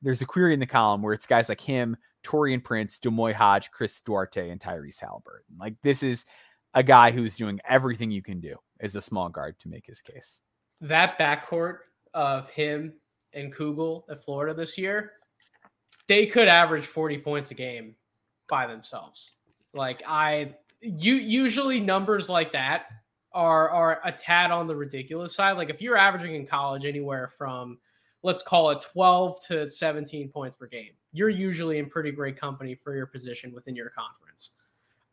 there's 0.00 0.22
a 0.22 0.26
query 0.26 0.54
in 0.54 0.60
the 0.60 0.66
column 0.66 1.02
where 1.02 1.12
it's 1.12 1.26
guys 1.26 1.50
like 1.50 1.60
him, 1.60 1.98
Taurean 2.24 2.64
Prince, 2.64 2.98
D'Moi 2.98 3.34
Hodge, 3.34 3.70
Chris 3.70 4.00
Duarte, 4.00 4.48
and 4.48 4.60
Tyrese 4.60 5.02
Haliburton. 5.02 5.60
Like 5.60 5.74
this 5.82 6.02
is 6.02 6.24
a 6.72 6.82
guy 6.82 7.10
who's 7.10 7.36
doing 7.36 7.60
everything 7.68 8.10
you 8.10 8.22
can 8.22 8.40
do 8.40 8.56
as 8.80 8.96
a 8.96 9.02
small 9.02 9.28
guard 9.28 9.58
to 9.58 9.68
make 9.68 9.84
his 9.84 10.00
case. 10.00 10.40
That 10.80 11.18
backcourt 11.18 11.78
of 12.14 12.48
him 12.48 12.94
and 13.36 13.54
Kugel 13.54 14.02
at 14.10 14.24
Florida 14.24 14.52
this 14.52 14.76
year, 14.76 15.12
they 16.08 16.26
could 16.26 16.48
average 16.48 16.86
40 16.86 17.18
points 17.18 17.50
a 17.52 17.54
game 17.54 17.94
by 18.48 18.66
themselves. 18.66 19.34
Like 19.74 20.02
I 20.06 20.54
you 20.80 21.14
usually 21.14 21.80
numbers 21.80 22.28
like 22.28 22.52
that 22.52 22.86
are 23.32 23.68
are 23.70 24.00
a 24.04 24.12
tad 24.12 24.50
on 24.50 24.66
the 24.66 24.74
ridiculous 24.74 25.34
side. 25.34 25.56
Like 25.56 25.70
if 25.70 25.80
you're 25.80 25.96
averaging 25.96 26.34
in 26.34 26.46
college 26.46 26.84
anywhere 26.84 27.28
from 27.28 27.78
let's 28.22 28.42
call 28.42 28.70
it 28.70 28.80
12 28.80 29.46
to 29.46 29.68
17 29.68 30.30
points 30.30 30.56
per 30.56 30.66
game, 30.66 30.90
you're 31.12 31.28
usually 31.28 31.78
in 31.78 31.88
pretty 31.88 32.10
great 32.10 32.40
company 32.40 32.74
for 32.74 32.96
your 32.96 33.06
position 33.06 33.52
within 33.52 33.76
your 33.76 33.90
conference. 33.90 34.50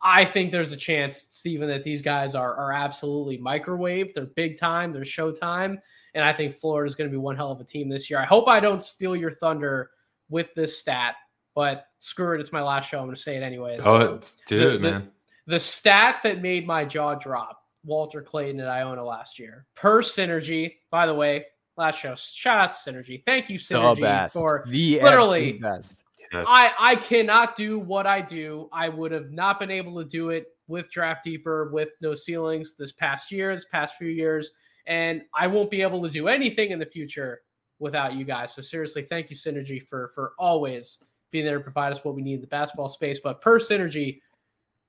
I 0.02 0.26
think 0.26 0.52
there's 0.52 0.72
a 0.72 0.78
chance, 0.78 1.28
Stephen, 1.30 1.70
that 1.70 1.84
these 1.84 2.02
guys 2.02 2.36
are 2.36 2.56
are 2.56 2.72
absolutely 2.72 3.38
microwave. 3.38 4.14
They're 4.14 4.26
big 4.26 4.58
time. 4.58 4.92
They're 4.94 5.04
showtime, 5.04 5.82
and 6.16 6.24
I 6.24 6.34
think 6.34 6.55
Florida 6.55 6.88
is 6.88 6.95
going 6.95 7.09
to 7.09 7.11
be 7.11 7.18
one 7.18 7.36
hell 7.36 7.51
of 7.51 7.59
a 7.59 7.64
team 7.64 7.89
this 7.89 8.09
year. 8.09 8.20
I 8.20 8.26
hope 8.26 8.47
I 8.47 8.59
don't 8.59 8.84
steal 8.84 9.16
your 9.16 9.32
thunder 9.32 9.91
with 10.30 10.53
this 10.55 10.78
stat, 10.78 11.16
but 11.55 11.88
screw 11.99 12.36
it. 12.36 12.41
It's 12.41 12.51
my 12.51 12.61
last 12.61 12.89
show. 12.89 12.99
I'm 12.99 13.05
going 13.05 13.16
to 13.16 13.22
say 13.22 13.36
it 13.36 13.43
anyways. 13.43 13.82
Oh, 13.86 14.20
do 14.47 14.59
the, 14.59 14.76
it, 14.76 14.82
man. 14.82 15.11
The, 15.45 15.53
the 15.53 15.59
stat 15.59 16.18
that 16.24 16.41
made 16.41 16.68
my 16.68 16.86
jaw 16.86 17.16
drop: 17.16 17.64
Walter 17.84 18.22
Clayton 18.22 18.59
at 18.59 18.68
Iona 18.68 19.03
last 19.03 19.39
year 19.39 19.66
per 19.76 20.01
synergy. 20.01 20.76
By 20.91 21.07
the 21.07 21.14
way, 21.14 21.45
last 21.78 21.99
show. 21.99 22.16
Shout 22.16 22.57
out 22.57 22.72
to 22.72 22.91
Synergy. 22.91 23.24
Thank 23.26 23.49
you, 23.49 23.57
Synergy, 23.59 24.32
for 24.32 24.66
the 24.68 24.99
literally 25.01 25.53
best 25.53 26.03
I 26.34 26.74
I 26.80 26.95
cannot 26.95 27.55
do 27.55 27.80
what 27.80 28.07
I 28.07 28.22
do. 28.22 28.70
I 28.72 28.89
would 28.89 29.11
have 29.11 29.32
not 29.32 29.59
been 29.59 29.72
able 29.72 30.01
to 30.01 30.07
do 30.07 30.30
it 30.30 30.47
with 30.68 30.89
Draft 30.91 31.24
Deeper 31.24 31.70
with 31.72 31.89
no 32.01 32.14
ceilings 32.14 32.76
this 32.76 32.91
past 32.91 33.32
year, 33.32 33.53
this 33.53 33.66
past 33.66 33.95
few 33.97 34.07
years, 34.07 34.51
and 34.86 35.24
I 35.34 35.48
won't 35.48 35.72
be 35.72 35.82
able 35.82 36.02
to 36.04 36.10
do 36.10 36.28
anything 36.28 36.72
in 36.72 36.80
the 36.80 36.86
future 36.86 37.42
without 37.80 38.14
you 38.14 38.26
guys. 38.26 38.54
So 38.54 38.62
seriously, 38.62 39.04
thank 39.04 39.30
you 39.30 39.36
Synergy 39.36 39.82
for 39.82 40.12
for 40.14 40.34
always 40.40 40.98
being 41.32 41.46
there 41.46 41.58
to 41.58 41.64
provide 41.64 41.92
us 41.92 42.04
what 42.04 42.16
we 42.16 42.22
need 42.22 42.36
in 42.36 42.42
the 42.42 42.48
basketball 42.48 42.90
space. 42.90 43.20
But 43.20 43.42
per 43.42 43.60
Synergy, 43.60 44.22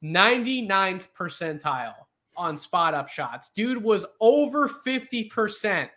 99th 0.02 1.08
percentile 1.18 1.94
on 2.36 2.58
spot 2.58 2.94
up 2.94 3.08
shots. 3.08 3.50
Dude 3.50 3.82
was 3.82 4.04
over 4.20 4.68
50% 4.68 5.88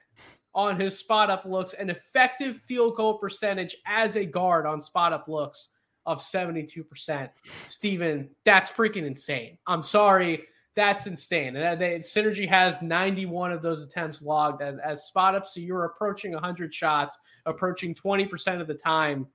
on 0.55 0.79
his 0.79 0.97
spot 0.97 1.29
up 1.29 1.45
looks, 1.45 1.73
an 1.73 1.89
effective 1.89 2.61
field 2.65 2.95
goal 2.95 3.17
percentage 3.17 3.77
as 3.85 4.15
a 4.15 4.25
guard 4.25 4.65
on 4.65 4.81
spot 4.81 5.13
up 5.13 5.27
looks 5.27 5.69
of 6.05 6.21
72%. 6.21 7.29
Steven, 7.43 8.29
that's 8.45 8.71
freaking 8.71 9.05
insane. 9.05 9.57
I'm 9.67 9.83
sorry. 9.83 10.45
That's 10.77 11.07
insane. 11.07 11.55
And 11.55 11.81
they, 11.81 11.97
Synergy 11.97 12.47
has 12.47 12.83
91 12.83 13.51
of 13.51 13.63
those 13.63 13.81
attempts 13.81 14.21
logged 14.21 14.61
as, 14.61 14.77
as 14.77 15.05
spot 15.05 15.33
up. 15.33 15.47
So 15.47 15.59
you're 15.59 15.85
approaching 15.85 16.33
100 16.33 16.71
shots, 16.71 17.17
approaching 17.47 17.95
20% 17.95 18.61
of 18.61 18.67
the 18.67 18.75
time 18.75 19.25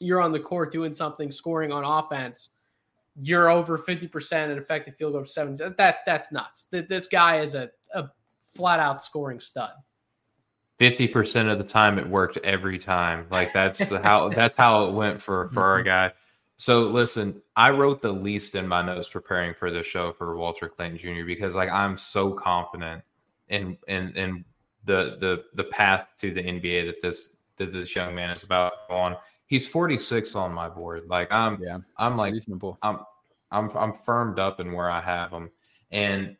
you're 0.00 0.22
on 0.22 0.32
the 0.32 0.40
court 0.40 0.72
doing 0.72 0.94
something, 0.94 1.30
scoring 1.30 1.70
on 1.70 1.84
offense. 1.84 2.50
You're 3.20 3.50
over 3.50 3.76
50% 3.76 4.32
at 4.32 4.56
effective 4.56 4.96
field 4.96 5.12
goal 5.12 5.20
percentage. 5.20 5.76
That, 5.76 5.98
that's 6.06 6.32
nuts. 6.32 6.68
This 6.70 7.08
guy 7.08 7.40
is 7.40 7.54
a, 7.54 7.68
a 7.92 8.08
flat 8.54 8.80
out 8.80 9.02
scoring 9.02 9.38
stud. 9.38 9.72
50% 10.80 11.52
of 11.52 11.58
the 11.58 11.64
time 11.64 11.98
it 11.98 12.08
worked 12.08 12.38
every 12.38 12.78
time 12.78 13.26
like 13.30 13.52
that's 13.52 13.90
how 13.90 14.28
that's 14.34 14.58
how 14.58 14.86
it 14.86 14.92
went 14.92 15.20
for 15.20 15.48
for 15.48 15.62
our 15.62 15.82
guy 15.82 16.12
so 16.56 16.82
listen 16.82 17.40
i 17.56 17.70
wrote 17.70 18.00
the 18.00 18.10
least 18.10 18.54
in 18.54 18.66
my 18.66 18.82
notes 18.82 19.08
preparing 19.08 19.54
for 19.54 19.70
this 19.70 19.86
show 19.86 20.12
for 20.12 20.36
walter 20.36 20.68
clayton 20.68 20.98
jr 20.98 21.24
because 21.24 21.54
like 21.54 21.70
i'm 21.70 21.96
so 21.96 22.32
confident 22.32 23.02
in 23.48 23.76
in 23.88 24.10
in 24.16 24.44
the 24.84 25.16
the 25.20 25.44
the 25.54 25.64
path 25.64 26.14
to 26.16 26.32
the 26.32 26.42
nba 26.42 26.86
that 26.86 27.00
this 27.02 27.36
that 27.56 27.72
this 27.72 27.94
young 27.94 28.14
man 28.14 28.30
is 28.30 28.42
about 28.42 28.72
on. 28.90 29.16
He's 29.46 29.66
46 29.66 30.34
on 30.34 30.52
my 30.52 30.68
board. 30.68 31.04
Like 31.08 31.30
i'm 31.32 31.62
yeah 31.62 31.78
i'm 31.96 32.16
like 32.16 32.32
reasonable. 32.32 32.78
I'm 32.82 33.00
i'm 33.50 33.70
i'm 33.76 33.92
firmed 34.04 34.38
up 34.38 34.60
in 34.60 34.72
where 34.72 34.90
i 34.90 35.00
have 35.00 35.30
him. 35.30 35.50
And 35.90 36.36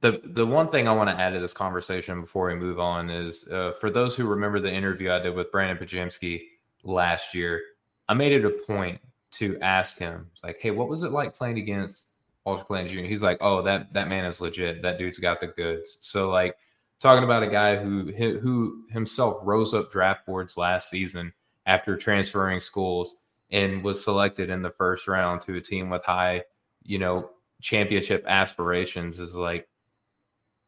the 0.00 0.20
the 0.24 0.46
one 0.46 0.70
thing 0.70 0.86
I 0.86 0.92
want 0.92 1.10
to 1.10 1.18
add 1.18 1.32
to 1.32 1.40
this 1.40 1.52
conversation 1.52 2.20
before 2.20 2.48
we 2.48 2.54
move 2.54 2.78
on 2.78 3.10
is 3.10 3.48
uh, 3.48 3.72
for 3.80 3.90
those 3.90 4.14
who 4.14 4.26
remember 4.26 4.60
the 4.60 4.72
interview 4.72 5.10
I 5.10 5.18
did 5.18 5.34
with 5.34 5.50
Brandin 5.50 5.80
Podziemski 5.80 6.42
last 6.84 7.34
year, 7.34 7.60
I 8.08 8.14
made 8.14 8.32
it 8.32 8.44
a 8.44 8.50
point 8.50 9.00
to 9.38 9.58
ask 9.60 9.98
him, 9.98 10.30
like, 10.42 10.60
"Hey, 10.60 10.70
what 10.70 10.88
was 10.88 11.02
it 11.02 11.12
like 11.12 11.34
playing 11.34 11.58
against 11.58 12.08
Walter 12.44 12.64
Clayton 12.64 12.88
Jr.?" 12.88 13.08
He's 13.08 13.22
like, 13.22 13.38
"Oh, 13.40 13.62
that 13.62 13.92
that 13.92 14.08
man 14.08 14.24
is 14.24 14.40
legit. 14.40 14.82
That 14.82 14.98
dude's 14.98 15.18
got 15.18 15.40
the 15.40 15.48
goods." 15.48 15.98
So, 16.00 16.30
like, 16.30 16.56
talking 17.00 17.24
about 17.24 17.42
a 17.42 17.48
guy 17.48 17.76
who 17.76 18.12
who 18.12 18.84
himself 18.90 19.38
rose 19.42 19.74
up 19.74 19.90
draft 19.90 20.26
boards 20.26 20.56
last 20.56 20.90
season 20.90 21.32
after 21.66 21.96
transferring 21.96 22.60
schools, 22.60 23.16
and 23.50 23.82
was 23.82 24.02
selected 24.02 24.50
in 24.50 24.62
the 24.62 24.70
first 24.70 25.08
round 25.08 25.40
to 25.42 25.56
a 25.56 25.60
team 25.60 25.90
with 25.90 26.04
high, 26.04 26.42
you 26.82 26.98
know, 26.98 27.30
championship 27.60 28.24
aspirations 28.26 29.20
is 29.20 29.34
like 29.34 29.68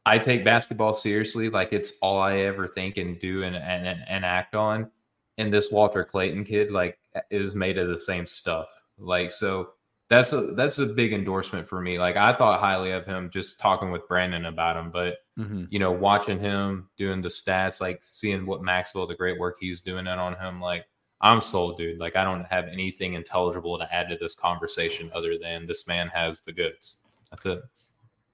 I 0.06 0.18
take 0.18 0.42
basketball 0.42 0.94
seriously, 0.94 1.50
like 1.50 1.72
it's 1.72 1.92
all 2.00 2.18
I 2.18 2.38
ever 2.38 2.66
think 2.66 2.96
and 2.96 3.20
do 3.20 3.42
and 3.42 3.54
and, 3.54 4.02
and 4.08 4.24
act 4.24 4.54
on. 4.54 4.90
And 5.38 5.52
this 5.52 5.72
Walter 5.72 6.04
Clayton 6.04 6.44
kid, 6.44 6.70
like, 6.70 6.98
is 7.30 7.54
made 7.54 7.78
of 7.78 7.88
the 7.88 7.98
same 7.98 8.26
stuff. 8.26 8.68
Like, 8.98 9.30
so 9.32 9.70
that's 10.08 10.32
a 10.32 10.52
that's 10.54 10.78
a 10.78 10.86
big 10.86 11.12
endorsement 11.12 11.68
for 11.68 11.80
me. 11.80 11.98
Like, 11.98 12.16
I 12.16 12.34
thought 12.34 12.60
highly 12.60 12.90
of 12.90 13.06
him 13.06 13.30
just 13.32 13.58
talking 13.58 13.90
with 13.90 14.08
Brandin 14.08 14.48
about 14.48 14.76
him, 14.76 14.90
but 14.90 15.18
mm-hmm. 15.38 15.64
you 15.70 15.78
know, 15.78 15.92
watching 15.92 16.38
him 16.38 16.88
doing 16.96 17.22
the 17.22 17.28
stats, 17.28 17.80
like 17.80 18.00
seeing 18.02 18.44
what 18.44 18.62
Maxwell, 18.62 19.06
the 19.06 19.14
great 19.14 19.38
work 19.38 19.56
he's 19.60 19.80
doing 19.80 20.06
it 20.06 20.18
on 20.18 20.34
him, 20.36 20.60
like 20.60 20.86
I'm 21.20 21.40
sold, 21.40 21.78
dude. 21.78 21.98
Like 21.98 22.16
I 22.16 22.24
don't 22.24 22.44
have 22.44 22.66
anything 22.68 23.14
intelligible 23.14 23.78
to 23.78 23.94
add 23.94 24.08
to 24.08 24.16
this 24.16 24.34
conversation 24.34 25.10
other 25.14 25.38
than 25.38 25.66
this 25.66 25.86
man 25.86 26.08
has 26.08 26.40
the 26.40 26.52
goods. 26.52 26.96
That's 27.30 27.46
it. 27.46 27.62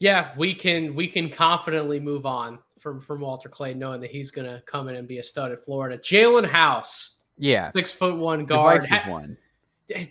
Yeah, 0.01 0.33
we 0.37 0.55
can 0.55 0.95
we 0.95 1.09
can 1.09 1.31
confidently 1.31 1.99
move 2.01 2.27
on 2.27 2.59
from 2.85 3.01
from 3.01 3.21
Walter 3.21 3.49
Clay, 3.49 3.73
knowing 3.75 4.01
that 4.03 4.11
he's 4.11 4.31
going 4.31 4.47
to 4.47 4.63
come 4.67 4.89
in 4.89 4.95
and 4.95 5.09
be 5.09 5.19
a 5.19 5.25
stud 5.25 5.51
at 5.51 5.65
Florida. 5.65 5.99
Jaelen 5.99 6.47
House, 6.47 7.19
yeah, 7.39 7.71
six 7.73 7.91
foot 7.91 8.17
one 8.17 8.45
guard, 8.45 8.83
divisive 8.83 9.11
one. 9.11 9.37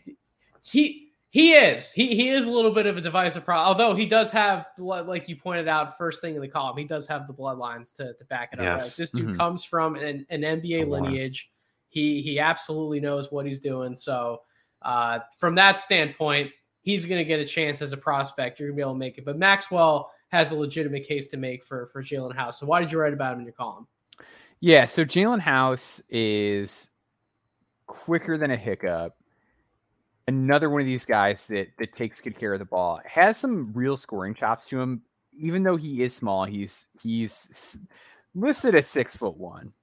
He 0.66 1.10
he 1.30 1.52
is 1.52 1.92
he 1.92 2.16
he 2.16 2.30
is 2.30 2.46
a 2.46 2.50
little 2.50 2.72
bit 2.72 2.86
of 2.86 2.96
a 2.96 3.02
divisive 3.02 3.44
problem, 3.44 3.68
although 3.68 3.94
he 3.94 4.06
does 4.06 4.32
have 4.32 4.68
like 4.78 5.28
you 5.28 5.36
pointed 5.36 5.68
out 5.68 5.98
first 5.98 6.22
thing 6.22 6.36
in 6.36 6.42
the 6.42 6.48
column, 6.48 6.78
he 6.78 6.86
does 6.86 7.06
have 7.06 7.28
the 7.28 7.34
bloodlines 7.34 7.94
to 7.98 8.14
to 8.14 8.26
back 8.30 8.54
it 8.54 8.60
up. 8.60 8.80
Yes. 8.80 8.96
This 8.96 9.12
dude 9.12 9.26
mm-hmm. 9.26 9.36
comes 9.36 9.66
from 9.66 9.98
an, 9.98 10.26
an 10.30 10.42
NBA 10.42 10.88
lineage. 10.88 11.52
He 11.90 12.22
he 12.22 12.40
absolutely 12.40 13.02
knows 13.02 13.30
what 13.30 13.46
he's 13.46 13.60
doing. 13.60 13.94
So 13.94 14.40
uh, 14.84 15.20
from 15.38 15.54
that 15.56 15.80
standpoint, 15.80 16.50
he's 16.80 17.06
going 17.06 17.20
to 17.20 17.26
get 17.26 17.42
a 17.42 17.46
chance 17.46 17.82
as 17.82 17.92
a 17.92 17.98
prospect. 17.98 18.58
You're 18.58 18.70
going 18.70 18.78
to 18.78 18.78
be 18.78 18.84
able 18.84 18.94
to 18.94 19.00
make 19.00 19.18
it. 19.18 19.26
But 19.26 19.38
Maxwell 19.38 20.12
has 20.34 20.52
a 20.52 20.56
legitimate 20.56 21.08
case 21.08 21.28
to 21.28 21.38
make 21.38 21.64
for 21.64 21.86
for 21.94 22.04
Jaelen 22.04 22.36
House. 22.36 22.60
So 22.60 22.66
why 22.66 22.82
did 22.82 22.92
you 22.92 23.00
write 23.00 23.14
about 23.14 23.34
him 23.34 23.40
in 23.40 23.46
your 23.46 23.54
column? 23.54 23.88
Yeah, 24.60 24.86
so 24.86 25.06
Jaelen 25.06 25.40
House 25.40 26.02
is 26.10 26.90
quicker 27.86 28.38
than 28.38 28.50
a 28.50 28.58
hiccup. 28.58 29.16
Another 30.28 30.72
one 30.72 30.82
of 30.82 30.88
these 30.88 31.06
guys 31.06 31.46
that 31.48 31.68
that 31.78 31.94
takes 31.94 32.20
good 32.20 32.38
care 32.38 32.52
of 32.54 32.60
the 32.60 32.66
ball. 32.66 33.00
Has 33.06 33.38
some 33.38 33.72
real 33.74 33.96
scoring 33.96 34.34
chops 34.34 34.68
to 34.70 34.82
him. 34.82 35.04
Even 35.40 35.62
though 35.62 35.78
he 35.78 36.02
is 36.02 36.16
small, 36.16 36.46
he's 36.46 36.88
he's 37.02 37.80
listed 38.34 38.74
at 38.74 38.86
six 38.86 39.16
foot 39.16 39.38
one. 39.38 39.74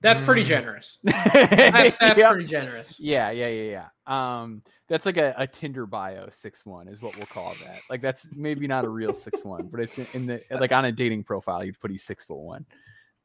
That's 0.00 0.20
pretty 0.20 0.42
mm. 0.42 0.46
generous. 0.46 1.00
that's, 1.02 1.98
that's 1.98 2.18
yep. 2.18 2.30
pretty 2.30 2.46
generous. 2.46 3.00
Yeah, 3.00 3.30
yeah, 3.30 3.48
yeah, 3.48 3.70
yeah. 3.70 3.86
Um, 4.06 4.62
that's 4.88 5.06
like 5.06 5.16
a, 5.16 5.34
a 5.36 5.46
Tinder 5.46 5.86
bio 5.86 6.28
six 6.30 6.64
one 6.64 6.88
is 6.88 7.02
what 7.02 7.16
we'll 7.16 7.26
call 7.26 7.54
that. 7.64 7.80
Like 7.90 8.00
that's 8.00 8.28
maybe 8.34 8.66
not 8.66 8.84
a 8.84 8.88
real 8.88 9.14
six 9.14 9.44
one, 9.44 9.68
but 9.68 9.80
it's 9.80 9.98
in, 9.98 10.06
in 10.14 10.26
the 10.26 10.42
like 10.50 10.72
on 10.72 10.84
a 10.84 10.92
dating 10.92 11.24
profile 11.24 11.64
you'd 11.64 11.80
put 11.80 11.90
he's 11.90 12.04
six 12.04 12.24
foot 12.24 12.38
one. 12.38 12.66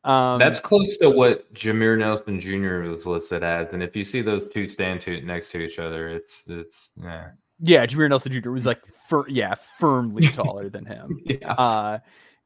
Um, 0.03 0.39
that's 0.39 0.59
close 0.59 0.97
to 0.97 1.09
what 1.11 1.53
Jameer 1.53 1.97
Nelson 1.97 2.39
Jr. 2.39 2.89
was 2.89 3.05
listed 3.05 3.43
as, 3.43 3.71
and 3.71 3.83
if 3.83 3.95
you 3.95 4.03
see 4.03 4.21
those 4.21 4.51
two 4.51 4.67
stand 4.67 5.01
to 5.01 5.21
next 5.21 5.51
to 5.51 5.59
each 5.59 5.77
other, 5.77 6.09
it's 6.09 6.43
it's 6.47 6.91
yeah. 7.01 7.29
Yeah, 7.63 7.85
Jameer 7.85 8.09
Nelson 8.09 8.31
Jr. 8.31 8.49
was 8.49 8.65
like, 8.65 8.83
fir- 9.07 9.29
yeah, 9.29 9.53
firmly 9.53 10.27
taller 10.29 10.67
than 10.67 10.83
him. 10.83 11.21
yeah. 11.25 11.53
Uh, 11.53 11.99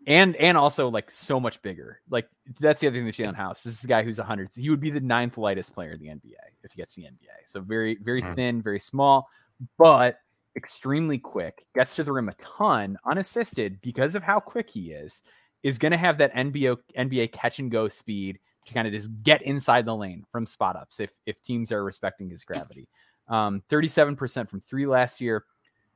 and 0.08 0.36
and 0.36 0.58
also 0.58 0.90
like 0.90 1.10
so 1.10 1.40
much 1.40 1.62
bigger. 1.62 2.00
Like 2.10 2.30
that's 2.60 2.82
the 2.82 2.88
other 2.88 2.98
thing 2.98 3.06
that 3.06 3.16
Jaelen 3.16 3.36
House. 3.36 3.64
This 3.64 3.78
is 3.78 3.84
a 3.84 3.88
guy 3.88 4.04
who's 4.04 4.18
hundred. 4.18 4.50
He 4.56 4.70
would 4.70 4.80
be 4.80 4.92
the 4.92 5.00
ninth 5.00 5.38
lightest 5.38 5.74
player 5.74 5.94
in 5.94 6.00
the 6.00 6.08
NBA 6.08 6.36
if 6.64 6.74
he 6.74 6.78
gets 6.78 6.96
the 6.96 7.04
NBA. 7.04 7.46
So 7.46 7.62
very 7.62 7.98
very 8.02 8.22
mm. 8.22 8.36
thin, 8.36 8.62
very 8.62 8.80
small, 8.80 9.30
but 9.78 10.20
extremely 10.56 11.18
quick. 11.18 11.66
Gets 11.76 11.96
to 11.96 12.04
the 12.04 12.12
rim 12.12 12.30
a 12.30 12.34
ton 12.34 12.98
unassisted 13.06 13.82
because 13.82 14.16
of 14.16 14.24
how 14.24 14.40
quick 14.40 14.70
he 14.70 14.92
is. 14.92 15.24
Is 15.64 15.80
going 15.80 15.94
to 15.94 15.98
have 15.98 16.20
that 16.20 16.34
NBA 16.34 16.78
NBA 16.98 17.32
catch 17.32 17.58
and 17.60 17.72
go 17.72 17.88
speed 17.88 18.40
to 18.66 18.74
kind 18.74 18.88
of 18.88 18.94
just 18.94 19.24
get 19.24 19.42
inside 19.42 19.86
the 19.86 19.96
lane 19.96 20.26
from 20.32 20.46
spot 20.46 20.76
ups 20.76 21.00
if 21.00 21.12
if 21.26 21.42
teams 21.42 21.72
are 21.72 21.84
respecting 21.84 22.30
his 22.30 22.44
gravity. 22.44 22.88
Um, 23.28 23.64
37% 23.70 24.50
from 24.50 24.62
three 24.62 24.86
last 24.86 25.20
year, 25.20 25.46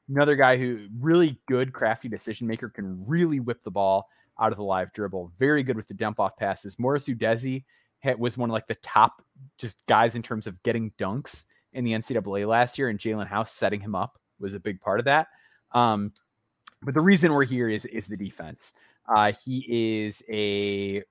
Another 0.10 0.36
guy 0.36 0.58
who 0.58 0.88
really 1.00 1.40
good, 1.48 1.72
crafty 1.72 2.10
decision 2.10 2.48
maker 2.48 2.70
can 2.70 3.06
really 3.06 3.40
whip 3.40 3.62
the 3.64 3.72
ball 3.72 4.10
out 4.40 4.52
of 4.52 4.58
the 4.58 4.64
live 4.64 4.92
dribble. 4.94 5.32
Very 5.38 5.64
good 5.64 5.76
with 5.76 5.88
the 5.88 5.94
dump 5.94 6.20
off 6.20 6.36
passes. 6.36 6.80
Morris 6.80 7.08
Udeze 7.08 7.64
was 8.18 8.38
one 8.38 8.50
of 8.50 8.54
like 8.54 8.68
the 8.68 8.76
top 8.76 9.22
just 9.58 9.76
guys 9.88 10.16
in 10.16 10.22
terms 10.22 10.48
of 10.48 10.62
getting 10.64 10.92
dunks 10.98 11.44
in 11.74 11.84
the 11.84 11.92
NCAA 11.92 12.48
last 12.48 12.78
year, 12.78 12.90
and 12.90 12.98
Jaelen 12.98 13.28
House 13.28 13.52
setting 13.52 13.82
him 13.82 13.94
up 13.94 14.18
was 14.40 14.54
a 14.54 14.60
big 14.60 14.82
part 14.82 15.00
of 15.00 15.06
that. 15.06 15.28
Um, 15.74 16.14
but 16.82 16.94
the 16.94 17.02
reason 17.02 17.34
we're 17.34 17.46
here 17.46 17.70
is 17.70 17.86
is 17.86 18.08
the 18.08 18.18
defense. 18.18 18.74
Uh, 19.08 19.34
he 19.46 20.06
is 20.06 20.24
a 20.30 21.04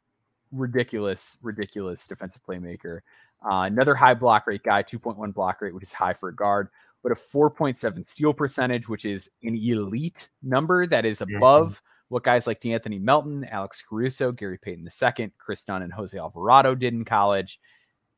ridiculous, 0.53 1.37
ridiculous 1.43 2.07
defensive 2.07 2.43
playmaker. 2.49 3.01
Uh, 3.45 3.63
another 3.63 3.95
high 3.95 4.15
block 4.15 4.47
rate 4.47 4.63
guy, 4.63 4.83
2.1 4.83 5.33
block 5.35 5.61
rate, 5.61 5.75
which 5.75 5.83
is 5.83 5.93
high 5.93 6.15
for 6.15 6.29
a 6.29 6.35
guard 6.35 6.69
but 7.03 7.13
a 7.13 7.15
4.7 7.15 8.07
steal 8.07 8.35
percentage, 8.35 8.89
which 8.89 9.05
is 9.05 9.31
an 9.43 9.57
elite 9.57 10.29
number 10.43 10.87
that 10.87 11.05
is 11.05 11.21
above 11.21 11.75
mm-hmm. 11.75 12.15
what 12.15 12.25
guys 12.25 12.47
like 12.47 12.61
De'Anthony 12.61 13.01
Melton, 13.01 13.45
Alex 13.45 13.83
Caruso, 13.89 14.33
Gary 14.33 14.59
Payton 14.59 14.89
II, 14.89 15.33
Kris 15.39 15.65
Dunn, 15.65 15.83
and 15.83 15.93
Jose 15.93 16.19
Alvarado 16.19 16.75
did 16.75 16.95
in 16.95 17.05
college. 17.05 17.61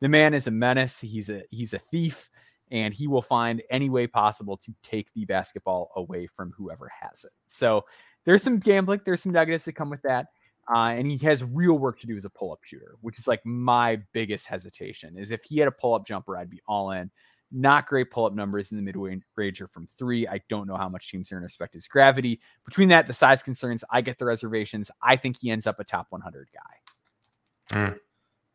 The 0.00 0.08
man 0.08 0.32
is 0.32 0.46
a 0.46 0.50
menace. 0.50 1.00
He's 1.00 1.28
a 1.28 1.42
he's 1.50 1.74
a 1.74 1.78
thief, 1.78 2.30
and 2.70 2.94
he 2.94 3.06
will 3.06 3.22
find 3.22 3.62
any 3.70 3.90
way 3.90 4.06
possible 4.06 4.56
to 4.58 4.74
take 4.82 5.12
the 5.14 5.26
basketball 5.26 5.90
away 5.94 6.26
from 6.26 6.52
whoever 6.56 6.90
has 7.00 7.24
it. 7.24 7.32
So 7.46 7.84
there's 8.24 8.42
some 8.42 8.58
gambling, 8.58 9.02
there's 9.04 9.22
some 9.22 9.32
negatives 9.32 9.66
that 9.66 9.74
come 9.74 9.90
with 9.90 10.02
that. 10.02 10.28
Uh, 10.72 10.90
and 10.90 11.10
he 11.10 11.18
has 11.26 11.42
real 11.42 11.78
work 11.78 11.98
to 11.98 12.06
do 12.06 12.16
as 12.16 12.24
a 12.24 12.30
pull-up 12.30 12.60
shooter, 12.62 12.94
which 13.00 13.18
is 13.18 13.26
like 13.26 13.44
my 13.44 14.00
biggest 14.12 14.46
hesitation. 14.46 15.18
Is 15.18 15.32
if 15.32 15.42
he 15.42 15.58
had 15.58 15.66
a 15.66 15.72
pull-up 15.72 16.06
jumper, 16.06 16.36
I'd 16.36 16.50
be 16.50 16.60
all 16.66 16.92
in. 16.92 17.10
Not 17.52 17.86
great 17.86 18.10
pull 18.10 18.26
up 18.26 18.34
numbers 18.34 18.70
in 18.70 18.76
the 18.76 18.82
mid 18.82 18.96
range 19.36 19.60
or 19.60 19.66
from 19.66 19.86
three. 19.98 20.26
I 20.26 20.40
don't 20.48 20.68
know 20.68 20.76
how 20.76 20.88
much 20.88 21.10
teams 21.10 21.30
are 21.30 21.34
going 21.34 21.42
to 21.42 21.46
respect 21.46 21.74
his 21.74 21.88
gravity. 21.88 22.40
Between 22.64 22.90
that, 22.90 23.06
the 23.06 23.12
size 23.12 23.42
concerns, 23.42 23.82
I 23.90 24.02
get 24.02 24.18
the 24.18 24.24
reservations. 24.24 24.90
I 25.02 25.16
think 25.16 25.38
he 25.38 25.50
ends 25.50 25.66
up 25.66 25.80
a 25.80 25.84
top 25.84 26.06
100 26.10 26.48
guy. 26.54 27.76
Mm. 27.76 27.98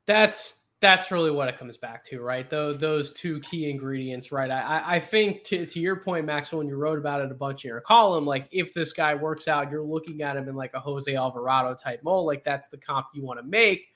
That's 0.05 0.65
that's 0.81 1.09
really 1.09 1.31
what 1.31 1.47
it 1.47 1.57
comes 1.57 1.77
back 1.77 2.05
to, 2.05 2.21
right? 2.21 2.49
Though 2.49 2.73
those 2.73 3.11
two 3.13 3.39
key 3.39 3.69
ingredients, 3.69 4.31
right? 4.31 4.51
I, 4.51 4.83
I 4.85 4.99
think 4.99 5.43
to, 5.45 5.65
to 5.65 5.79
your 5.79 5.95
point, 5.95 6.25
Maxwell, 6.25 6.59
when 6.59 6.67
you 6.67 6.75
wrote 6.75 6.99
about 6.99 7.21
it 7.21 7.31
a 7.31 7.33
bunch 7.33 7.65
in 7.65 7.69
your 7.69 7.81
column, 7.81 8.25
like 8.25 8.47
if 8.51 8.73
this 8.73 8.93
guy 8.93 9.15
works 9.15 9.47
out, 9.47 9.71
you're 9.71 9.81
looking 9.81 10.21
at 10.21 10.37
him 10.37 10.47
in 10.47 10.55
like 10.55 10.73
a 10.73 10.79
Jose 10.79 11.13
Alvarado 11.13 11.73
type 11.73 12.03
mold, 12.03 12.27
like 12.27 12.43
that's 12.43 12.69
the 12.69 12.77
comp 12.77 13.07
you 13.13 13.23
want 13.23 13.39
to 13.39 13.45
make 13.45 13.94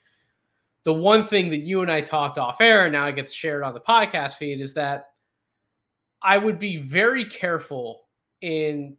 the 0.84 0.92
one 0.92 1.26
thing 1.26 1.50
that 1.50 1.58
you 1.58 1.82
and 1.82 1.90
I 1.90 2.00
talked 2.00 2.38
off 2.38 2.60
air, 2.60 2.84
and 2.84 2.92
now 2.92 3.04
I 3.04 3.10
get 3.10 3.28
to 3.28 3.34
share 3.34 3.60
it 3.60 3.64
on 3.64 3.74
the 3.74 3.80
podcast 3.80 4.34
feed, 4.34 4.60
is 4.60 4.74
that 4.74 5.06
I 6.22 6.38
would 6.38 6.58
be 6.58 6.76
very 6.76 7.24
careful 7.24 8.02
in 8.40 8.96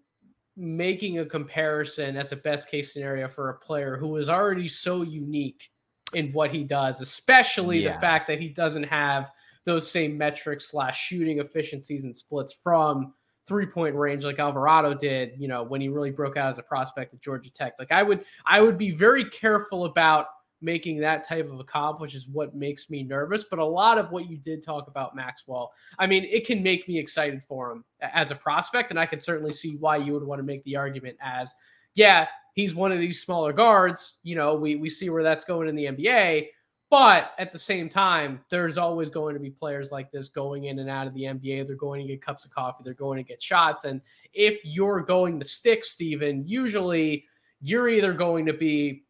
making 0.57 1.19
a 1.19 1.25
comparison 1.25 2.17
as 2.17 2.31
a 2.31 2.35
best 2.35 2.69
case 2.69 2.93
scenario 2.93 3.27
for 3.27 3.49
a 3.49 3.57
player 3.57 3.97
who 3.97 4.17
is 4.17 4.29
already 4.29 4.67
so 4.67 5.01
unique 5.01 5.69
in 6.13 6.31
what 6.33 6.51
he 6.51 6.63
does, 6.63 7.01
especially 7.01 7.83
yeah. 7.83 7.93
the 7.93 7.99
fact 7.99 8.27
that 8.27 8.39
he 8.39 8.49
doesn't 8.49 8.83
have 8.83 9.31
those 9.65 9.89
same 9.89 10.17
metrics 10.17 10.69
slash 10.69 10.99
shooting 10.99 11.39
efficiencies 11.39 12.03
and 12.03 12.15
splits 12.15 12.53
from 12.53 13.13
three 13.47 13.65
point 13.65 13.95
range 13.95 14.25
like 14.25 14.39
Alvarado 14.39 14.93
did, 14.93 15.33
you 15.37 15.47
know, 15.47 15.63
when 15.63 15.81
he 15.81 15.89
really 15.89 16.11
broke 16.11 16.37
out 16.37 16.51
as 16.51 16.57
a 16.57 16.63
prospect 16.63 17.13
at 17.13 17.21
Georgia 17.21 17.51
Tech. 17.51 17.73
Like 17.79 17.91
I 17.91 18.03
would 18.03 18.25
I 18.45 18.61
would 18.61 18.77
be 18.77 18.91
very 18.91 19.29
careful 19.29 19.85
about 19.85 20.27
making 20.61 20.99
that 20.99 21.27
type 21.27 21.51
of 21.51 21.59
a 21.59 21.63
comp, 21.63 21.99
which 21.99 22.15
is 22.15 22.27
what 22.27 22.55
makes 22.55 22.89
me 22.89 23.03
nervous. 23.03 23.43
But 23.43 23.59
a 23.59 23.65
lot 23.65 23.97
of 23.97 24.11
what 24.11 24.29
you 24.29 24.37
did 24.37 24.63
talk 24.63 24.87
about 24.87 25.15
Maxwell, 25.15 25.73
I 25.99 26.07
mean, 26.07 26.25
it 26.25 26.45
can 26.45 26.61
make 26.61 26.87
me 26.87 26.97
excited 26.99 27.43
for 27.43 27.71
him 27.71 27.83
as 28.01 28.31
a 28.31 28.35
prospect. 28.35 28.91
And 28.91 28.99
I 28.99 29.05
can 29.05 29.19
certainly 29.19 29.53
see 29.53 29.75
why 29.77 29.97
you 29.97 30.13
would 30.13 30.23
want 30.23 30.39
to 30.39 30.43
make 30.43 30.63
the 30.63 30.75
argument 30.75 31.17
as, 31.21 31.53
yeah, 31.95 32.27
he's 32.53 32.75
one 32.75 32.91
of 32.91 32.99
these 32.99 33.21
smaller 33.21 33.53
guards. 33.53 34.19
You 34.23 34.35
know, 34.35 34.55
we, 34.55 34.75
we 34.75 34.89
see 34.89 35.09
where 35.09 35.23
that's 35.23 35.43
going 35.43 35.67
in 35.67 35.75
the 35.75 35.85
NBA. 35.85 36.47
But 36.91 37.31
at 37.39 37.53
the 37.53 37.59
same 37.59 37.87
time, 37.87 38.41
there's 38.49 38.77
always 38.77 39.09
going 39.09 39.33
to 39.33 39.39
be 39.39 39.49
players 39.49 39.93
like 39.93 40.11
this 40.11 40.27
going 40.27 40.65
in 40.65 40.79
and 40.79 40.89
out 40.89 41.07
of 41.07 41.13
the 41.13 41.23
NBA. 41.23 41.65
They're 41.65 41.77
going 41.77 42.01
to 42.01 42.07
get 42.07 42.21
cups 42.21 42.43
of 42.43 42.51
coffee, 42.51 42.83
they're 42.83 42.93
going 42.93 43.17
to 43.17 43.23
get 43.23 43.41
shots. 43.41 43.85
And 43.85 44.01
if 44.33 44.65
you're 44.65 44.99
going 44.99 45.39
to 45.39 45.45
stick, 45.45 45.85
Steven, 45.85 46.45
usually 46.45 47.25
you're 47.61 47.87
either 47.87 48.11
going 48.11 48.45
to 48.45 48.53
be 48.53 49.03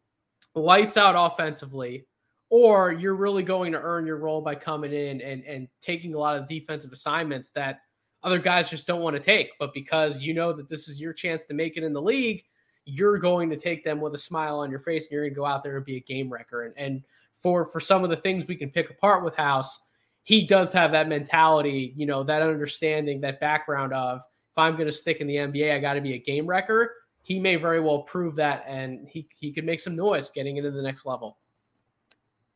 lights 0.54 0.96
out 0.96 1.14
offensively, 1.16 2.06
or 2.50 2.92
you're 2.92 3.14
really 3.14 3.42
going 3.42 3.72
to 3.72 3.80
earn 3.80 4.06
your 4.06 4.18
role 4.18 4.40
by 4.40 4.54
coming 4.54 4.92
in 4.92 5.20
and, 5.20 5.42
and 5.44 5.68
taking 5.80 6.14
a 6.14 6.18
lot 6.18 6.36
of 6.36 6.46
defensive 6.46 6.92
assignments 6.92 7.50
that 7.52 7.80
other 8.22 8.38
guys 8.38 8.70
just 8.70 8.86
don't 8.86 9.00
want 9.00 9.16
to 9.16 9.22
take. 9.22 9.50
But 9.58 9.72
because 9.72 10.22
you 10.22 10.34
know 10.34 10.52
that 10.52 10.68
this 10.68 10.88
is 10.88 11.00
your 11.00 11.12
chance 11.12 11.46
to 11.46 11.54
make 11.54 11.76
it 11.76 11.82
in 11.82 11.92
the 11.92 12.02
league, 12.02 12.44
you're 12.84 13.18
going 13.18 13.48
to 13.50 13.56
take 13.56 13.84
them 13.84 14.00
with 14.00 14.14
a 14.14 14.18
smile 14.18 14.58
on 14.58 14.70
your 14.70 14.80
face 14.80 15.04
and 15.04 15.12
you're 15.12 15.22
going 15.22 15.34
to 15.34 15.38
go 15.38 15.46
out 15.46 15.62
there 15.62 15.76
and 15.76 15.84
be 15.84 15.96
a 15.96 16.00
game 16.00 16.32
wrecker. 16.32 16.64
And, 16.64 16.74
and 16.76 17.02
for, 17.34 17.64
for 17.64 17.80
some 17.80 18.04
of 18.04 18.10
the 18.10 18.16
things 18.16 18.46
we 18.46 18.56
can 18.56 18.70
pick 18.70 18.90
apart 18.90 19.24
with 19.24 19.34
House, 19.36 19.80
he 20.24 20.46
does 20.46 20.72
have 20.72 20.92
that 20.92 21.08
mentality, 21.08 21.92
you 21.96 22.06
know, 22.06 22.22
that 22.22 22.42
understanding, 22.42 23.20
that 23.20 23.40
background 23.40 23.92
of 23.92 24.20
if 24.20 24.58
I'm 24.58 24.74
going 24.74 24.86
to 24.86 24.92
stick 24.92 25.20
in 25.20 25.26
the 25.26 25.36
NBA, 25.36 25.74
I 25.74 25.78
got 25.78 25.94
to 25.94 26.00
be 26.00 26.14
a 26.14 26.18
game 26.18 26.46
wrecker. 26.46 26.92
He 27.22 27.38
may 27.38 27.56
very 27.56 27.80
well 27.80 28.00
prove 28.02 28.36
that, 28.36 28.64
and 28.66 29.06
he 29.08 29.28
he 29.34 29.52
could 29.52 29.64
make 29.64 29.80
some 29.80 29.94
noise 29.94 30.28
getting 30.30 30.56
into 30.56 30.70
the 30.70 30.82
next 30.82 31.06
level. 31.06 31.38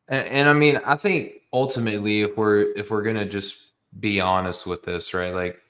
And, 0.09 0.27
and 0.27 0.49
I 0.49 0.53
mean, 0.53 0.81
I 0.85 0.97
think 0.97 1.35
ultimately, 1.53 2.23
if 2.23 2.37
we're 2.37 2.73
if 2.77 2.91
we're 2.91 3.03
gonna 3.03 3.27
just 3.27 3.71
be 4.01 4.21
honest 4.21 4.67
with 4.67 4.83
this, 4.83 5.15
right? 5.15 5.35
Like, 5.35 5.61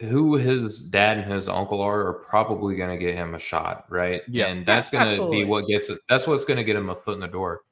who 0.00 0.36
his 0.36 0.80
dad 0.80 1.18
and 1.18 1.32
his 1.32 1.48
uncle 1.48 1.80
are 1.80 2.06
are 2.06 2.14
probably 2.14 2.76
gonna 2.76 2.96
get 2.96 3.14
him 3.14 3.34
a 3.34 3.38
shot, 3.38 3.86
right? 3.88 4.22
Yeah, 4.28 4.46
and 4.46 4.64
that's 4.64 4.90
gonna 4.90 5.10
absolutely. 5.10 5.44
be 5.44 5.48
what 5.48 5.66
gets 5.66 5.90
it. 5.90 5.98
That's 6.08 6.26
what's 6.26 6.44
gonna 6.44 6.64
get 6.64 6.76
him 6.76 6.90
a 6.90 6.96
foot 6.96 7.14
in 7.14 7.20
the 7.20 7.28
door. 7.28 7.62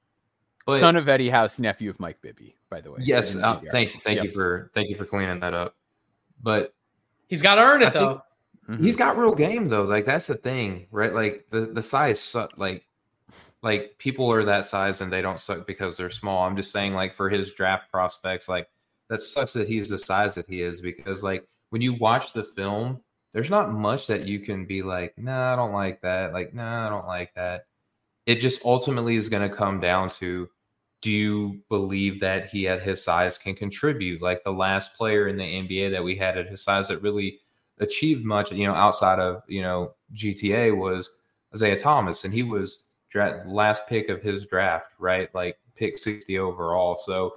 But, 0.67 0.81
Son 0.81 0.97
of 0.97 1.09
Eddie 1.09 1.31
House, 1.31 1.59
nephew 1.59 1.91
of 1.91 1.99
Mike 1.99 2.21
Bibby, 2.21 2.57
by 2.69 2.81
the 2.81 2.93
way. 2.93 2.99
Yes, 3.03 3.37
uh, 3.37 3.61
thank 3.71 3.95
you, 3.95 4.01
thank 4.05 4.17
yep. 4.17 4.27
you 4.27 4.31
for 4.31 4.71
thank 4.75 4.89
you 4.89 4.97
for 4.97 5.05
cleaning 5.05 5.41
that 5.41 5.55
up. 5.55 5.75
But 6.43 6.75
he's 7.29 7.43
got 7.43 7.57
to 7.57 7.63
earn 7.63 7.83
it 7.83 7.89
I 7.89 7.91
though. 7.91 8.23
Mm-hmm. 8.71 8.85
He's 8.85 8.97
got 8.97 9.19
real 9.19 9.35
game 9.35 9.67
though. 9.67 9.83
Like 9.83 10.07
that's 10.07 10.29
the 10.29 10.37
thing, 10.37 10.87
right? 10.93 11.13
Like 11.13 11.47
the 11.51 11.67
the 11.67 11.83
size, 11.83 12.37
like 12.57 12.87
like 13.63 13.97
people 13.99 14.31
are 14.33 14.45
that 14.45 14.65
size 14.65 15.01
and 15.01 15.13
they 15.13 15.23
don't 15.23 15.41
suck 15.41 15.67
because 15.67 15.97
they're 15.97 16.11
small. 16.11 16.47
I'm 16.47 16.57
just 16.57 16.71
saying, 16.71 16.95
like 16.95 17.15
for 17.15 17.29
his 17.29 17.51
draft 17.53 17.91
prospects, 17.91 18.49
like 18.49 18.69
that 19.09 19.21
sucks 19.21 19.53
that 19.55 19.69
he's 19.69 19.89
the 19.89 19.99
size 19.99 20.35
that 20.35 20.47
he 20.47 20.63
is 20.63 20.81
because 20.81 21.25
like 21.25 21.45
when 21.71 21.83
you 21.83 21.95
watch 21.95 22.33
the 22.33 22.45
film, 22.45 23.01
there's 23.33 23.51
not 23.51 23.73
much 23.73 24.07
that 24.07 24.27
you 24.27 24.39
can 24.39 24.67
be 24.67 24.83
like, 24.83 25.19
nah, 25.19 25.53
I 25.53 25.57
don't 25.57 25.73
like 25.73 26.01
that. 26.03 26.33
Like, 26.33 26.55
nah, 26.55 26.87
I 26.87 26.89
don't 26.89 27.07
like 27.07 27.35
that. 27.35 27.67
It 28.27 28.37
just 28.37 28.65
ultimately 28.65 29.17
is 29.17 29.29
going 29.29 29.49
to 29.49 29.55
come 29.55 29.81
down 29.81 30.11
to 30.11 30.49
do 31.03 31.11
you 31.11 31.61
believe 31.69 32.21
that 32.21 32.51
he 32.51 32.69
at 32.69 32.83
his 32.83 33.03
size 33.03 33.39
can 33.39 33.55
contribute? 33.55 34.23
Like 34.23 34.45
the 34.45 34.53
last 34.53 34.97
player 34.97 35.29
in 35.29 35.37
the 35.37 35.43
NBA 35.43 35.91
that 35.93 36.05
we 36.05 36.15
had 36.15 36.39
at 36.39 36.49
his 36.49 36.63
size 36.63 36.89
that 36.89 37.03
really 37.03 37.40
achieved 37.81 38.25
much, 38.25 38.53
you 38.53 38.67
know, 38.67 38.75
outside 38.75 39.19
of, 39.19 39.43
you 39.49 39.63
know, 39.63 39.95
GTA 40.15 40.77
was 40.77 41.19
Isaiah 41.55 41.79
Thomas. 41.79 42.25
And 42.25 42.33
he 42.33 42.43
was 42.43 42.87
draft 43.09 43.47
last 43.47 43.87
pick 43.89 44.09
of 44.09 44.23
his 44.23 44.47
draft, 44.47 44.93
right? 44.99 45.35
Like 45.35 45.59
pick 45.77 45.99
60 45.99 46.39
overall. 46.39 46.97
So 46.97 47.35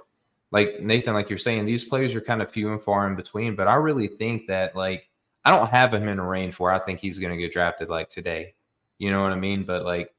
like 0.52 0.80
Nathan, 0.80 1.14
like 1.14 1.28
you're 1.28 1.38
saying, 1.38 1.64
these 1.64 1.84
players 1.84 2.14
are 2.14 2.20
kind 2.20 2.42
of 2.42 2.50
few 2.50 2.70
and 2.70 2.80
far 2.80 3.08
in 3.08 3.16
between, 3.16 3.56
but 3.56 3.66
I 3.66 3.74
really 3.74 4.06
think 4.06 4.46
that 4.46 4.76
like 4.76 5.08
I 5.44 5.50
don't 5.50 5.68
have 5.68 5.92
him 5.92 6.08
in 6.08 6.18
a 6.18 6.26
range 6.26 6.58
where 6.58 6.72
I 6.72 6.78
think 6.78 7.00
he's 7.00 7.18
gonna 7.18 7.36
get 7.36 7.52
drafted 7.52 7.88
like 7.88 8.08
today. 8.08 8.54
You 8.98 9.10
know 9.10 9.22
what 9.22 9.32
I 9.32 9.36
mean? 9.36 9.64
But 9.64 9.84
like 9.84 10.14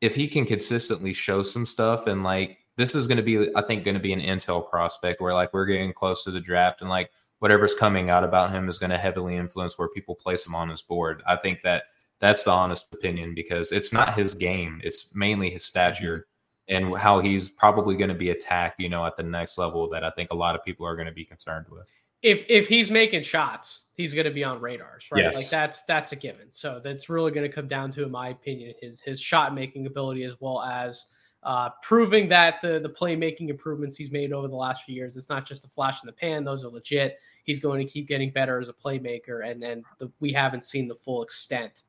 if 0.00 0.14
he 0.14 0.28
can 0.28 0.44
consistently 0.44 1.12
show 1.12 1.42
some 1.42 1.66
stuff 1.66 2.06
and 2.06 2.22
like 2.22 2.58
this 2.76 2.94
is 2.94 3.06
going 3.06 3.16
to 3.16 3.22
be 3.22 3.54
i 3.54 3.62
think 3.62 3.84
going 3.84 3.94
to 3.94 4.00
be 4.00 4.12
an 4.12 4.20
intel 4.20 4.68
prospect 4.68 5.20
where 5.20 5.34
like 5.34 5.52
we're 5.52 5.66
getting 5.66 5.92
close 5.92 6.24
to 6.24 6.30
the 6.30 6.40
draft 6.40 6.80
and 6.80 6.90
like 6.90 7.10
whatever's 7.38 7.74
coming 7.74 8.10
out 8.10 8.24
about 8.24 8.50
him 8.50 8.68
is 8.68 8.78
going 8.78 8.90
to 8.90 8.98
heavily 8.98 9.36
influence 9.36 9.78
where 9.78 9.88
people 9.88 10.14
place 10.14 10.46
him 10.46 10.54
on 10.54 10.68
his 10.68 10.82
board 10.82 11.22
i 11.26 11.36
think 11.36 11.60
that 11.62 11.84
that's 12.20 12.44
the 12.44 12.50
honest 12.50 12.92
opinion 12.92 13.34
because 13.34 13.72
it's 13.72 13.92
not 13.92 14.16
his 14.16 14.34
game. 14.34 14.80
It's 14.82 15.14
mainly 15.14 15.50
his 15.50 15.64
stature 15.64 16.26
mm-hmm. 16.70 16.86
and 16.86 16.96
how 16.96 17.20
he's 17.20 17.48
probably 17.50 17.96
going 17.96 18.08
to 18.08 18.14
be 18.14 18.30
attacked, 18.30 18.80
you 18.80 18.88
know, 18.88 19.04
at 19.04 19.16
the 19.16 19.22
next 19.22 19.58
level 19.58 19.88
that 19.90 20.04
I 20.04 20.10
think 20.10 20.30
a 20.30 20.36
lot 20.36 20.54
of 20.54 20.64
people 20.64 20.86
are 20.86 20.96
going 20.96 21.06
to 21.06 21.12
be 21.12 21.24
concerned 21.24 21.66
with. 21.70 21.88
If 22.22 22.44
if 22.48 22.66
he's 22.66 22.90
making 22.90 23.22
shots, 23.24 23.82
he's 23.92 24.14
going 24.14 24.24
to 24.24 24.32
be 24.32 24.42
on 24.42 24.60
radars, 24.60 25.06
right? 25.12 25.24
Yes. 25.24 25.36
Like 25.36 25.50
that's 25.50 25.82
that's 25.84 26.12
a 26.12 26.16
given. 26.16 26.50
So 26.50 26.80
that's 26.82 27.10
really 27.10 27.30
going 27.30 27.48
to 27.48 27.54
come 27.54 27.68
down 27.68 27.92
to, 27.92 28.04
in 28.04 28.10
my 28.10 28.30
opinion, 28.30 28.74
his 28.80 29.00
his 29.00 29.20
shot 29.20 29.54
making 29.54 29.86
ability 29.86 30.24
as 30.24 30.32
well 30.40 30.62
as 30.62 31.06
uh, 31.42 31.70
proving 31.82 32.28
that 32.28 32.60
the 32.60 32.80
the 32.80 32.88
playmaking 32.88 33.48
improvements 33.48 33.96
he's 33.96 34.10
made 34.10 34.32
over 34.32 34.48
the 34.48 34.56
last 34.56 34.84
few 34.84 34.94
years. 34.94 35.16
It's 35.16 35.28
not 35.28 35.46
just 35.46 35.64
a 35.64 35.68
flash 35.68 36.02
in 36.02 36.06
the 36.06 36.12
pan; 36.12 36.44
those 36.44 36.64
are 36.64 36.68
legit. 36.68 37.18
He's 37.44 37.60
going 37.60 37.86
to 37.86 37.90
keep 37.90 38.08
getting 38.08 38.30
better 38.30 38.60
as 38.60 38.68
a 38.68 38.72
playmaker, 38.72 39.48
and 39.48 39.62
then 39.62 39.84
the, 39.98 40.10
we 40.20 40.32
haven't 40.32 40.64
seen 40.64 40.88
the 40.88 40.94
full 40.94 41.22
extent 41.22 41.84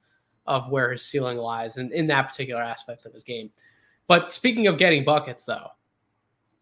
of 0.45 0.69
where 0.69 0.91
his 0.91 1.03
ceiling 1.03 1.38
lies 1.38 1.78
and 1.78 1.91
in 1.91 2.07
that 2.07 2.30
particular 2.30 2.61
aspect 2.61 3.06
of 3.06 3.14
his 3.14 3.24
game. 3.24 3.49
But 4.07 4.32
speaking 4.32 4.68
of 4.68 4.78
getting 4.78 5.03
buckets, 5.03 5.45
though, 5.45 5.69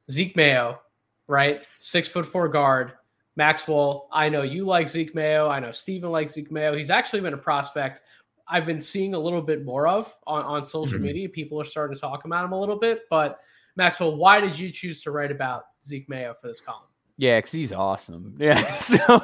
Zeke 0.10 0.36
Mayo, 0.36 0.82
right? 1.28 1.66
Six 1.78 2.10
foot 2.10 2.26
four 2.26 2.48
guard. 2.48 2.94
Maxwell, 3.36 4.08
I 4.12 4.30
know 4.30 4.44
you 4.44 4.66
like 4.66 4.88
Zeke 4.88 5.14
Mayo. 5.14 5.50
I 5.50 5.60
know 5.60 5.72
Steven 5.72 6.10
likes 6.10 6.34
Zeke 6.34 6.52
Mayo. 6.52 6.76
He's 6.76 6.90
actually 6.90 7.20
been 7.20 7.34
a 7.34 7.38
prospect 7.38 8.02
I've 8.48 8.66
been 8.66 8.82
seeing 8.82 9.14
a 9.14 9.20
little 9.20 9.42
bit 9.42 9.66
more 9.66 9.88
of 9.88 10.16
on, 10.28 10.44
on 10.44 10.64
social 10.64 10.96
mm-hmm. 10.96 11.06
media. 11.06 11.30
People 11.30 11.60
are 11.60 11.66
starting 11.66 11.96
to 11.96 12.02
talk 12.02 12.26
about 12.26 12.46
him 12.46 12.52
a 12.52 12.60
little 12.60 12.78
bit. 12.78 13.02
But 13.10 13.40
Maxwell, 13.76 14.16
why 14.16 14.40
did 14.40 14.58
you 14.58 14.72
choose 14.72 15.02
to 15.04 15.12
write 15.12 15.32
about 15.32 15.66
Zeke 15.84 16.08
Mayo 16.08 16.34
for 16.40 16.48
this 16.48 16.60
column? 16.60 16.84
Yeah, 17.18 17.38
because 17.38 17.52
he's 17.52 17.72
awesome. 17.72 18.36
Yeah. 18.40 18.56
so, 18.56 19.20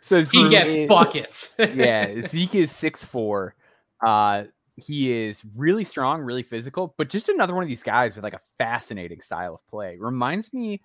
so 0.00 0.20
he 0.20 0.48
gets 0.48 0.88
buckets. 0.88 1.54
yeah. 1.58 2.20
Zeke 2.22 2.56
is 2.56 2.70
six 2.70 3.04
four. 3.04 3.54
Uh, 4.04 4.44
he 4.76 5.12
is 5.12 5.44
really 5.56 5.84
strong, 5.84 6.22
really 6.22 6.42
physical, 6.42 6.94
but 6.96 7.10
just 7.10 7.28
another 7.28 7.54
one 7.54 7.62
of 7.62 7.68
these 7.68 7.82
guys 7.82 8.14
with 8.14 8.24
like 8.24 8.34
a 8.34 8.40
fascinating 8.58 9.20
style 9.20 9.54
of 9.54 9.66
play. 9.66 9.96
Reminds 9.98 10.52
me, 10.52 10.80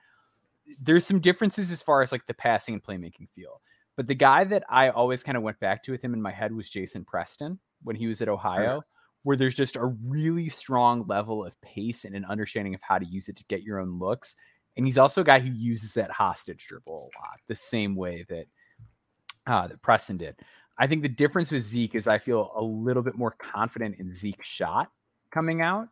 there's 0.82 1.06
some 1.06 1.20
differences 1.20 1.72
as 1.72 1.82
far 1.82 2.02
as 2.02 2.12
like 2.12 2.28
the 2.28 2.34
passing 2.34 2.74
and 2.74 2.84
playmaking 2.84 3.30
feel. 3.34 3.62
But 3.96 4.08
the 4.08 4.16
guy 4.16 4.44
that 4.44 4.64
I 4.70 4.90
always 4.90 5.24
kind 5.24 5.38
of 5.38 5.44
went 5.44 5.60
back 5.60 5.84
to 5.84 5.92
with 5.92 6.04
him 6.04 6.14
in 6.14 6.22
my 6.22 6.32
head 6.32 6.54
was 6.54 6.70
Jason 6.70 7.06
Preston 7.06 7.60
when 7.86 7.96
he 7.96 8.08
was 8.08 8.22
at 8.22 8.28
Ohio, 8.28 8.84
where 9.24 9.38
there's 9.38 9.56
just 9.56 9.76
a 9.78 9.86
really 9.86 10.50
strong 10.50 11.06
level 11.08 11.46
of 11.46 11.60
pace 11.62 12.04
and 12.06 12.16
an 12.16 12.26
understanding 12.26 12.76
of 12.76 12.82
how 12.82 12.98
to 12.98 13.06
use 13.06 13.30
it 13.30 13.38
to 13.38 13.46
get 13.46 13.64
your 13.64 13.80
own 13.80 13.98
looks. 13.98 14.36
And 14.76 14.86
he's 14.86 14.98
also 14.98 15.22
a 15.22 15.24
guy 15.24 15.40
who 15.40 15.50
uses 15.50 15.94
that 15.94 16.12
hostage 16.12 16.68
dribble 16.68 17.10
a 17.16 17.20
lot, 17.20 17.40
the 17.48 17.56
same 17.56 17.96
way 17.96 18.26
that 18.28 18.48
uh, 19.48 19.68
that 19.68 19.82
Preston 19.82 20.18
did. 20.18 20.36
I 20.78 20.88
think 20.88 21.02
the 21.02 21.10
difference 21.10 21.52
with 21.52 21.62
Zeke 21.62 21.96
is 21.96 22.08
I 22.08 22.18
feel 22.18 22.52
a 22.56 22.62
little 22.62 23.04
bit 23.04 23.16
more 23.16 23.32
confident 23.32 23.96
in 24.00 24.14
Zeke's 24.14 24.48
shot 24.48 24.92
coming 25.32 25.62
out. 25.62 25.88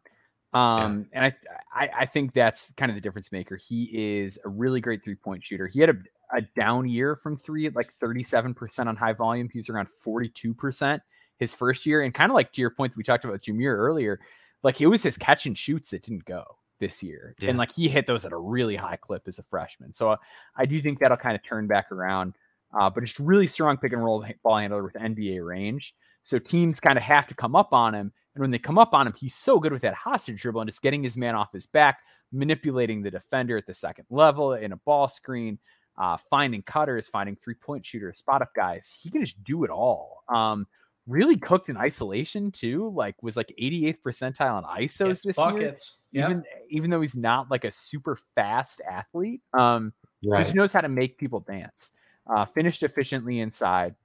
Um, 0.54 1.08
yeah. 1.12 1.20
and 1.20 1.26
I, 1.26 1.84
I, 1.86 1.90
I 2.02 2.06
think 2.06 2.34
that's 2.34 2.72
kind 2.74 2.92
of 2.92 2.96
the 2.96 3.02
difference 3.02 3.32
maker. 3.32 3.56
He 3.56 4.20
is 4.22 4.38
a 4.46 4.50
really 4.50 4.82
great 4.82 5.04
three 5.04 5.16
point 5.16 5.44
shooter. 5.44 5.68
He 5.68 5.80
had 5.80 5.90
a, 5.90 6.38
a 6.38 6.42
down 6.56 6.88
year 6.88 7.16
from 7.16 7.38
three 7.38 7.66
at 7.66 7.76
like 7.76 7.92
37% 7.98 8.88
on 8.88 8.96
high 8.96 9.14
volume. 9.14 9.50
He 9.52 9.60
was 9.60 9.70
around 9.70 9.88
42% 10.06 11.00
his 11.38 11.54
first 11.54 11.86
year. 11.86 12.02
And 12.02 12.14
kind 12.14 12.32
of 12.32 12.36
like 12.36 12.52
to 12.54 12.62
your 12.62 12.70
point 12.70 12.94
that 12.94 12.98
we 12.98 13.04
talked 13.04 13.26
about 13.26 13.42
Jameer 13.42 13.76
earlier, 13.76 14.20
like 14.64 14.82
it 14.82 14.88
was 14.88 15.04
his 15.04 15.18
catch 15.18 15.46
and 15.46 15.58
shoots 15.58 15.92
that 15.92 16.04
didn't 16.04 16.26
go 16.26 16.44
this 16.80 17.04
year. 17.04 17.36
Yeah. 17.40 17.50
And 17.50 17.58
like 17.58 17.72
he 17.72 17.90
hit 17.90 18.06
those 18.06 18.26
at 18.26 18.32
a 18.32 18.38
really 18.38 18.76
high 18.76 18.98
clip 18.98 19.28
as 19.28 19.40
a 19.40 19.44
freshman. 19.44 19.94
So 19.94 20.12
uh, 20.12 20.18
I 20.56 20.66
do 20.66 20.80
think 20.80 21.00
that'll 21.00 21.18
kind 21.18 21.36
of 21.36 21.44
turn 21.44 21.68
back 21.68 21.92
around 21.92 22.36
uh, 22.74 22.90
but 22.90 23.04
it's 23.04 23.20
really 23.20 23.48
strong 23.48 23.78
pick 23.78 23.94
and 23.94 24.04
roll 24.04 24.26
ball 24.44 24.58
handler 24.58 24.84
with 24.84 24.94
NBA 24.94 25.46
range. 25.46 25.94
So 26.24 26.40
teams 26.40 26.80
kind 26.80 26.98
of 26.98 27.04
have 27.04 27.28
to 27.28 27.36
come 27.36 27.56
up 27.56 27.74
on 27.74 27.94
him. 27.94 28.12
And 28.34 28.42
when 28.42 28.52
they 28.52 28.58
come 28.58 28.80
up 28.80 28.94
on 28.94 29.06
him, 29.06 29.14
he's 29.14 29.36
so 29.36 29.60
good 29.60 29.72
with 29.72 29.84
that 29.84 29.94
hostage 29.94 30.42
dribble 30.42 30.62
and 30.62 30.70
just 30.70 30.82
getting 30.82 31.04
his 31.04 31.16
man 31.16 31.36
off 31.36 31.54
his 31.54 31.68
back, 31.68 32.00
manipulating 32.32 33.04
the 33.04 33.12
defender 33.12 33.58
at 33.58 33.68
the 33.68 33.74
second 33.74 34.06
level 34.10 34.54
in 34.54 34.72
a 34.72 34.78
ball 34.78 35.08
screen, 35.08 35.60
uh, 35.98 36.18
finding 36.18 36.64
cutters, 36.64 37.08
finding 37.08 37.36
three 37.36 37.54
point 37.54 37.86
shooters, 37.86 38.18
spot 38.18 38.42
up 38.42 38.56
guys. 38.56 38.98
He 39.04 39.12
can 39.12 39.24
just 39.24 39.44
do 39.44 39.64
it 39.64 39.70
all. 39.70 40.24
Um, 40.28 40.66
really 41.08 41.38
cooked 41.38 41.70
in 41.70 41.78
isolation 41.78 42.52
too. 42.52 42.92
Like 42.96 43.22
was 43.22 43.36
like 43.36 43.54
88th 43.60 43.98
percentile 44.06 44.56
on 44.56 44.64
ISOs 44.64 45.08
yes, 45.08 45.22
this 45.22 45.36
buckets. 45.36 46.00
year. 46.12 46.24
Yep. 46.24 46.30
Even 46.30 46.44
even 46.70 46.90
though 46.90 47.02
he's 47.02 47.16
not 47.16 47.50
like 47.50 47.66
a 47.66 47.72
super 47.72 48.18
fast 48.36 48.82
athlete, 48.90 49.42
um, 49.54 49.94
right. 50.26 50.46
he 50.46 50.54
knows 50.54 50.74
how 50.74 50.82
to 50.82 50.90
make 50.90 51.18
people 51.18 51.40
dance 51.40 51.92
uh, 52.28 52.46
finished 52.46 52.84
efficiently 52.84 53.40
inside, 53.40 53.96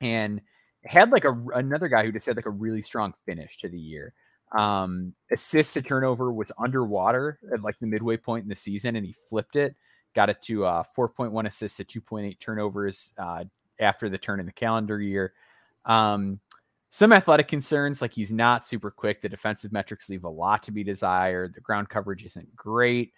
and 0.00 0.40
had 0.84 1.10
like 1.10 1.24
a 1.24 1.32
another 1.54 1.88
guy 1.88 2.04
who 2.04 2.12
just 2.12 2.26
had 2.26 2.36
like 2.36 2.46
a 2.46 2.50
really 2.50 2.82
strong 2.82 3.14
finish 3.26 3.58
to 3.58 3.68
the 3.68 3.78
year. 3.78 4.14
Um, 4.56 5.14
assist 5.32 5.74
to 5.74 5.82
turnover 5.82 6.32
was 6.32 6.52
underwater 6.58 7.38
at 7.52 7.62
like 7.62 7.78
the 7.80 7.86
midway 7.86 8.16
point 8.16 8.44
in 8.44 8.48
the 8.48 8.56
season, 8.56 8.96
and 8.96 9.06
he 9.06 9.12
flipped 9.12 9.56
it, 9.56 9.74
got 10.14 10.30
it 10.30 10.42
to 10.42 10.64
uh, 10.64 10.84
4.1 10.96 11.46
assists 11.46 11.78
to 11.78 11.84
2.8 11.84 12.38
turnovers 12.38 13.12
uh, 13.18 13.44
after 13.80 14.08
the 14.08 14.18
turn 14.18 14.40
in 14.40 14.46
the 14.46 14.52
calendar 14.52 15.00
year. 15.00 15.32
Um, 15.84 16.40
some 16.90 17.12
athletic 17.12 17.48
concerns, 17.48 18.00
like 18.00 18.12
he's 18.12 18.30
not 18.30 18.66
super 18.66 18.90
quick. 18.90 19.20
The 19.20 19.28
defensive 19.28 19.72
metrics 19.72 20.08
leave 20.08 20.24
a 20.24 20.28
lot 20.28 20.62
to 20.64 20.72
be 20.72 20.84
desired. 20.84 21.54
The 21.54 21.60
ground 21.60 21.88
coverage 21.88 22.24
isn't 22.24 22.54
great. 22.54 23.12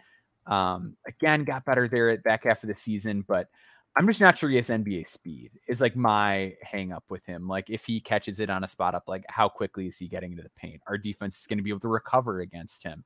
Um, 0.47 0.97
again, 1.07 1.45
got 1.45 1.65
better 1.65 1.87
there 1.87 2.11
at 2.11 2.23
back 2.23 2.45
half 2.45 2.63
of 2.63 2.69
the 2.69 2.75
season, 2.75 3.25
but 3.27 3.49
I'm 3.97 4.07
just 4.07 4.21
not 4.21 4.39
sure 4.39 4.51
he 4.51 4.57
has 4.57 4.69
NBA 4.69 5.09
speed. 5.09 5.53
Is 5.67 5.81
like 5.81 5.97
my 5.97 6.55
hang 6.63 6.93
up 6.93 7.05
with 7.09 7.25
him. 7.25 7.49
Like 7.49 7.71
if 7.71 7.87
he 7.87 8.01
catches 8.01 8.41
it 8.41 8.51
on 8.51 8.63
a 8.63 8.69
spot 8.69 8.95
up, 8.95 9.05
like 9.09 9.25
how 9.29 9.49
quickly 9.49 9.87
is 9.87 9.99
he 9.99 10.07
getting 10.07 10.33
into 10.33 10.43
the 10.43 10.51
paint? 10.51 10.83
Our 10.87 10.99
defense 10.99 11.41
is 11.41 11.47
going 11.47 11.59
to 11.59 11.63
be 11.63 11.71
able 11.71 11.81
to 11.81 11.89
recover 11.89 12.41
against 12.41 12.83
him. 12.83 13.05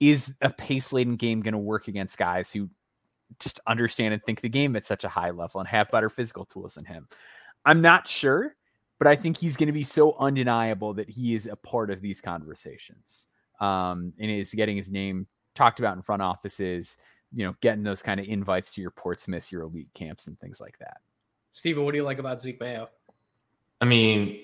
Is 0.00 0.34
a 0.40 0.50
pace 0.50 0.92
laden 0.92 1.16
game 1.16 1.40
going 1.40 1.52
to 1.52 1.58
work 1.58 1.88
against 1.88 2.18
guys 2.18 2.52
who 2.52 2.68
just 3.40 3.60
understand 3.66 4.14
and 4.14 4.22
think 4.22 4.40
the 4.40 4.48
game 4.48 4.76
at 4.76 4.86
such 4.86 5.04
a 5.04 5.08
high 5.08 5.30
level 5.30 5.60
and 5.60 5.68
have 5.68 5.90
better 5.90 6.08
physical 6.08 6.44
tools 6.44 6.74
than 6.74 6.84
him? 6.84 7.08
I'm 7.64 7.80
not 7.80 8.08
sure, 8.08 8.54
but 8.98 9.06
I 9.06 9.16
think 9.16 9.38
he's 9.38 9.56
going 9.56 9.68
to 9.68 9.72
be 9.72 9.84
so 9.84 10.16
undeniable 10.18 10.94
that 10.94 11.10
he 11.10 11.34
is 11.34 11.46
a 11.46 11.56
part 11.56 11.90
of 11.90 12.00
these 12.00 12.20
conversations 12.20 13.26
um, 13.60 14.12
and 14.18 14.30
is 14.30 14.54
getting 14.54 14.76
his 14.76 14.90
name 14.90 15.26
talked 15.54 15.78
about 15.80 15.96
in 15.96 16.02
front 16.02 16.22
offices 16.22 16.96
you 17.34 17.44
know, 17.44 17.54
getting 17.60 17.82
those 17.82 18.02
kind 18.02 18.20
of 18.20 18.26
invites 18.26 18.72
to 18.74 18.80
your 18.80 18.90
Portsmouth, 18.90 19.52
your 19.52 19.62
elite 19.62 19.92
camps, 19.94 20.26
and 20.26 20.38
things 20.40 20.60
like 20.60 20.78
that. 20.78 20.98
Stephen, 21.52 21.84
what 21.84 21.92
do 21.92 21.98
you 21.98 22.04
like 22.04 22.18
about 22.18 22.40
Zeke 22.40 22.60
Mayo? 22.60 22.88
I 23.80 23.84
mean, 23.84 24.38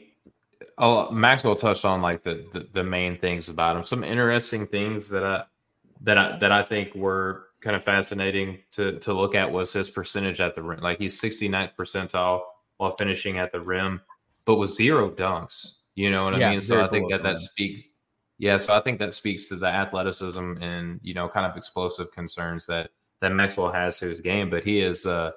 oh, 0.78 1.10
Maxwell 1.10 1.56
touched 1.56 1.84
on 1.84 2.02
like 2.02 2.22
the, 2.22 2.46
the, 2.52 2.68
the 2.72 2.84
main 2.84 3.18
things 3.18 3.48
about 3.48 3.76
him. 3.76 3.84
Some 3.84 4.04
interesting 4.04 4.66
things 4.66 5.08
that 5.08 5.24
I 5.24 5.44
that 6.02 6.18
I 6.18 6.38
that 6.38 6.52
I 6.52 6.62
think 6.62 6.94
were 6.94 7.46
kind 7.60 7.76
of 7.76 7.84
fascinating 7.84 8.58
to 8.72 8.98
to 9.00 9.12
look 9.12 9.34
at 9.34 9.50
was 9.50 9.72
his 9.72 9.90
percentage 9.90 10.40
at 10.40 10.54
the 10.54 10.62
rim. 10.62 10.80
Like 10.80 10.98
he's 10.98 11.20
69th 11.20 11.74
percentile 11.74 12.42
while 12.76 12.96
finishing 12.96 13.38
at 13.38 13.52
the 13.52 13.60
rim, 13.60 14.00
but 14.44 14.56
with 14.56 14.70
zero 14.70 15.10
dunks. 15.10 15.78
You 15.94 16.10
know 16.10 16.24
what 16.24 16.38
yeah, 16.38 16.48
I 16.48 16.50
mean? 16.52 16.60
So 16.60 16.84
I 16.84 16.88
think 16.88 17.10
that 17.10 17.22
that 17.22 17.40
speaks. 17.40 17.84
Yeah, 18.38 18.56
so 18.56 18.74
I 18.74 18.80
think 18.80 18.98
that 18.98 19.14
speaks 19.14 19.48
to 19.48 19.56
the 19.56 19.66
athleticism 19.66 20.56
and 20.60 21.00
you 21.02 21.14
know 21.14 21.28
kind 21.28 21.46
of 21.46 21.56
explosive 21.56 22.10
concerns 22.12 22.66
that 22.66 22.90
that 23.20 23.32
Maxwell 23.32 23.72
has 23.72 23.98
to 24.00 24.06
his 24.06 24.20
game. 24.20 24.50
But 24.50 24.64
he 24.64 24.80
is 24.80 25.06
uh 25.06 25.32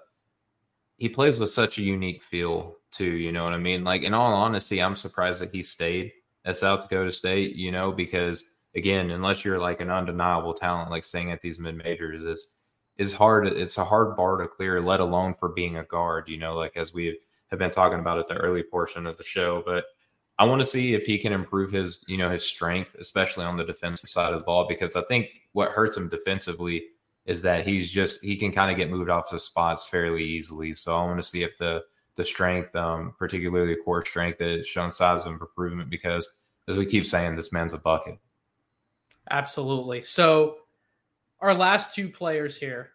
he 0.98 1.08
plays 1.08 1.40
with 1.40 1.52
such 1.52 1.78
a 1.78 1.84
unique 1.84 2.24
feel 2.24 2.78
too. 2.92 3.12
You 3.12 3.32
know 3.32 3.44
what 3.44 3.54
I 3.54 3.60
mean? 3.60 3.84
Like 3.84 4.02
in 4.02 4.14
all 4.14 4.34
honesty, 4.34 4.82
I'm 4.82 4.96
surprised 4.96 5.42
that 5.42 5.54
he 5.54 5.62
stayed 5.62 6.12
at 6.46 6.56
South 6.56 6.82
Dakota 6.82 7.12
State. 7.12 7.56
You 7.56 7.72
know 7.72 7.92
because 7.92 8.56
again, 8.76 9.12
unless 9.12 9.46
you're 9.46 9.60
like 9.60 9.80
an 9.80 9.92
undeniable 9.92 10.54
talent, 10.56 10.90
like 10.90 11.04
staying 11.04 11.32
at 11.32 11.42
these 11.42 11.60
mid 11.60 11.76
majors 11.76 12.24
is 12.24 12.58
is 12.98 13.14
hard. 13.14 13.48
It's 13.48 13.78
a 13.78 13.86
hard 13.86 14.18
bar 14.18 14.38
to 14.38 14.48
clear, 14.48 14.82
let 14.82 15.02
alone 15.02 15.36
for 15.36 15.50
being 15.50 15.78
a 15.78 15.84
guard. 15.84 16.28
You 16.28 16.38
know, 16.38 16.56
like 16.56 16.76
as 16.78 16.94
we 16.94 17.20
have 17.50 17.60
been 17.60 17.72
talking 17.72 18.00
about 18.00 18.20
at 18.20 18.28
the 18.28 18.36
early 18.36 18.64
portion 18.64 19.06
of 19.06 19.18
the 19.18 19.24
show, 19.24 19.64
but 19.66 19.86
I 20.40 20.46
want 20.46 20.62
to 20.62 20.68
see 20.68 20.94
if 20.94 21.06
he 21.06 21.18
can 21.18 21.34
improve 21.34 21.72
his, 21.72 22.04
you 22.08 22.18
know, 22.18 22.30
his 22.30 22.44
strength, 22.44 22.96
especially 23.00 23.46
on 23.46 23.58
the 23.58 23.64
defensive 23.64 24.10
side 24.10 24.34
of 24.34 24.40
the 24.40 24.46
ball, 24.46 24.68
because 24.68 24.96
I 24.96 25.02
think 25.04 25.30
what 25.54 25.72
hurts 25.72 25.98
him 25.98 26.10
defensively 26.10 26.86
is 27.26 27.42
that 27.42 27.68
he's 27.68 27.90
just 27.90 28.24
he 28.24 28.38
can 28.38 28.52
kind 28.52 28.72
of 28.72 28.78
get 28.78 28.90
moved 28.90 29.10
off 29.10 29.30
the 29.30 29.40
spots 29.40 29.88
fairly 29.88 30.24
easily. 30.24 30.74
So 30.74 30.96
I 30.96 31.04
want 31.06 31.18
to 31.18 31.28
see 31.28 31.44
if 31.44 31.58
the 31.58 31.84
the 32.16 32.24
strength, 32.24 32.76
um, 32.76 33.14
particularly 33.18 33.76
the 33.76 33.82
core 33.82 34.04
strength, 34.06 34.40
has 34.40 34.68
shown 34.68 34.92
signs 34.92 35.22
of 35.26 35.34
improvement 35.34 35.90
because, 35.90 36.28
as 36.68 36.78
we 36.78 36.86
keep 36.86 37.06
saying, 37.06 37.36
this 37.36 37.54
man's 37.54 37.74
a 37.74 37.78
bucket. 37.78 38.18
Absolutely. 39.30 40.02
So 40.02 40.58
our 41.42 41.54
last 41.54 41.94
two 41.94 42.10
players 42.10 42.58
here, 42.58 42.92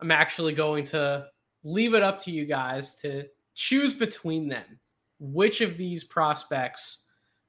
I'm 0.00 0.10
actually 0.10 0.52
going 0.52 0.84
to 0.86 1.28
leave 1.66 1.94
it 1.94 2.02
up 2.02 2.22
to 2.22 2.30
you 2.30 2.46
guys 2.46 2.94
to 2.94 3.26
choose 3.54 3.92
between 3.92 4.48
them 4.48 4.78
which 5.18 5.60
of 5.60 5.76
these 5.76 6.04
prospects 6.04 7.04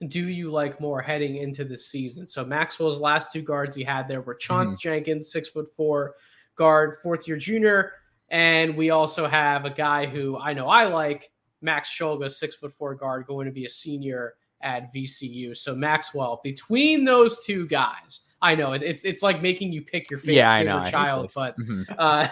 do 0.07 0.27
you 0.27 0.51
like 0.51 0.79
more 0.79 1.01
heading 1.01 1.37
into 1.37 1.63
the 1.63 1.77
season? 1.77 2.27
So 2.27 2.45
Maxwell's 2.45 2.99
last 2.99 3.31
two 3.31 3.41
guards 3.41 3.75
he 3.75 3.83
had 3.83 4.07
there 4.07 4.21
were 4.21 4.35
Chance 4.35 4.73
mm-hmm. 4.73 4.89
Jenkins, 4.89 5.31
six 5.31 5.49
foot 5.49 5.67
four 5.75 6.15
guard, 6.55 6.99
fourth 7.01 7.27
year 7.27 7.37
junior, 7.37 7.93
and 8.29 8.75
we 8.75 8.89
also 8.91 9.27
have 9.27 9.65
a 9.65 9.69
guy 9.69 10.05
who 10.05 10.37
I 10.37 10.53
know 10.53 10.67
I 10.67 10.85
like, 10.85 11.31
Max 11.61 11.89
Shulga, 11.89 12.31
six 12.31 12.55
foot 12.55 12.73
four 12.73 12.93
guard, 12.95 13.25
going 13.25 13.47
to 13.47 13.51
be 13.51 13.65
a 13.65 13.69
senior 13.69 14.35
at 14.61 14.93
VCU. 14.93 15.57
So 15.57 15.75
Maxwell, 15.75 16.41
between 16.43 17.03
those 17.03 17.43
two 17.43 17.67
guys, 17.67 18.21
I 18.41 18.53
know 18.53 18.73
it's 18.73 19.03
it's 19.03 19.23
like 19.23 19.41
making 19.41 19.71
you 19.71 19.81
pick 19.81 20.11
your 20.11 20.19
favorite, 20.19 20.35
yeah, 20.35 20.51
I 20.51 20.63
know, 20.63 20.89
child, 20.91 21.31
but 21.33 21.57
mm-hmm. 21.59 21.91
uh, 21.97 22.27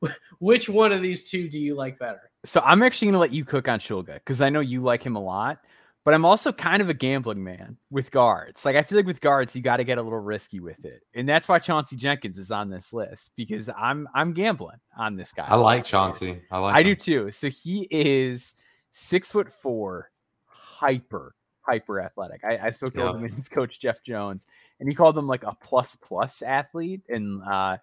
which 0.38 0.68
one 0.68 0.92
of 0.92 1.02
these 1.02 1.28
two 1.28 1.48
do 1.48 1.58
you 1.58 1.74
like 1.74 1.98
better? 1.98 2.30
So 2.44 2.60
I'm 2.64 2.82
actually 2.82 3.06
going 3.06 3.14
to 3.14 3.20
let 3.20 3.32
you 3.32 3.44
cook 3.44 3.68
on 3.68 3.80
Shulga 3.80 4.14
because 4.14 4.40
I 4.40 4.50
know 4.50 4.60
you 4.60 4.80
like 4.80 5.02
him 5.02 5.16
a 5.16 5.22
lot, 5.22 5.58
but 6.04 6.14
I'm 6.14 6.24
also 6.24 6.52
kind 6.52 6.80
of 6.80 6.88
a 6.88 6.94
gambling 6.94 7.42
man 7.42 7.76
with 7.90 8.10
guards. 8.10 8.64
Like 8.64 8.76
I 8.76 8.82
feel 8.82 8.98
like 8.98 9.06
with 9.06 9.20
guards, 9.20 9.56
you 9.56 9.62
got 9.62 9.78
to 9.78 9.84
get 9.84 9.98
a 9.98 10.02
little 10.02 10.20
risky 10.20 10.60
with 10.60 10.84
it, 10.84 11.02
and 11.14 11.28
that's 11.28 11.48
why 11.48 11.58
Chauncey 11.58 11.96
Jenkins 11.96 12.38
is 12.38 12.50
on 12.50 12.70
this 12.70 12.92
list 12.92 13.32
because 13.36 13.68
I'm 13.68 14.08
I'm 14.14 14.32
gambling 14.32 14.78
on 14.96 15.16
this 15.16 15.32
guy. 15.32 15.46
I 15.48 15.56
like 15.56 15.84
Chauncey. 15.84 16.40
I 16.50 16.58
like. 16.58 16.76
I 16.76 16.80
him. 16.80 16.86
do 16.86 16.94
too. 16.94 17.30
So 17.32 17.48
he 17.48 17.88
is 17.90 18.54
six 18.92 19.30
foot 19.30 19.52
four, 19.52 20.10
hyper 20.46 21.34
hyper 21.68 22.00
athletic. 22.00 22.42
I, 22.44 22.58
I 22.58 22.70
spoke 22.70 22.94
to 22.94 23.00
yep. 23.00 23.08
Old 23.08 23.16
Dominion's 23.16 23.48
coach 23.50 23.78
Jeff 23.78 24.02
Jones, 24.02 24.46
and 24.80 24.88
he 24.88 24.94
called 24.94 25.16
him 25.16 25.26
like 25.26 25.42
a 25.42 25.56
plus 25.62 25.94
plus 25.94 26.42
athlete, 26.42 27.02
and 27.08 27.42
uh, 27.42 27.76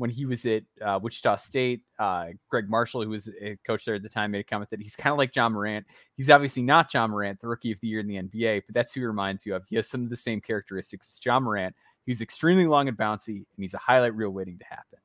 when 0.00 0.08
he 0.08 0.24
was 0.24 0.46
at 0.46 0.62
uh, 0.80 0.98
Wichita 1.02 1.36
State, 1.36 1.82
uh, 1.98 2.28
Gregg 2.48 2.70
Marshall, 2.70 3.02
who 3.02 3.10
was 3.10 3.28
a 3.38 3.58
coach 3.66 3.84
there 3.84 3.96
at 3.96 4.02
the 4.02 4.08
time, 4.08 4.30
made 4.30 4.40
a 4.40 4.44
comment 4.44 4.70
that 4.70 4.80
he's 4.80 4.96
kind 4.96 5.12
of 5.12 5.18
like 5.18 5.36
Ja 5.36 5.46
Morant. 5.46 5.86
He's 6.16 6.30
obviously 6.30 6.62
not 6.62 6.92
Ja 6.94 7.06
Morant, 7.06 7.38
the 7.38 7.48
rookie 7.48 7.70
of 7.70 7.80
the 7.80 7.88
year 7.88 8.00
in 8.00 8.06
the 8.06 8.16
NBA, 8.16 8.62
but 8.66 8.74
that's 8.74 8.94
who 8.94 9.02
he 9.02 9.06
reminds 9.06 9.44
you 9.44 9.54
of. 9.54 9.66
He 9.68 9.76
has 9.76 9.90
some 9.90 10.02
of 10.02 10.08
the 10.08 10.16
same 10.16 10.40
characteristics 10.40 11.14
as 11.14 11.24
Ja 11.24 11.38
Morant. 11.38 11.76
He's 12.06 12.22
extremely 12.22 12.66
long 12.66 12.88
and 12.88 12.96
bouncy, 12.96 13.36
and 13.36 13.46
he's 13.58 13.74
a 13.74 13.78
highlight 13.78 14.14
reel 14.14 14.30
waiting 14.30 14.58
to 14.58 14.64
happen. 14.64 15.00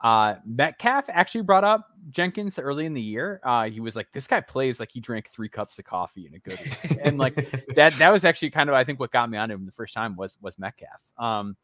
Uh, 0.00 0.36
Metcalf 0.46 1.10
actually 1.10 1.42
brought 1.42 1.64
up 1.64 1.86
Jenkins 2.10 2.58
early 2.58 2.86
in 2.86 2.94
the 2.94 3.02
year. 3.02 3.42
Uh, 3.44 3.68
he 3.68 3.80
was 3.80 3.94
like, 3.94 4.10
"This 4.10 4.26
guy 4.26 4.40
plays 4.40 4.80
like 4.80 4.90
he 4.90 5.00
drank 5.00 5.28
three 5.28 5.50
cups 5.50 5.78
of 5.78 5.84
coffee 5.84 6.26
in 6.26 6.34
a 6.34 6.38
good 6.38 6.58
and 7.02 7.18
like 7.18 7.34
that. 7.74 7.92
That 7.98 8.10
was 8.10 8.24
actually 8.24 8.50
kind 8.50 8.70
of 8.70 8.74
I 8.74 8.84
think 8.84 9.00
what 9.00 9.10
got 9.10 9.28
me 9.28 9.36
on 9.36 9.50
him 9.50 9.66
the 9.66 9.72
first 9.72 9.92
time 9.92 10.16
was 10.16 10.38
was 10.40 10.58
Metcalf. 10.58 11.04
Um, 11.18 11.58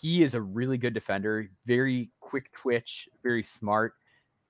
he 0.00 0.22
is 0.22 0.34
a 0.34 0.40
really 0.40 0.78
good 0.78 0.94
defender, 0.94 1.50
very 1.66 2.10
quick 2.20 2.52
twitch, 2.52 3.08
very 3.22 3.42
smart, 3.42 3.94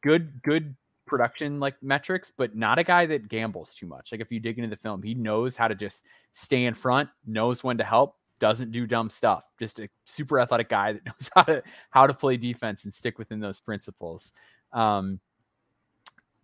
good, 0.03 0.43
good 0.43 0.77
production 1.07 1.61
like 1.61 1.83
metrics, 1.83 2.33
but 2.37 2.57
not 2.57 2.79
a 2.79 2.85
guy 2.85 3.07
that 3.07 3.29
gambles 3.29 3.75
too 3.75 3.87
much. 3.87 4.13
Like 4.13 4.21
if 4.21 4.33
you 4.33 4.41
dig 4.41 4.59
into 4.59 4.71
the 4.71 4.81
film, 4.81 5.03
he 5.03 5.15
knows 5.15 5.57
how 5.57 5.69
to 5.69 5.75
just 5.75 6.05
stay 6.33 6.65
in 6.65 6.75
front, 6.75 7.09
knows 7.27 7.63
when 7.63 7.79
to 7.79 7.85
help, 7.85 8.17
doesn't 8.41 8.73
do 8.73 8.87
dumb 8.87 9.11
stuff. 9.11 9.49
Just 9.59 9.81
a 9.81 9.89
super 10.05 10.41
athletic 10.41 10.69
guy 10.69 10.93
that 10.93 11.05
knows 11.07 11.31
how 11.35 11.43
to 11.43 11.63
how 11.91 12.07
to 12.07 12.15
play 12.15 12.37
defense 12.37 12.85
and 12.85 12.93
stick 12.93 13.19
within 13.19 13.41
those 13.41 13.61
principles. 13.61 14.33
Um, 14.73 15.21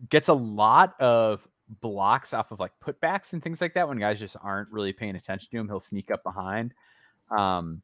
gets 0.09 0.29
a 0.29 0.35
lot 0.35 0.99
of 1.01 1.47
blocks 1.81 2.35
off 2.35 2.53
of 2.53 2.61
like 2.61 2.73
putbacks 2.85 3.33
and 3.33 3.43
things 3.43 3.61
like 3.61 3.75
that 3.75 3.89
when 3.89 3.99
guys 3.99 4.19
just 4.19 4.37
aren't 4.43 4.71
really 4.71 4.93
paying 4.93 5.17
attention 5.17 5.49
to 5.51 5.59
him. 5.59 5.69
He'll 5.69 5.81
sneak 5.81 6.11
up 6.11 6.23
behind. 6.23 6.75
Um, 7.31 7.83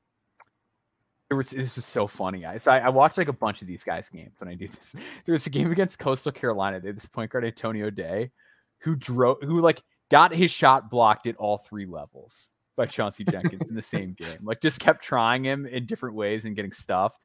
it 1.31 1.35
was, 1.35 1.51
this 1.51 1.77
was 1.77 1.85
so 1.85 2.07
funny. 2.07 2.45
I, 2.45 2.59
so 2.59 2.73
I, 2.73 2.79
I, 2.79 2.89
watched 2.91 3.19
like 3.19 3.29
a 3.29 3.33
bunch 3.33 3.61
of 3.61 3.69
these 3.69 3.83
guys' 3.83 4.09
games 4.09 4.39
when 4.39 4.49
I 4.49 4.55
do 4.55 4.69
this. 4.69 4.95
There 5.25 5.33
was 5.33 5.47
a 5.47 5.51
game 5.51 5.73
against 5.73 5.99
Coastal 5.99 6.33
Carolina. 6.33 6.81
They 6.81 6.89
had 6.89 6.97
this 6.97 7.07
point 7.07 7.33
guard 7.33 7.45
Antonio 7.45 7.91
Daye, 7.91 8.31
who 8.81 8.95
drove, 8.95 9.39
who 9.43 9.61
like 9.61 9.83
got 10.11 10.35
his 10.35 10.51
shot 10.51 10.89
blocked 10.89 11.27
at 11.27 11.37
all 11.37 11.59
three 11.59 11.87
levels 11.87 12.53
by 12.77 12.87
Chauncey 12.87 13.25
Jenkins 13.25 13.71
in 13.71 13.77
the 13.77 13.83
same 13.83 14.15
game. 14.17 14.39
Like 14.43 14.61
just 14.61 14.81
kept 14.81 15.03
trying 15.03 15.45
him 15.45 15.67
in 15.67 15.87
different 15.87 16.15
ways 16.15 16.45
and 16.45 16.55
getting 16.55 16.73
stuffed. 16.73 17.25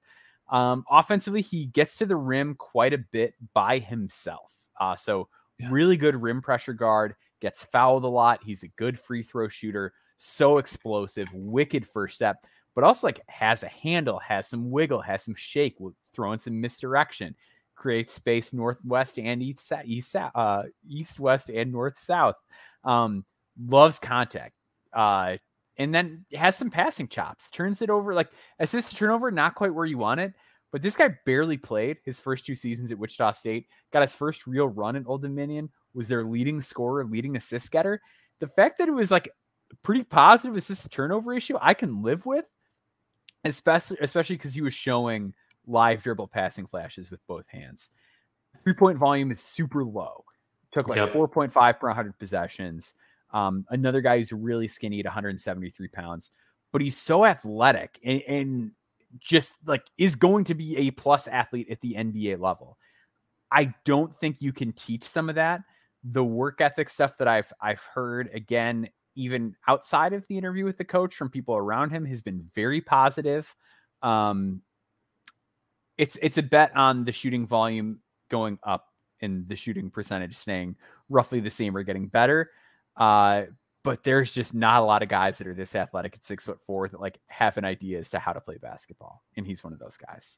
Um, 0.49 0.84
offensively, 0.90 1.41
he 1.41 1.65
gets 1.65 1.98
to 1.98 2.06
the 2.06 2.15
rim 2.15 2.56
quite 2.56 2.94
a 2.94 2.98
bit 2.98 3.36
by 3.53 3.80
himself. 3.80 4.52
Uh, 4.80 4.95
so 4.95 5.30
yeah. 5.60 5.68
really 5.69 5.98
good 5.98 6.22
rim 6.22 6.41
pressure 6.41 6.73
guard. 6.73 7.15
Gets 7.40 7.64
fouled 7.64 8.03
a 8.03 8.07
lot. 8.07 8.41
He's 8.44 8.64
a 8.64 8.68
good 8.68 8.99
free 8.99 9.23
throw 9.23 9.48
shooter. 9.48 9.94
So 10.18 10.57
explosive. 10.57 11.28
Wicked 11.34 11.88
first 11.88 12.15
step 12.15 12.45
but 12.76 12.84
also 12.84 13.07
like 13.07 13.19
has 13.27 13.64
a 13.64 13.68
handle, 13.68 14.19
has 14.19 14.48
some 14.48 14.72
wiggle, 14.72 15.02
has 15.02 15.23
some 15.23 15.35
shake, 15.35 15.80
will 15.80 15.95
throw 16.14 16.31
in 16.31 16.39
some 16.39 16.60
misdirection, 16.61 17.35
creates 17.76 18.14
space 18.14 18.53
northwest 18.53 19.18
and 19.18 19.41
east, 19.41 19.72
east, 19.85 20.15
uh, 20.15 20.64
east, 20.88 21.19
west, 21.19 21.49
and 21.49 21.72
north, 21.72 21.98
south. 21.98 22.35
Um, 22.84 23.26
loves 23.68 23.99
contact. 23.99 24.53
Uh, 24.93 25.38
and 25.77 25.93
then 25.93 26.26
has 26.34 26.56
some 26.56 26.69
passing 26.69 27.07
chops, 27.07 27.49
turns 27.49 27.81
it 27.81 27.89
over 27.89 28.14
like 28.14 28.30
assist 28.60 28.95
turnover, 28.95 29.31
not 29.31 29.56
quite 29.56 29.73
where 29.73 29.85
you 29.85 29.98
want 29.98 30.19
it. 30.19 30.34
But 30.72 30.81
this 30.81 30.95
guy 30.95 31.15
barely 31.26 31.57
played 31.57 31.98
his 32.06 32.19
first 32.19 32.45
two 32.45 32.56
seasons 32.56 32.91
at 32.91 32.98
Wichita 32.98 33.31
State, 33.34 33.68
got 33.91 34.02
his 34.02 34.15
first 34.15 34.48
real 34.48 34.68
run 34.68 34.95
at 34.95 35.03
Old 35.06 35.22
Dominion, 35.22 35.69
was 35.93 36.07
their 36.07 36.23
leading 36.23 36.61
scorer, 36.61 37.03
leading 37.03 37.35
assist 37.35 37.72
getter. 37.72 38.02
The 38.39 38.48
fact 38.48 38.77
that 38.77 38.88
it 38.88 38.93
was 38.93 39.11
like 39.11 39.30
pretty 39.84 40.03
positive 40.03 40.56
assist 40.56 40.89
turnover 40.91 41.34
issue, 41.34 41.57
I 41.61 41.73
can 41.73 42.02
live 42.02 42.26
with 42.26 42.45
especially 43.43 43.97
especially 44.01 44.35
because 44.35 44.53
he 44.53 44.61
was 44.61 44.73
showing 44.73 45.34
live 45.68 46.03
dribble 46.03 46.27
passing 46.27 46.65
flashes 46.65 47.11
with 47.11 47.26
both 47.27 47.47
hands. 47.47 47.89
Three 48.63 48.73
point 48.73 48.97
volume 48.97 49.31
is 49.31 49.41
super 49.41 49.84
low. 49.84 50.26
Took 50.72 50.88
like 50.88 50.97
yep. 50.97 51.11
4.5 51.11 51.80
per 51.80 51.88
100 51.88 52.18
possessions. 52.18 52.95
Um, 53.34 53.65
another 53.69 54.01
guy 54.01 54.18
who's 54.18 54.31
really 54.31 54.68
skinny 54.68 54.99
at 54.99 55.05
173 55.05 55.88
pounds, 55.89 56.31
but 56.72 56.81
he's 56.81 56.97
so 56.97 57.26
athletic 57.26 57.99
and, 58.03 58.22
and 58.27 58.72
just 59.19 59.53
like 59.65 59.84
is 59.97 60.15
going 60.15 60.45
to 60.45 60.55
be 60.55 60.77
a 60.77 60.91
plus 60.91 61.27
athlete 61.27 61.69
at 61.69 61.81
the 61.81 61.95
NBA 61.95 62.39
level. 62.39 62.77
I 63.51 63.73
don't 63.84 64.15
think 64.15 64.41
you 64.41 64.53
can 64.53 64.72
teach 64.72 65.03
some 65.03 65.27
of 65.27 65.35
that. 65.35 65.61
The 66.03 66.23
work 66.23 66.61
ethic 66.61 66.89
stuff 66.89 67.18
that 67.18 67.27
I've 67.27 67.51
I've 67.61 67.81
heard 67.93 68.30
again 68.34 68.88
even 69.15 69.55
outside 69.67 70.13
of 70.13 70.27
the 70.27 70.38
interview 70.38 70.65
with 70.65 70.77
the 70.77 70.85
coach 70.85 71.15
from 71.15 71.29
people 71.29 71.55
around 71.55 71.91
him 71.91 72.05
has 72.05 72.21
been 72.21 72.49
very 72.53 72.81
positive. 72.81 73.55
Um, 74.01 74.61
it's 75.97 76.17
it's 76.21 76.38
a 76.38 76.43
bet 76.43 76.75
on 76.75 77.05
the 77.05 77.11
shooting 77.11 77.45
volume 77.45 77.99
going 78.29 78.57
up 78.63 78.88
and 79.21 79.47
the 79.47 79.55
shooting 79.55 79.89
percentage 79.89 80.35
staying 80.35 80.75
roughly 81.09 81.39
the 81.39 81.51
same 81.51 81.75
or 81.75 81.83
getting 81.83 82.07
better. 82.07 82.49
Uh, 82.95 83.43
but 83.83 84.03
there's 84.03 84.31
just 84.31 84.53
not 84.53 84.81
a 84.81 84.85
lot 84.85 85.03
of 85.03 85.09
guys 85.09 85.38
that 85.38 85.47
are 85.47 85.53
this 85.53 85.75
athletic 85.75 86.15
at 86.15 86.23
six 86.23 86.45
foot 86.45 86.61
four 86.61 86.88
that 86.88 86.99
like 86.99 87.19
have 87.27 87.57
an 87.57 87.65
idea 87.65 87.99
as 87.99 88.09
to 88.09 88.19
how 88.19 88.33
to 88.33 88.41
play 88.41 88.57
basketball, 88.57 89.23
and 89.35 89.45
he's 89.45 89.63
one 89.63 89.73
of 89.73 89.79
those 89.79 89.97
guys. 89.97 90.38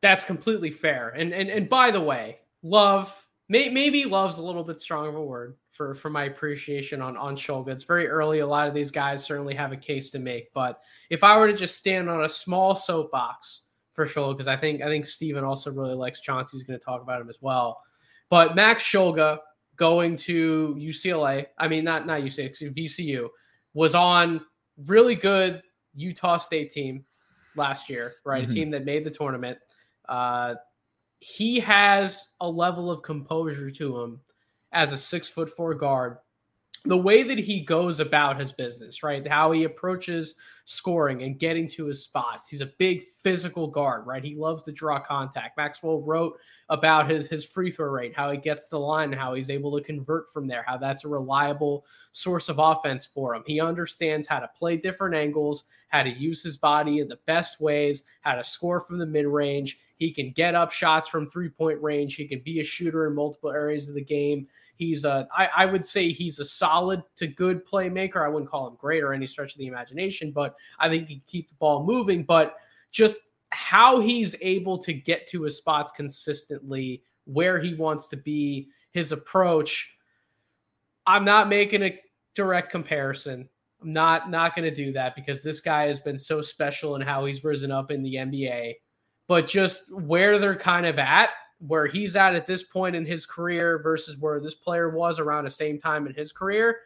That's 0.00 0.24
completely 0.24 0.70
fair. 0.70 1.10
And 1.10 1.32
and 1.32 1.48
and 1.48 1.68
by 1.68 1.90
the 1.90 2.00
way, 2.00 2.38
love 2.62 3.26
maybe 3.48 4.04
love's 4.04 4.38
a 4.38 4.42
little 4.42 4.64
bit 4.64 4.80
strong 4.80 5.08
of 5.08 5.14
a 5.14 5.22
word 5.22 5.56
for 5.72 5.94
for 5.94 6.10
my 6.10 6.24
appreciation 6.24 7.02
on 7.02 7.16
on 7.16 7.36
Shulga. 7.36 7.68
It's 7.68 7.84
very 7.84 8.08
early. 8.08 8.40
A 8.40 8.46
lot 8.46 8.68
of 8.68 8.74
these 8.74 8.90
guys 8.90 9.24
certainly 9.24 9.54
have 9.54 9.72
a 9.72 9.76
case 9.76 10.10
to 10.12 10.18
make. 10.18 10.52
But 10.52 10.80
if 11.10 11.24
I 11.24 11.36
were 11.36 11.48
to 11.48 11.56
just 11.56 11.76
stand 11.76 12.08
on 12.08 12.24
a 12.24 12.28
small 12.28 12.74
soapbox 12.74 13.62
for 13.92 14.06
Shulga, 14.06 14.34
because 14.34 14.48
I 14.48 14.56
think 14.56 14.82
I 14.82 14.86
think 14.86 15.06
Steven 15.06 15.44
also 15.44 15.70
really 15.72 15.94
likes 15.94 16.20
Chauncey's 16.20 16.62
going 16.62 16.78
to 16.78 16.84
talk 16.84 17.02
about 17.02 17.20
him 17.20 17.28
as 17.28 17.38
well. 17.40 17.80
But 18.30 18.54
Max 18.54 18.82
Shulga 18.82 19.38
going 19.76 20.16
to 20.18 20.76
UCLA, 20.78 21.46
I 21.58 21.68
mean 21.68 21.84
not 21.84 22.06
not 22.06 22.20
UCLA, 22.22 22.74
VCU, 22.74 23.28
was 23.74 23.94
on 23.94 24.42
really 24.86 25.14
good 25.14 25.62
Utah 25.94 26.36
State 26.36 26.70
team 26.70 27.04
last 27.56 27.88
year, 27.90 28.14
right? 28.24 28.44
Mm-hmm. 28.44 28.52
A 28.52 28.54
team 28.54 28.70
that 28.70 28.84
made 28.84 29.04
the 29.04 29.10
tournament. 29.10 29.58
Uh, 30.08 30.54
he 31.22 31.60
has 31.60 32.30
a 32.40 32.50
level 32.50 32.90
of 32.90 33.02
composure 33.02 33.70
to 33.70 34.00
him 34.00 34.20
as 34.72 34.90
a 34.90 34.98
six 34.98 35.28
foot 35.28 35.48
four 35.48 35.72
guard. 35.72 36.18
The 36.84 36.98
way 36.98 37.22
that 37.22 37.38
he 37.38 37.60
goes 37.60 38.00
about 38.00 38.40
his 38.40 38.50
business, 38.50 39.04
right? 39.04 39.26
How 39.26 39.52
he 39.52 39.62
approaches 39.62 40.34
scoring 40.64 41.22
and 41.22 41.38
getting 41.38 41.68
to 41.68 41.86
his 41.86 42.02
spots. 42.02 42.48
He's 42.48 42.60
a 42.60 42.72
big 42.76 43.04
physical 43.22 43.68
guard, 43.68 44.04
right? 44.04 44.24
He 44.24 44.34
loves 44.34 44.64
to 44.64 44.72
draw 44.72 44.98
contact. 44.98 45.56
Maxwell 45.56 46.00
wrote 46.00 46.40
about 46.70 47.08
his 47.08 47.28
his 47.28 47.44
free 47.44 47.70
throw 47.70 47.86
rate, 47.86 48.16
how 48.16 48.32
he 48.32 48.36
gets 48.36 48.64
to 48.64 48.70
the 48.70 48.80
line, 48.80 49.12
how 49.12 49.34
he's 49.34 49.50
able 49.50 49.78
to 49.78 49.84
convert 49.84 50.32
from 50.32 50.48
there, 50.48 50.64
how 50.66 50.76
that's 50.76 51.04
a 51.04 51.08
reliable 51.08 51.86
source 52.10 52.48
of 52.48 52.58
offense 52.58 53.06
for 53.06 53.32
him. 53.32 53.44
He 53.46 53.60
understands 53.60 54.26
how 54.26 54.40
to 54.40 54.50
play 54.56 54.76
different 54.76 55.14
angles, 55.14 55.66
how 55.86 56.02
to 56.02 56.10
use 56.10 56.42
his 56.42 56.56
body 56.56 56.98
in 56.98 57.06
the 57.06 57.20
best 57.26 57.60
ways, 57.60 58.02
how 58.22 58.34
to 58.34 58.42
score 58.42 58.80
from 58.80 58.98
the 58.98 59.06
mid 59.06 59.26
range. 59.26 59.78
He 60.02 60.10
can 60.10 60.32
get 60.32 60.56
up 60.56 60.72
shots 60.72 61.06
from 61.06 61.26
three 61.26 61.48
point 61.48 61.80
range. 61.80 62.16
He 62.16 62.26
can 62.26 62.40
be 62.40 62.58
a 62.58 62.64
shooter 62.64 63.06
in 63.06 63.14
multiple 63.14 63.52
areas 63.52 63.88
of 63.88 63.94
the 63.94 64.02
game. 64.02 64.48
He's 64.74 65.04
a, 65.04 65.28
I, 65.32 65.48
I 65.58 65.64
would 65.64 65.84
say 65.84 66.10
he's 66.10 66.40
a 66.40 66.44
solid 66.44 67.04
to 67.14 67.28
good 67.28 67.64
playmaker. 67.64 68.24
I 68.24 68.28
wouldn't 68.28 68.50
call 68.50 68.66
him 68.66 68.74
great 68.80 69.04
or 69.04 69.12
any 69.12 69.28
stretch 69.28 69.52
of 69.52 69.58
the 69.58 69.68
imagination, 69.68 70.32
but 70.32 70.56
I 70.80 70.88
think 70.88 71.06
he 71.06 71.14
can 71.14 71.24
keep 71.28 71.48
the 71.50 71.54
ball 71.54 71.84
moving. 71.84 72.24
But 72.24 72.56
just 72.90 73.20
how 73.50 74.00
he's 74.00 74.34
able 74.40 74.76
to 74.78 74.92
get 74.92 75.28
to 75.28 75.42
his 75.42 75.56
spots 75.56 75.92
consistently, 75.92 77.04
where 77.26 77.60
he 77.60 77.74
wants 77.74 78.08
to 78.08 78.16
be, 78.16 78.70
his 78.90 79.12
approach. 79.12 79.96
I'm 81.06 81.24
not 81.24 81.48
making 81.48 81.84
a 81.84 81.96
direct 82.34 82.72
comparison. 82.72 83.48
I'm 83.80 83.92
not 83.92 84.30
not 84.30 84.56
going 84.56 84.68
to 84.68 84.74
do 84.74 84.92
that 84.94 85.14
because 85.14 85.44
this 85.44 85.60
guy 85.60 85.86
has 85.86 86.00
been 86.00 86.18
so 86.18 86.42
special 86.42 86.96
in 86.96 87.02
how 87.02 87.24
he's 87.24 87.44
risen 87.44 87.70
up 87.70 87.92
in 87.92 88.02
the 88.02 88.16
NBA. 88.16 88.74
But 89.28 89.46
just 89.46 89.92
where 89.92 90.38
they're 90.38 90.56
kind 90.56 90.86
of 90.86 90.98
at, 90.98 91.30
where 91.66 91.86
he's 91.86 92.16
at 92.16 92.34
at 92.34 92.46
this 92.46 92.62
point 92.62 92.96
in 92.96 93.06
his 93.06 93.24
career 93.24 93.80
versus 93.82 94.18
where 94.18 94.40
this 94.40 94.54
player 94.54 94.90
was 94.90 95.18
around 95.18 95.44
the 95.44 95.50
same 95.50 95.78
time 95.78 96.06
in 96.06 96.14
his 96.14 96.32
career, 96.32 96.78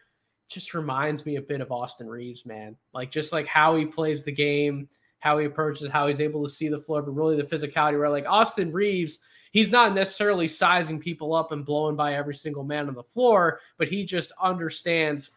just 0.49 0.75
reminds 0.75 1.25
me 1.25 1.37
a 1.37 1.43
bit 1.43 1.61
of 1.61 1.73
Austin 1.73 2.09
Reaves, 2.09 2.47
man. 2.47 2.77
Like 2.93 3.11
just 3.11 3.33
like 3.33 3.47
how 3.47 3.75
he 3.77 3.87
plays 3.87 4.23
the 4.23 4.33
game, 4.33 4.89
how 5.19 5.39
he 5.39 5.47
approaches, 5.47 5.89
how 5.89 6.07
he's 6.07 6.21
able 6.21 6.45
to 6.45 6.51
see 6.51 6.69
the 6.69 6.79
floor, 6.79 7.03
but 7.03 7.13
really 7.13 7.37
the 7.37 7.43
physicality. 7.43 7.99
Where 7.99 8.11
like 8.11 8.27
Austin 8.29 8.73
Reaves, 8.73 9.21
he's 9.51 9.71
not 9.71 9.95
necessarily 9.95 10.47
sizing 10.47 11.01
people 11.01 11.35
up 11.35 11.53
and 11.53 11.65
blowing 11.65 11.97
by 11.97 12.15
every 12.15 12.35
single 12.35 12.65
man 12.65 12.89
on 12.89 12.95
the 12.95 13.03
floor, 13.03 13.61
but 13.79 13.89
he 13.89 14.05
just 14.05 14.33
understands 14.41 15.31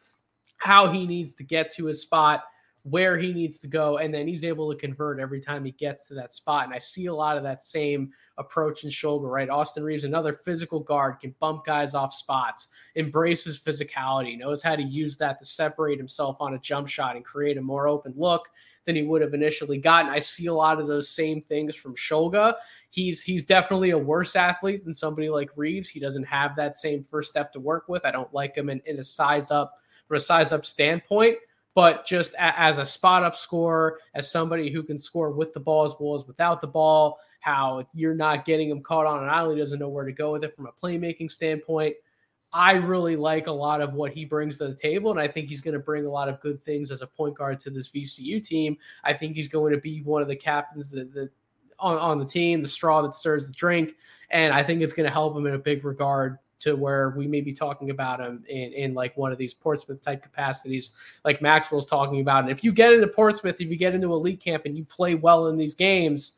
how 0.57 0.91
he 0.91 1.07
needs 1.07 1.33
to 1.35 1.43
get 1.43 1.73
to 1.73 1.85
his 1.85 2.01
spot, 2.01 2.43
where 2.83 3.17
he 3.17 3.33
needs 3.33 3.59
to 3.59 3.67
go, 3.67 3.97
and 3.97 4.13
then 4.13 4.27
he's 4.27 4.43
able 4.43 4.71
to 4.71 4.79
convert 4.79 5.19
every 5.19 5.39
time 5.39 5.65
he 5.65 5.71
gets 5.71 6.07
to 6.07 6.13
that 6.15 6.33
spot. 6.33 6.65
And 6.65 6.73
I 6.73 6.79
see 6.79 7.07
a 7.07 7.13
lot 7.13 7.37
of 7.37 7.43
that 7.43 7.63
same 7.63 8.11
approach 8.37 8.83
and 8.83 8.91
Shulga, 8.91 9.29
right? 9.29 9.49
Austin 9.49 9.83
Reaves, 9.83 10.05
another 10.05 10.33
physical 10.33 10.79
guard, 10.79 11.19
can 11.19 11.35
bump 11.39 11.65
guys 11.65 11.93
off 11.93 12.13
spots, 12.13 12.69
embraces 12.95 13.59
physicality, 13.59 14.37
knows 14.37 14.63
how 14.63 14.75
to 14.75 14.83
use 14.83 15.17
that 15.17 15.39
to 15.39 15.45
separate 15.45 15.97
himself 15.97 16.37
on 16.39 16.53
a 16.53 16.59
jump 16.59 16.87
shot 16.87 17.15
and 17.15 17.25
create 17.25 17.57
a 17.57 17.61
more 17.61 17.87
open 17.87 18.13
look 18.15 18.47
than 18.85 18.95
he 18.95 19.03
would 19.03 19.21
have 19.21 19.33
initially 19.33 19.77
gotten. 19.77 20.09
I 20.09 20.19
see 20.19 20.47
a 20.47 20.53
lot 20.53 20.79
of 20.79 20.87
those 20.87 21.09
same 21.09 21.41
things 21.41 21.75
from 21.75 21.95
Shulga. 21.95 22.55
He's 22.89 23.21
he's 23.21 23.45
definitely 23.45 23.91
a 23.91 23.97
worse 23.97 24.35
athlete 24.35 24.83
than 24.83 24.93
somebody 24.93 25.29
like 25.29 25.51
Reaves. 25.55 25.89
He 25.89 25.99
doesn't 25.99 26.23
have 26.23 26.55
that 26.55 26.75
same 26.75 27.03
first 27.03 27.29
step 27.29 27.53
to 27.53 27.59
work 27.59 27.87
with. 27.87 28.03
I 28.05 28.11
don't 28.11 28.33
like 28.33 28.55
him 28.55 28.69
in, 28.69 28.81
in 28.85 28.99
a 28.99 29.03
size 29.03 29.51
up 29.51 29.75
from 30.07 30.17
a 30.17 30.19
size 30.19 30.51
up 30.51 30.65
standpoint. 30.65 31.37
But 31.79 32.05
just 32.05 32.33
a, 32.33 32.59
as 32.59 32.77
a 32.77 32.85
spot 32.85 33.23
up 33.23 33.37
scorer, 33.37 33.99
as 34.13 34.29
somebody 34.29 34.69
who 34.69 34.83
can 34.83 34.97
score 34.97 35.31
with 35.31 35.53
the 35.53 35.61
ball 35.61 35.85
as 35.85 35.93
well 35.97 36.13
as 36.19 36.27
without 36.27 36.59
the 36.59 36.67
ball, 36.67 37.19
how 37.39 37.87
you're 37.93 38.13
not 38.13 38.43
getting 38.43 38.69
him 38.69 38.83
caught 38.83 39.05
on 39.05 39.23
an 39.23 39.29
island, 39.29 39.57
he 39.57 39.61
doesn't 39.61 39.79
know 39.79 39.87
where 39.87 40.03
to 40.03 40.11
go 40.11 40.33
with 40.33 40.43
it 40.43 40.53
from 40.53 40.65
a 40.65 40.73
playmaking 40.73 41.31
standpoint. 41.31 41.95
I 42.51 42.73
really 42.73 43.15
like 43.15 43.47
a 43.47 43.51
lot 43.53 43.79
of 43.79 43.93
what 43.93 44.11
he 44.11 44.25
brings 44.25 44.57
to 44.57 44.67
the 44.67 44.75
table, 44.75 45.09
and 45.09 45.21
I 45.21 45.29
think 45.29 45.47
he's 45.47 45.61
going 45.61 45.73
to 45.73 45.79
bring 45.79 46.05
a 46.05 46.09
lot 46.09 46.27
of 46.27 46.41
good 46.41 46.61
things 46.61 46.91
as 46.91 47.01
a 47.01 47.07
point 47.07 47.37
guard 47.37 47.61
to 47.61 47.69
this 47.69 47.87
VCU 47.87 48.43
team. 48.45 48.77
I 49.05 49.13
think 49.13 49.37
he's 49.37 49.47
going 49.47 49.71
to 49.71 49.79
be 49.79 50.01
one 50.01 50.21
of 50.21 50.27
the 50.27 50.35
captains 50.35 50.91
that, 50.91 51.13
that 51.13 51.29
on, 51.79 51.97
on 51.97 52.19
the 52.19 52.25
team, 52.25 52.61
the 52.61 52.67
straw 52.67 53.01
that 53.03 53.13
stirs 53.13 53.47
the 53.47 53.53
drink, 53.53 53.93
and 54.31 54.53
I 54.53 54.63
think 54.63 54.81
it's 54.81 54.91
going 54.91 55.07
to 55.07 55.13
help 55.13 55.33
him 55.33 55.45
in 55.45 55.53
a 55.53 55.57
big 55.57 55.85
regard 55.85 56.39
to 56.59 56.75
where 56.75 57.11
we 57.11 57.27
may 57.27 57.41
be 57.41 57.53
talking 57.53 57.89
about 57.89 58.19
him 58.19 58.43
in, 58.47 58.73
in 58.73 58.93
like 58.93 59.15
one 59.17 59.31
of 59.31 59.37
these 59.37 59.53
Portsmouth 59.53 60.01
type 60.01 60.21
capacities, 60.21 60.91
like 61.23 61.41
Maxwell's 61.41 61.85
talking 61.85 62.21
about. 62.21 62.43
And 62.43 62.51
if 62.51 62.63
you 62.63 62.71
get 62.71 62.93
into 62.93 63.07
Portsmouth, 63.07 63.59
if 63.59 63.69
you 63.69 63.77
get 63.77 63.95
into 63.95 64.11
elite 64.13 64.41
camp 64.41 64.63
and 64.65 64.77
you 64.77 64.85
play 64.85 65.15
well 65.15 65.47
in 65.47 65.57
these 65.57 65.73
games, 65.73 66.33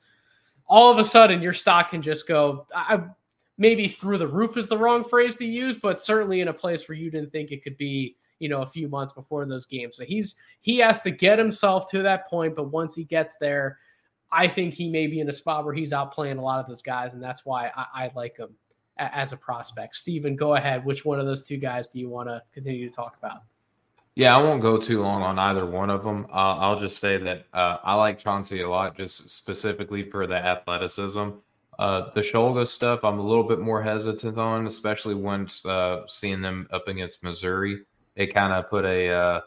all 0.67 0.91
of 0.91 0.99
a 0.99 1.03
sudden 1.03 1.41
your 1.41 1.53
stock 1.53 1.89
can 1.89 2.01
just 2.01 2.27
go. 2.27 2.67
I, 2.73 3.01
maybe 3.57 3.87
through 3.87 4.17
the 4.17 4.27
roof 4.27 4.57
is 4.57 4.69
the 4.69 4.77
wrong 4.77 5.03
phrase 5.03 5.37
to 5.37 5.45
use, 5.45 5.77
but 5.77 5.99
certainly 5.99 6.41
in 6.41 6.47
a 6.47 6.53
place 6.53 6.87
where 6.87 6.97
you 6.97 7.11
didn't 7.11 7.31
think 7.31 7.51
it 7.51 7.63
could 7.63 7.77
be, 7.77 8.15
you 8.39 8.49
know, 8.49 8.61
a 8.61 8.67
few 8.67 8.87
months 8.87 9.13
before 9.13 9.45
those 9.45 9.65
games. 9.65 9.97
So 9.97 10.05
he's 10.05 10.35
he 10.61 10.77
has 10.77 11.01
to 11.01 11.11
get 11.11 11.37
himself 11.37 11.89
to 11.91 12.01
that 12.03 12.29
point, 12.29 12.55
but 12.55 12.71
once 12.71 12.95
he 12.95 13.03
gets 13.03 13.37
there, 13.37 13.79
I 14.31 14.47
think 14.47 14.73
he 14.73 14.89
may 14.89 15.07
be 15.07 15.19
in 15.19 15.29
a 15.29 15.33
spot 15.33 15.65
where 15.65 15.73
he's 15.73 15.91
outplaying 15.91 16.37
a 16.37 16.41
lot 16.41 16.59
of 16.59 16.67
those 16.67 16.81
guys, 16.81 17.13
and 17.13 17.21
that's 17.21 17.45
why 17.45 17.71
I, 17.75 18.05
I 18.05 18.11
like 18.15 18.37
him 18.37 18.55
as 19.13 19.33
a 19.33 19.37
prospect. 19.37 19.95
Steven, 19.95 20.35
go 20.35 20.55
ahead. 20.55 20.85
Which 20.85 21.05
one 21.05 21.19
of 21.19 21.25
those 21.25 21.45
two 21.45 21.57
guys 21.57 21.89
do 21.89 21.99
you 21.99 22.09
want 22.09 22.29
to 22.29 22.41
continue 22.53 22.89
to 22.89 22.95
talk 22.95 23.17
about? 23.17 23.43
Yeah, 24.15 24.35
I 24.35 24.41
won't 24.41 24.61
go 24.61 24.77
too 24.77 25.01
long 25.01 25.21
on 25.23 25.39
either 25.39 25.65
one 25.65 25.89
of 25.89 26.03
them. 26.03 26.25
Uh, 26.29 26.57
I'll 26.57 26.77
just 26.77 26.97
say 26.97 27.17
that 27.17 27.45
uh, 27.53 27.77
I 27.83 27.95
like 27.95 28.19
Chauncey 28.19 28.61
a 28.61 28.69
lot, 28.69 28.97
just 28.97 29.29
specifically 29.29 30.03
for 30.03 30.27
the 30.27 30.35
athleticism. 30.35 31.29
Uh, 31.79 32.11
the 32.13 32.21
Shulga 32.21 32.67
stuff, 32.67 33.05
I'm 33.05 33.19
a 33.19 33.25
little 33.25 33.45
bit 33.45 33.59
more 33.59 33.81
hesitant 33.81 34.37
on, 34.37 34.67
especially 34.67 35.15
once 35.15 35.65
uh, 35.65 36.05
seeing 36.07 36.41
them 36.41 36.67
up 36.71 36.87
against 36.89 37.23
Missouri. 37.23 37.83
It 38.15 38.33
kind 38.33 38.51
of 38.51 38.69
put 38.69 38.83
a, 38.83 39.09
uh, 39.09 39.41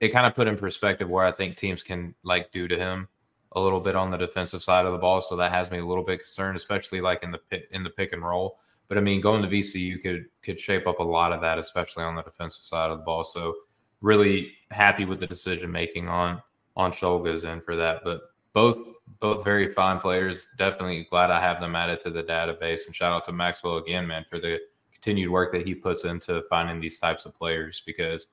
it 0.00 0.08
kind 0.08 0.26
of 0.26 0.34
put 0.34 0.48
in 0.48 0.56
perspective 0.56 1.08
where 1.08 1.24
I 1.24 1.30
think 1.30 1.56
teams 1.56 1.84
can 1.84 2.14
like 2.24 2.50
do 2.50 2.66
to 2.66 2.76
him 2.76 3.08
a 3.52 3.60
little 3.60 3.80
bit 3.80 3.94
on 3.94 4.10
the 4.10 4.16
defensive 4.16 4.62
side 4.62 4.84
of 4.84 4.92
the 4.92 4.98
ball. 4.98 5.20
So 5.20 5.36
that 5.36 5.52
has 5.52 5.70
me 5.70 5.78
a 5.78 5.86
little 5.86 6.04
bit 6.04 6.18
concerned, 6.18 6.56
especially 6.56 7.00
like 7.00 7.22
in 7.22 7.30
the 7.30 7.38
pick, 7.38 7.68
in 7.70 7.84
the 7.84 7.90
pick 7.90 8.12
and 8.12 8.22
roll. 8.22 8.58
But 8.88 8.98
I 8.98 9.00
mean, 9.00 9.20
going 9.20 9.42
to 9.42 9.48
VCU 9.48 10.02
could 10.02 10.26
could 10.42 10.60
shape 10.60 10.86
up 10.86 10.98
a 10.98 11.04
lot 11.04 11.32
of 11.32 11.40
that, 11.40 11.58
especially 11.58 12.04
on 12.04 12.14
the 12.14 12.22
defensive 12.22 12.64
side 12.64 12.90
of 12.90 12.98
the 12.98 13.04
ball. 13.04 13.24
So 13.24 13.54
really 14.00 14.52
happy 14.70 15.04
with 15.04 15.20
the 15.20 15.26
decision 15.26 15.70
making 15.70 16.08
on 16.08 16.42
on 16.76 16.92
Shulga's 16.92 17.44
end 17.44 17.64
for 17.64 17.76
that. 17.76 18.02
But 18.04 18.20
both 18.52 18.78
both 19.20 19.44
very 19.44 19.72
fine 19.72 19.98
players. 19.98 20.48
Definitely 20.58 21.06
glad 21.10 21.30
I 21.30 21.40
have 21.40 21.60
them 21.60 21.76
added 21.76 21.98
to 22.00 22.10
the 22.10 22.22
database. 22.22 22.86
And 22.86 22.94
shout 22.94 23.12
out 23.12 23.24
to 23.24 23.32
Maxwell 23.32 23.76
again, 23.76 24.06
man, 24.06 24.24
for 24.28 24.38
the 24.38 24.58
continued 24.92 25.30
work 25.30 25.52
that 25.52 25.66
he 25.66 25.74
puts 25.74 26.04
into 26.04 26.42
finding 26.48 26.80
these 26.80 26.98
types 26.98 27.24
of 27.24 27.34
players 27.34 27.82
because 27.86 28.26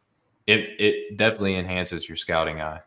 it 0.48 0.62
it 0.80 1.18
definitely 1.18 1.56
enhances 1.56 2.08
your 2.08 2.18
scouting 2.18 2.62
eye. 2.62 2.82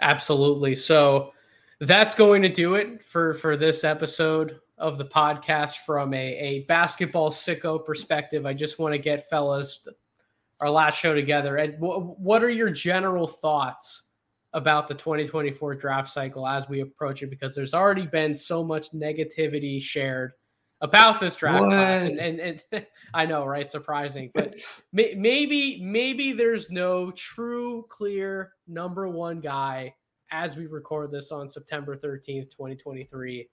Absolutely. 0.00 0.74
So 0.74 1.32
that's 1.80 2.14
going 2.14 2.42
to 2.42 2.48
do 2.48 2.74
it 2.74 3.04
for 3.04 3.34
for 3.34 3.56
this 3.56 3.84
episode 3.84 4.60
of 4.78 4.98
the 4.98 5.04
podcast 5.04 5.78
from 5.86 6.12
a, 6.12 6.36
a 6.36 6.60
basketball 6.64 7.30
sicko 7.30 7.84
perspective. 7.84 8.44
I 8.44 8.52
just 8.52 8.78
want 8.78 8.92
to 8.92 8.98
get 8.98 9.28
fellas 9.28 9.86
our 10.60 10.70
last 10.70 10.98
show 10.98 11.14
together. 11.14 11.56
And 11.56 11.74
w- 11.80 12.14
what 12.18 12.42
are 12.42 12.50
your 12.50 12.70
general 12.70 13.26
thoughts 13.26 14.08
about 14.52 14.88
the 14.88 14.94
2024 14.94 15.74
draft 15.74 16.08
cycle 16.08 16.46
as 16.46 16.68
we 16.68 16.80
approach 16.80 17.22
it 17.22 17.28
because 17.28 17.54
there's 17.54 17.74
already 17.74 18.06
been 18.06 18.34
so 18.34 18.64
much 18.64 18.90
negativity 18.92 19.80
shared 19.80 20.32
about 20.82 21.20
this 21.20 21.36
draft 21.36 21.60
what? 21.60 21.68
class 21.68 22.04
and, 22.04 22.18
and, 22.18 22.62
and, 22.72 22.86
i 23.14 23.24
know 23.24 23.44
right 23.44 23.70
surprising 23.70 24.30
but 24.34 24.56
may, 24.92 25.14
maybe 25.14 25.80
maybe 25.82 26.32
there's 26.32 26.70
no 26.70 27.10
true 27.12 27.86
clear 27.88 28.52
number 28.68 29.08
one 29.08 29.40
guy 29.40 29.92
as 30.32 30.54
we 30.54 30.66
record 30.66 31.10
this 31.10 31.32
on 31.32 31.48
september 31.48 31.96
13th 31.96 32.50
2023 32.50 33.48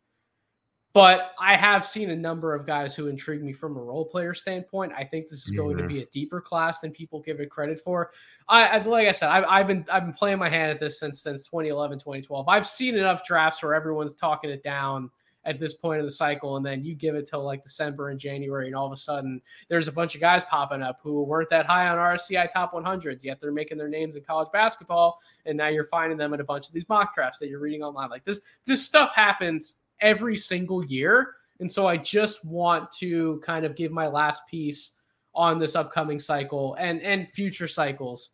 but 0.94 1.32
I 1.40 1.56
have 1.56 1.86
seen 1.86 2.12
a 2.12 2.16
number 2.16 2.54
of 2.54 2.68
guys 2.68 2.96
who 2.96 3.08
intrigue 3.08 3.44
me 3.44 3.52
from 3.52 3.76
a 3.76 3.82
role 3.82 4.06
player 4.06 4.36
standpoint. 4.36 4.94
I 4.96 5.04
think 5.04 5.28
this 5.28 5.40
is 5.40 5.50
going 5.50 5.78
mm-hmm. 5.78 5.88
to 5.88 5.94
be 5.94 6.02
a 6.04 6.06
deeper 6.08 6.40
class 6.40 6.80
than 6.80 6.92
people 6.92 7.20
give 7.20 7.40
it 7.40 7.50
credit 7.50 7.82
for. 7.82 8.12
I, 8.48 8.68
I 8.68 8.84
like 8.84 9.08
I 9.08 9.12
said, 9.12 9.30
I've, 9.30 9.46
I've, 9.50 9.68
been 9.68 9.86
I've 9.92 10.04
been 10.04 10.14
playing 10.14 10.38
my 10.38 10.50
hand 10.50 10.72
at 10.72 10.80
this 10.80 11.00
since 11.00 11.22
since 11.22 11.46
2011, 11.46 11.98
2012. 11.98 12.48
I've 12.48 12.68
seen 12.68 12.96
enough 12.96 13.26
drafts 13.26 13.64
where 13.64 13.74
everyone's 13.74 14.14
talking 14.14 14.52
it 14.52 14.64
down 14.64 15.10
at 15.46 15.60
this 15.60 15.74
point 15.74 16.00
of 16.00 16.06
the 16.06 16.12
cycle, 16.12 16.58
and 16.58 16.66
then 16.66 16.86
you 16.86 16.96
give 16.96 17.16
it 17.16 17.28
till 17.28 17.44
like 17.44 17.64
December 17.64 18.10
and 18.10 18.20
January, 18.20 18.68
and 18.68 18.76
all 18.76 18.86
of 18.86 18.94
a 18.94 18.98
sudden 18.98 19.42
there's 19.70 19.88
a 19.88 19.92
bunch 19.92 20.14
of 20.14 20.22
guys 20.22 20.44
popping 20.44 20.82
up 20.82 21.00
who 21.02 21.24
weren't 21.24 21.50
that 21.50 21.66
high 21.66 21.90
on 21.90 21.98
RSCI 21.98 22.50
top 22.50 22.72
100s 22.74 23.24
yet 23.24 23.42
they're 23.42 23.52
making 23.52 23.78
their 23.78 23.90
names 23.90 24.16
in 24.16 24.24
college 24.24 24.50
basketball, 24.54 25.20
and 25.46 25.58
now 25.58 25.70
you're 25.70 25.84
finding 25.86 26.18
them 26.18 26.34
in 26.34 26.40
a 26.40 26.46
bunch 26.46 26.68
of 26.68 26.74
these 26.74 26.88
mock 26.88 27.16
drafts 27.16 27.40
that 27.40 27.50
you're 27.50 27.60
reading 27.60 27.82
online. 27.82 28.10
Like 28.10 28.26
this, 28.26 28.42
this 28.66 28.86
stuff 28.86 29.14
happens 29.14 29.80
every 30.02 30.36
single 30.36 30.84
year. 30.86 31.36
And 31.60 31.72
so 31.72 31.88
I 31.88 31.98
just 31.98 32.44
want 32.46 32.92
to 32.94 33.42
kind 33.46 33.66
of 33.66 33.76
give 33.76 33.92
my 33.92 34.08
last 34.08 34.42
piece 34.50 34.92
on 35.36 35.60
this 35.60 35.76
upcoming 35.76 36.20
cycle 36.20 36.76
and 36.80 37.02
and 37.02 37.28
future 37.34 37.68
cycles. 37.68 38.32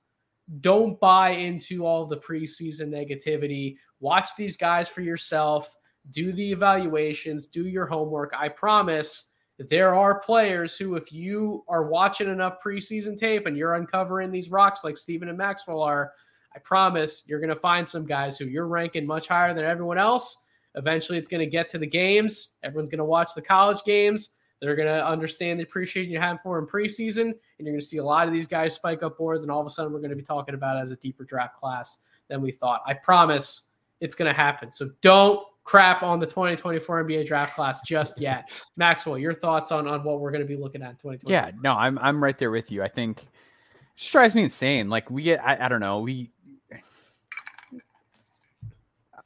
Don't 0.61 0.99
buy 0.99 1.31
into 1.31 1.86
all 1.86 2.06
the 2.06 2.18
preseason 2.18 2.90
negativity. 2.90 3.77
Watch 3.99 4.30
these 4.38 4.57
guys 4.57 4.88
for 4.88 5.02
yourself. 5.02 5.76
Do 6.11 6.34
the 6.34 6.52
evaluations, 6.52 7.45
do 7.45 7.68
your 7.68 7.86
homework. 7.86 8.34
I 8.36 8.49
promise 8.49 9.26
there 9.69 9.94
are 9.94 10.19
players 10.19 10.77
who, 10.77 10.95
if 10.95 11.11
you 11.11 11.64
are 11.68 11.84
watching 11.84 12.30
enough 12.30 12.64
preseason 12.64 13.18
tape 13.18 13.45
and 13.45 13.57
you're 13.57 13.76
uncovering 13.76 14.31
these 14.31 14.49
rocks 14.49 14.84
like 14.84 14.98
Stephen 14.98 15.30
and 15.30 15.38
Maxwell 15.38 15.81
are, 15.81 16.14
I 16.56 16.60
promise 16.60 17.23
you're 17.27 17.41
going 17.41 17.49
to 17.49 17.56
find 17.56 17.88
some 17.88 18.06
guys 18.06 18.38
who 18.38 18.45
you're 18.45 18.68
ranking 18.68 19.06
much 19.06 19.27
higher 19.27 19.53
than 19.53 19.65
everyone 19.65 19.98
else 19.98 20.45
Eventually, 20.76 21.18
it's 21.18 21.28
going 21.28 21.40
to 21.40 21.50
get 21.50 21.70
to 21.70 21.78
the 21.78 21.88
games. 21.88 22.56
Everyone's 22.64 22.90
going 22.90 23.00
to 23.00 23.06
watch 23.06 23.34
the 23.36 23.41
college 23.41 23.84
games. 23.86 24.32
They're 24.62 24.76
going 24.76 24.88
to 24.88 25.06
understand 25.06 25.60
the 25.60 25.64
appreciation 25.64 26.12
you 26.12 26.20
have 26.20 26.41
for 26.41 26.60
in 26.60 26.68
preseason, 26.68 27.22
and 27.22 27.36
you're 27.60 27.72
going 27.72 27.80
to 27.80 27.86
see 27.86 27.98
a 27.98 28.04
lot 28.04 28.28
of 28.28 28.34
these 28.34 28.48
guys 28.48 28.74
spike 28.74 29.04
up 29.04 29.18
boards. 29.18 29.44
And 29.44 29.52
all 29.52 29.62
of 29.62 29.66
a 29.66 29.70
sudden, 29.70 29.94
we're 29.94 30.00
going 30.00 30.10
to 30.10 30.16
be 30.16 30.24
talking 30.24 30.54
about 30.54 30.78
it 30.78 30.82
as 30.82 30.91
a 30.91 30.98
deeper 30.98 31.24
draft 31.24 31.56
class 31.56 32.00
than 32.28 32.41
we 32.41 32.52
thought. 32.52 32.82
I 32.86 32.94
promise 32.94 33.64
it's 34.02 34.16
going 34.16 34.30
to 34.30 34.36
happen. 34.36 34.70
So 34.70 34.90
don't 35.02 35.46
crap 35.64 36.04
on 36.04 36.20
the 36.20 36.26
2024 36.26 37.04
NBA 37.06 37.28
draft 37.28 37.56
class 37.56 37.82
just 37.84 38.20
yet. 38.20 38.52
Maxwell, 38.76 39.18
your 39.18 39.34
thoughts 39.34 39.72
on 39.72 39.88
on 39.88 40.04
what 40.04 40.20
we're 40.20 40.32
going 40.32 40.41
to 40.41 40.48
be 40.48 40.58
looking 40.58 40.82
at 40.82 40.91
in 40.91 40.96
2020? 40.96 41.32
Yeah, 41.32 41.52
no, 41.62 41.74
I'm 41.74 41.98
I'm 42.00 42.22
right 42.22 42.38
there 42.38 42.52
with 42.52 42.72
you. 42.72 42.84
I 42.84 42.88
think 42.88 43.22
it 43.22 43.28
just 43.96 44.12
drives 44.12 44.36
me 44.36 44.44
insane. 44.44 44.90
Like 44.90 45.10
we 45.10 45.24
get, 45.24 45.44
I, 45.44 45.66
I 45.66 45.70
don't 45.70 45.80
know, 45.80 46.00
we 46.00 46.32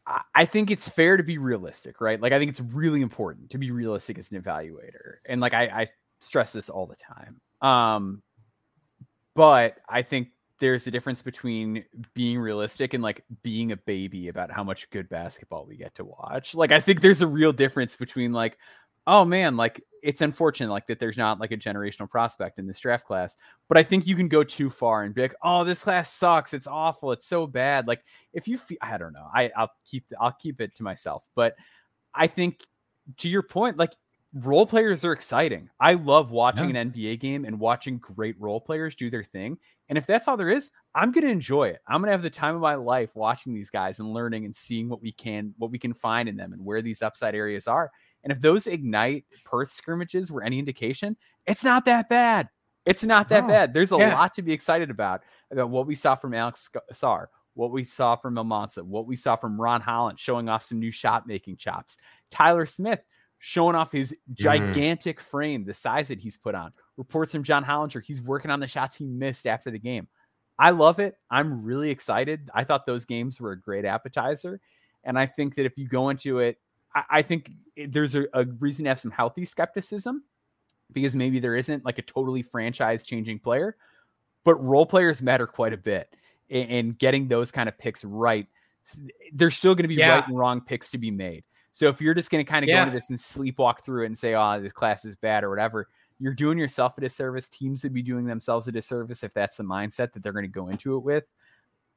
I 0.06 0.46
think 0.46 0.70
it's 0.70 0.90
fair 0.90 1.16
to 1.16 1.24
be 1.24 1.38
realistic, 1.38 2.02
right? 2.02 2.20
Like 2.20 2.34
I 2.34 2.40
think 2.40 2.52
it's 2.52 2.60
really 2.60 3.02
important 3.02 3.52
to 3.52 3.58
be 3.58 3.72
realistic 3.72 4.18
as 4.18 4.32
an 4.32 4.42
evaluator. 4.42 5.16
And 5.26 5.40
like 5.40 5.54
I, 5.54 5.64
I 5.64 5.88
stress 6.20 6.52
this 6.52 6.70
all 6.70 6.88
the 6.88 6.98
time. 6.98 7.40
Um, 7.62 8.22
but 9.34 9.78
I 9.88 10.02
think 10.02 10.30
there's 10.60 10.88
a 10.88 10.92
difference 10.92 11.22
between 11.22 11.86
being 12.14 12.38
realistic 12.38 12.94
and 12.94 13.02
like 13.02 13.24
being 13.44 13.72
a 13.72 13.78
baby 13.78 14.28
about 14.28 14.52
how 14.52 14.64
much 14.64 14.90
good 14.90 15.10
basketball 15.10 15.66
we 15.66 15.78
get 15.78 15.96
to 15.96 16.06
watch. 16.06 16.54
Like 16.54 16.72
I 16.72 16.80
think 16.80 17.02
there's 17.02 17.22
a 17.22 17.28
real 17.28 17.54
difference 17.54 17.96
between 17.96 18.34
like, 18.34 18.58
oh 19.08 19.26
man, 19.26 19.58
like 19.58 19.84
it's 20.02 20.22
unfortunate 20.22 20.70
like 20.70 20.88
that 20.88 21.00
there's 21.00 21.18
not 21.18 21.40
like 21.40 21.52
a 21.52 21.58
generational 21.58 22.10
prospect 22.10 22.60
in 22.60 22.68
this 22.68 22.80
draft 22.80 23.06
class. 23.06 23.38
But 23.70 23.78
I 23.78 23.84
think 23.84 24.06
you 24.06 24.16
can 24.16 24.28
go 24.28 24.44
too 24.44 24.70
far 24.70 25.04
and 25.04 25.16
be 25.16 25.22
like, 25.22 25.36
oh, 25.42 25.64
this 25.64 25.84
class 25.84 26.12
sucks. 26.12 26.54
It's 26.54 26.68
awful. 26.68 27.12
It's 27.14 27.26
so 27.26 27.48
bad. 27.48 27.88
Like 27.88 28.04
if 28.34 28.48
you 28.48 28.58
feel, 28.58 28.78
I 28.82 28.98
don't 28.98 29.14
know. 29.14 29.28
I 29.34 29.52
I'll 29.56 29.72
keep 29.86 30.06
I'll 30.20 30.36
keep 30.38 30.62
it 30.62 30.76
to 30.76 30.84
myself. 30.84 31.24
But 31.36 31.56
I 32.14 32.28
think 32.28 32.66
to 33.18 33.30
your 33.30 33.44
point, 33.44 33.78
like 33.78 33.94
role 34.34 34.66
players 34.66 35.06
are 35.06 35.12
exciting. 35.12 35.70
I 35.80 35.94
love 35.94 36.32
watching 36.32 36.74
yeah. 36.74 36.82
an 36.82 36.92
NBA 36.92 37.20
game 37.20 37.46
and 37.46 37.60
watching 37.60 37.98
great 38.00 38.40
role 38.40 38.60
players 38.60 38.96
do 38.96 39.10
their 39.10 39.24
thing. 39.24 39.58
And 39.90 39.98
if 39.98 40.08
that's 40.08 40.28
all 40.28 40.38
there 40.38 40.50
is, 40.50 40.72
I'm 40.96 41.12
going 41.12 41.26
to 41.26 41.32
enjoy 41.32 41.70
it. 41.70 41.80
I'm 41.88 42.02
going 42.02 42.08
to 42.08 42.14
have 42.14 42.24
the 42.24 42.30
time 42.30 42.56
of 42.56 42.62
my 42.62 42.76
life 42.76 43.12
watching 43.16 43.54
these 43.54 43.70
guys 43.70 44.00
and 44.00 44.12
learning 44.12 44.46
and 44.46 44.56
seeing 44.56 44.90
what 44.90 45.02
we 45.02 45.12
can 45.12 45.54
what 45.58 45.72
we 45.72 45.78
can 45.78 45.94
find 45.94 46.28
in 46.28 46.38
them 46.38 46.54
and 46.54 46.66
where 46.66 46.82
these 46.82 47.02
upside 47.02 47.36
areas 47.36 47.68
are. 47.68 47.92
And 48.24 48.32
if 48.32 48.42
those 48.42 48.68
ignite 48.68 49.26
Perth 49.44 49.72
scrimmages 49.72 50.32
were 50.32 50.44
any 50.44 50.60
indication, 50.60 51.18
it's 51.46 51.64
not 51.64 51.86
that 51.86 52.10
bad. 52.10 52.50
It's 52.86 53.04
not 53.04 53.30
that 53.30 53.48
bad. 53.48 53.74
There's 53.74 53.92
a 53.92 53.98
yeah. 53.98 54.16
lot 54.16 54.34
to 54.34 54.42
be 54.42 54.52
excited 54.52 54.90
about 54.90 55.22
about 55.52 55.70
what 55.70 55.88
we 55.88 55.96
saw 55.96 56.16
from 56.16 56.34
Alex 56.34 56.70
Sarr, 56.92 57.28
what 57.54 57.72
we 57.72 57.84
saw 57.84 58.16
from 58.16 58.36
Almansa, 58.36 58.84
what 58.84 59.08
we 59.08 59.16
saw 59.16 59.36
from 59.36 59.60
Ron 59.60 59.82
Holland 59.82 60.20
showing 60.20 60.50
off 60.50 60.64
some 60.64 60.80
new 60.80 60.92
shot 60.92 61.26
making 61.26 61.58
chops. 61.58 61.98
Tyler 62.30 62.66
Smith 62.66 63.02
showing 63.40 63.76
off 63.76 63.92
his 63.92 64.12
mm-hmm. 64.12 64.34
gigantic 64.36 65.18
mm-hmm. 65.18 65.30
frame, 65.30 65.66
the 65.66 65.74
size 65.74 66.10
that 66.10 66.20
he's 66.20 66.38
put 66.38 66.56
on. 66.56 66.74
Reports 66.98 67.32
from 67.32 67.44
John 67.44 67.64
Hollinger, 67.64 68.04
he's 68.04 68.22
working 68.22 68.52
on 68.52 68.60
the 68.60 68.68
shots 68.68 68.98
he 68.98 69.06
missed 69.06 69.48
after 69.48 69.72
the 69.72 69.80
game. 69.80 70.08
I 70.58 70.70
love 70.70 71.00
it. 71.00 71.16
I'm 71.30 71.64
really 71.64 71.90
excited. 71.90 72.50
I 72.54 72.64
thought 72.64 72.86
those 72.86 73.06
games 73.06 73.42
were 73.42 73.52
a 73.52 73.60
great 73.60 73.86
appetizer. 73.86 74.62
And 75.04 75.20
I 75.20 75.26
think 75.26 75.56
that 75.56 75.66
if 75.66 75.78
you 75.78 75.88
go 75.88 76.10
into 76.10 76.40
it 76.40 76.58
I, 76.94 77.04
I 77.10 77.22
think 77.22 77.52
there's 77.76 78.16
a, 78.16 78.26
a 78.34 78.46
reason 78.46 78.86
to 78.86 78.90
have 78.90 79.00
some 79.00 79.12
healthy 79.12 79.46
skepticism 79.46 80.24
because 80.92 81.16
maybe 81.16 81.40
there 81.40 81.56
isn't 81.56 81.86
like 81.86 81.98
a 81.98 82.04
totally 82.04 82.42
franchise 82.42 83.06
changing 83.06 83.40
player, 83.40 83.76
but 84.44 84.56
role 84.56 84.86
players 84.86 85.22
matter 85.22 85.48
quite 85.48 85.74
a 85.74 85.78
bit. 85.78 86.14
And 86.50 86.98
getting 86.98 87.30
those 87.30 87.52
kind 87.52 87.68
of 87.68 87.78
picks 87.78 88.04
right, 88.04 88.48
there's 89.34 89.56
still 89.56 89.74
going 89.74 89.86
to 89.86 89.88
be 89.88 89.96
yeah. 89.96 90.10
right 90.10 90.28
and 90.28 90.38
wrong 90.38 90.62
picks 90.62 90.92
to 90.92 90.98
be 90.98 91.10
made. 91.10 91.44
So 91.72 91.88
if 91.88 92.00
you're 92.00 92.14
just 92.14 92.30
going 92.30 92.46
to 92.46 92.52
kind 92.52 92.64
of 92.64 92.70
yeah. 92.70 92.76
go 92.76 92.82
into 92.84 92.94
this 92.94 93.10
and 93.10 93.18
sleepwalk 93.18 93.84
through 93.84 94.04
it 94.04 94.08
and 94.08 94.18
say, 94.18 94.36
"Oh, 94.36 94.62
this 94.62 94.74
class 94.74 95.06
is 95.06 95.16
bad" 95.16 95.44
or 95.44 95.50
whatever, 95.50 95.88
you're 96.20 96.34
doing 96.34 96.60
yourself 96.60 96.98
a 96.98 97.02
disservice. 97.02 97.48
Teams 97.48 97.82
would 97.84 97.94
be 97.94 98.04
doing 98.04 98.26
themselves 98.26 98.68
a 98.68 98.72
disservice 98.72 99.24
if 99.24 99.34
that's 99.34 99.58
the 99.58 99.64
mindset 99.64 100.14
that 100.14 100.22
they're 100.22 100.34
going 100.34 100.46
to 100.46 100.52
go 100.52 100.68
into 100.68 100.96
it 100.96 101.00
with. 101.00 101.24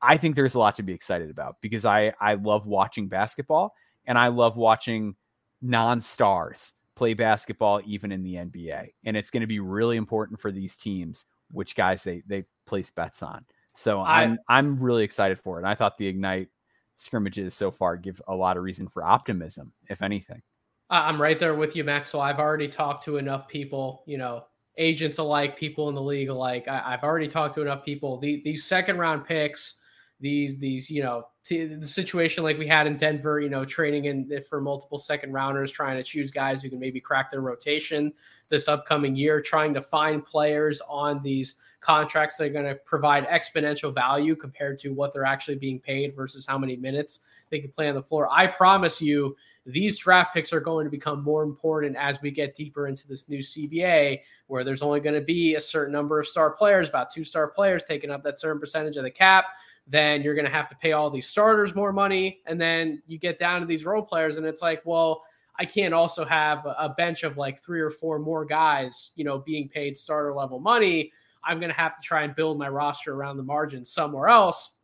I 0.01 0.17
think 0.17 0.37
there's 0.37 0.55
a 0.55 0.59
lot 0.59 0.77
to 0.77 0.83
be 0.83 0.95
excited 0.95 1.29
about 1.29 1.57
because 1.61 1.85
I 1.85 2.15
I 2.21 2.35
love 2.35 2.67
watching 2.67 3.09
basketball 3.09 3.75
and 4.07 4.19
I 4.19 4.29
love 4.29 4.57
watching 4.57 5.17
non-stars 5.63 6.75
play 6.95 7.15
basketball 7.15 7.81
even 7.85 8.13
in 8.13 8.23
the 8.23 8.35
NBA. 8.35 8.89
And 9.05 9.17
it's 9.17 9.31
going 9.31 9.43
to 9.43 9.47
be 9.47 9.61
really 9.61 9.97
important 9.97 10.41
for 10.41 10.51
these 10.51 10.77
teams 10.77 11.27
which 11.51 11.77
guys 11.77 12.03
they 12.03 12.23
they 12.27 12.45
place 12.67 12.91
bets 12.91 13.23
on. 13.23 13.45
So 13.75 14.01
I, 14.01 14.23
I'm 14.23 14.39
I'm 14.49 14.81
really 14.81 15.05
excited 15.05 15.39
for 15.39 15.57
it. 15.57 15.61
And 15.61 15.69
I 15.69 15.75
thought 15.75 15.99
the 15.99 16.07
Ignite 16.07 16.49
scrimmages 16.97 17.55
so 17.55 17.71
far 17.71 17.97
give 17.97 18.21
a 18.27 18.35
lot 18.35 18.57
of 18.57 18.63
reason 18.63 18.89
for 18.89 19.05
optimism, 19.05 19.73
if 19.89 20.03
anything. 20.03 20.43
I'm 20.89 21.21
right 21.21 21.39
there 21.39 21.55
with 21.55 21.75
you, 21.75 21.85
Maxwell. 21.85 22.23
I've 22.23 22.39
already 22.39 22.69
talked 22.69 23.05
to 23.05 23.17
enough 23.17 23.49
people, 23.49 24.05
you 24.07 24.19
know, 24.19 24.45
agents 24.79 25.19
alike, 25.19 25.57
people 25.57 25.89
in 25.89 25.97
the 25.97 26.03
league 26.03 26.29
alike. 26.29 26.69
I, 26.69 26.93
have 26.93 27.03
already 27.03 27.27
talked 27.27 27.55
to 27.57 27.63
enough 27.63 27.85
people. 27.85 28.19
The, 28.19 28.41
these 28.45 28.65
second 28.65 28.99
round 28.99 29.25
picks 29.25 29.81
these 30.21 30.59
these 30.59 30.89
you 30.89 31.03
know 31.03 31.25
the 31.49 31.87
situation 31.87 32.45
like 32.45 32.59
we 32.59 32.67
had 32.67 32.87
in 32.87 32.97
Denver, 32.97 33.41
you 33.41 33.49
know, 33.49 33.65
training 33.65 34.07
in 34.07 34.43
for 34.49 34.61
multiple 34.61 34.99
second 34.99 35.33
rounders, 35.33 35.71
trying 35.71 35.97
to 35.97 36.03
choose 36.03 36.31
guys 36.31 36.63
who 36.63 36.71
can 36.71 36.79
maybe 36.79 37.01
crack 37.01 37.31
their 37.31 37.41
rotation 37.41 38.13
this 38.49 38.69
upcoming 38.69 39.17
year, 39.17 39.41
trying 39.41 39.75
to 39.75 39.81
find 39.81 40.25
players 40.25 40.81
on 40.89 41.23
these 41.23 41.57
contracts 41.81 42.37
that 42.37 42.45
are 42.45 42.51
going 42.51 42.65
to 42.65 42.75
provide 42.75 43.27
exponential 43.27 43.95
value 43.95 44.35
compared 44.35 44.79
to 44.79 44.91
what 44.91 45.13
they're 45.13 45.25
actually 45.25 45.57
being 45.57 45.79
paid 45.79 46.15
versus 46.15 46.45
how 46.47 46.59
many 46.59 46.77
minutes 46.77 47.21
they 47.51 47.61
can 47.61 47.71
play 47.71 47.89
on 47.89 47.95
the 47.95 48.03
floor. 48.03 48.29
I 48.31 48.47
promise 48.47 49.01
you, 49.01 49.37
these 49.65 49.99
draft 49.99 50.33
picks 50.33 50.53
are 50.53 50.61
going 50.61 50.85
to 50.85 50.91
become 50.91 51.23
more 51.23 51.43
important 51.43 51.97
as 51.97 52.21
we 52.23 52.31
get 52.31 52.55
deeper 52.55 52.87
into 52.87 53.07
this 53.07 53.29
new 53.29 53.41
CBA, 53.41 54.21
where 54.47 54.65
there's 54.65 54.83
only 54.83 55.01
going 55.01 55.15
to 55.15 55.21
be 55.21 55.57
a 55.57 55.61
certain 55.61 55.93
number 55.93 56.21
of 56.21 56.27
star 56.27 56.51
players, 56.51 56.89
about 56.89 57.11
two 57.11 57.25
star 57.25 57.49
players 57.49 57.85
taking 57.85 58.11
up 58.11 58.23
that 58.23 58.39
certain 58.39 58.61
percentage 58.61 58.97
of 58.97 59.03
the 59.03 59.11
cap 59.11 59.47
then 59.87 60.23
you're 60.23 60.35
going 60.35 60.47
to 60.47 60.51
have 60.51 60.69
to 60.69 60.77
pay 60.77 60.93
all 60.93 61.11
these 61.11 61.29
starters 61.29 61.75
more 61.75 61.93
money. 61.93 62.41
And 62.47 62.61
then 62.61 63.03
you 63.07 63.19
get 63.19 63.39
down 63.39 63.61
to 63.61 63.67
these 63.67 63.85
role 63.85 64.03
players, 64.03 64.37
and 64.37 64.47
it's 64.47 64.63
like, 64.63 64.83
well, 64.85 65.23
I 65.59 65.65
can't 65.65 65.95
also 65.95 66.25
have 66.25 66.67
a 66.67 66.89
bench 66.89 67.23
of 67.23 67.39
like 67.39 67.61
three 67.61 67.81
or 67.81 67.91
four 67.91 68.19
more 68.19 68.45
guys, 68.45 69.13
you 69.17 69.25
know, 69.25 69.39
being 69.39 69.69
paid 69.69 69.97
starter 69.97 70.35
level 70.35 70.59
money. 70.59 71.13
I'm 71.43 71.59
going 71.61 71.71
to 71.71 71.77
have 71.77 71.97
to 71.97 72.03
try 72.03 72.25
and 72.25 72.35
build 72.35 72.59
my 72.59 72.69
roster 72.69 73.15
around 73.15 73.37
the 73.37 73.43
margin 73.43 73.85
somewhere 73.85 74.29
else. 74.29 74.77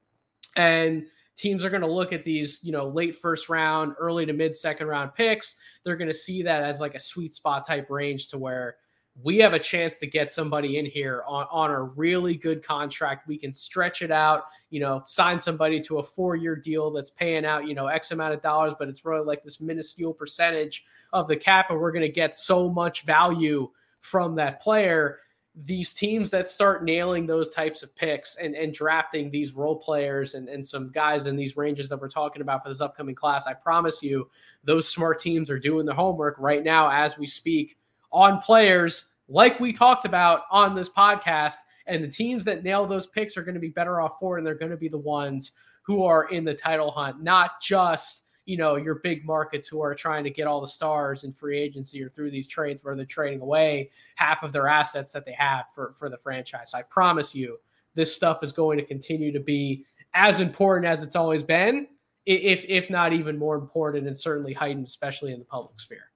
And 0.57 1.05
teams 1.37 1.65
are 1.65 1.71
going 1.71 1.83
to 1.83 1.91
look 1.91 2.13
at 2.13 2.25
these, 2.25 2.63
you 2.63 2.73
know, 2.73 2.87
late 2.89 3.17
first 3.17 3.49
round, 3.49 3.95
early 3.99 4.25
to 4.25 4.33
mid 4.33 4.55
second 4.55 4.87
round 4.87 5.15
picks. 5.15 5.57
They're 5.85 5.97
going 5.97 6.09
to 6.09 6.15
see 6.15 6.43
that 6.45 6.63
as 6.63 6.81
like 6.81 6.95
a 6.95 7.01
sweet 7.01 7.35
spot 7.35 7.67
type 7.67 7.91
range 7.91 8.29
to 8.29 8.39
where 8.39 8.77
we 9.23 9.39
have 9.39 9.53
a 9.53 9.59
chance 9.59 9.99
to 9.99 10.07
get 10.07 10.33
somebody 10.33 10.79
in 10.79 10.87
here 10.87 11.23
on, 11.27 11.47
on 11.51 11.71
a 11.71 11.83
really 11.83 12.35
good 12.35 12.65
contract. 12.65 13.29
We 13.29 13.37
can 13.37 13.53
stretch 13.53 14.01
it 14.01 14.11
out, 14.11 14.45
you 14.71 14.81
know, 14.81 15.03
sign 15.05 15.39
somebody 15.39 15.81
to 15.83 15.99
a 15.99 16.03
four 16.03 16.35
year 16.35 16.57
deal 16.57 16.91
that's 16.91 17.11
paying 17.11 17.45
out, 17.45 17.69
you 17.69 17.75
know, 17.75 17.89
X 17.89 18.11
amount 18.11 18.33
of 18.33 18.41
dollars, 18.41 18.73
but 18.79 18.89
it's 18.89 19.05
really 19.05 19.25
like 19.25 19.45
this 19.45 19.61
minuscule 19.61 20.15
percentage 20.15 20.87
of 21.13 21.29
the 21.29 21.37
cap. 21.37 21.67
And 21.69 21.79
we're 21.79 21.93
going 21.93 22.01
to 22.03 22.09
get 22.09 22.35
so 22.35 22.71
much 22.71 23.03
value 23.03 23.71
from 24.01 24.35
that 24.37 24.63
player. 24.63 25.19
these 25.55 25.93
teams 25.93 26.31
that 26.31 26.49
start 26.49 26.83
nailing 26.83 27.27
those 27.27 27.51
types 27.51 27.83
of 27.83 27.95
picks 27.95 28.37
and, 28.37 28.55
and 28.55 28.73
drafting 28.73 29.31
these 29.31 29.53
role 29.53 29.77
players 29.77 30.35
and, 30.35 30.49
and 30.49 30.67
some 30.67 30.91
guys 30.91 31.27
in 31.27 31.37
these 31.37 31.57
ranges 31.57 31.89
that 31.91 32.01
we're 32.01 32.09
talking 32.09 32.41
about 32.41 32.63
for 32.63 32.71
this 32.71 32.81
upcoming 32.81 33.15
class, 33.15 33.47
I 33.47 33.53
promise 33.53 34.03
you, 34.03 34.31
those 34.65 34.89
smart 34.89 35.19
teams 35.19 35.51
are 35.51 35.59
doing 35.59 35.85
the 35.85 35.95
homework 35.95 36.37
right 36.39 36.65
now 36.65 36.89
as 36.91 37.19
we 37.19 37.27
speak 37.27 37.77
on 38.13 38.41
players 38.41 39.11
like 39.29 39.59
we 39.61 39.73
talked 39.73 40.05
about 40.05 40.43
on 40.51 40.75
this 40.75 40.89
podcast. 40.89 41.57
And 41.87 42.03
the 42.03 42.09
teams 42.09 42.45
that 42.45 42.63
nail 42.63 42.87
those 42.87 43.09
picks 43.09 43.37
are 43.37 43.43
going 43.43 43.55
to 43.55 43.61
be 43.61 43.69
better 43.69 44.01
off 44.01 44.19
for, 44.21 44.39
and 44.39 44.47
they're 44.47 44.55
going 44.55 44.71
to 44.71 44.77
be 44.77 44.89
the 44.89 44.99
ones 44.99 45.53
who 45.83 46.05
are 46.05 46.29
in 46.29 46.45
the 46.45 46.55
title 46.55 46.91
hunt, 46.91 47.23
not 47.23 47.61
just 47.61 48.27
you 48.45 48.57
know 48.57 48.77
your 48.77 48.97
big 48.97 49.25
markets 49.25 49.69
who 49.69 49.81
are 49.81 49.95
trying 49.95 50.25
to 50.25 50.31
get 50.31 50.47
all 50.47 50.61
the 50.61 50.67
stars 50.67 51.25
in 51.25 51.33
free 51.33 51.59
agency 51.59 52.03
or 52.03 52.09
through 52.09 52.31
these 52.31 52.47
trades 52.47 52.83
where 52.83 52.97
they're 52.97 53.05
trading 53.05 53.41
away 53.41 53.91
half 54.17 54.43
of 54.43 54.53
their 54.53 54.67
assets 54.67 55.13
that 55.13 55.25
they 55.25 55.33
have 55.33 55.67
for 55.75 55.95
for 55.97 56.09
the 56.09 56.19
franchise. 56.19 56.73
I 56.75 56.83
promise 56.83 57.35
you, 57.35 57.59
this 57.95 58.15
stuff 58.15 58.43
is 58.43 58.53
going 58.53 58.79
to 58.79 58.85
continue 58.85 59.33
to 59.33 59.41
be 59.41 59.85
as 60.15 60.41
important 60.41 60.87
as 60.87 61.03
it's 61.03 61.17
always 61.17 61.43
been, 61.43 61.89
if 62.27 62.65
if 62.69 62.91
not 62.91 63.13
even 63.13 63.39
more 63.39 63.57
important, 63.57 64.07
and 64.07 64.17
certainly 64.17 64.53
heightened, 64.53 64.87
especially 64.87 65.33
in 65.33 65.39
the 65.39 65.45
public 65.45 65.79
sphere. 65.81 66.12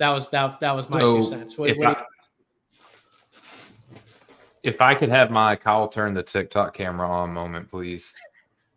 That 0.00 0.08
was 0.08 0.30
that 0.30 0.60
that 0.60 0.74
was 0.74 0.88
my 0.88 0.98
so 0.98 1.18
two 1.18 1.28
cents. 1.28 1.58
What, 1.58 1.68
if, 1.68 1.76
what 1.76 1.98
I, 1.98 2.04
if 4.62 4.80
I 4.80 4.94
could 4.94 5.10
have 5.10 5.30
my 5.30 5.56
Kyle 5.56 5.88
turn 5.88 6.14
the 6.14 6.22
TikTok 6.22 6.72
camera 6.72 7.06
on 7.06 7.34
moment, 7.34 7.68
please. 7.70 8.14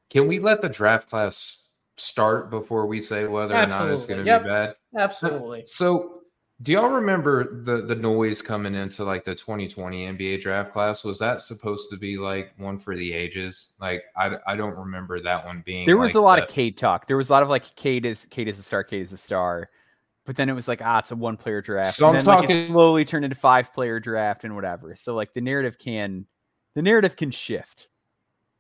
Can 0.10 0.28
we 0.28 0.40
let 0.40 0.62
the 0.62 0.68
draft 0.68 1.10
class 1.10 1.70
start 1.96 2.50
before 2.50 2.88
we 2.88 3.00
say 3.00 3.26
whether 3.26 3.54
Absolutely. 3.54 3.86
or 3.86 3.88
not 3.88 3.94
it's 3.94 4.06
going 4.06 4.20
to 4.20 4.26
yep. 4.26 4.44
be 4.44 4.50
bad? 4.50 4.76
Absolutely. 4.98 5.64
So, 5.66 6.24
do 6.62 6.74
y'all 6.74 6.90
remember 6.90 7.64
the 7.64 7.86
the 7.86 7.96
noise 7.96 8.42
coming 8.42 8.76
into 8.76 9.06
like 9.06 9.24
the 9.24 9.34
2020 9.34 10.06
NBA 10.06 10.42
draft 10.42 10.74
class? 10.74 11.06
Was 11.06 11.20
that 11.20 11.42
supposed 11.42 11.90
to 11.92 11.96
be 11.96 12.18
like 12.18 12.52
one 12.58 12.78
for 12.78 12.98
the 12.98 13.14
ages? 13.14 13.76
Like, 13.80 14.04
I, 14.18 14.36
I 14.46 14.58
don't 14.58 14.78
remember 14.78 15.22
that 15.22 15.46
one 15.46 15.64
being. 15.66 15.86
There 15.86 15.96
was 15.96 16.16
like 16.16 16.22
a 16.22 16.26
lot 16.26 16.36
the, 16.36 16.44
of 16.44 16.50
Cade 16.50 16.78
talk. 16.78 17.08
There 17.08 17.16
was 17.16 17.30
a 17.30 17.34
lot 17.34 17.44
of 17.44 17.50
like 17.50 17.78
Cade 17.78 18.06
is 18.06 18.26
Cade 18.26 18.50
is 18.50 18.60
a 18.60 18.64
star. 18.64 18.84
Cade 18.84 19.04
is 19.04 19.14
a 19.14 19.18
star. 19.18 19.70
But 20.26 20.38
then 20.38 20.48
it 20.50 20.54
was 20.54 20.68
like, 20.68 20.82
ah, 20.82 21.00
it's 21.00 21.12
a 21.12 21.16
one 21.16 21.36
player 21.36 21.62
draft. 21.62 21.98
So 21.98 22.08
and 22.08 22.18
I'm 22.18 22.24
then, 22.24 22.36
talking 22.36 22.58
like, 22.58 22.68
slowly 22.68 23.06
turned 23.06 23.26
into 23.26 23.36
five 23.36 23.74
player 23.74 24.00
draft 24.00 24.44
and 24.44 24.56
whatever. 24.56 24.96
So 24.96 25.16
like 25.16 25.34
the 25.34 25.42
narrative 25.42 25.78
can 25.78 26.28
the 26.76 26.82
narrative 26.82 27.16
can 27.16 27.32
shift. 27.32 27.90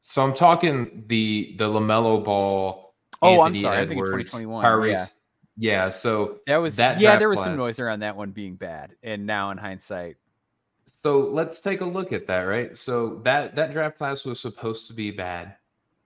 So 0.01 0.21
I'm 0.21 0.33
talking 0.33 1.05
the 1.07 1.55
the 1.57 1.69
Lamelo 1.69 2.23
Ball. 2.23 2.93
Oh, 3.21 3.43
Anthony 3.43 3.59
I'm 3.59 3.61
sorry. 3.61 3.77
Edwards, 3.77 4.09
I 4.09 4.13
think 4.13 4.27
2021. 4.27 4.63
Tyrese. 4.63 4.91
Yeah. 4.91 5.05
Yeah. 5.55 5.89
So 5.89 6.39
that 6.47 6.57
was 6.57 6.75
that 6.75 6.99
yeah. 6.99 7.17
There 7.17 7.29
was 7.29 7.37
class. 7.37 7.47
some 7.47 7.57
noise 7.57 7.79
around 7.79 8.01
that 8.01 8.17
one 8.17 8.31
being 8.31 8.55
bad, 8.55 8.95
and 9.01 9.25
now 9.25 9.51
in 9.51 9.57
hindsight. 9.57 10.17
So 11.01 11.19
let's 11.19 11.61
take 11.61 11.81
a 11.81 11.85
look 11.85 12.11
at 12.11 12.27
that. 12.27 12.41
Right. 12.41 12.77
So 12.77 13.21
that 13.23 13.55
that 13.55 13.71
draft 13.71 13.97
class 13.97 14.25
was 14.25 14.39
supposed 14.39 14.87
to 14.87 14.93
be 14.93 15.11
bad, 15.11 15.55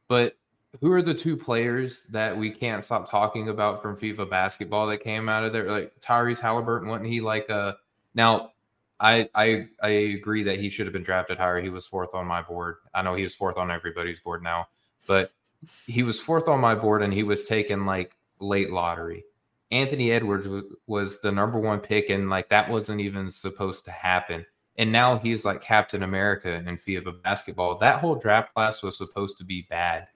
but 0.07 0.35
who 0.81 0.91
are 0.91 1.02
the 1.02 1.14
two 1.14 1.38
players 1.38 2.03
that 2.10 2.35
we 2.35 2.49
can't 2.49 2.84
stop 2.84 3.10
talking 3.10 3.49
about 3.49 3.81
from 3.81 3.98
FIBA 3.98 4.30
basketball 4.30 4.88
that 4.88 4.99
came 4.99 5.30
out 5.30 5.44
of 5.44 5.53
there? 5.53 5.69
Like 5.69 5.94
Tyrese 5.99 6.39
Halliburton, 6.39 6.89
wasn't 6.89 7.10
he 7.10 7.22
like 7.22 7.49
a 7.49 7.77
now 8.14 8.52
I 8.99 9.30
I 9.35 9.68
I 9.81 9.89
agree 9.89 10.44
that 10.44 10.60
he 10.60 10.69
should 10.69 10.85
have 10.85 10.94
been 10.94 11.03
drafted 11.03 11.38
higher. 11.38 11.61
He 11.61 11.69
was 11.69 11.88
fourth 11.88 12.14
on 12.14 12.26
my 12.26 12.41
board. 12.41 12.77
I 12.94 13.02
know 13.02 13.15
he 13.15 13.23
was 13.23 13.35
fourth 13.35 13.57
on 13.57 13.72
everybody's 13.72 14.19
board 14.19 14.44
now, 14.44 14.68
but 15.07 15.31
he 15.85 16.03
was 16.03 16.19
fourth 16.19 16.48
on 16.48 16.60
my 16.60 16.76
board 16.76 17.02
and 17.02 17.14
he 17.14 17.23
was 17.23 17.45
taken 17.45 17.85
like 17.85 18.15
late 18.39 18.72
lottery. 18.72 19.23
Anthony 19.72 20.11
Edwards 20.11 20.48
was 20.88 21.19
the 21.19 21.31
number 21.31 21.60
one 21.60 21.80
pick, 21.80 22.10
and 22.10 22.30
like 22.30 22.49
that 22.49 22.69
wasn't 22.69 23.02
even 23.02 23.30
supposed 23.30 23.85
to 23.85 23.91
happen. 23.91 24.45
And 24.77 24.91
now 24.91 25.18
he's 25.18 25.44
like 25.44 25.61
Captain 25.61 26.03
America 26.03 26.53
in 26.53 26.77
FIBA 26.77 27.22
basketball. 27.23 27.77
That 27.77 27.99
whole 27.99 28.15
draft 28.15 28.53
class 28.53 28.81
was 28.81 28.98
supposed 28.98 29.38
to 29.39 29.44
be 29.44 29.64
bad, 29.69 30.07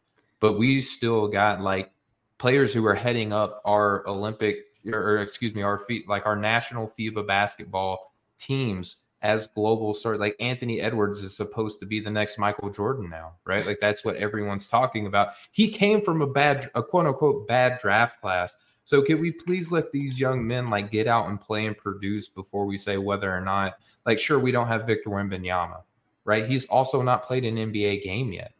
but 0.41 0.57
we 0.57 0.81
still 0.81 1.29
got 1.29 1.61
like 1.61 1.91
players 2.37 2.73
who 2.73 2.85
are 2.85 2.95
heading 2.95 3.31
up 3.31 3.61
our 3.63 4.05
Olympic 4.07 4.65
or, 4.91 5.19
excuse 5.19 5.55
me, 5.55 5.61
our 5.61 5.79
feet 5.79 6.09
like 6.09 6.25
our 6.25 6.35
national 6.35 6.89
FIBA 6.89 7.25
basketball 7.25 8.13
teams 8.37 9.03
as 9.21 9.45
global 9.47 9.93
sort 9.93 10.19
Like 10.19 10.35
Anthony 10.39 10.81
Edwards 10.81 11.23
is 11.23 11.37
supposed 11.37 11.79
to 11.79 11.85
be 11.85 11.99
the 11.99 12.09
next 12.09 12.39
Michael 12.39 12.71
Jordan 12.71 13.09
now, 13.09 13.33
right? 13.45 13.65
Like 13.65 13.79
that's 13.79 14.03
what 14.03 14.15
everyone's 14.15 14.67
talking 14.67 15.05
about. 15.05 15.33
He 15.51 15.69
came 15.69 16.01
from 16.01 16.21
a 16.21 16.27
bad, 16.27 16.71
a 16.73 16.81
quote 16.81 17.05
unquote 17.05 17.47
bad 17.47 17.79
draft 17.79 18.19
class. 18.19 18.55
So 18.83 19.03
can 19.03 19.21
we 19.21 19.31
please 19.31 19.71
let 19.71 19.91
these 19.91 20.19
young 20.19 20.45
men 20.45 20.71
like 20.71 20.91
get 20.91 21.07
out 21.07 21.29
and 21.29 21.39
play 21.39 21.67
and 21.67 21.77
produce 21.77 22.27
before 22.27 22.65
we 22.65 22.79
say 22.79 22.97
whether 22.97 23.31
or 23.31 23.41
not, 23.41 23.75
like, 24.07 24.17
sure, 24.17 24.39
we 24.39 24.51
don't 24.51 24.67
have 24.67 24.87
Victor 24.87 25.11
Wembanyama, 25.11 25.83
right? 26.25 26.47
He's 26.47 26.65
also 26.65 27.03
not 27.03 27.23
played 27.23 27.45
an 27.45 27.57
NBA 27.57 28.03
game 28.03 28.33
yet. 28.33 28.53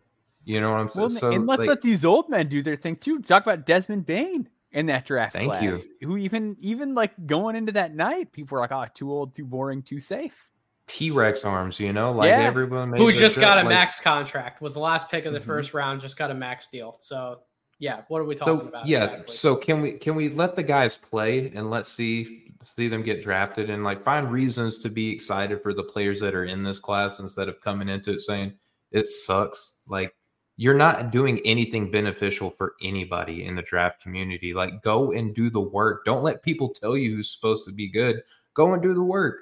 You 0.44 0.60
know 0.60 0.72
what 0.72 0.80
I'm 0.80 0.90
saying? 0.90 1.00
Well, 1.02 1.10
so, 1.10 1.32
and 1.32 1.48
let's 1.48 1.62
like, 1.62 1.70
let 1.70 1.82
these 1.82 2.04
old 2.04 2.30
men 2.30 2.48
do 2.48 2.62
their 2.62 2.76
thing 2.76 2.96
too. 2.96 3.20
Talk 3.20 3.44
about 3.44 3.66
Desmond 3.66 4.06
Bane 4.06 4.50
in 4.72 4.88
that 4.88 5.06
draft 5.06 5.34
Thank 5.34 5.50
class. 5.50 5.88
You. 6.00 6.08
Who 6.08 6.18
even 6.18 6.56
even 6.60 6.96
like 6.96 7.28
going 7.28 7.56
into 7.56 7.72
that 7.74 7.94
night, 7.94 8.32
people 8.32 8.56
were 8.56 8.62
like, 8.62 8.72
"Oh, 8.72 8.86
too 8.94 9.12
old, 9.12 9.36
too 9.36 9.46
boring, 9.46 9.84
too 9.84 10.00
safe." 10.00 10.52
T 10.88 11.12
Rex 11.12 11.46
arms, 11.46 11.80
you 11.80 11.94
know, 11.94 12.12
like 12.12 12.28
yeah. 12.28 12.40
everyone 12.40 12.94
who 12.94 13.12
just 13.14 13.40
got 13.40 13.58
a 13.58 13.62
like, 13.62 13.70
max 13.70 14.00
contract 14.00 14.62
was 14.62 14.74
the 14.74 14.80
last 14.80 15.10
pick 15.10 15.26
of 15.26 15.34
the 15.34 15.40
mm-hmm. 15.40 15.48
first 15.48 15.74
round, 15.74 16.02
just 16.02 16.18
got 16.18 16.32
a 16.32 16.34
max 16.34 16.68
deal. 16.68 16.98
So 17.00 17.42
yeah, 17.80 18.02
what 18.10 18.20
are 18.20 18.26
we 18.26 18.36
talking 18.36 18.60
so, 18.60 18.68
about? 18.68 18.86
Yeah, 18.86 19.06
exactly? 19.06 19.36
so 19.36 19.56
can 19.56 19.82
we 19.82 19.92
can 19.94 20.16
we 20.16 20.30
let 20.30 20.56
the 20.56 20.64
guys 20.64 20.98
play 20.98 21.52
and 21.56 21.70
let's 21.70 21.92
see 21.92 22.54
see 22.64 22.88
them 22.88 23.04
get 23.04 23.24
drafted 23.24 23.70
and 23.70 23.84
like 23.84 24.04
find 24.04 24.32
reasons 24.32 24.80
to 24.80 24.90
be 24.90 25.12
excited 25.12 25.64
for 25.64 25.74
the 25.74 25.84
players 25.84 26.20
that 26.20 26.36
are 26.36 26.46
in 26.46 26.64
this 26.64 26.78
class 26.78 27.20
instead 27.20 27.50
of 27.50 27.60
coming 27.62 27.90
into 27.90 28.12
it 28.12 28.22
saying 28.22 28.54
it 28.92 29.06
sucks. 29.06 29.76
Like 29.88 30.14
you're 30.62 30.76
not 30.76 31.10
doing 31.10 31.40
anything 31.44 31.90
beneficial 31.90 32.52
for 32.52 32.76
anybody 32.84 33.46
in 33.46 33.56
the 33.56 33.64
draft 33.64 34.00
community. 34.00 34.54
Like, 34.54 34.84
go 34.84 35.12
and 35.12 35.34
do 35.34 35.50
the 35.50 35.60
work. 35.60 36.06
Don't 36.06 36.22
let 36.22 36.44
people 36.44 36.70
tell 36.70 36.96
you 36.96 37.16
who's 37.16 37.32
supposed 37.32 37.66
to 37.66 37.72
be 37.72 37.90
good. 37.90 38.22
Go 38.54 38.74
and 38.74 38.84
do 38.84 38.94
the 38.94 39.02
work. 39.02 39.40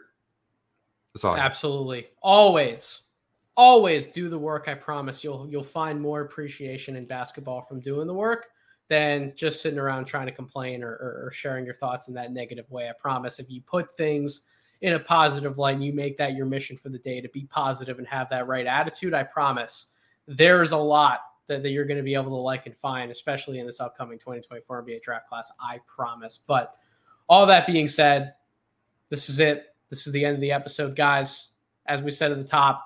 That's 1.13 1.25
all. 1.25 1.35
Absolutely. 1.35 2.07
Always, 2.21 3.01
always 3.57 4.07
do 4.07 4.29
the 4.29 4.39
work. 4.39 4.69
I 4.69 4.75
promise 4.75 5.21
you'll 5.21 5.45
you'll 5.49 5.61
find 5.61 5.99
more 5.99 6.21
appreciation 6.21 6.95
in 6.95 7.03
basketball 7.03 7.63
from 7.63 7.81
doing 7.81 8.07
the 8.07 8.13
work 8.13 8.45
than 8.87 9.33
just 9.35 9.61
sitting 9.61 9.77
around 9.77 10.05
trying 10.05 10.27
to 10.27 10.31
complain 10.31 10.81
or, 10.85 10.91
or, 10.91 11.23
or 11.25 11.31
sharing 11.33 11.65
your 11.65 11.75
thoughts 11.75 12.07
in 12.07 12.13
that 12.13 12.31
negative 12.31 12.71
way. 12.71 12.87
I 12.87 12.93
promise 12.97 13.39
if 13.39 13.49
you 13.49 13.59
put 13.63 13.97
things 13.97 14.45
in 14.79 14.93
a 14.93 14.99
positive 14.99 15.57
light 15.57 15.75
and 15.75 15.83
you 15.83 15.91
make 15.91 16.17
that 16.17 16.35
your 16.35 16.45
mission 16.45 16.77
for 16.77 16.87
the 16.87 16.99
day 16.99 17.19
to 17.19 17.27
be 17.27 17.43
positive 17.43 17.97
and 17.97 18.07
have 18.07 18.29
that 18.29 18.47
right 18.47 18.65
attitude, 18.65 19.13
I 19.13 19.23
promise 19.23 19.87
there's 20.29 20.71
a 20.71 20.77
lot 20.77 21.21
that, 21.47 21.63
that 21.63 21.71
you're 21.71 21.85
going 21.85 21.97
to 21.97 22.03
be 22.03 22.13
able 22.13 22.29
to 22.29 22.35
like 22.35 22.67
and 22.67 22.77
find, 22.77 23.11
especially 23.11 23.59
in 23.59 23.65
this 23.65 23.79
upcoming 23.81 24.19
2024 24.19 24.83
NBA 24.83 25.01
draft 25.01 25.27
class. 25.27 25.51
I 25.59 25.79
promise. 25.87 26.39
But 26.45 26.75
all 27.27 27.45
that 27.47 27.65
being 27.65 27.87
said, 27.87 28.35
this 29.09 29.27
is 29.27 29.39
it. 29.39 29.75
This 29.89 30.05
is 30.05 30.13
the 30.13 30.23
end 30.23 30.35
of 30.35 30.41
the 30.41 30.51
episode, 30.51 30.95
guys. 30.95 31.51
As 31.87 32.03
we 32.03 32.11
said 32.11 32.31
at 32.31 32.37
the 32.37 32.43
top, 32.43 32.85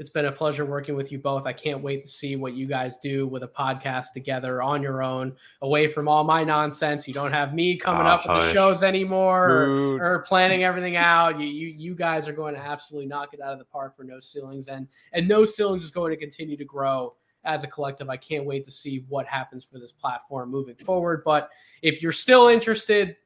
it's 0.00 0.08
been 0.08 0.24
a 0.24 0.32
pleasure 0.32 0.64
working 0.64 0.96
with 0.96 1.12
you 1.12 1.18
both. 1.18 1.44
I 1.44 1.52
can't 1.52 1.82
wait 1.82 2.02
to 2.04 2.08
see 2.08 2.34
what 2.34 2.54
you 2.54 2.66
guys 2.66 2.96
do 2.96 3.28
with 3.28 3.42
a 3.42 3.48
podcast 3.48 4.14
together 4.14 4.62
on 4.62 4.82
your 4.82 5.02
own, 5.02 5.36
away 5.60 5.88
from 5.88 6.08
all 6.08 6.24
my 6.24 6.42
nonsense. 6.42 7.06
You 7.06 7.12
don't 7.12 7.32
have 7.32 7.52
me 7.52 7.76
coming 7.76 8.06
oh, 8.06 8.12
up 8.12 8.26
with 8.26 8.46
the 8.46 8.50
shows 8.50 8.82
anymore 8.82 9.50
or, 9.50 10.02
or, 10.02 10.18
planning 10.20 10.64
everything 10.64 10.96
out. 10.96 11.38
You, 11.38 11.46
you 11.46 11.68
you 11.68 11.94
guys 11.94 12.26
are 12.28 12.32
going 12.32 12.54
to 12.54 12.60
absolutely 12.60 13.08
knock 13.08 13.34
it 13.34 13.42
out 13.42 13.52
of 13.52 13.58
the 13.58 13.66
park 13.66 13.94
for 13.94 14.02
no 14.02 14.20
ceilings, 14.20 14.68
and 14.68 14.88
and 15.12 15.28
no 15.28 15.44
ceilings 15.44 15.84
is 15.84 15.90
going 15.90 16.12
to 16.12 16.16
continue 16.16 16.56
to 16.56 16.64
grow 16.64 17.14
as 17.44 17.62
a 17.62 17.66
collective. 17.66 18.08
I 18.08 18.16
can't 18.16 18.46
wait 18.46 18.64
to 18.64 18.70
see 18.70 19.04
what 19.10 19.26
happens 19.26 19.66
for 19.70 19.78
this 19.78 19.92
platform 19.92 20.50
moving 20.50 20.76
forward. 20.76 21.24
But 21.26 21.50
if 21.82 22.02
you're 22.02 22.10
still 22.10 22.48
interested 22.48 23.16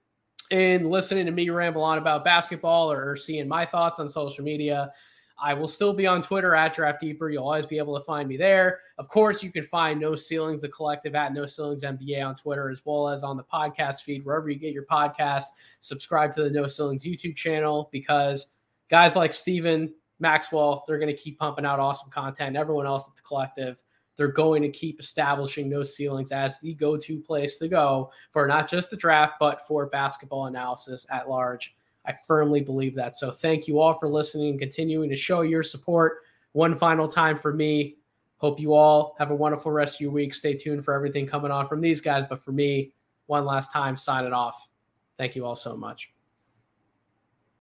in 0.51 0.90
listening 0.90 1.26
to 1.26 1.32
me 1.32 1.51
ramble 1.51 1.84
on 1.84 1.98
about 1.98 2.24
basketball 2.24 2.90
or 2.90 3.14
seeing 3.14 3.46
my 3.46 3.64
thoughts 3.64 4.01
on 4.01 4.09
social 4.09 4.42
media, 4.42 4.90
I 5.39 5.52
will 5.52 5.69
still 5.69 5.93
be 5.93 6.06
on 6.06 6.23
Twitter 6.23 6.55
at 6.55 6.74
Draft 6.74 7.01
Deeper. 7.01 7.28
You'll 7.28 7.44
always 7.44 7.66
be 7.66 7.78
able 7.78 7.98
to 7.98 8.05
find 8.05 8.28
me 8.28 8.36
there. 8.36 8.81
Of 8.98 9.09
course, 9.09 9.43
you 9.43 9.51
can 9.51 9.65
find 9.65 10.01
No 10.01 10.15
Ceilings, 10.15 10.61
the 10.61 10.69
collective 10.69 11.15
at 11.15 11.35
No 11.35 11.47
Ceilings 11.47 11.82
NBA 11.82 12.24
on 12.24 12.36
Twitter, 12.36 12.70
as 12.70 12.82
well 12.85 13.09
as 13.09 13.24
on 13.24 13.36
the 13.36 13.43
podcast 13.43 14.02
feed, 14.02 14.24
wherever 14.24 14.48
you 14.48 14.59
get 14.59 14.73
your 14.73 14.86
podcast. 14.86 15.44
Subscribe 15.81 16.32
to 16.35 16.44
the 16.44 16.51
No 16.51 16.66
Ceilings 16.66 17.05
YouTube 17.05 17.35
channel 17.35 17.89
because 17.90 18.48
guys 18.90 19.16
like 19.16 19.32
Steven 19.32 19.93
Maxwell, 20.20 20.85
they're 20.86 20.98
going 20.98 21.15
to 21.15 21.20
keep 21.20 21.39
pumping 21.39 21.66
out 21.66 21.81
awesome 21.81 22.11
content. 22.11 22.56
Everyone 22.56 22.86
else 22.86 23.09
at 23.09 23.16
the 23.16 23.23
collective, 23.23 23.82
they're 24.16 24.28
going 24.28 24.62
to 24.62 24.70
keep 24.70 25.01
establishing 25.01 25.69
No 25.69 25.82
Ceilings 25.82 26.31
as 26.31 26.61
the 26.61 26.74
go 26.74 26.97
to 26.97 27.19
place 27.19 27.59
to 27.59 27.66
go 27.66 28.11
for 28.31 28.47
not 28.47 28.69
just 28.69 28.90
the 28.90 28.97
draft, 28.97 29.35
but 29.40 29.66
for 29.66 29.86
basketball 29.86 30.47
analysis 30.47 31.06
at 31.11 31.28
large. 31.28 31.74
I 32.06 32.14
firmly 32.26 32.60
believe 32.60 32.94
that. 32.97 33.16
So 33.16 33.31
thank 33.31 33.66
you 33.66 33.81
all 33.81 33.94
for 33.94 34.09
listening 34.09 34.51
and 34.51 34.59
continuing 34.59 35.09
to 35.10 35.16
show 35.16 35.40
your 35.40 35.62
support. 35.62 36.18
One 36.52 36.76
final 36.76 37.09
time 37.09 37.39
for 37.39 37.52
me. 37.52 37.97
Hope 38.36 38.60
you 38.60 38.74
all 38.74 39.16
have 39.18 39.31
a 39.31 39.35
wonderful 39.35 39.72
rest 39.72 39.97
of 39.97 40.01
your 40.02 40.10
week. 40.10 40.35
Stay 40.35 40.55
tuned 40.55 40.85
for 40.85 40.93
everything 40.93 41.26
coming 41.26 41.51
on 41.51 41.66
from 41.66 41.81
these 41.81 42.01
guys. 42.01 42.24
But 42.28 42.44
for 42.44 42.52
me, 42.52 42.93
one 43.26 43.44
last 43.44 43.72
time, 43.72 43.97
sign 43.97 44.24
it 44.24 44.32
off. 44.32 44.68
Thank 45.16 45.35
you 45.35 45.47
all 45.47 45.56
so 45.56 45.76
much. 45.76 46.14